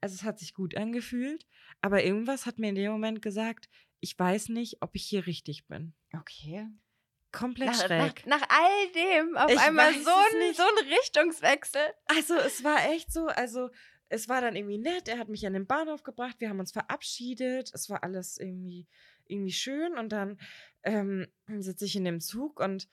also 0.00 0.14
es 0.14 0.24
hat 0.24 0.38
sich 0.38 0.54
gut 0.54 0.76
angefühlt, 0.76 1.46
aber 1.80 2.02
irgendwas 2.02 2.46
hat 2.46 2.58
mir 2.58 2.70
in 2.70 2.74
dem 2.74 2.90
Moment 2.90 3.22
gesagt, 3.22 3.68
ich 4.00 4.18
weiß 4.18 4.48
nicht, 4.48 4.82
ob 4.82 4.94
ich 4.94 5.04
hier 5.04 5.26
richtig 5.26 5.66
bin. 5.68 5.94
Okay. 6.12 6.66
Komplett 7.32 7.68
nach, 7.68 7.86
schräg. 7.86 8.26
Nach, 8.26 8.40
nach, 8.40 8.48
all 8.48 8.92
dem 8.92 9.36
auf 9.36 9.50
ich 9.50 9.60
einmal 9.60 9.92
so 9.94 10.10
ein, 10.10 10.54
so 10.54 10.62
ein 10.62 10.88
Richtungswechsel. 10.88 11.82
Also 12.06 12.34
es 12.34 12.64
war 12.64 12.90
echt 12.90 13.12
so, 13.12 13.26
also 13.26 13.70
es 14.08 14.28
war 14.28 14.40
dann 14.40 14.56
irgendwie 14.56 14.78
nett, 14.78 15.06
er 15.06 15.18
hat 15.18 15.28
mich 15.28 15.46
an 15.46 15.52
den 15.52 15.66
Bahnhof 15.66 16.02
gebracht, 16.02 16.36
wir 16.40 16.48
haben 16.48 16.58
uns 16.58 16.72
verabschiedet, 16.72 17.70
es 17.72 17.88
war 17.88 18.02
alles 18.02 18.38
irgendwie 18.38 18.88
irgendwie 19.30 19.52
schön 19.52 19.96
und 19.96 20.10
dann 20.10 20.38
ähm, 20.82 21.26
sitze 21.58 21.84
ich 21.84 21.96
in 21.96 22.04
dem 22.04 22.20
Zug 22.20 22.60
und 22.60 22.88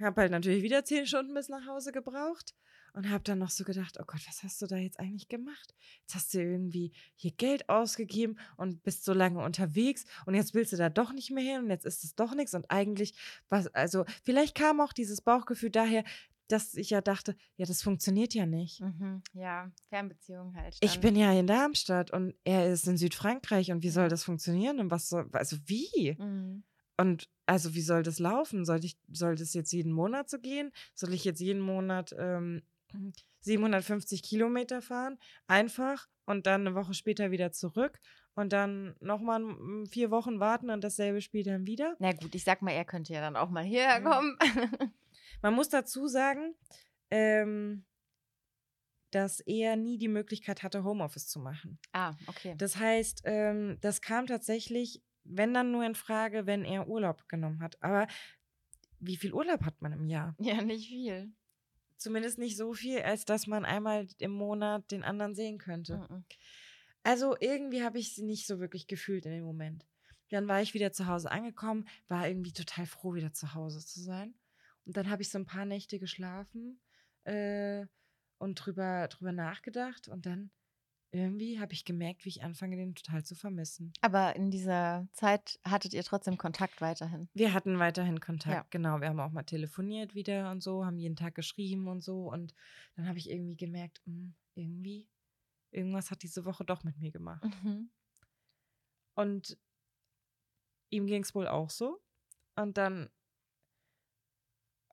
habe 0.00 0.22
halt 0.22 0.32
natürlich 0.32 0.62
wieder 0.62 0.84
zehn 0.84 1.06
Stunden 1.06 1.34
bis 1.34 1.48
nach 1.48 1.66
Hause 1.66 1.92
gebraucht 1.92 2.54
und 2.94 3.08
habe 3.08 3.24
dann 3.24 3.38
noch 3.38 3.50
so 3.50 3.64
gedacht, 3.64 3.96
oh 4.00 4.04
Gott, 4.06 4.20
was 4.26 4.42
hast 4.42 4.60
du 4.60 4.66
da 4.66 4.76
jetzt 4.76 5.00
eigentlich 5.00 5.28
gemacht? 5.28 5.74
Jetzt 6.00 6.14
hast 6.14 6.34
du 6.34 6.42
irgendwie 6.42 6.92
hier 7.14 7.30
Geld 7.30 7.68
ausgegeben 7.68 8.38
und 8.56 8.82
bist 8.82 9.04
so 9.04 9.12
lange 9.12 9.42
unterwegs 9.42 10.04
und 10.26 10.34
jetzt 10.34 10.54
willst 10.54 10.72
du 10.72 10.76
da 10.76 10.90
doch 10.90 11.12
nicht 11.12 11.30
mehr 11.30 11.44
hin 11.44 11.64
und 11.64 11.70
jetzt 11.70 11.86
ist 11.86 12.04
es 12.04 12.14
doch 12.14 12.34
nichts 12.34 12.54
und 12.54 12.70
eigentlich 12.70 13.14
was, 13.48 13.68
also 13.68 14.04
vielleicht 14.24 14.54
kam 14.54 14.80
auch 14.80 14.92
dieses 14.92 15.22
Bauchgefühl 15.22 15.70
daher, 15.70 16.04
dass 16.48 16.74
ich 16.74 16.90
ja 16.90 17.00
dachte, 17.00 17.36
ja, 17.56 17.66
das 17.66 17.82
funktioniert 17.82 18.34
ja 18.34 18.46
nicht. 18.46 18.80
Mhm, 18.80 19.22
ja, 19.32 19.70
Fernbeziehung 19.88 20.54
halt. 20.54 20.76
Dann. 20.80 20.90
Ich 20.90 21.00
bin 21.00 21.16
ja 21.16 21.32
in 21.32 21.46
Darmstadt 21.46 22.10
und 22.10 22.34
er 22.44 22.70
ist 22.70 22.86
in 22.86 22.96
Südfrankreich 22.96 23.72
und 23.72 23.82
wie 23.82 23.90
soll 23.90 24.08
das 24.08 24.24
funktionieren 24.24 24.80
und 24.80 24.90
was 24.90 25.08
soll, 25.08 25.28
also 25.32 25.56
wie? 25.66 26.16
Mhm. 26.18 26.64
Und 26.98 27.28
also 27.46 27.74
wie 27.74 27.80
soll 27.80 28.02
das 28.02 28.18
laufen? 28.18 28.64
Soll, 28.64 28.84
ich, 28.84 28.96
soll 29.10 29.34
das 29.34 29.54
jetzt 29.54 29.72
jeden 29.72 29.92
Monat 29.92 30.28
so 30.28 30.38
gehen? 30.38 30.72
Soll 30.94 31.12
ich 31.14 31.24
jetzt 31.24 31.40
jeden 31.40 31.60
Monat 31.60 32.14
ähm, 32.18 32.62
750 33.40 34.22
Kilometer 34.22 34.82
fahren? 34.82 35.18
Einfach 35.46 36.06
und 36.26 36.46
dann 36.46 36.66
eine 36.66 36.74
Woche 36.74 36.94
später 36.94 37.30
wieder 37.30 37.50
zurück 37.52 37.98
und 38.34 38.52
dann 38.52 38.94
nochmal 39.00 39.42
vier 39.90 40.10
Wochen 40.10 40.38
warten 40.40 40.70
und 40.70 40.84
dasselbe 40.84 41.20
Spiel 41.20 41.42
dann 41.42 41.66
wieder? 41.66 41.96
Na 41.98 42.12
gut, 42.12 42.34
ich 42.34 42.44
sag 42.44 42.62
mal, 42.62 42.72
er 42.72 42.84
könnte 42.84 43.12
ja 43.12 43.20
dann 43.20 43.36
auch 43.36 43.50
mal 43.50 43.64
hierher 43.64 44.00
kommen. 44.02 44.36
Mhm. 44.40 44.92
Man 45.42 45.54
muss 45.54 45.68
dazu 45.68 46.06
sagen, 46.06 46.54
ähm, 47.10 47.84
dass 49.10 49.40
er 49.40 49.76
nie 49.76 49.98
die 49.98 50.08
Möglichkeit 50.08 50.62
hatte, 50.62 50.84
Homeoffice 50.84 51.28
zu 51.28 51.38
machen. 51.38 51.78
Ah, 51.92 52.14
okay. 52.26 52.54
Das 52.56 52.76
heißt, 52.76 53.22
ähm, 53.24 53.76
das 53.80 54.00
kam 54.00 54.26
tatsächlich, 54.26 55.02
wenn 55.24 55.52
dann 55.52 55.70
nur 55.70 55.84
in 55.84 55.94
Frage, 55.94 56.46
wenn 56.46 56.64
er 56.64 56.88
Urlaub 56.88 57.28
genommen 57.28 57.60
hat. 57.60 57.80
Aber 57.82 58.06
wie 59.00 59.16
viel 59.16 59.34
Urlaub 59.34 59.64
hat 59.64 59.82
man 59.82 59.92
im 59.92 60.06
Jahr? 60.06 60.34
Ja, 60.38 60.62
nicht 60.62 60.88
viel. 60.88 61.32
Zumindest 61.98 62.38
nicht 62.38 62.56
so 62.56 62.72
viel, 62.72 63.02
als 63.02 63.24
dass 63.24 63.46
man 63.46 63.64
einmal 63.64 64.06
im 64.18 64.32
Monat 64.32 64.90
den 64.90 65.04
anderen 65.04 65.34
sehen 65.34 65.58
könnte. 65.58 65.98
Mhm. 66.08 66.24
Also 67.02 67.36
irgendwie 67.40 67.82
habe 67.82 67.98
ich 67.98 68.14
sie 68.14 68.22
nicht 68.22 68.46
so 68.46 68.60
wirklich 68.60 68.86
gefühlt 68.86 69.26
in 69.26 69.32
dem 69.32 69.44
Moment. 69.44 69.86
Dann 70.30 70.48
war 70.48 70.62
ich 70.62 70.72
wieder 70.72 70.92
zu 70.92 71.06
Hause 71.06 71.30
angekommen, 71.30 71.86
war 72.08 72.26
irgendwie 72.26 72.52
total 72.52 72.86
froh, 72.86 73.14
wieder 73.14 73.34
zu 73.34 73.54
Hause 73.54 73.84
zu 73.84 74.00
sein. 74.00 74.34
Und 74.84 74.96
dann 74.96 75.10
habe 75.10 75.22
ich 75.22 75.30
so 75.30 75.38
ein 75.38 75.46
paar 75.46 75.64
Nächte 75.64 75.98
geschlafen 75.98 76.80
äh, 77.24 77.86
und 78.38 78.54
drüber, 78.56 79.08
drüber 79.08 79.32
nachgedacht. 79.32 80.08
Und 80.08 80.26
dann 80.26 80.50
irgendwie 81.12 81.60
habe 81.60 81.74
ich 81.74 81.84
gemerkt, 81.84 82.24
wie 82.24 82.30
ich 82.30 82.42
anfange, 82.42 82.76
den 82.76 82.94
total 82.94 83.22
zu 83.22 83.34
vermissen. 83.34 83.92
Aber 84.00 84.34
in 84.34 84.50
dieser 84.50 85.06
Zeit 85.12 85.60
hattet 85.62 85.92
ihr 85.92 86.02
trotzdem 86.02 86.38
Kontakt 86.38 86.80
weiterhin? 86.80 87.28
Wir 87.34 87.52
hatten 87.52 87.78
weiterhin 87.78 88.18
Kontakt, 88.18 88.54
ja. 88.54 88.66
genau. 88.70 89.00
Wir 89.00 89.08
haben 89.08 89.20
auch 89.20 89.30
mal 89.30 89.42
telefoniert 89.42 90.14
wieder 90.14 90.50
und 90.50 90.62
so, 90.62 90.86
haben 90.86 90.98
jeden 90.98 91.16
Tag 91.16 91.34
geschrieben 91.34 91.86
und 91.86 92.02
so. 92.02 92.32
Und 92.32 92.54
dann 92.96 93.06
habe 93.06 93.18
ich 93.18 93.30
irgendwie 93.30 93.56
gemerkt, 93.56 94.00
mh, 94.06 94.14
hm, 94.14 94.34
irgendwie, 94.54 95.06
irgendwas 95.70 96.10
hat 96.10 96.22
diese 96.22 96.46
Woche 96.46 96.64
doch 96.64 96.82
mit 96.82 96.96
mir 96.98 97.10
gemacht. 97.10 97.44
Mhm. 97.62 97.90
Und 99.14 99.58
ihm 100.88 101.06
ging 101.06 101.22
es 101.22 101.34
wohl 101.34 101.46
auch 101.46 101.68
so. 101.68 102.00
Und 102.54 102.78
dann 102.78 103.10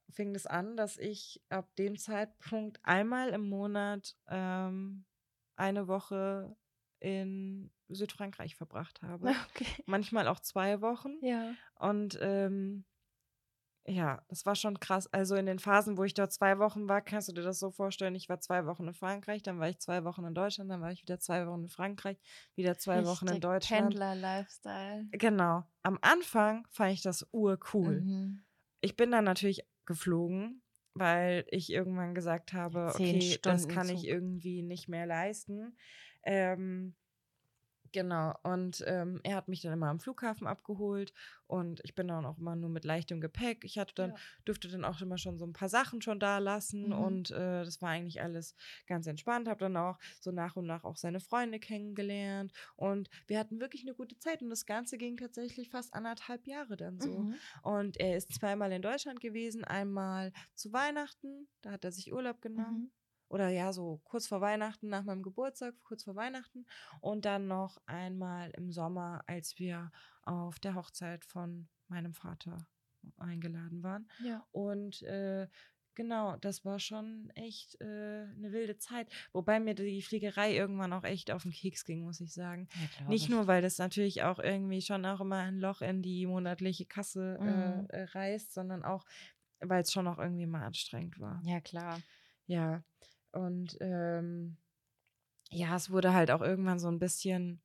fing 0.10 0.36
es 0.36 0.46
an, 0.46 0.76
dass 0.76 0.98
ich 0.98 1.42
ab 1.50 1.76
dem 1.78 1.98
Zeitpunkt 1.98 2.80
einmal 2.84 3.30
im 3.30 3.48
Monat 3.48 4.16
ähm, 4.28 5.06
eine 5.56 5.88
Woche 5.88 6.56
in 7.00 7.72
Südfrankreich 7.90 8.56
verbracht 8.56 9.02
habe. 9.02 9.30
Okay. 9.50 9.84
Manchmal 9.86 10.28
auch 10.28 10.40
zwei 10.40 10.82
Wochen. 10.82 11.18
Ja. 11.22 11.54
Und 11.76 12.18
ähm, 12.22 12.86
ja, 13.88 14.22
das 14.28 14.46
war 14.46 14.56
schon 14.56 14.80
krass. 14.80 15.12
Also 15.12 15.36
in 15.36 15.46
den 15.46 15.58
Phasen, 15.58 15.98
wo 15.98 16.04
ich 16.04 16.14
dort 16.14 16.32
zwei 16.32 16.60
Wochen 16.60 16.88
war, 16.88 17.02
kannst 17.02 17.28
du 17.28 17.34
dir 17.34 17.42
das 17.42 17.60
so 17.60 17.72
vorstellen, 17.72 18.14
ich 18.14 18.30
war 18.30 18.40
zwei 18.40 18.66
Wochen 18.66 18.88
in 18.88 18.94
Frankreich, 18.94 19.42
dann 19.42 19.60
war 19.60 19.70
ich 19.70 19.80
zwei 19.80 20.04
Wochen 20.04 20.26
in 20.26 20.36
Deutschland, 20.36 20.70
dann 20.70 20.82
war 20.82 20.92
ich 20.92 21.02
wieder 21.02 21.20
zwei 21.20 21.48
Wochen 21.48 21.64
in 21.64 21.70
Frankreich, 21.70 22.20
wieder 22.56 22.78
zwei 22.78 23.06
Wochen 23.06 23.26
in 23.26 23.30
Richtig 23.30 23.42
Deutschland. 23.42 23.90
Pendler-Lifestyle. 23.90 25.08
Genau. 25.12 25.64
Am 25.82 25.98
Anfang 26.02 26.68
fand 26.70 26.94
ich 26.94 27.02
das 27.02 27.28
urcool. 27.32 28.02
Mhm. 28.02 28.44
Ich 28.82 28.96
bin 28.96 29.12
dann 29.12 29.24
natürlich 29.26 29.66
geflogen, 29.90 30.62
weil 30.94 31.46
ich 31.50 31.72
irgendwann 31.72 32.14
gesagt 32.16 32.54
habe, 32.54 32.94
Zehn 32.96 33.16
okay, 33.16 33.40
das 33.42 33.64
Stunden 33.64 33.68
kann 33.68 33.90
ich 33.90 34.06
irgendwie 34.06 34.62
nicht 34.62 34.88
mehr 34.88 35.06
leisten. 35.08 35.76
Ähm, 36.24 36.96
genau, 37.92 38.34
und 38.44 38.84
ähm, 38.88 39.20
er 39.24 39.36
hat 39.38 39.48
mich 39.48 39.62
dann 39.62 39.74
immer 39.74 39.88
am 39.88 40.00
Flughafen 40.00 40.48
abgeholt 40.48 41.14
und 41.48 41.82
ich 41.84 41.96
bin 41.96 42.08
dann 42.08 42.26
auch 42.26 42.38
immer 42.38 42.56
nur 42.56 42.70
mit 42.70 42.86
leichtem 42.86 43.22
Gepäck. 43.22 43.64
Ich 43.66 43.78
hatte 43.78 43.94
dann, 43.96 44.12
Ja. 44.12 44.16
durfte 44.46 44.68
dann 44.70 44.86
auch 44.86 45.02
immer 45.02 45.18
schon 45.18 45.38
so 45.38 45.46
ein 45.46 45.54
paar 45.54 45.70
Sachen 45.70 46.02
schon 46.02 46.20
da 46.20 46.38
lassen 46.40 46.88
Mhm. 46.88 46.94
und 46.94 47.32
äh, 47.32 47.64
das 47.64 47.82
war 47.82 47.90
eigentlich 47.90 48.22
alles 48.22 48.56
ganz 48.88 49.08
entspannt. 49.08 49.48
Habe 49.48 49.60
dann 49.60 49.78
auch 49.78 49.98
so 50.20 50.32
nach 50.32 50.56
und 50.56 50.66
nach 50.68 50.84
auch 50.84 50.98
seine 50.98 51.20
Freunde 51.20 51.60
kennengelernt 51.60 52.54
und 52.76 53.10
wir 53.28 53.40
hatten 53.40 53.60
wirklich 53.60 53.82
eine 53.84 53.96
gute 53.96 54.18
Zeit 54.20 54.42
und 54.42 54.50
das 54.50 54.66
Ganze 54.66 54.98
ging 54.98 55.18
tatsächlich 55.18 55.70
fast 55.70 55.94
anderthalb 55.94 56.46
Jahre 56.48 56.78
dann 56.78 57.00
so. 57.00 57.24
Mhm. 57.24 57.36
Und 57.64 57.98
er 58.00 58.16
ist 58.18 58.34
zweimal 58.34 58.72
in 58.72 58.82
Deutschland 58.82 59.20
gewesen, 59.20 59.64
einmal 59.64 60.32
zu 60.56 60.72
Weihnachten, 60.74 61.48
da 61.62 61.72
hat 61.72 61.84
er 61.86 61.92
sich 61.92 62.14
Urlaub 62.14 62.42
genommen. 62.42 62.84
Mhm. 62.84 62.92
Oder 63.30 63.50
ja, 63.50 63.72
so 63.74 64.02
kurz 64.04 64.28
vor 64.28 64.42
Weihnachten, 64.42 64.90
nach 64.90 65.04
meinem 65.04 65.24
Geburtstag, 65.24 65.76
kurz 65.84 66.04
vor 66.04 66.16
Weihnachten. 66.16 66.66
Und 67.00 67.26
dann 67.26 67.48
noch 67.48 67.78
einmal 67.86 68.50
im 68.52 68.72
Sommer, 68.72 69.24
als 69.28 69.58
wir 69.60 69.92
auf 70.24 70.60
der 70.60 70.76
Hochzeit 70.76 71.24
von 71.26 71.68
meinem 71.88 72.14
Vater 72.14 72.68
eingeladen 73.18 73.82
waren. 73.84 74.10
Ja. 74.24 74.46
Und 74.52 75.02
äh, 75.04 75.48
genau, 75.96 76.38
das 76.38 76.66
war 76.66 76.80
schon 76.80 77.30
echt 77.36 77.80
äh, 77.82 77.86
eine 78.36 78.52
wilde 78.52 78.78
Zeit. 78.78 79.12
Wobei 79.32 79.60
mir 79.60 79.74
die 79.76 80.02
Fliegerei 80.02 80.56
irgendwann 80.56 80.92
auch 80.94 81.04
echt 81.04 81.32
auf 81.32 81.44
den 81.44 81.52
Keks 81.52 81.86
ging, 81.86 82.04
muss 82.04 82.20
ich 82.22 82.34
sagen. 82.34 82.68
Ja, 83.00 83.08
Nicht 83.08 83.26
ich. 83.26 83.30
nur, 83.30 83.48
weil 83.48 83.62
das 83.62 83.78
natürlich 83.78 84.24
auch 84.24 84.40
irgendwie 84.40 84.82
schon 84.82 85.06
auch 85.06 85.22
immer 85.22 85.38
ein 85.38 85.60
Loch 85.60 85.82
in 85.82 86.02
die 86.02 86.26
monatliche 86.26 86.86
Kasse 86.86 87.38
Mhm. 87.40 87.88
äh, 87.90 88.02
äh, 88.02 88.04
reißt, 88.06 88.54
sondern 88.54 88.84
auch, 88.84 89.06
weil 89.62 89.82
es 89.82 89.92
schon 89.94 90.08
auch 90.08 90.18
irgendwie 90.20 90.46
mal 90.46 90.64
anstrengend 90.66 91.20
war. 91.20 91.42
Ja, 91.44 91.60
klar. 91.62 92.02
Ja. 92.48 92.84
Und 93.32 93.78
ähm, 93.82 94.58
ja, 95.52 95.76
es 95.76 95.90
wurde 95.90 96.14
halt 96.14 96.32
auch 96.32 96.42
irgendwann 96.42 96.80
so 96.80 96.88
ein 96.90 97.00
bisschen, 97.00 97.62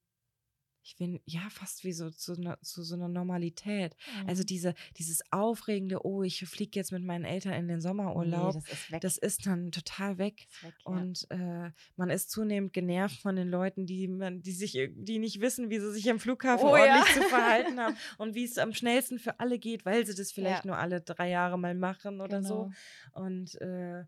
ich 0.86 0.96
bin 0.96 1.20
ja 1.24 1.40
fast 1.50 1.82
wie 1.84 1.92
so 1.94 2.10
zu, 2.10 2.34
ne- 2.38 2.58
zu 2.60 2.82
so 2.82 2.94
einer 2.94 3.08
Normalität. 3.08 3.96
Also 4.26 4.42
Mhm. 4.42 4.46
diese, 4.46 4.74
dieses 4.98 5.22
aufregende, 5.32 6.04
oh, 6.04 6.22
ich 6.22 6.46
fliege 6.46 6.78
jetzt 6.78 6.92
mit 6.92 7.02
meinen 7.02 7.24
Eltern 7.24 7.54
in 7.54 7.68
den 7.68 7.80
Sommerurlaub, 7.80 8.54
Nee, 8.54 8.60
das 8.60 8.72
ist 8.72 8.92
weg. 8.92 9.00
das 9.00 9.18
ist 9.18 9.46
dann 9.46 9.70
total 9.72 10.18
weg. 10.18 10.46
weg 10.62 10.74
ja. 10.86 10.92
Und 10.92 11.26
äh, 11.30 11.70
man 11.96 12.10
ist 12.10 12.30
zunehmend 12.30 12.72
genervt 12.74 13.18
von 13.20 13.36
den 13.36 13.48
Leuten, 13.48 13.86
die 13.86 14.08
man, 14.08 14.42
die 14.42 14.52
sich, 14.52 14.72
die 14.94 15.18
nicht 15.18 15.40
wissen, 15.40 15.70
wie 15.70 15.78
sie 15.80 15.90
sich 15.92 16.10
am 16.10 16.20
Flughafen 16.20 16.66
Oh 16.68 16.76
ja. 16.76 16.96
ordentlich 16.98 17.14
zu 17.14 17.22
verhalten 17.30 17.80
haben 17.80 17.96
und 18.18 18.34
wie 18.34 18.44
es 18.44 18.58
am 18.58 18.74
schnellsten 18.74 19.18
für 19.18 19.40
alle 19.40 19.58
geht, 19.58 19.86
weil 19.86 20.04
sie 20.04 20.14
das 20.14 20.32
vielleicht 20.32 20.64
Ja. 20.64 20.70
nur 20.70 20.78
alle 20.78 21.00
drei 21.00 21.30
Jahre 21.30 21.58
mal 21.58 21.74
machen 21.74 22.20
oder 22.20 22.42
so. 22.42 22.70
Genau. 23.14 23.26
Und 23.26 23.60
äh, 23.62 24.04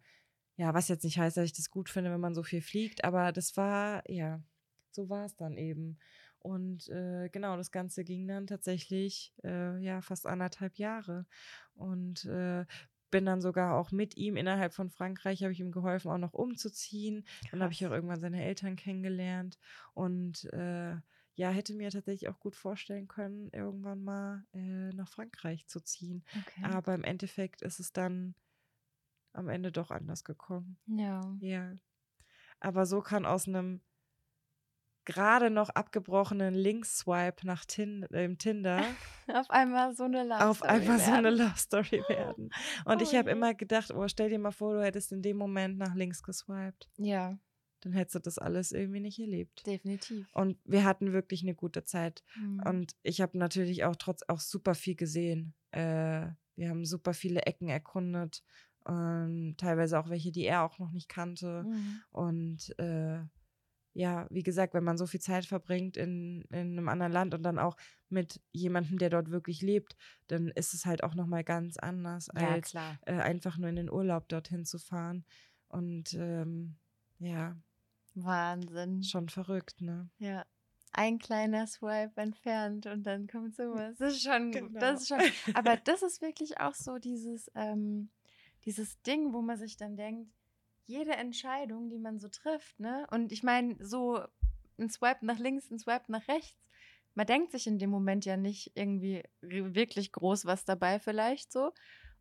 ja, 0.56 0.74
was 0.74 0.88
jetzt 0.88 1.04
nicht 1.04 1.18
heißt, 1.18 1.36
dass 1.36 1.44
ich 1.44 1.52
das 1.52 1.70
gut 1.70 1.88
finde, 1.88 2.10
wenn 2.10 2.20
man 2.20 2.34
so 2.34 2.42
viel 2.42 2.62
fliegt, 2.62 3.04
aber 3.04 3.32
das 3.32 3.56
war, 3.56 4.08
ja, 4.10 4.42
so 4.90 5.08
war 5.08 5.26
es 5.26 5.36
dann 5.36 5.56
eben. 5.56 5.98
Und 6.38 6.88
äh, 6.88 7.28
genau, 7.30 7.56
das 7.56 7.70
Ganze 7.72 8.04
ging 8.04 8.26
dann 8.28 8.46
tatsächlich, 8.46 9.34
äh, 9.42 9.78
ja, 9.78 10.00
fast 10.00 10.26
anderthalb 10.26 10.78
Jahre. 10.78 11.26
Und 11.74 12.24
äh, 12.26 12.64
bin 13.10 13.26
dann 13.26 13.40
sogar 13.40 13.76
auch 13.76 13.92
mit 13.92 14.16
ihm 14.16 14.36
innerhalb 14.36 14.72
von 14.72 14.90
Frankreich, 14.90 15.42
habe 15.42 15.52
ich 15.52 15.60
ihm 15.60 15.72
geholfen, 15.72 16.10
auch 16.10 16.18
noch 16.18 16.34
umzuziehen. 16.34 17.26
Dann 17.50 17.62
habe 17.62 17.72
ich 17.72 17.84
auch 17.84 17.88
Krass. 17.88 17.96
irgendwann 17.96 18.20
seine 18.20 18.44
Eltern 18.44 18.76
kennengelernt. 18.76 19.58
Und 19.94 20.44
äh, 20.52 20.96
ja, 21.34 21.50
hätte 21.50 21.74
mir 21.74 21.90
tatsächlich 21.90 22.28
auch 22.28 22.38
gut 22.38 22.56
vorstellen 22.56 23.08
können, 23.08 23.50
irgendwann 23.52 24.02
mal 24.02 24.44
äh, 24.54 24.90
nach 24.94 25.08
Frankreich 25.08 25.66
zu 25.66 25.80
ziehen. 25.80 26.24
Okay. 26.38 26.62
Aber 26.62 26.94
im 26.94 27.04
Endeffekt 27.04 27.62
ist 27.62 27.80
es 27.80 27.92
dann 27.92 28.34
am 29.36 29.48
Ende 29.48 29.70
doch 29.72 29.90
anders 29.90 30.24
gekommen. 30.24 30.78
ja. 30.86 31.20
Ja. 31.40 31.72
Aber 32.58 32.86
so 32.86 33.00
kann 33.02 33.26
aus 33.26 33.46
einem 33.46 33.82
gerade 35.04 35.50
noch 35.50 35.68
abgebrochenen 35.70 36.54
Links-Swipe 36.54 37.46
nach 37.46 37.64
Tin 37.64 38.02
im 38.10 38.38
Tinder 38.38 38.82
Auf 39.28 39.50
einmal 39.50 39.94
so 39.94 40.04
eine 40.04 40.24
Love 40.24 40.44
auf 40.46 40.56
Story 40.58 40.70
einmal 40.72 40.98
so 40.98 41.12
eine 41.12 41.28
werden. 41.28 41.38
Love 41.38 41.58
Story 41.58 42.02
werden. 42.08 42.50
Und 42.84 43.00
Oh 43.00 43.02
ich 43.04 43.14
habe 43.14 43.30
immer 43.30 43.54
gedacht, 43.54 43.92
oh, 43.92 44.08
stell 44.08 44.30
dir 44.30 44.38
mal 44.38 44.50
vor, 44.52 44.74
du 44.74 44.82
hättest 44.84 45.12
in 45.12 45.22
dem 45.22 45.36
Moment 45.36 45.78
nach 45.78 45.94
links 45.94 46.22
geswiped. 46.22 46.88
Ja, 46.96 47.38
Dann 47.82 47.92
hättest 47.92 48.14
du 48.16 48.18
das 48.20 48.38
alles 48.38 48.72
irgendwie 48.72 49.00
nicht 49.00 49.18
erlebt. 49.20 49.64
definitiv. 49.66 50.26
Und 50.32 50.58
wir 50.64 50.84
hatten 50.84 51.12
wirklich 51.12 51.42
eine 51.42 51.54
gute 51.54 51.84
Zeit. 51.84 52.24
Mhm. 52.36 52.62
Und 52.66 52.96
ich 53.02 53.20
habe 53.20 53.36
natürlich 53.38 53.84
auch 53.84 53.96
trotz 53.96 54.22
auch 54.28 54.40
super 54.40 54.74
viel 54.74 54.96
gesehen. 54.96 55.54
Äh, 55.72 56.28
wir 56.56 56.68
haben 56.70 56.84
super 56.84 57.12
viele 57.14 57.42
Ecken 57.42 57.68
erkundet. 57.68 58.42
Ähm, 58.88 59.54
teilweise 59.56 59.98
auch 59.98 60.08
welche, 60.08 60.30
die 60.32 60.44
er 60.44 60.62
auch 60.64 60.78
noch 60.78 60.92
nicht 60.92 61.08
kannte. 61.08 61.64
Mhm. 61.64 62.02
Und 62.10 62.78
äh, 62.78 63.20
ja, 63.94 64.26
wie 64.30 64.42
gesagt, 64.42 64.74
wenn 64.74 64.84
man 64.84 64.98
so 64.98 65.06
viel 65.06 65.20
Zeit 65.20 65.46
verbringt 65.46 65.96
in, 65.96 66.42
in 66.50 66.72
einem 66.78 66.88
anderen 66.88 67.12
Land 67.12 67.34
und 67.34 67.42
dann 67.42 67.58
auch 67.58 67.76
mit 68.10 68.40
jemandem, 68.52 68.98
der 68.98 69.08
dort 69.10 69.30
wirklich 69.30 69.62
lebt, 69.62 69.96
dann 70.26 70.48
ist 70.48 70.74
es 70.74 70.84
halt 70.84 71.02
auch 71.02 71.14
nochmal 71.14 71.44
ganz 71.44 71.78
anders, 71.78 72.28
Ja, 72.38 72.48
als 72.50 72.74
äh, 72.74 72.92
einfach 73.06 73.56
nur 73.56 73.70
in 73.70 73.76
den 73.76 73.90
Urlaub 73.90 74.28
dorthin 74.28 74.64
zu 74.66 74.78
fahren. 74.78 75.24
Und 75.68 76.12
ähm, 76.14 76.76
ja, 77.18 77.56
Wahnsinn. 78.14 79.02
schon 79.02 79.28
verrückt, 79.28 79.80
ne? 79.80 80.08
Ja. 80.18 80.44
Ein 80.92 81.18
kleiner 81.18 81.66
Swipe 81.66 82.18
entfernt 82.20 82.86
und 82.86 83.02
dann 83.02 83.26
kommt 83.26 83.54
sowas. 83.54 83.96
Das 83.98 84.14
ist 84.14 84.22
schon, 84.22 84.50
Genau. 84.52 84.78
das 84.80 85.02
ist 85.02 85.08
schon. 85.08 85.20
Aber 85.54 85.76
das 85.76 86.02
ist 86.02 86.22
wirklich 86.22 86.58
auch 86.60 86.74
so 86.74 86.98
dieses, 86.98 87.50
ähm, 87.54 88.08
dieses 88.66 89.00
Ding, 89.02 89.32
wo 89.32 89.40
man 89.40 89.56
sich 89.56 89.76
dann 89.76 89.96
denkt, 89.96 90.30
jede 90.86 91.12
Entscheidung, 91.12 91.88
die 91.88 91.98
man 91.98 92.18
so 92.18 92.28
trifft, 92.28 92.78
ne? 92.78 93.06
Und 93.10 93.32
ich 93.32 93.42
meine, 93.42 93.76
so 93.80 94.20
ein 94.78 94.90
Swipe 94.90 95.24
nach 95.24 95.38
links, 95.38 95.70
ein 95.70 95.78
Swipe 95.78 96.04
nach 96.08 96.26
rechts. 96.28 96.60
Man 97.14 97.26
denkt 97.26 97.52
sich 97.52 97.66
in 97.66 97.78
dem 97.78 97.90
Moment 97.90 98.24
ja 98.24 98.36
nicht 98.36 98.72
irgendwie 98.74 99.22
wirklich 99.40 100.12
groß 100.12 100.44
was 100.44 100.64
dabei, 100.64 100.98
vielleicht 100.98 101.50
so. 101.50 101.72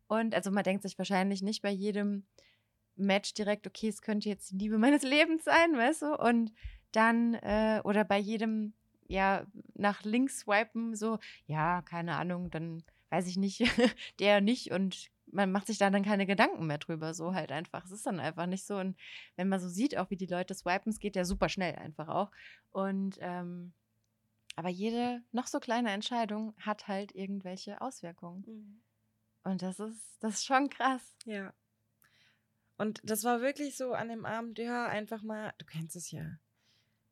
Und 0.08 0.34
also 0.34 0.50
man 0.50 0.64
denkt 0.64 0.82
sich 0.82 0.96
wahrscheinlich 0.98 1.42
nicht 1.42 1.62
bei 1.62 1.70
jedem 1.70 2.24
Match 2.96 3.34
direkt, 3.34 3.66
okay, 3.66 3.88
es 3.88 4.00
könnte 4.00 4.28
jetzt 4.28 4.50
die 4.52 4.56
Liebe 4.56 4.78
meines 4.78 5.02
Lebens 5.02 5.44
sein, 5.44 5.76
weißt 5.76 6.02
du? 6.02 6.18
Und 6.18 6.52
dann, 6.92 7.34
äh, 7.34 7.82
oder 7.84 8.04
bei 8.04 8.18
jedem, 8.18 8.72
ja, 9.06 9.46
nach 9.74 10.02
links 10.02 10.40
swipen, 10.40 10.96
so, 10.96 11.18
ja, 11.46 11.82
keine 11.82 12.16
Ahnung, 12.16 12.50
dann 12.50 12.82
weiß 13.10 13.26
ich 13.26 13.36
nicht, 13.36 13.60
der 14.18 14.40
nicht 14.40 14.72
und 14.72 15.10
man 15.36 15.52
macht 15.52 15.66
sich 15.66 15.76
da 15.76 15.90
dann 15.90 16.02
keine 16.02 16.26
Gedanken 16.26 16.66
mehr 16.66 16.78
drüber, 16.78 17.12
so 17.12 17.34
halt 17.34 17.52
einfach. 17.52 17.84
Es 17.84 17.92
ist 17.92 18.06
dann 18.06 18.20
einfach 18.20 18.46
nicht 18.46 18.64
so. 18.64 18.78
Und 18.78 18.96
wenn 19.36 19.48
man 19.48 19.60
so 19.60 19.68
sieht, 19.68 19.96
auch 19.96 20.10
wie 20.10 20.16
die 20.16 20.26
Leute 20.26 20.54
swipen, 20.54 20.90
es 20.90 20.98
geht 20.98 21.14
ja 21.14 21.24
super 21.24 21.50
schnell 21.50 21.76
einfach 21.76 22.08
auch. 22.08 22.30
Und, 22.72 23.18
ähm, 23.20 23.74
aber 24.56 24.70
jede 24.70 25.22
noch 25.32 25.46
so 25.46 25.60
kleine 25.60 25.90
Entscheidung 25.90 26.54
hat 26.58 26.88
halt 26.88 27.14
irgendwelche 27.14 27.82
Auswirkungen. 27.82 28.82
Und 29.44 29.60
das 29.60 29.78
ist, 29.78 30.16
das 30.20 30.34
ist 30.34 30.46
schon 30.46 30.70
krass. 30.70 31.14
Ja. 31.26 31.52
Und 32.78 33.00
das 33.04 33.22
war 33.24 33.42
wirklich 33.42 33.76
so 33.76 33.92
an 33.92 34.08
dem 34.08 34.24
Abend, 34.24 34.58
ja, 34.58 34.86
einfach 34.86 35.22
mal, 35.22 35.52
du 35.58 35.66
kennst 35.66 35.96
es 35.96 36.10
ja. 36.10 36.38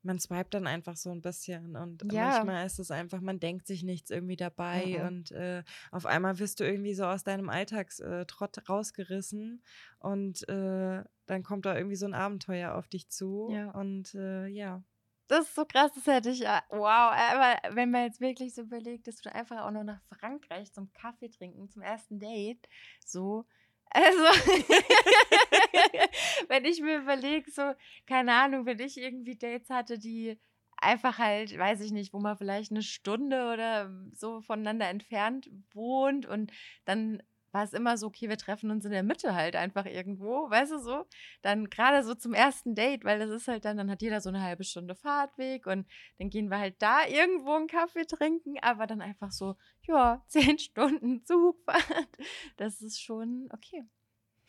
Man 0.05 0.19
swipet 0.21 0.55
dann 0.55 0.67
einfach 0.67 0.97
so 0.97 1.11
ein 1.11 1.23
bisschen 1.23 1.77
und 1.77 2.05
Ja. 2.13 2.25
manchmal 2.45 2.67
ist 2.67 2.79
es 2.79 2.91
einfach, 2.91 3.21
man 3.21 3.41
denkt 3.41 3.67
sich 3.67 3.83
nichts 3.83 4.11
irgendwie 4.11 4.37
dabei 4.37 5.01
Mhm. 5.01 5.07
und 5.07 5.31
äh, 5.33 5.63
auf 5.91 6.07
einmal 6.07 6.39
wirst 6.39 6.61
du 6.61 6.65
irgendwie 6.65 6.95
so 6.95 7.05
aus 7.07 7.25
deinem 7.25 7.49
Alltagstrott 7.49 8.69
rausgerissen 8.69 9.63
und 9.99 10.49
äh, 10.49 11.03
dann 11.27 11.43
kommt 11.43 11.65
da 11.67 11.75
irgendwie 11.77 11.97
so 11.97 12.07
ein 12.07 12.15
Abenteuer 12.15 12.75
auf 12.75 12.87
dich 12.89 13.09
zu 13.09 13.49
Ja. 13.51 13.71
und 13.71 14.15
äh, 14.15 14.47
ja. 14.47 14.83
Das 15.27 15.47
ist 15.47 15.55
so 15.55 15.65
krass, 15.65 15.91
das 15.95 16.07
hätte 16.07 16.29
ich, 16.29 16.45
äh, 16.45 16.61
wow, 16.69 17.13
aber 17.15 17.57
wenn 17.75 17.91
man 17.91 18.05
jetzt 18.05 18.21
wirklich 18.21 18.55
so 18.55 18.61
überlegt, 18.61 19.07
dass 19.07 19.17
du 19.23 19.35
einfach 19.35 19.65
auch 19.65 19.71
noch 19.71 19.83
nach 19.85 20.03
Frankreich 20.21 20.71
zum 20.75 20.93
Kaffee 20.93 21.31
trinken, 21.31 21.71
zum 21.71 21.81
ersten 21.81 22.19
Date, 22.21 22.69
so, 23.07 23.47
also, 23.91 24.23
wenn 26.49 26.65
ich 26.65 26.81
mir 26.81 26.99
überlege, 26.99 27.51
so, 27.51 27.73
keine 28.07 28.33
Ahnung, 28.33 28.67
wenn 28.67 28.81
ich 28.81 28.97
irgendwie 28.97 29.37
Dates 29.37 29.71
hatte, 29.71 29.99
die 29.99 30.39
einfach 30.77 31.19
halt, 31.19 31.57
weiß 31.57 31.81
ich 31.81 31.93
nicht, 31.93 32.13
wo 32.13 32.21
man 32.21 32.37
vielleicht 32.37 32.71
eine 32.71 32.83
Stunde 32.83 33.53
oder 33.53 33.91
so 34.13 34.41
voneinander 34.41 34.89
entfernt 34.89 35.51
wohnt 35.73 36.27
und 36.27 36.53
dann 36.85 37.23
war 37.55 37.63
es 37.63 37.73
immer 37.73 37.97
so, 37.97 38.09
okay, 38.09 38.29
wir 38.29 38.37
treffen 38.37 38.71
uns 38.73 38.85
in 38.85 38.91
der 38.91 39.05
Mitte 39.05 39.35
halt 39.35 39.55
einfach 39.55 39.87
irgendwo, 39.87 40.51
weißt 40.51 40.73
du 40.73 40.79
so? 40.81 41.07
Dann 41.41 41.71
gerade 41.71 42.03
so 42.03 42.15
zum 42.15 42.35
ersten 42.35 42.75
Date, 42.75 43.05
weil 43.05 43.21
das 43.21 43.31
ist 43.31 43.47
halt 43.47 43.65
dann, 43.65 43.77
dann 43.77 43.91
hat 43.91 44.03
jeder 44.03 44.21
so 44.21 44.29
eine 44.29 44.43
halbe 44.43 44.65
Stunde 44.65 44.97
Fahrtweg 44.97 45.67
und 45.67 45.87
dann 46.19 46.31
gehen 46.31 46.51
wir 46.51 46.59
halt 46.59 46.83
da 46.83 47.07
irgendwo 47.07 47.53
einen 47.53 47.69
Kaffee 47.69 48.07
trinken, 48.07 48.57
aber 48.61 48.89
dann 48.89 49.01
einfach 49.01 49.31
so, 49.31 49.55
ja, 49.83 50.23
zehn 50.29 50.59
Stunden 50.59 51.25
Zugfahrt. 51.25 52.09
Das 52.57 52.83
ist 52.83 53.01
schon 53.01 53.49
okay. 53.53 53.85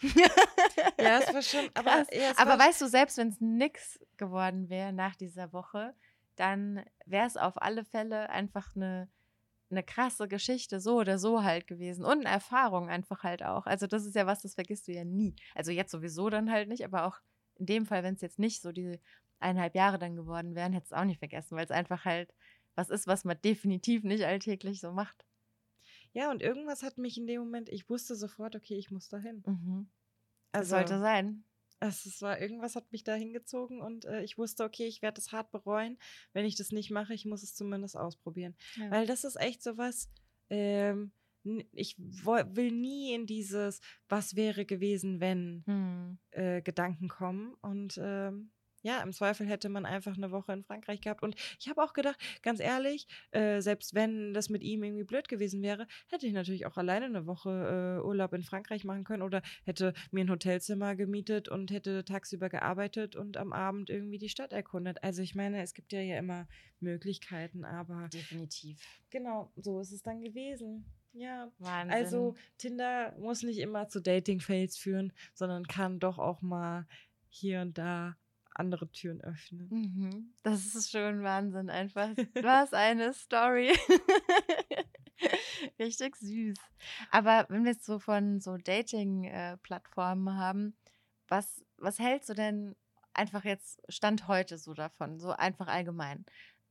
ja, 1.00 1.20
es 1.20 1.34
war 1.34 1.42
schon, 1.42 1.70
aber, 1.74 2.06
ja, 2.14 2.34
aber 2.38 2.60
weißt 2.60 2.82
du, 2.82 2.88
selbst 2.88 3.18
wenn 3.18 3.30
es 3.30 3.40
nix 3.40 4.00
geworden 4.18 4.70
wäre 4.70 4.92
nach 4.92 5.16
dieser 5.16 5.54
Woche, 5.54 5.94
dann 6.36 6.84
wäre 7.06 7.28
es 7.28 7.38
auf 7.38 7.62
alle 7.62 7.86
Fälle 7.86 8.30
einfach 8.30 8.76
eine 8.76 9.10
eine 9.72 9.84
krasse 9.84 10.28
Geschichte, 10.28 10.80
so 10.80 10.98
oder 11.00 11.18
so 11.18 11.44
halt 11.44 11.68
gewesen. 11.68 12.06
Und 12.06 12.26
eine 12.26 12.36
Erfahrung 12.36 12.90
einfach 12.90 13.24
halt 13.24 13.44
auch. 13.44 13.66
Also, 13.66 13.88
das 13.88 14.06
ist 14.06 14.16
ja 14.16 14.28
was, 14.28 14.42
das 14.42 14.56
vergisst 14.56 14.88
du 14.88 14.92
ja 14.92 15.04
nie. 15.04 15.36
Also, 15.54 15.72
jetzt 15.72 15.92
sowieso 15.92 16.30
dann 16.30 16.52
halt 16.52 16.70
nicht, 16.70 16.86
aber 16.86 17.06
auch 17.06 17.20
in 17.58 17.66
dem 17.66 17.86
Fall, 17.86 18.04
wenn 18.04 18.16
es 18.16 18.22
jetzt 18.22 18.40
nicht 18.40 18.62
so 18.62 18.72
diese 18.72 19.00
eineinhalb 19.40 19.76
Jahre 19.76 20.00
dann 20.00 20.16
geworden 20.16 20.56
wären, 20.56 20.74
hätte 20.74 20.86
es 20.86 20.94
auch 20.94 21.04
nicht 21.04 21.20
vergessen, 21.20 21.58
weil 21.58 21.66
es 21.66 21.72
einfach 21.72 22.06
halt 22.06 22.34
was 22.76 22.90
ist, 22.90 23.08
was 23.08 23.24
man 23.24 23.40
definitiv 23.42 24.04
nicht 24.04 24.26
alltäglich 24.26 24.82
so 24.82 24.92
macht. 24.92 25.26
Ja, 26.16 26.32
und 26.32 26.42
irgendwas 26.42 26.82
hat 26.82 26.98
mich 26.98 27.18
in 27.18 27.28
dem 27.28 27.42
Moment, 27.42 27.68
ich 27.68 27.90
wusste 27.90 28.16
sofort, 28.16 28.56
okay, 28.56 28.78
ich 28.78 28.90
muss 28.90 29.10
dahin. 29.10 29.44
Mhm. 29.46 29.90
Also, 30.54 30.70
sollte 30.70 31.00
sein. 31.00 31.44
Es 31.82 32.22
war 32.22 32.40
irgendwas 32.40 32.78
hat 32.78 32.90
mich 32.94 33.04
da 33.04 33.14
hingezogen 33.16 33.82
und 33.82 34.06
äh, 34.06 34.24
ich 34.24 34.38
wusste, 34.38 34.64
okay, 34.64 34.88
ich 34.88 35.02
werde 35.02 35.20
es 35.20 35.34
hart 35.34 35.52
bereuen. 35.52 35.98
Wenn 36.32 36.46
ich 36.46 36.56
das 36.56 36.72
nicht 36.72 36.90
mache, 36.90 37.14
ich 37.14 37.26
muss 37.26 37.44
es 37.44 37.54
zumindest 37.54 37.98
ausprobieren. 37.98 38.56
Ja. 38.76 38.90
Weil 38.92 39.06
das 39.06 39.26
ist 39.26 39.36
echt 39.36 39.62
so 39.62 39.78
was, 39.78 40.10
ähm, 40.50 41.12
ich 41.74 41.98
will 42.00 42.72
nie 42.72 43.14
in 43.14 43.28
dieses 43.28 43.82
Was 44.08 44.38
wäre 44.38 44.66
gewesen, 44.66 45.20
wenn 45.20 45.64
hm. 45.66 46.18
äh, 46.32 46.62
Gedanken 46.62 47.10
kommen. 47.10 47.56
Und 47.56 48.00
ähm, 48.02 48.52
ja, 48.86 49.02
im 49.02 49.12
Zweifel 49.14 49.48
hätte 49.48 49.68
man 49.68 49.84
einfach 49.84 50.16
eine 50.16 50.30
Woche 50.30 50.54
in 50.54 50.64
Frankreich 50.64 51.02
gehabt. 51.02 51.24
Und 51.24 51.36
ich 51.60 51.68
habe 51.70 51.82
auch 51.82 51.94
gedacht, 51.94 52.20
ganz 52.44 52.60
ehrlich, 52.60 53.08
äh, 53.32 53.60
selbst 53.60 53.96
wenn 53.96 54.32
das 54.32 54.50
mit 54.50 54.64
ihm 54.64 54.84
irgendwie 54.84 55.04
blöd 55.04 55.28
gewesen 55.28 55.64
wäre, 55.64 55.88
hätte 56.08 56.28
ich 56.28 56.34
natürlich 56.34 56.68
auch 56.68 56.78
alleine 56.78 57.06
eine 57.06 57.26
Woche 57.26 57.50
äh, 58.00 58.06
Urlaub 58.06 58.34
in 58.34 58.44
Frankreich 58.44 58.84
machen 58.84 59.04
können 59.04 59.24
oder 59.24 59.42
hätte 59.64 59.96
mir 60.12 60.24
ein 60.24 60.30
Hotelzimmer 60.30 60.96
gemietet 60.96 61.50
und 61.50 61.72
hätte 61.72 62.06
tagsüber 62.06 62.48
gearbeitet 62.48 63.16
und 63.16 63.38
am 63.38 63.54
Abend 63.54 63.90
irgendwie 63.90 64.20
die 64.20 64.30
Stadt 64.30 64.54
erkundet. 64.54 65.04
Also 65.04 65.24
ich 65.24 65.34
meine, 65.34 65.64
es 65.64 65.74
gibt 65.74 65.92
ja 65.92 66.02
ja 66.02 66.20
immer 66.20 66.48
Möglichkeiten, 66.80 67.66
aber. 67.66 68.08
Definitiv. 68.14 68.80
Genau, 69.10 69.52
so 69.56 69.80
ist 69.80 69.94
es 69.94 70.04
dann 70.04 70.22
gewesen. 70.22 70.86
Ja, 71.12 71.52
Wahnsinn. 71.58 71.92
also 71.92 72.36
Tinder 72.60 73.16
muss 73.18 73.42
nicht 73.42 73.58
immer 73.58 73.88
zu 73.88 74.00
Dating-Fails 74.00 74.78
führen, 74.78 75.12
sondern 75.34 75.66
kann 75.66 76.00
doch 76.00 76.20
auch 76.20 76.44
mal 76.44 76.86
hier 77.30 77.62
und 77.62 77.80
da 77.80 78.16
andere 78.56 78.92
Türen 78.92 79.22
öffnen. 79.22 79.68
Mhm. 79.70 80.34
Das 80.44 80.76
ist 80.76 80.92
schon 80.92 81.24
Wahnsinn 81.24 81.70
einfach. 81.70 82.10
Was 82.42 82.74
eine 82.74 83.14
Story. 83.14 83.74
Richtig 85.80 86.16
süß. 86.16 86.58
Aber 87.12 87.46
wenn 87.50 87.64
wir 87.64 87.72
jetzt 87.72 87.86
so 87.86 88.00
von 88.00 88.40
so 88.40 88.58
Dating-Plattformen 88.58 90.28
äh, 90.28 90.38
haben, 90.38 90.78
was, 91.28 91.64
was 91.78 92.00
hältst 92.00 92.30
du 92.30 92.34
denn 92.34 92.76
einfach 93.14 93.46
jetzt 93.46 93.82
Stand 93.90 94.28
heute 94.28 94.58
so 94.58 94.74
davon, 94.74 95.20
so 95.20 95.32
einfach 95.32 95.68
allgemein? 95.68 96.26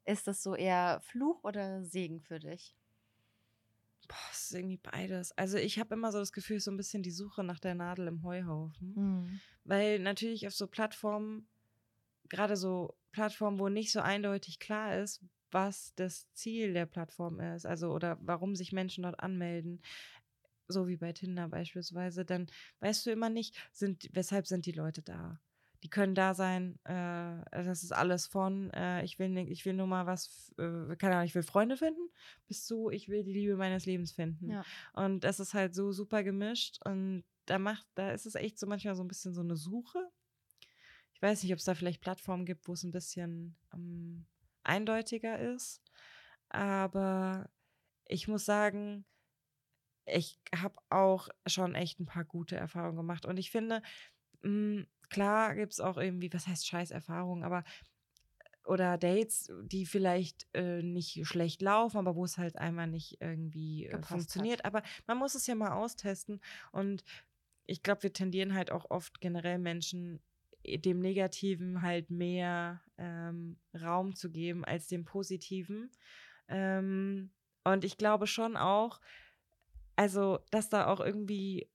Ist 0.04 0.26
das 0.26 0.42
so 0.42 0.54
eher 0.54 1.00
Fluch 1.02 1.42
oder 1.44 1.84
Segen 1.84 2.20
für 2.20 2.38
dich? 2.38 2.76
Boah, 4.06 4.16
es 4.32 4.44
ist 4.44 4.54
irgendwie 4.54 4.76
beides. 4.76 5.32
Also 5.32 5.56
ich 5.56 5.78
habe 5.78 5.94
immer 5.94 6.12
so 6.12 6.18
das 6.18 6.32
Gefühl, 6.32 6.60
so 6.60 6.70
ein 6.70 6.76
bisschen 6.76 7.02
die 7.02 7.10
Suche 7.10 7.42
nach 7.42 7.58
der 7.58 7.74
Nadel 7.74 8.08
im 8.08 8.22
Heuhaufen. 8.22 8.92
Mhm. 8.94 9.40
Weil 9.64 9.98
natürlich 9.98 10.46
auf 10.46 10.52
so 10.52 10.66
Plattformen 10.66 11.48
gerade 12.28 12.56
so 12.56 12.96
Plattformen, 13.12 13.58
wo 13.58 13.68
nicht 13.68 13.92
so 13.92 14.00
eindeutig 14.00 14.58
klar 14.58 14.98
ist, 14.98 15.24
was 15.50 15.94
das 15.94 16.30
Ziel 16.32 16.72
der 16.74 16.86
Plattform 16.86 17.40
ist, 17.40 17.64
also 17.64 17.92
oder 17.92 18.18
warum 18.20 18.56
sich 18.56 18.72
Menschen 18.72 19.04
dort 19.04 19.20
anmelden, 19.20 19.80
so 20.66 20.88
wie 20.88 20.96
bei 20.96 21.12
Tinder 21.12 21.48
beispielsweise, 21.48 22.24
dann 22.24 22.48
weißt 22.80 23.06
du 23.06 23.10
immer 23.10 23.30
nicht, 23.30 23.56
sind, 23.72 24.08
weshalb 24.12 24.46
sind 24.46 24.66
die 24.66 24.72
Leute 24.72 25.02
da. 25.02 25.40
Die 25.82 25.90
können 25.90 26.14
da 26.14 26.32
sein, 26.32 26.78
äh, 26.84 27.44
das 27.50 27.82
ist 27.84 27.92
alles 27.92 28.26
von, 28.26 28.70
äh, 28.70 29.04
ich, 29.04 29.18
will, 29.18 29.36
ich 29.36 29.66
will 29.66 29.74
nur 29.74 29.86
mal 29.86 30.06
was, 30.06 30.54
äh, 30.56 30.96
keine 30.96 31.16
Ahnung, 31.16 31.26
ich 31.26 31.34
will 31.34 31.42
Freunde 31.42 31.76
finden, 31.76 32.08
bis 32.48 32.64
zu, 32.64 32.88
ich 32.88 33.08
will 33.08 33.22
die 33.22 33.34
Liebe 33.34 33.56
meines 33.56 33.84
Lebens 33.84 34.12
finden. 34.12 34.50
Ja. 34.50 34.64
Und 34.94 35.24
das 35.24 35.40
ist 35.40 35.52
halt 35.52 35.74
so 35.74 35.92
super 35.92 36.24
gemischt 36.24 36.78
und 36.86 37.22
da 37.44 37.58
macht, 37.58 37.86
da 37.94 38.12
ist 38.12 38.24
es 38.24 38.34
echt 38.34 38.58
so 38.58 38.66
manchmal 38.66 38.96
so 38.96 39.04
ein 39.04 39.08
bisschen 39.08 39.34
so 39.34 39.42
eine 39.42 39.56
Suche 39.56 40.10
weiß 41.24 41.42
nicht, 41.42 41.52
ob 41.52 41.58
es 41.58 41.64
da 41.64 41.74
vielleicht 41.74 42.02
Plattformen 42.02 42.44
gibt, 42.44 42.68
wo 42.68 42.74
es 42.74 42.84
ein 42.84 42.92
bisschen 42.92 43.56
ähm, 43.72 44.26
eindeutiger 44.62 45.38
ist. 45.38 45.82
Aber 46.50 47.50
ich 48.06 48.28
muss 48.28 48.44
sagen, 48.44 49.04
ich 50.06 50.38
habe 50.54 50.78
auch 50.90 51.28
schon 51.46 51.74
echt 51.74 51.98
ein 51.98 52.06
paar 52.06 52.24
gute 52.24 52.56
Erfahrungen 52.56 52.96
gemacht. 52.96 53.26
Und 53.26 53.38
ich 53.38 53.50
finde, 53.50 53.82
mh, 54.42 54.50
hm, 54.50 54.86
klar 55.08 55.54
gibt 55.54 55.72
es 55.72 55.80
auch 55.80 55.96
irgendwie, 55.96 56.32
was 56.32 56.46
heißt 56.46 56.66
Scheißerfahrungen, 56.66 57.44
aber 57.44 57.64
oder 58.66 58.96
Dates, 58.96 59.52
die 59.64 59.84
vielleicht 59.84 60.46
äh, 60.54 60.82
nicht 60.82 61.26
schlecht 61.26 61.60
laufen, 61.60 61.98
aber 61.98 62.16
wo 62.16 62.24
es 62.24 62.38
halt 62.38 62.56
einmal 62.56 62.86
nicht 62.86 63.20
irgendwie 63.20 63.86
äh, 63.86 64.02
funktioniert. 64.02 64.60
Hat. 64.60 64.66
Aber 64.66 64.82
man 65.06 65.18
muss 65.18 65.34
es 65.34 65.46
ja 65.46 65.54
mal 65.54 65.72
austesten. 65.72 66.40
Und 66.72 67.04
ich 67.66 67.82
glaube, 67.82 68.04
wir 68.04 68.12
tendieren 68.12 68.54
halt 68.54 68.70
auch 68.70 68.90
oft 68.90 69.20
generell 69.20 69.58
Menschen 69.58 70.22
dem 70.64 71.00
Negativen 71.00 71.82
halt 71.82 72.10
mehr 72.10 72.82
ähm, 72.98 73.58
Raum 73.80 74.14
zu 74.14 74.30
geben 74.30 74.64
als 74.64 74.86
dem 74.86 75.04
Positiven. 75.04 75.90
Ähm, 76.48 77.30
und 77.64 77.84
ich 77.84 77.96
glaube 77.96 78.26
schon 78.26 78.56
auch, 78.56 79.00
also, 79.96 80.40
dass 80.50 80.68
da 80.68 80.86
auch 80.86 81.00
irgendwie 81.00 81.70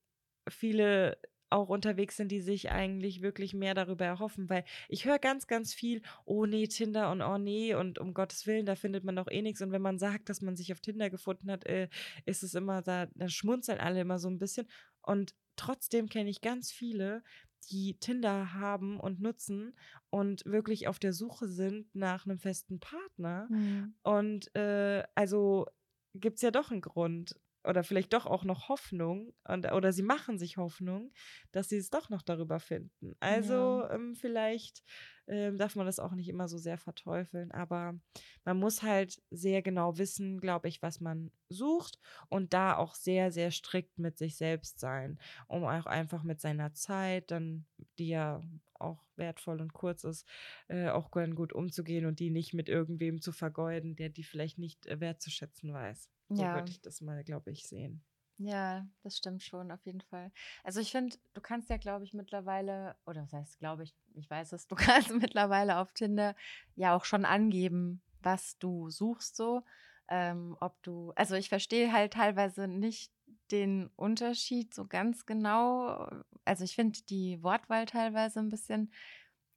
viele 0.50 1.18
auch 1.50 1.70
unterwegs 1.70 2.18
sind, 2.18 2.32
die 2.32 2.42
sich 2.42 2.70
eigentlich 2.70 3.22
wirklich 3.22 3.54
mehr 3.54 3.74
darüber 3.74 4.06
erhoffen, 4.06 4.50
weil 4.50 4.64
ich 4.88 5.06
höre 5.06 5.20
ganz, 5.20 5.48
ganz 5.48 5.74
viel, 5.74 6.02
oh 6.26 6.46
nee, 6.46 6.68
Tinder 6.68 7.12
und 7.12 7.22
oh 7.22 7.38
nee 7.38 7.74
und 7.74 7.98
um 7.98 8.14
Gottes 8.14 8.46
Willen, 8.46 8.66
da 8.66 8.76
findet 8.76 9.04
man 9.04 9.16
doch 9.16 9.28
eh 9.30 9.42
nichts 9.42 9.62
und 9.62 9.72
wenn 9.72 9.82
man 9.82 9.98
sagt, 9.98 10.30
dass 10.30 10.42
man 10.42 10.56
sich 10.56 10.72
auf 10.72 10.80
Tinder 10.80 11.10
gefunden 11.10 11.50
hat, 11.52 11.66
äh, 11.66 11.90
ist 12.26 12.44
es 12.44 12.54
immer, 12.54 12.82
da, 12.82 13.08
da 13.16 13.30
schmunzeln 13.30 13.80
alle 13.80 14.02
immer 14.02 14.20
so 14.20 14.30
ein 14.30 14.40
bisschen. 14.40 14.68
Und 15.02 15.34
trotzdem 15.56 16.08
kenne 16.08 16.30
ich 16.30 16.42
ganz 16.42 16.72
viele, 16.72 17.24
die 17.72 17.98
Tinder 18.00 18.54
haben 18.54 19.00
und 19.00 19.22
nutzen 19.22 19.76
und 20.10 20.46
wirklich 20.46 20.88
auf 20.88 21.00
der 21.00 21.14
Suche 21.14 21.48
sind 21.48 21.94
nach 21.94 22.26
einem 22.26 22.40
festen 22.40 22.80
Partner. 22.80 23.48
Mhm. 23.50 23.96
Und 24.04 24.56
äh, 24.56 25.04
also 25.16 25.68
gibt 26.14 26.38
es 26.38 26.42
ja 26.42 26.52
doch 26.52 26.72
einen 26.72 26.82
Grund 26.82 27.40
oder 27.64 27.84
vielleicht 27.84 28.14
doch 28.14 28.26
auch 28.26 28.44
noch 28.44 28.70
Hoffnung 28.70 29.34
und, 29.48 29.72
oder 29.72 29.92
sie 29.92 30.02
machen 30.02 30.40
sich 30.40 30.58
Hoffnung, 30.58 31.12
dass 31.52 31.70
sie 31.70 31.78
es 31.78 31.90
doch 31.90 32.10
noch 32.10 32.22
darüber 32.22 32.60
finden. 32.60 33.16
Also 33.20 33.82
ja. 33.82 33.92
ähm, 33.94 34.16
vielleicht 34.16 34.84
ähm, 35.30 35.58
darf 35.58 35.76
man 35.76 35.86
das 35.86 36.00
auch 36.00 36.14
nicht 36.14 36.28
immer 36.28 36.48
so 36.48 36.58
sehr 36.58 36.78
verteufeln, 36.78 37.52
aber 37.52 38.00
man 38.46 38.58
muss 38.58 38.82
halt 38.82 39.22
sehr 39.30 39.62
genau 39.62 39.98
wissen, 39.98 40.40
glaube 40.40 40.68
ich, 40.68 40.82
was 40.82 41.00
man 41.00 41.32
sucht 41.50 42.00
und 42.30 42.54
da 42.54 42.76
auch 42.76 42.96
sehr, 42.96 43.32
sehr 43.32 43.52
strikt 43.52 44.00
mit 44.00 44.18
sich 44.18 44.38
selbst 44.38 44.80
sein, 44.80 45.20
um 45.48 45.64
auch 45.64 45.86
einfach 45.86 46.24
mit 46.24 46.42
seiner 46.42 46.74
Zeit, 46.74 47.30
dann, 47.32 47.66
die 48.00 48.10
ja 48.10 48.42
auch 48.74 49.04
wertvoll 49.16 49.62
und 49.62 49.74
kurz 49.74 50.04
ist, 50.04 50.26
äh, 50.68 50.90
auch 50.90 51.12
gut 51.12 51.54
umzugehen 51.54 52.06
und 52.06 52.20
die 52.20 52.32
nicht 52.32 52.54
mit 52.54 52.68
irgendwem 52.68 53.22
zu 53.22 53.32
vergeuden, 53.32 53.96
der 53.96 54.10
die 54.10 54.24
vielleicht 54.24 54.58
nicht 54.58 54.88
äh, 54.88 55.00
wertzuschätzen 55.00 55.74
weiß. 55.74 56.10
So 56.30 56.42
ja. 56.42 56.56
würde 56.56 56.72
ich 56.72 56.82
das 56.82 57.02
mal, 57.02 57.24
glaube 57.24 57.52
ich, 57.52 57.68
sehen. 57.68 58.04
Ja, 58.42 58.88
das 59.04 59.18
stimmt 59.18 59.44
schon, 59.44 59.70
auf 59.70 59.86
jeden 59.86 60.00
Fall. 60.02 60.32
Also 60.64 60.80
ich 60.80 60.92
finde, 60.92 61.18
du 61.34 61.42
kannst 61.42 61.70
ja, 61.70 61.76
glaube 61.78 62.06
ich, 62.06 62.14
mittlerweile, 62.14 62.96
oder 63.06 63.24
was 63.24 63.34
heißt, 63.34 63.60
glaube 63.60 63.84
ich, 63.84 63.94
ich 64.16 64.30
weiß 64.30 64.54
es, 64.54 64.66
du 64.68 64.76
kannst 65.10 65.14
mittlerweile 65.14 65.78
auf 65.78 65.92
Tinder 65.92 66.36
ja 66.76 66.96
auch 66.96 67.04
schon 67.04 67.26
angeben, 67.26 68.02
was 68.22 68.58
du 68.58 68.90
suchst 68.90 69.36
so. 69.36 69.64
Ähm, 70.08 70.56
ob 70.62 70.82
du, 70.84 71.12
also 71.16 71.36
ich 71.36 71.50
verstehe 71.50 71.92
halt 71.92 72.14
teilweise 72.14 72.68
nicht 72.68 73.12
den 73.52 73.90
Unterschied 73.96 74.74
so 74.74 74.88
ganz 74.88 75.26
genau. 75.26 76.10
Also 76.46 76.64
ich 76.64 76.76
finde 76.76 77.00
die 77.10 77.44
Wortwahl 77.44 77.86
teilweise 77.86 78.40
ein 78.40 78.50
bisschen 78.50 78.92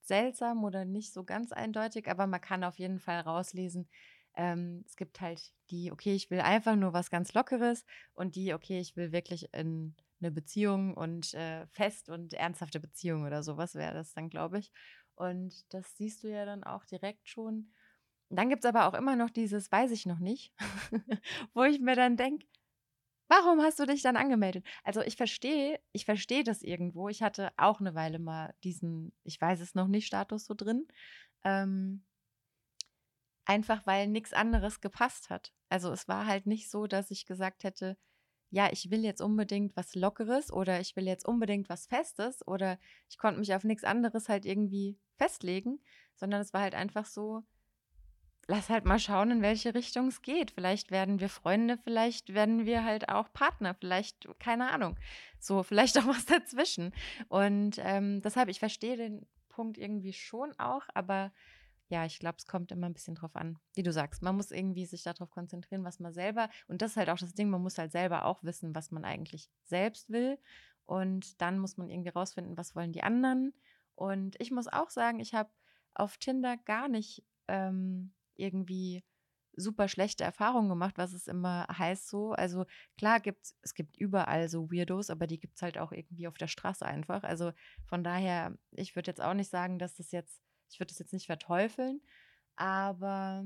seltsam 0.03 0.65
oder 0.65 0.85
nicht 0.85 1.13
so 1.13 1.25
ganz 1.25 1.53
eindeutig, 1.53 2.09
aber 2.11 2.27
man 2.27 2.41
kann 2.41 2.65
auf 2.65 2.79
jeden 2.79 2.99
Fall 2.99 3.21
rauslesen, 3.21 3.89
ähm, 4.37 4.85
es 4.87 4.97
gibt 4.97 5.21
halt 5.21 5.53
die, 5.71 5.93
okay, 5.93 6.15
ich 6.15 6.31
will 6.31 6.41
einfach 6.41 6.77
nur 6.77 6.93
was 6.93 7.11
ganz 7.11 7.35
Lockeres 7.35 7.85
und 8.15 8.37
die, 8.37 8.55
okay, 8.55 8.81
ich 8.81 8.97
will 8.97 9.13
wirklich 9.13 9.53
in 9.53 9.95
eine 10.21 10.31
Beziehung 10.31 10.95
und 10.95 11.35
äh, 11.35 11.67
fest 11.69 12.09
und 12.09 12.33
ernsthafte 12.35 12.81
Beziehung 12.81 13.25
oder 13.25 13.43
sowas 13.43 13.75
wäre 13.75 13.95
das 13.95 14.15
dann, 14.15 14.31
glaube 14.31 14.59
ich. 14.59 14.73
Und 15.15 15.73
das 15.75 15.97
siehst 15.97 16.23
du 16.23 16.29
ja 16.29 16.45
dann 16.45 16.65
auch 16.65 16.85
direkt 16.85 17.29
schon. 17.29 17.73
Dann 18.31 18.49
gibt 18.49 18.65
es 18.65 18.69
aber 18.69 18.87
auch 18.87 18.95
immer 18.95 19.17
noch 19.17 19.31
dieses, 19.31 19.71
weiß 19.71 19.91
ich 19.91 20.07
noch 20.07 20.19
nicht, 20.19 20.55
wo 21.55 21.65
ich 21.65 21.81
mir 21.81 21.97
dann 21.97 22.17
denke, 22.17 22.47
Warum 23.33 23.63
hast 23.63 23.79
du 23.79 23.87
dich 23.87 24.03
dann 24.03 24.19
angemeldet? 24.19 24.67
Also 24.85 25.01
ich 25.01 25.17
verstehe, 25.17 25.81
ich 25.93 26.05
verstehe 26.05 26.45
das 26.45 26.63
irgendwo. 26.63 27.09
Ich 27.09 27.23
hatte 27.23 27.51
auch 27.57 27.81
eine 27.81 27.95
Weile 27.95 28.19
mal 28.19 28.55
diesen, 28.63 29.15
ich 29.25 29.41
weiß 29.41 29.61
es 29.61 29.75
noch 29.75 29.89
nicht, 29.89 30.07
Status 30.07 30.45
so 30.45 30.53
drin. 30.53 30.87
Ähm, 31.43 32.05
einfach 33.45 33.87
weil 33.87 34.07
nichts 34.07 34.33
anderes 34.33 34.81
gepasst 34.81 35.31
hat. 35.31 35.53
Also 35.69 35.91
es 35.93 36.09
war 36.09 36.27
halt 36.27 36.47
nicht 36.47 36.71
so, 36.71 36.87
dass 36.87 37.11
ich 37.11 37.27
gesagt 37.27 37.65
hätte, 37.65 37.97
ja, 38.51 38.69
ich 38.71 38.91
will 38.91 39.03
jetzt 39.03 39.23
unbedingt 39.23 39.75
was 39.77 39.95
Lockeres 39.95 40.53
oder 40.53 40.79
ich 40.79 40.95
will 40.95 41.07
jetzt 41.07 41.27
unbedingt 41.27 41.71
was 41.71 41.87
Festes 41.87 42.47
oder 42.47 42.79
ich 43.09 43.17
konnte 43.17 43.41
mich 43.41 43.55
auf 43.55 43.65
nichts 43.65 43.83
anderes 43.83 44.29
halt 44.29 44.45
irgendwie 44.45 44.99
festlegen, 45.17 45.81
sondern 46.15 46.43
es 46.43 46.53
war 46.53 46.61
halt 46.61 46.75
einfach 46.75 47.07
so, 47.07 47.43
lass 48.49 48.69
halt 48.69 48.85
mal 48.85 48.99
schauen, 48.99 49.31
in 49.31 49.43
welche 49.43 49.75
Richtung 49.75 50.09
es 50.09 50.21
geht. 50.21 50.51
Vielleicht 50.51 50.91
werden 50.91 51.19
wir 51.19 51.31
Freunde, 51.31 51.79
vielleicht 51.79 52.35
werden 52.35 52.67
wir 52.67 52.85
halt 52.85 53.09
auch 53.09 53.33
Partner, 53.33 53.75
vielleicht, 53.75 54.29
keine 54.39 54.71
Ahnung. 54.71 54.99
So, 55.39 55.63
vielleicht 55.63 55.97
auch 55.99 56.07
was 56.07 56.27
dazwischen. 56.27 56.93
Und 57.29 57.77
ähm, 57.79 58.21
deshalb, 58.21 58.51
ich 58.51 58.59
verstehe 58.59 58.97
den 58.99 59.27
Punkt 59.49 59.79
irgendwie 59.79 60.13
schon 60.13 60.53
auch, 60.59 60.83
aber 60.95 61.33
ja, 61.93 62.07
ich 62.07 62.19
glaube, 62.19 62.37
es 62.39 62.47
kommt 62.47 62.73
immer 62.73 62.87
ein 62.87 62.95
bisschen 62.95 63.15
drauf 63.15 63.37
an, 63.37 63.59
wie 63.75 63.83
du 63.83 63.93
sagst. 63.93 64.23
Man 64.23 64.35
muss 64.35 64.51
irgendwie 64.51 64.87
sich 64.87 65.03
darauf 65.03 65.31
konzentrieren, 65.31 65.85
was 65.85 66.01
man 66.01 66.15
selber, 66.15 66.49
und 66.67 66.81
das 66.81 66.93
ist 66.93 66.97
halt 66.97 67.11
auch 67.11 67.19
das 67.19 67.35
Ding, 67.35 67.51
man 67.51 67.61
muss 67.61 67.77
halt 67.77 67.93
selber 67.93 68.25
auch 68.25 68.43
wissen, 68.43 68.75
was 68.75 68.91
man 68.91 69.05
eigentlich 69.05 69.51
selbst 69.65 70.09
will. 70.09 70.39
Und 70.87 71.43
dann 71.43 71.59
muss 71.59 71.77
man 71.77 71.91
irgendwie 71.91 72.09
rausfinden, 72.09 72.57
was 72.57 72.75
wollen 72.75 72.93
die 72.93 73.03
anderen. 73.03 73.53
Und 73.95 74.41
ich 74.41 74.51
muss 74.51 74.69
auch 74.69 74.89
sagen, 74.89 75.21
ich 75.21 75.35
habe 75.35 75.51
auf 75.93 76.17
Tinder 76.17 76.57
gar 76.57 76.89
nicht 76.89 77.27
ähm, 77.47 78.15
irgendwie 78.37 79.05
super 79.55 79.87
schlechte 79.87 80.25
Erfahrungen 80.25 80.71
gemacht, 80.71 80.97
was 80.97 81.13
es 81.13 81.27
immer 81.29 81.67
heißt 81.69 82.09
so. 82.09 82.33
Also 82.33 82.65
klar 82.97 83.21
gibt 83.21 83.53
es 83.61 83.75
gibt 83.75 83.99
überall 83.99 84.49
so 84.49 84.73
Weirdos, 84.73 85.11
aber 85.11 85.27
die 85.27 85.39
gibt 85.39 85.57
es 85.57 85.63
halt 85.63 85.77
auch 85.77 85.93
irgendwie 85.93 86.27
auf 86.27 86.39
der 86.39 86.49
Straße 86.49 86.87
einfach. 86.87 87.23
Also 87.23 87.53
von 87.85 88.03
daher, 88.03 88.57
ich 88.71 88.97
würde 88.97 89.11
jetzt 89.11 89.21
auch 89.21 89.35
nicht 89.35 89.51
sagen, 89.51 89.79
dass 89.79 89.97
das 89.97 90.11
jetzt, 90.11 90.41
ich 90.73 90.81
würde 90.81 90.91
das 90.91 90.99
jetzt 90.99 91.13
nicht 91.13 91.27
verteufeln, 91.27 92.01
aber 92.57 93.45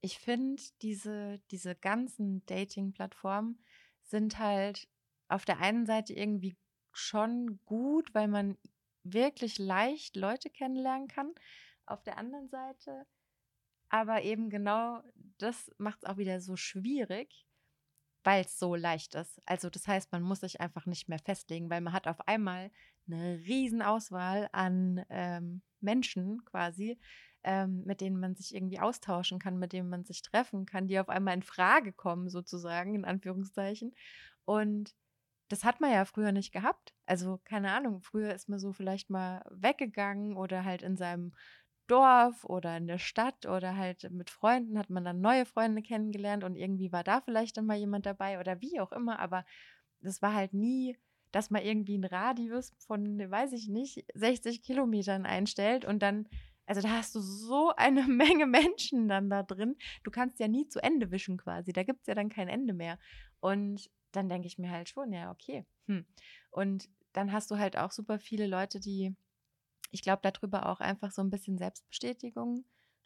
ich 0.00 0.18
finde, 0.18 0.62
diese, 0.82 1.40
diese 1.50 1.74
ganzen 1.74 2.44
Dating-Plattformen 2.46 3.58
sind 4.02 4.38
halt 4.38 4.88
auf 5.28 5.44
der 5.44 5.60
einen 5.60 5.86
Seite 5.86 6.12
irgendwie 6.12 6.56
schon 6.92 7.58
gut, 7.64 8.14
weil 8.14 8.28
man 8.28 8.58
wirklich 9.02 9.58
leicht 9.58 10.16
Leute 10.16 10.50
kennenlernen 10.50 11.08
kann. 11.08 11.34
Auf 11.86 12.02
der 12.02 12.18
anderen 12.18 12.48
Seite 12.48 13.06
aber 13.94 14.22
eben 14.22 14.50
genau 14.50 15.02
das 15.38 15.70
macht 15.78 15.98
es 16.02 16.04
auch 16.10 16.16
wieder 16.16 16.40
so 16.40 16.56
schwierig, 16.56 17.46
weil 18.24 18.44
es 18.44 18.58
so 18.58 18.74
leicht 18.74 19.14
ist. 19.14 19.40
Also 19.46 19.70
das 19.70 19.86
heißt, 19.86 20.10
man 20.10 20.20
muss 20.20 20.40
sich 20.40 20.60
einfach 20.60 20.84
nicht 20.86 21.08
mehr 21.08 21.20
festlegen, 21.20 21.70
weil 21.70 21.80
man 21.80 21.92
hat 21.92 22.08
auf 22.08 22.26
einmal 22.26 22.72
eine 23.06 23.38
riesen 23.46 23.82
Auswahl 23.82 24.48
an 24.50 25.04
ähm, 25.10 25.62
Menschen 25.84 26.44
quasi, 26.44 26.98
ähm, 27.44 27.82
mit 27.84 28.00
denen 28.00 28.18
man 28.18 28.34
sich 28.34 28.54
irgendwie 28.54 28.80
austauschen 28.80 29.38
kann, 29.38 29.58
mit 29.58 29.72
denen 29.72 29.88
man 29.88 30.04
sich 30.04 30.22
treffen 30.22 30.66
kann, 30.66 30.88
die 30.88 30.98
auf 30.98 31.08
einmal 31.08 31.34
in 31.34 31.42
Frage 31.42 31.92
kommen, 31.92 32.28
sozusagen, 32.30 32.94
in 32.94 33.04
Anführungszeichen. 33.04 33.94
Und 34.44 34.94
das 35.48 35.64
hat 35.64 35.80
man 35.80 35.92
ja 35.92 36.04
früher 36.04 36.32
nicht 36.32 36.52
gehabt. 36.52 36.94
Also 37.06 37.40
keine 37.44 37.72
Ahnung, 37.72 38.00
früher 38.02 38.34
ist 38.34 38.48
man 38.48 38.58
so 38.58 38.72
vielleicht 38.72 39.10
mal 39.10 39.44
weggegangen 39.50 40.36
oder 40.36 40.64
halt 40.64 40.82
in 40.82 40.96
seinem 40.96 41.32
Dorf 41.86 42.44
oder 42.44 42.76
in 42.78 42.86
der 42.86 42.98
Stadt 42.98 43.46
oder 43.46 43.76
halt 43.76 44.10
mit 44.10 44.30
Freunden 44.30 44.78
hat 44.78 44.88
man 44.90 45.04
dann 45.04 45.20
neue 45.20 45.44
Freunde 45.44 45.82
kennengelernt 45.82 46.42
und 46.44 46.56
irgendwie 46.56 46.92
war 46.92 47.04
da 47.04 47.20
vielleicht 47.20 47.58
dann 47.58 47.66
mal 47.66 47.76
jemand 47.76 48.06
dabei 48.06 48.40
oder 48.40 48.60
wie 48.62 48.80
auch 48.80 48.90
immer, 48.92 49.18
aber 49.18 49.44
das 50.00 50.22
war 50.22 50.34
halt 50.34 50.54
nie, 50.54 50.98
dass 51.34 51.50
man 51.50 51.62
irgendwie 51.62 51.94
einen 51.94 52.04
Radius 52.04 52.72
von, 52.78 53.18
weiß 53.18 53.52
ich 53.52 53.68
nicht, 53.68 54.04
60 54.14 54.62
Kilometern 54.62 55.26
einstellt 55.26 55.84
und 55.84 56.00
dann, 56.00 56.28
also 56.66 56.80
da 56.80 56.90
hast 56.90 57.14
du 57.14 57.20
so 57.20 57.72
eine 57.76 58.06
Menge 58.06 58.46
Menschen 58.46 59.08
dann 59.08 59.30
da 59.30 59.42
drin. 59.42 59.76
Du 60.04 60.10
kannst 60.10 60.38
ja 60.38 60.48
nie 60.48 60.68
zu 60.68 60.82
Ende 60.82 61.10
wischen 61.10 61.36
quasi. 61.36 61.72
Da 61.72 61.82
gibt 61.82 62.02
es 62.02 62.06
ja 62.06 62.14
dann 62.14 62.28
kein 62.28 62.48
Ende 62.48 62.72
mehr. 62.72 62.98
Und 63.40 63.90
dann 64.12 64.28
denke 64.28 64.46
ich 64.46 64.58
mir 64.58 64.70
halt 64.70 64.88
schon, 64.88 65.12
ja, 65.12 65.30
okay. 65.30 65.66
Hm. 65.88 66.06
Und 66.50 66.88
dann 67.12 67.32
hast 67.32 67.50
du 67.50 67.58
halt 67.58 67.76
auch 67.76 67.90
super 67.90 68.18
viele 68.18 68.46
Leute, 68.46 68.78
die 68.78 69.14
ich 69.94 70.02
glaube, 70.02 70.22
darüber 70.22 70.66
auch 70.66 70.80
einfach 70.80 71.12
so 71.12 71.22
ein 71.22 71.30
bisschen 71.30 71.56
Selbstbestätigung 71.56 72.64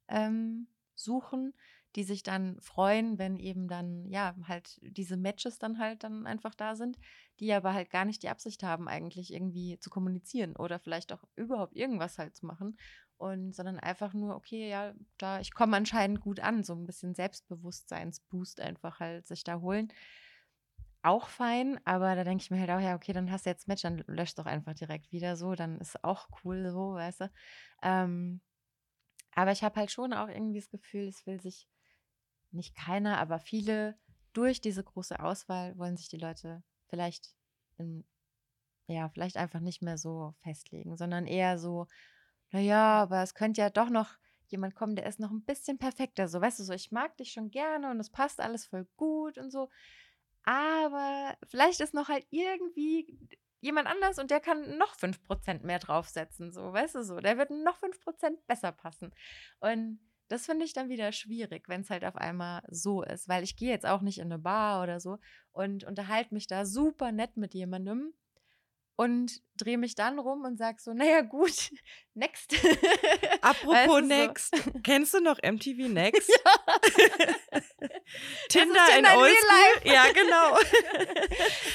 ähm, 0.09 0.69
suchen, 0.95 1.53
die 1.97 2.05
sich 2.05 2.23
dann 2.23 2.61
freuen, 2.61 3.19
wenn 3.19 3.39
eben 3.39 3.69
dann, 3.69 4.07
ja, 4.09 4.35
halt 4.47 4.79
diese 4.83 5.17
Matches 5.17 5.59
dann 5.59 5.79
halt 5.79 6.05
dann 6.05 6.27
einfach 6.27 6.55
da 6.55 6.77
sind, 6.77 6.99
die 7.41 7.53
aber 7.53 7.73
halt 7.73 7.91
gar 7.91 8.05
nicht 8.05 8.23
die 8.23 8.29
Absicht 8.29 8.63
haben, 8.63 8.89
eigentlich 8.89 9.33
irgendwie 9.33 9.79
zu 9.79 9.91
kommunizieren 9.91 10.55
oder 10.57 10.79
vielleicht 10.79 11.13
auch 11.13 11.25
überhaupt 11.35 11.75
irgendwas 11.75 12.19
halt 12.19 12.37
zu 12.37 12.47
machen. 12.47 12.79
Und 13.17 13.53
sondern 13.53 13.81
einfach 13.81 14.15
nur, 14.15 14.37
okay, 14.37 14.69
ja, 14.71 14.95
da, 15.17 15.41
ich 15.41 15.53
komme 15.53 15.77
anscheinend 15.77 16.21
gut 16.21 16.39
an, 16.39 16.63
so 16.63 16.75
ein 16.75 16.87
bisschen 16.87 17.15
Selbstbewusstseinsboost 17.15 18.61
einfach 18.61 19.01
halt 19.01 19.27
sich 19.27 19.43
da 19.43 19.61
holen 19.61 19.93
auch 21.03 21.29
fein, 21.29 21.81
aber 21.85 22.15
da 22.17 22.25
denke 22.25 22.43
ich 22.43 22.51
mir 22.51 22.59
halt 22.61 22.71
auch, 22.71 22.81
ja, 22.81 22.95
okay, 22.95 23.13
dann 23.13 23.31
hast 23.31 23.47
du 23.47 23.51
jetzt 23.51 23.69
Match, 23.69 23.83
dann 23.83 24.05
lösch 24.07 24.35
doch 24.35 24.47
einfach 24.47 24.75
direkt 24.75 25.13
wieder 25.13 25.37
so, 25.37 25.55
dann 25.55 25.79
ist 25.81 26.03
auch 26.05 26.29
cool 26.45 26.71
so, 26.71 26.95
weißt 26.95 27.23
du. 27.23 27.31
Ähm, 27.83 28.41
aber 29.35 29.53
ich 29.53 29.63
habe 29.63 29.77
halt 29.77 29.91
schon 29.91 30.13
auch 30.13 30.29
irgendwie 30.29 30.59
das 30.59 30.69
Gefühl, 30.69 31.07
es 31.07 31.25
will 31.27 31.41
sich 31.41 31.69
nicht 32.53 32.75
keiner, 32.75 33.19
aber 33.19 33.39
viele 33.39 33.99
durch 34.33 34.61
diese 34.61 34.85
große 34.85 35.21
Auswahl 35.21 35.77
wollen 35.79 35.97
sich 35.97 36.09
die 36.09 36.17
Leute 36.17 36.63
vielleicht 36.89 37.35
in, 37.77 38.05
ja, 38.87 39.09
vielleicht 39.09 39.37
einfach 39.37 39.61
nicht 39.61 39.83
mehr 39.83 39.99
so 39.99 40.35
festlegen, 40.41 40.97
sondern 40.97 41.27
eher 41.27 41.59
so, 41.59 41.87
naja, 42.51 43.03
aber 43.03 43.23
es 43.23 43.35
könnte 43.35 43.61
ja 43.61 43.71
doch 43.71 43.91
noch 43.91 44.17
jemand 44.47 44.75
kommen, 44.75 44.97
der 44.97 45.07
ist 45.07 45.21
noch 45.21 45.31
ein 45.31 45.45
bisschen 45.45 45.79
perfekter, 45.79 46.29
so, 46.29 46.41
weißt 46.41 46.61
du, 46.61 46.65
so, 46.65 46.73
ich 46.73 46.91
mag 46.91 47.17
dich 47.17 47.33
schon 47.33 47.51
gerne 47.51 47.91
und 47.91 48.01
es 48.01 48.11
passt 48.11 48.41
alles 48.41 48.67
voll 48.67 48.87
gut 48.97 49.39
und 49.39 49.51
so. 49.51 49.69
Aber 50.45 51.37
vielleicht 51.47 51.81
ist 51.81 51.93
noch 51.93 52.09
halt 52.09 52.27
irgendwie 52.31 53.19
jemand 53.61 53.89
anders 53.89 54.19
und 54.19 54.31
der 54.31 54.41
kann 54.41 54.79
noch 54.79 54.95
5% 54.97 55.65
mehr 55.65 55.79
draufsetzen, 55.79 56.53
so, 56.53 56.73
weißt 56.73 56.95
du 56.95 57.05
so. 57.05 57.21
Der 57.21 57.37
wird 57.37 57.51
noch 57.51 57.79
5% 57.79 58.39
besser 58.47 58.73
passen. 58.73 59.13
Und 59.61 60.01
das 60.29 60.47
finde 60.47 60.65
ich 60.65 60.73
dann 60.73 60.89
wieder 60.89 61.13
schwierig, 61.13 61.69
wenn 61.69 61.81
es 61.81 61.91
halt 61.91 62.05
auf 62.05 62.17
einmal 62.17 62.63
so 62.69 63.03
ist, 63.03 63.29
weil 63.29 63.43
ich 63.43 63.57
gehe 63.57 63.71
jetzt 63.71 63.87
auch 63.87 64.01
nicht 64.03 64.19
in 64.19 64.33
eine 64.33 64.39
Bar 64.39 64.83
oder 64.83 65.01
so 65.01 65.19
und 65.53 65.85
unterhalte 65.85 66.35
mich 66.35 66.47
da 66.47 66.65
super 66.65 67.13
nett 67.13 67.37
mit 67.37 67.55
jemandem 67.55 68.13
und 68.97 69.41
drehe 69.57 69.79
mich 69.79 69.95
dann 69.95 70.19
rum 70.19 70.45
und 70.45 70.59
sage 70.59 70.79
so, 70.81 70.93
naja 70.93 71.21
gut, 71.21 71.71
next. 72.15 72.55
Apropos 73.41 73.75
weißt 73.75 73.91
du, 73.91 74.01
Next, 74.01 74.57
so. 74.57 74.81
kennst 74.83 75.15
du 75.15 75.21
noch 75.21 75.39
MTV 75.43 75.89
Next? 75.89 76.31
Ja. 77.81 77.89
Tinder, 78.49 78.81
Tinder 78.93 79.13
in 79.13 79.19
Oldschool? 79.19 79.93
Ja, 79.93 80.05
genau. 80.13 80.59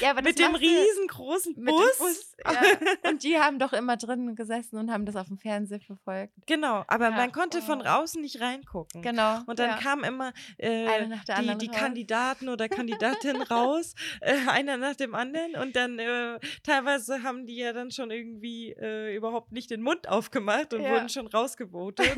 ja, 0.00 0.14
mit 0.20 0.38
dem 0.38 0.54
riesengroßen 0.54 1.54
Bus. 1.54 1.64
Mit 1.64 1.98
Bus 1.98 2.34
ja. 2.44 3.10
Und 3.10 3.22
die 3.22 3.38
haben 3.38 3.58
doch 3.58 3.72
immer 3.72 3.96
drinnen 3.96 4.34
gesessen 4.34 4.76
und 4.78 4.90
haben 4.90 5.06
das 5.06 5.16
auf 5.16 5.28
dem 5.28 5.38
Fernseher 5.38 5.80
verfolgt. 5.80 6.32
Genau, 6.46 6.84
aber 6.88 7.06
ja. 7.06 7.10
man 7.12 7.32
konnte 7.32 7.58
oh. 7.58 7.62
von 7.62 7.78
draußen 7.78 8.20
nicht 8.20 8.40
reingucken. 8.40 9.02
Genau. 9.02 9.40
Und 9.46 9.58
dann 9.58 9.78
kamen 9.78 10.04
immer 10.04 10.32
äh, 10.58 11.08
die, 11.40 11.58
die 11.58 11.68
Kandidaten 11.68 12.48
oder 12.48 12.68
Kandidatinnen 12.74 13.42
raus, 13.42 13.94
äh, 14.20 14.34
einer 14.48 14.76
nach 14.76 14.96
dem 14.96 15.14
anderen 15.14 15.54
und 15.54 15.76
dann 15.76 15.98
äh, 15.98 16.38
teilweise 16.62 17.22
haben 17.22 17.46
die 17.46 17.56
ja 17.56 17.72
dann 17.72 17.90
schon 17.90 18.10
irgendwie 18.10 18.72
äh, 18.72 19.14
überhaupt 19.14 19.52
nicht 19.52 19.70
den 19.70 19.82
Mund 19.82 20.08
aufgemacht 20.08 20.74
und 20.74 20.82
ja. 20.82 20.90
wurden 20.90 21.08
schon 21.08 21.26
rausgevotet. 21.26 22.10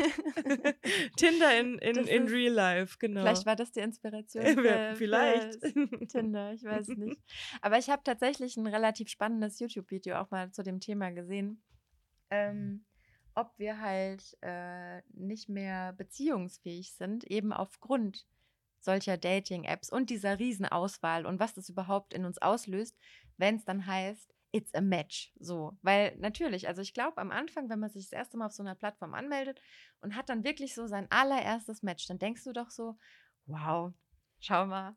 Tinder 1.16 1.58
in, 1.58 1.78
in, 1.78 1.96
in 2.06 2.28
Real 2.28 2.52
Life, 2.52 2.96
genau. 2.98 3.20
Vielleicht 3.20 3.46
war 3.46 3.56
das 3.56 3.72
die 3.72 3.80
Inspiration. 3.80 4.05
Für, 4.60 4.94
Vielleicht. 4.96 5.60
Für 5.60 6.06
Tinder, 6.08 6.52
ich 6.52 6.64
weiß 6.64 6.88
nicht. 6.88 7.20
Aber 7.60 7.78
ich 7.78 7.90
habe 7.90 8.02
tatsächlich 8.04 8.56
ein 8.56 8.66
relativ 8.66 9.08
spannendes 9.08 9.58
YouTube-Video 9.58 10.16
auch 10.16 10.30
mal 10.30 10.50
zu 10.52 10.62
dem 10.62 10.80
Thema 10.80 11.10
gesehen. 11.10 11.62
Ähm, 12.30 12.84
ob 13.34 13.52
wir 13.58 13.80
halt 13.80 14.36
äh, 14.40 15.02
nicht 15.12 15.48
mehr 15.48 15.92
beziehungsfähig 15.92 16.94
sind, 16.94 17.24
eben 17.24 17.52
aufgrund 17.52 18.26
solcher 18.80 19.18
Dating-Apps 19.18 19.90
und 19.90 20.10
dieser 20.10 20.38
Riesenauswahl 20.38 21.26
und 21.26 21.38
was 21.38 21.54
das 21.54 21.68
überhaupt 21.68 22.14
in 22.14 22.24
uns 22.24 22.40
auslöst, 22.40 22.96
wenn 23.36 23.56
es 23.56 23.64
dann 23.64 23.86
heißt, 23.86 24.32
it's 24.52 24.74
a 24.74 24.80
match. 24.80 25.32
So, 25.38 25.76
weil 25.82 26.16
natürlich, 26.18 26.66
also 26.66 26.80
ich 26.80 26.94
glaube, 26.94 27.18
am 27.18 27.30
Anfang, 27.30 27.68
wenn 27.68 27.80
man 27.80 27.90
sich 27.90 28.04
das 28.04 28.12
erste 28.12 28.38
Mal 28.38 28.46
auf 28.46 28.52
so 28.52 28.62
einer 28.62 28.74
Plattform 28.74 29.12
anmeldet 29.12 29.60
und 30.00 30.16
hat 30.16 30.28
dann 30.28 30.44
wirklich 30.44 30.74
so 30.74 30.86
sein 30.86 31.06
allererstes 31.10 31.82
Match, 31.82 32.06
dann 32.06 32.18
denkst 32.18 32.44
du 32.44 32.52
doch 32.52 32.70
so, 32.70 32.96
wow, 33.46 33.92
schau 34.40 34.66
mal, 34.66 34.96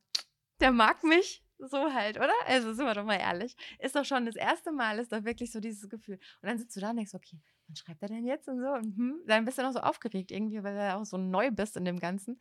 der 0.59 0.71
mag 0.71 1.03
mich. 1.03 1.43
So 1.61 1.93
halt, 1.93 2.15
oder? 2.15 2.31
Also 2.45 2.73
sind 2.73 2.85
wir 2.85 2.93
doch 2.93 3.03
mal 3.03 3.19
ehrlich. 3.19 3.57
Ist 3.79 3.93
doch 3.93 4.05
schon 4.05 4.25
das 4.25 4.37
erste 4.37 4.71
Mal, 4.71 4.97
ist 4.97 5.11
doch 5.11 5.25
wirklich 5.25 5.51
so 5.51 5.59
dieses 5.59 5.89
Gefühl. 5.89 6.15
Und 6.41 6.47
dann 6.47 6.57
sitzt 6.57 6.75
du 6.77 6.79
da 6.79 6.91
und 6.91 6.95
denkst, 6.95 7.13
okay, 7.13 7.37
wann 7.67 7.75
schreibt 7.75 8.01
er 8.01 8.07
denn 8.07 8.25
jetzt 8.25 8.47
und 8.47 8.61
so? 8.61 8.69
Und 8.69 8.95
hm, 8.95 9.21
dann 9.27 9.43
bist 9.43 9.57
du 9.57 9.63
noch 9.63 9.73
so 9.73 9.79
aufgeregt 9.79 10.31
irgendwie, 10.31 10.63
weil 10.63 10.75
du 10.75 10.95
auch 10.95 11.03
so 11.03 11.17
neu 11.17 11.51
bist 11.51 11.75
in 11.75 11.83
dem 11.83 11.99
Ganzen. 11.99 12.39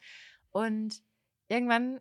Und 0.52 1.02
irgendwann 1.48 2.01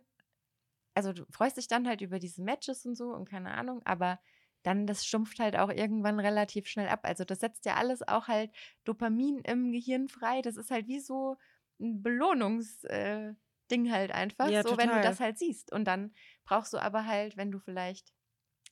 also 0.98 1.12
du 1.12 1.24
freust 1.30 1.56
dich 1.56 1.68
dann 1.68 1.86
halt 1.86 2.00
über 2.00 2.18
diese 2.18 2.42
Matches 2.42 2.84
und 2.84 2.96
so 2.96 3.14
und 3.14 3.28
keine 3.28 3.52
Ahnung, 3.52 3.82
aber 3.84 4.18
dann 4.64 4.84
das 4.88 5.06
stumpft 5.06 5.38
halt 5.38 5.56
auch 5.56 5.70
irgendwann 5.70 6.18
relativ 6.18 6.66
schnell 6.66 6.88
ab. 6.88 7.00
Also 7.04 7.24
das 7.24 7.38
setzt 7.38 7.66
ja 7.66 7.76
alles 7.76 8.06
auch 8.06 8.26
halt 8.26 8.50
Dopamin 8.82 9.38
im 9.44 9.70
Gehirn 9.70 10.08
frei. 10.08 10.42
Das 10.42 10.56
ist 10.56 10.72
halt 10.72 10.88
wie 10.88 10.98
so 10.98 11.36
ein 11.78 12.02
Belohnungsding 12.02 12.90
äh, 12.90 13.34
halt 13.70 14.10
einfach, 14.12 14.48
Ja, 14.48 14.62
so 14.62 14.70
wenn 14.76 14.88
du 14.88 14.94
total. 14.94 15.02
das 15.02 15.20
halt 15.20 15.38
siehst. 15.38 15.72
Und 15.72 15.84
dann 15.84 16.12
brauchst 16.44 16.72
du 16.72 16.78
aber 16.78 17.06
halt, 17.06 17.36
wenn 17.36 17.50
du 17.50 17.58
vielleicht, 17.58 18.12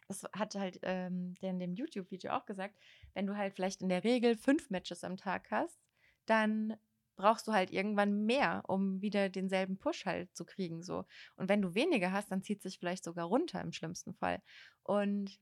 das 0.08 0.24
hat 0.32 0.54
halt 0.54 0.78
ähm, 0.82 1.34
der 1.42 1.50
in 1.50 1.58
dem 1.58 1.74
YouTube-Video 1.74 2.32
auch 2.32 2.46
gesagt, 2.46 2.78
wenn 3.14 3.26
du 3.26 3.36
halt 3.36 3.54
vielleicht 3.54 3.82
in 3.82 3.88
der 3.88 4.04
Regel 4.04 4.36
fünf 4.36 4.70
Matches 4.70 5.04
am 5.04 5.16
Tag 5.16 5.50
hast, 5.50 5.78
dann 6.26 6.76
brauchst 7.16 7.48
du 7.48 7.52
halt 7.52 7.70
irgendwann 7.70 8.24
mehr, 8.26 8.62
um 8.68 9.00
wieder 9.00 9.28
denselben 9.28 9.78
Push 9.78 10.04
halt 10.04 10.34
zu 10.36 10.44
kriegen. 10.44 10.82
So. 10.82 11.04
Und 11.36 11.48
wenn 11.48 11.62
du 11.62 11.74
weniger 11.74 12.12
hast, 12.12 12.30
dann 12.30 12.42
zieht 12.42 12.62
sich 12.62 12.78
vielleicht 12.78 13.04
sogar 13.04 13.26
runter 13.26 13.60
im 13.60 13.72
schlimmsten 13.72 14.14
Fall. 14.14 14.42
Und 14.82 15.40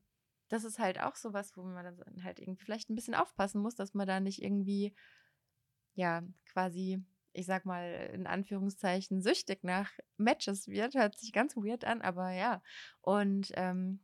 das 0.48 0.64
ist 0.64 0.78
halt 0.78 1.00
auch 1.00 1.16
sowas, 1.16 1.56
wo 1.56 1.62
man 1.62 1.84
dann 1.84 2.22
halt 2.24 2.38
irgendwie 2.38 2.64
vielleicht 2.64 2.90
ein 2.90 2.94
bisschen 2.94 3.14
aufpassen 3.14 3.60
muss, 3.60 3.74
dass 3.74 3.92
man 3.94 4.06
da 4.06 4.20
nicht 4.20 4.42
irgendwie, 4.42 4.94
ja, 5.94 6.22
quasi, 6.46 7.02
ich 7.34 7.46
sag 7.46 7.66
mal, 7.66 8.10
in 8.12 8.26
Anführungszeichen 8.26 9.20
süchtig 9.20 9.64
nach 9.64 9.90
Matches 10.16 10.68
wird. 10.68 10.94
Hört 10.94 11.18
sich 11.18 11.32
ganz 11.32 11.56
weird 11.56 11.84
an, 11.84 12.00
aber 12.00 12.30
ja. 12.30 12.62
Und 13.00 13.50
ähm, 13.54 14.00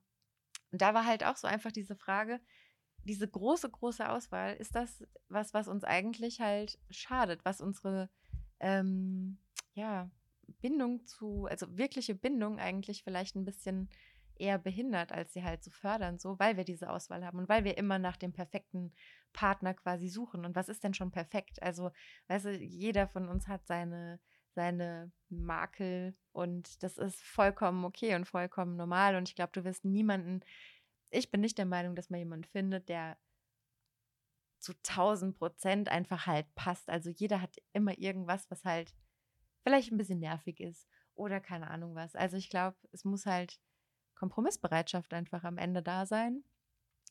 da 0.73 0.95
war 0.95 1.07
halt 1.07 1.25
auch 1.25 1.37
so 1.37 1.47
einfach 1.49 1.73
diese 1.73 1.97
Frage, 1.97 2.41
diese 3.05 3.27
große, 3.27 3.71
große 3.71 4.09
Auswahl, 4.09 4.57
ist 4.57 4.75
das 4.75 5.03
was, 5.29 5.55
was 5.55 5.69
uns 5.69 5.85
eigentlich 5.85 6.41
halt 6.41 6.79
schadet, 6.91 7.45
was 7.45 7.61
unsere, 7.61 8.11
ähm, 8.59 9.39
ja, 9.73 10.11
Bindung 10.61 11.07
zu, 11.07 11.47
also 11.47 11.79
wirkliche 11.79 12.15
Bindung 12.15 12.59
eigentlich 12.59 13.05
vielleicht 13.05 13.37
ein 13.37 13.45
bisschen 13.45 13.89
eher 14.35 14.59
behindert, 14.59 15.13
als 15.13 15.33
sie 15.33 15.45
halt 15.45 15.63
zu 15.63 15.71
fördern, 15.71 16.19
so, 16.19 16.39
weil 16.39 16.57
wir 16.57 16.65
diese 16.65 16.91
Auswahl 16.91 17.25
haben 17.25 17.39
und 17.39 17.49
weil 17.49 17.65
wir 17.65 17.79
immer 17.79 17.99
nach 17.99 18.17
dem 18.17 18.33
perfekten 18.33 18.93
Partner 19.33 19.75
quasi 19.75 20.09
suchen. 20.09 20.45
Und 20.45 20.55
was 20.57 20.69
ist 20.69 20.85
denn 20.85 20.95
schon 20.95 21.11
perfekt? 21.11 21.63
Also, 21.63 21.91
weißt 22.29 22.47
du, 22.47 22.57
jeder 22.57 23.09
von 23.09 23.29
uns 23.29 23.49
hat 23.49 23.67
seine, 23.67 24.21
seine 24.55 25.13
Makel 25.29 26.17
und 26.33 26.83
das 26.83 26.99
ist 26.99 27.23
vollkommen 27.23 27.85
okay 27.85 28.15
und 28.15 28.27
vollkommen 28.27 28.77
normal. 28.77 29.17
Und 29.17 29.29
ich 29.29 29.35
glaube, 29.35 29.53
du 29.53 29.65
wirst 29.65 29.85
niemanden, 29.85 30.41
ich 31.11 31.31
bin 31.31 31.41
nicht 31.41 31.59
der 31.59 31.67
Meinung, 31.67 31.95
dass 31.95 32.11
man 32.11 32.19
jemanden 32.19 32.45
findet, 32.45 32.89
der 32.89 33.19
zu 34.61 34.73
1000 34.75 35.37
Prozent 35.37 35.89
einfach 35.89 36.27
halt 36.27 36.55
passt. 36.55 36.89
Also 36.91 37.11
jeder 37.11 37.41
hat 37.41 37.57
immer 37.73 37.99
irgendwas, 37.99 38.51
was 38.51 38.65
halt 38.65 38.95
vielleicht 39.63 39.91
ein 39.91 39.97
bisschen 39.97 40.21
nervig 40.21 40.61
ist 40.61 40.87
oder 41.15 41.41
keine 41.41 41.69
Ahnung 41.69 41.95
was. 41.95 42.15
Also 42.15 42.37
ich 42.37 42.51
glaube, 42.51 42.77
es 42.93 43.05
muss 43.05 43.27
halt 43.27 43.61
Kompromissbereitschaft 44.15 45.13
einfach 45.15 45.45
am 45.45 45.57
Ende 45.57 45.83
da 45.83 46.07
sein 46.07 46.45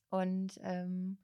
und, 0.10 0.60
ähm, 0.62 1.18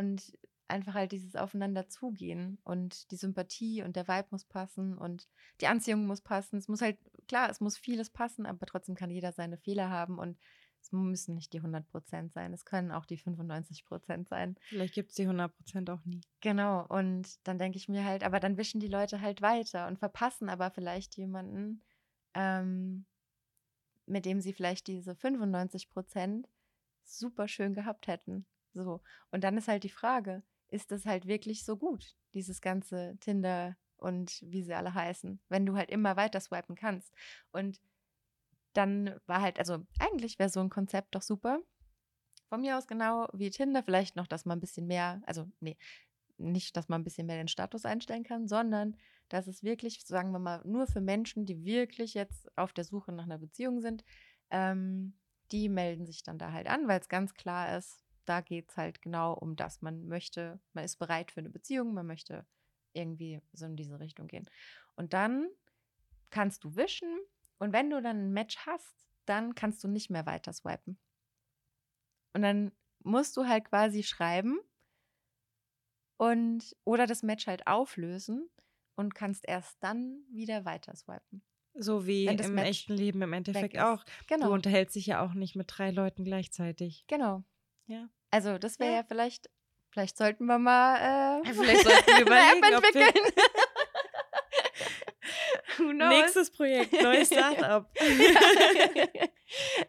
und 0.00 0.32
einfach 0.66 0.94
halt 0.94 1.12
dieses 1.12 1.36
Aufeinander 1.36 1.88
zugehen 1.88 2.58
und 2.64 3.10
die 3.10 3.16
Sympathie 3.16 3.82
und 3.82 3.96
der 3.96 4.08
Vibe 4.08 4.28
muss 4.30 4.44
passen 4.44 4.96
und 4.96 5.28
die 5.60 5.66
Anziehung 5.66 6.06
muss 6.06 6.22
passen. 6.22 6.56
Es 6.56 6.68
muss 6.68 6.80
halt, 6.80 6.96
klar, 7.28 7.50
es 7.50 7.60
muss 7.60 7.76
vieles 7.76 8.08
passen, 8.08 8.46
aber 8.46 8.64
trotzdem 8.66 8.94
kann 8.94 9.10
jeder 9.10 9.32
seine 9.32 9.58
Fehler 9.58 9.90
haben 9.90 10.18
und 10.18 10.38
es 10.80 10.92
müssen 10.92 11.34
nicht 11.34 11.52
die 11.52 11.60
100% 11.60 12.32
sein, 12.32 12.54
es 12.54 12.64
können 12.64 12.92
auch 12.92 13.04
die 13.04 13.18
95% 13.18 14.28
sein. 14.28 14.56
Vielleicht 14.68 14.94
gibt 14.94 15.10
es 15.10 15.16
die 15.16 15.28
100% 15.28 15.90
auch 15.90 16.02
nie. 16.06 16.22
Genau, 16.40 16.86
und 16.86 17.46
dann 17.46 17.58
denke 17.58 17.76
ich 17.76 17.88
mir 17.88 18.04
halt, 18.04 18.24
aber 18.24 18.40
dann 18.40 18.56
wischen 18.56 18.80
die 18.80 18.88
Leute 18.88 19.20
halt 19.20 19.42
weiter 19.42 19.86
und 19.88 19.98
verpassen 19.98 20.48
aber 20.48 20.70
vielleicht 20.70 21.16
jemanden, 21.16 21.82
ähm, 22.32 23.04
mit 24.06 24.24
dem 24.24 24.40
sie 24.40 24.54
vielleicht 24.54 24.86
diese 24.86 25.14
95% 25.14 26.46
super 27.04 27.48
schön 27.48 27.74
gehabt 27.74 28.06
hätten. 28.06 28.46
So. 28.72 29.00
Und 29.30 29.44
dann 29.44 29.56
ist 29.56 29.68
halt 29.68 29.84
die 29.84 29.88
Frage, 29.88 30.42
ist 30.68 30.90
das 30.90 31.06
halt 31.06 31.26
wirklich 31.26 31.64
so 31.64 31.76
gut, 31.76 32.16
dieses 32.34 32.60
ganze 32.60 33.16
Tinder 33.20 33.76
und 33.96 34.40
wie 34.42 34.62
sie 34.62 34.74
alle 34.74 34.94
heißen, 34.94 35.40
wenn 35.48 35.66
du 35.66 35.76
halt 35.76 35.90
immer 35.90 36.16
weiter 36.16 36.40
swipen 36.40 36.74
kannst. 36.74 37.12
Und 37.52 37.80
dann 38.72 39.18
war 39.26 39.42
halt, 39.42 39.58
also 39.58 39.84
eigentlich 39.98 40.38
wäre 40.38 40.48
so 40.48 40.60
ein 40.60 40.70
Konzept 40.70 41.14
doch 41.14 41.22
super. 41.22 41.60
Von 42.48 42.62
mir 42.62 42.78
aus 42.78 42.86
genau 42.86 43.28
wie 43.32 43.50
Tinder, 43.50 43.82
vielleicht 43.82 44.16
noch, 44.16 44.26
dass 44.26 44.44
man 44.44 44.58
ein 44.58 44.60
bisschen 44.60 44.86
mehr, 44.86 45.22
also 45.26 45.46
nee, 45.60 45.76
nicht, 46.36 46.76
dass 46.76 46.88
man 46.88 47.00
ein 47.00 47.04
bisschen 47.04 47.26
mehr 47.26 47.36
den 47.36 47.48
Status 47.48 47.84
einstellen 47.84 48.24
kann, 48.24 48.48
sondern 48.48 48.96
dass 49.28 49.46
es 49.46 49.62
wirklich, 49.62 50.04
sagen 50.06 50.32
wir 50.32 50.38
mal, 50.38 50.62
nur 50.64 50.86
für 50.86 51.00
Menschen, 51.00 51.46
die 51.46 51.64
wirklich 51.64 52.14
jetzt 52.14 52.48
auf 52.56 52.72
der 52.72 52.84
Suche 52.84 53.12
nach 53.12 53.24
einer 53.24 53.38
Beziehung 53.38 53.80
sind, 53.80 54.04
ähm, 54.50 55.14
die 55.52 55.68
melden 55.68 56.06
sich 56.06 56.22
dann 56.22 56.38
da 56.38 56.52
halt 56.52 56.66
an, 56.66 56.88
weil 56.88 57.00
es 57.00 57.08
ganz 57.08 57.34
klar 57.34 57.76
ist, 57.76 58.02
da 58.26 58.40
geht 58.40 58.70
es 58.70 58.76
halt 58.76 59.02
genau 59.02 59.34
um 59.34 59.56
das. 59.56 59.82
Man 59.82 60.06
möchte, 60.06 60.60
man 60.72 60.84
ist 60.84 60.96
bereit 60.98 61.30
für 61.32 61.40
eine 61.40 61.50
Beziehung, 61.50 61.94
man 61.94 62.06
möchte 62.06 62.46
irgendwie 62.92 63.40
so 63.52 63.66
in 63.66 63.76
diese 63.76 64.00
Richtung 64.00 64.26
gehen. 64.28 64.48
Und 64.96 65.12
dann 65.12 65.48
kannst 66.30 66.64
du 66.64 66.76
wischen 66.76 67.18
und 67.58 67.72
wenn 67.72 67.90
du 67.90 68.00
dann 68.02 68.26
ein 68.26 68.32
Match 68.32 68.58
hast, 68.66 69.06
dann 69.26 69.54
kannst 69.54 69.82
du 69.84 69.88
nicht 69.88 70.10
mehr 70.10 70.26
weiter 70.26 70.52
swipen. 70.52 70.98
Und 72.32 72.42
dann 72.42 72.72
musst 73.02 73.36
du 73.36 73.46
halt 73.46 73.64
quasi 73.66 74.02
schreiben 74.02 74.60
und 76.16 76.76
oder 76.84 77.06
das 77.06 77.22
Match 77.22 77.46
halt 77.46 77.66
auflösen 77.66 78.48
und 78.96 79.14
kannst 79.14 79.48
erst 79.48 79.82
dann 79.82 80.22
wieder 80.30 80.64
weiter 80.64 80.94
swipen. 80.94 81.42
So 81.74 82.06
wie 82.06 82.26
im 82.26 82.54
Match 82.54 82.68
echten 82.68 82.94
Leben 82.94 83.22
im 83.22 83.32
Endeffekt 83.32 83.78
auch. 83.78 84.04
Du 84.04 84.26
Genau. 84.28 84.52
unterhältst 84.52 84.96
dich 84.96 85.06
ja 85.06 85.24
auch 85.24 85.34
nicht 85.34 85.56
mit 85.56 85.66
drei 85.70 85.90
Leuten 85.90 86.24
gleichzeitig. 86.24 87.04
Genau. 87.06 87.44
Ja. 87.90 88.08
Also 88.30 88.56
das 88.58 88.78
wäre 88.78 88.90
Ja. 88.92 88.96
ja. 88.98 89.04
vielleicht, 89.06 89.50
vielleicht 89.90 90.16
sollten 90.16 90.46
wir 90.46 90.58
mal 90.58 91.40
äh, 91.44 91.52
vielleicht 91.52 91.82
sollten 91.82 92.06
wir 92.06 92.32
eine 92.32 92.52
App 92.52 92.84
entwickeln. 92.84 93.32
Nächstes 96.08 96.50
Projekt, 96.52 96.92
neues 97.02 97.28
Startup. 97.32 97.86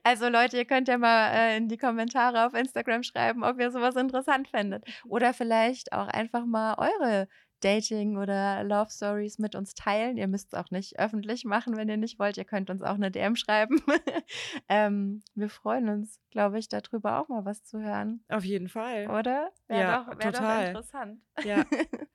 also 0.04 0.30
Leute, 0.30 0.58
ihr 0.58 0.66
könnt 0.66 0.88
ja 0.88 0.98
mal 0.98 1.32
äh, 1.32 1.58
in 1.58 1.68
die 1.68 1.78
Kommentare 1.78 2.46
auf 2.48 2.56
Instagram 2.56 3.04
schreiben, 3.04 3.44
ob 3.44 3.60
ihr 3.60 3.70
sowas 3.70 3.96
interessant 3.96 4.48
findet. 4.48 4.84
Oder 5.08 5.34
vielleicht 5.34 5.94
auch 5.94 6.08
einfach 6.08 6.46
mal 6.46 6.76
eure 6.78 7.28
Dating- 7.62 8.18
oder 8.18 8.64
Love 8.64 8.90
Stories 8.92 9.40
mit 9.40 9.56
uns 9.56 9.74
teilen. 9.74 10.18
Ihr 10.18 10.28
müsst 10.28 10.54
es 10.54 10.60
auch 10.60 10.70
nicht 10.72 11.00
öffentlich 11.00 11.46
machen, 11.46 11.78
wenn 11.78 11.90
ihr 11.90 11.98
nicht 11.98 12.20
wollt. 12.20 12.38
Ihr 12.38 12.46
könnt 12.46 12.70
uns 12.70 12.82
auch 12.82 12.96
eine 12.96 13.12
DM 13.12 13.36
schreiben. 13.36 13.82
ähm, 14.70 15.24
wir 15.36 15.50
freuen 15.50 15.90
uns, 15.90 16.20
glaube 16.30 16.60
ich, 16.60 16.68
darüber 16.68 17.20
auch 17.20 17.30
mal 17.30 17.46
was 17.46 17.64
zu 17.64 17.80
hören. 17.80 18.24
Auf 18.30 18.44
jeden 18.44 18.68
Fall. 18.68 19.10
Oder? 19.10 19.52
Wäre 19.68 19.82
Ja, 19.82 20.00
doch, 20.00 20.08
wär 20.08 20.32
doch 20.32 20.40
total. 20.40 20.68
interessant. 20.68 21.22
Ja. 21.44 21.66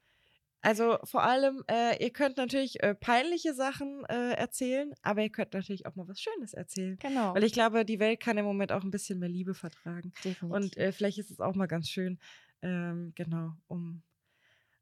Also 0.63 0.99
vor 1.05 1.23
allem, 1.23 1.63
äh, 1.71 2.03
ihr 2.03 2.11
könnt 2.11 2.39
natürlich 2.39 2.83
äh, 2.83 2.97
peinliche 2.97 3.55
Sachen 3.55 4.05
äh, 4.07 4.33
erzählen, 4.33 4.93
aber 5.01 5.23
ihr 5.23 5.31
könnt 5.31 5.55
natürlich 5.55 5.87
auch 5.87 5.95
mal 5.95 6.09
was 6.09 6.21
Schönes 6.21 6.55
erzählen. 6.55 6.99
Genau. 6.99 7.37
Weil 7.37 7.45
ich 7.45 7.53
glaube, 7.53 7.85
die 7.85 8.01
Welt 8.01 8.19
kann 8.19 8.37
im 8.37 8.45
Moment 8.45 8.73
auch 8.73 8.83
ein 8.83 8.91
bisschen 8.91 9.21
mehr 9.21 9.29
Liebe 9.29 9.55
vertragen. 9.55 10.13
Definitiv. 10.25 10.51
Und 10.51 10.77
äh, 10.77 10.91
vielleicht 10.91 11.19
ist 11.19 11.31
es 11.31 11.39
auch 11.39 11.55
mal 11.55 11.67
ganz 11.67 11.89
schön, 11.89 12.19
ähm, 12.63 13.13
genau, 13.15 13.53
um 13.69 14.03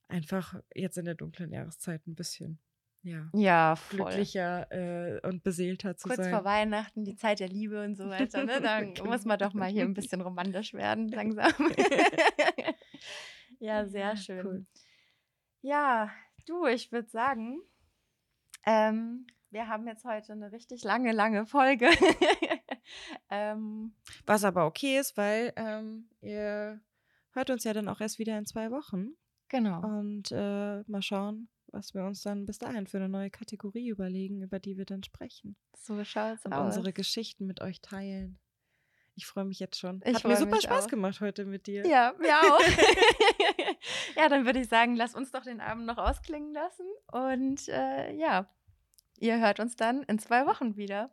einfach 0.08 0.54
jetzt 0.74 0.98
in 0.98 1.04
der 1.04 1.14
dunklen 1.14 1.50
Jahreszeit 1.52 2.06
ein 2.06 2.14
bisschen, 2.14 2.58
ja, 3.02 3.28
ja, 3.34 3.74
glücklicher 3.90 4.70
äh, 4.70 5.20
und 5.26 5.42
beseelter 5.42 5.96
zu 5.96 6.08
kurz 6.08 6.20
sein. 6.22 6.30
vor 6.30 6.44
Weihnachten, 6.44 7.04
die 7.04 7.16
Zeit 7.16 7.40
der 7.40 7.48
Liebe 7.48 7.82
und 7.84 7.96
so 7.96 8.08
weiter, 8.08 8.44
ne? 8.44 8.60
Dann 8.62 8.94
Genau. 8.94 9.10
muss 9.10 9.24
man 9.24 9.38
doch 9.38 9.52
mal 9.54 9.68
hier 9.70 9.82
ein 9.84 9.94
bisschen 9.94 10.20
romantisch 10.20 10.72
werden, 10.74 11.08
langsam. 11.08 11.52
ja, 13.58 13.86
sehr 13.86 14.16
schön. 14.16 14.46
cool. 14.46 14.66
Ja, 15.62 16.10
du, 16.46 16.66
ich 16.66 16.92
würde 16.92 17.08
sagen, 17.08 17.60
ähm, 18.66 19.26
wir 19.50 19.68
haben 19.68 19.86
jetzt 19.86 20.04
heute 20.04 20.32
eine 20.32 20.52
richtig 20.52 20.82
lange, 20.84 21.12
lange 21.12 21.46
Folge. 21.46 21.88
ähm, 23.30 23.94
Was 24.26 24.44
aber 24.44 24.66
okay 24.66 24.98
ist, 24.98 25.16
weil 25.16 25.52
ähm, 25.56 26.08
ihr 26.20 26.80
hört 27.32 27.50
uns 27.50 27.64
ja 27.64 27.72
dann 27.72 27.88
auch 27.88 28.00
erst 28.00 28.18
wieder 28.18 28.36
in 28.38 28.46
zwei 28.46 28.70
Wochen. 28.70 29.12
Genau. 29.54 29.80
Und 29.80 30.32
äh, 30.32 30.82
mal 30.86 31.02
schauen, 31.02 31.48
was 31.68 31.94
wir 31.94 32.04
uns 32.04 32.22
dann 32.22 32.46
bis 32.46 32.58
dahin 32.58 32.86
für 32.86 32.98
eine 32.98 33.08
neue 33.08 33.30
Kategorie 33.30 33.88
überlegen, 33.88 34.42
über 34.42 34.58
die 34.58 34.76
wir 34.76 34.84
dann 34.84 35.02
sprechen. 35.02 35.56
So 35.76 36.02
schaut's 36.04 36.44
Und 36.44 36.52
aus. 36.52 36.76
unsere 36.76 36.92
Geschichten 36.92 37.46
mit 37.46 37.60
euch 37.60 37.80
teilen. 37.80 38.38
Ich 39.16 39.26
freue 39.26 39.44
mich 39.44 39.60
jetzt 39.60 39.78
schon. 39.78 40.02
Ich 40.04 40.14
Hat 40.16 40.24
mir 40.24 40.36
super 40.36 40.60
Spaß 40.60 40.86
auch. 40.86 40.88
gemacht 40.88 41.20
heute 41.20 41.44
mit 41.44 41.68
dir. 41.68 41.86
Ja, 41.86 42.14
mir 42.18 42.36
auch. 42.36 42.60
ja, 44.16 44.28
dann 44.28 44.44
würde 44.44 44.60
ich 44.60 44.68
sagen, 44.68 44.96
lass 44.96 45.14
uns 45.14 45.30
doch 45.30 45.42
den 45.44 45.60
Abend 45.60 45.86
noch 45.86 45.98
ausklingen 45.98 46.52
lassen. 46.52 46.86
Und 47.12 47.68
äh, 47.68 48.12
ja, 48.12 48.48
ihr 49.18 49.38
hört 49.38 49.60
uns 49.60 49.76
dann 49.76 50.02
in 50.04 50.18
zwei 50.18 50.46
Wochen 50.46 50.76
wieder. 50.76 51.10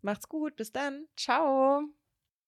Macht's 0.00 0.28
gut, 0.28 0.56
bis 0.56 0.72
dann. 0.72 1.06
Ciao. 1.16 1.82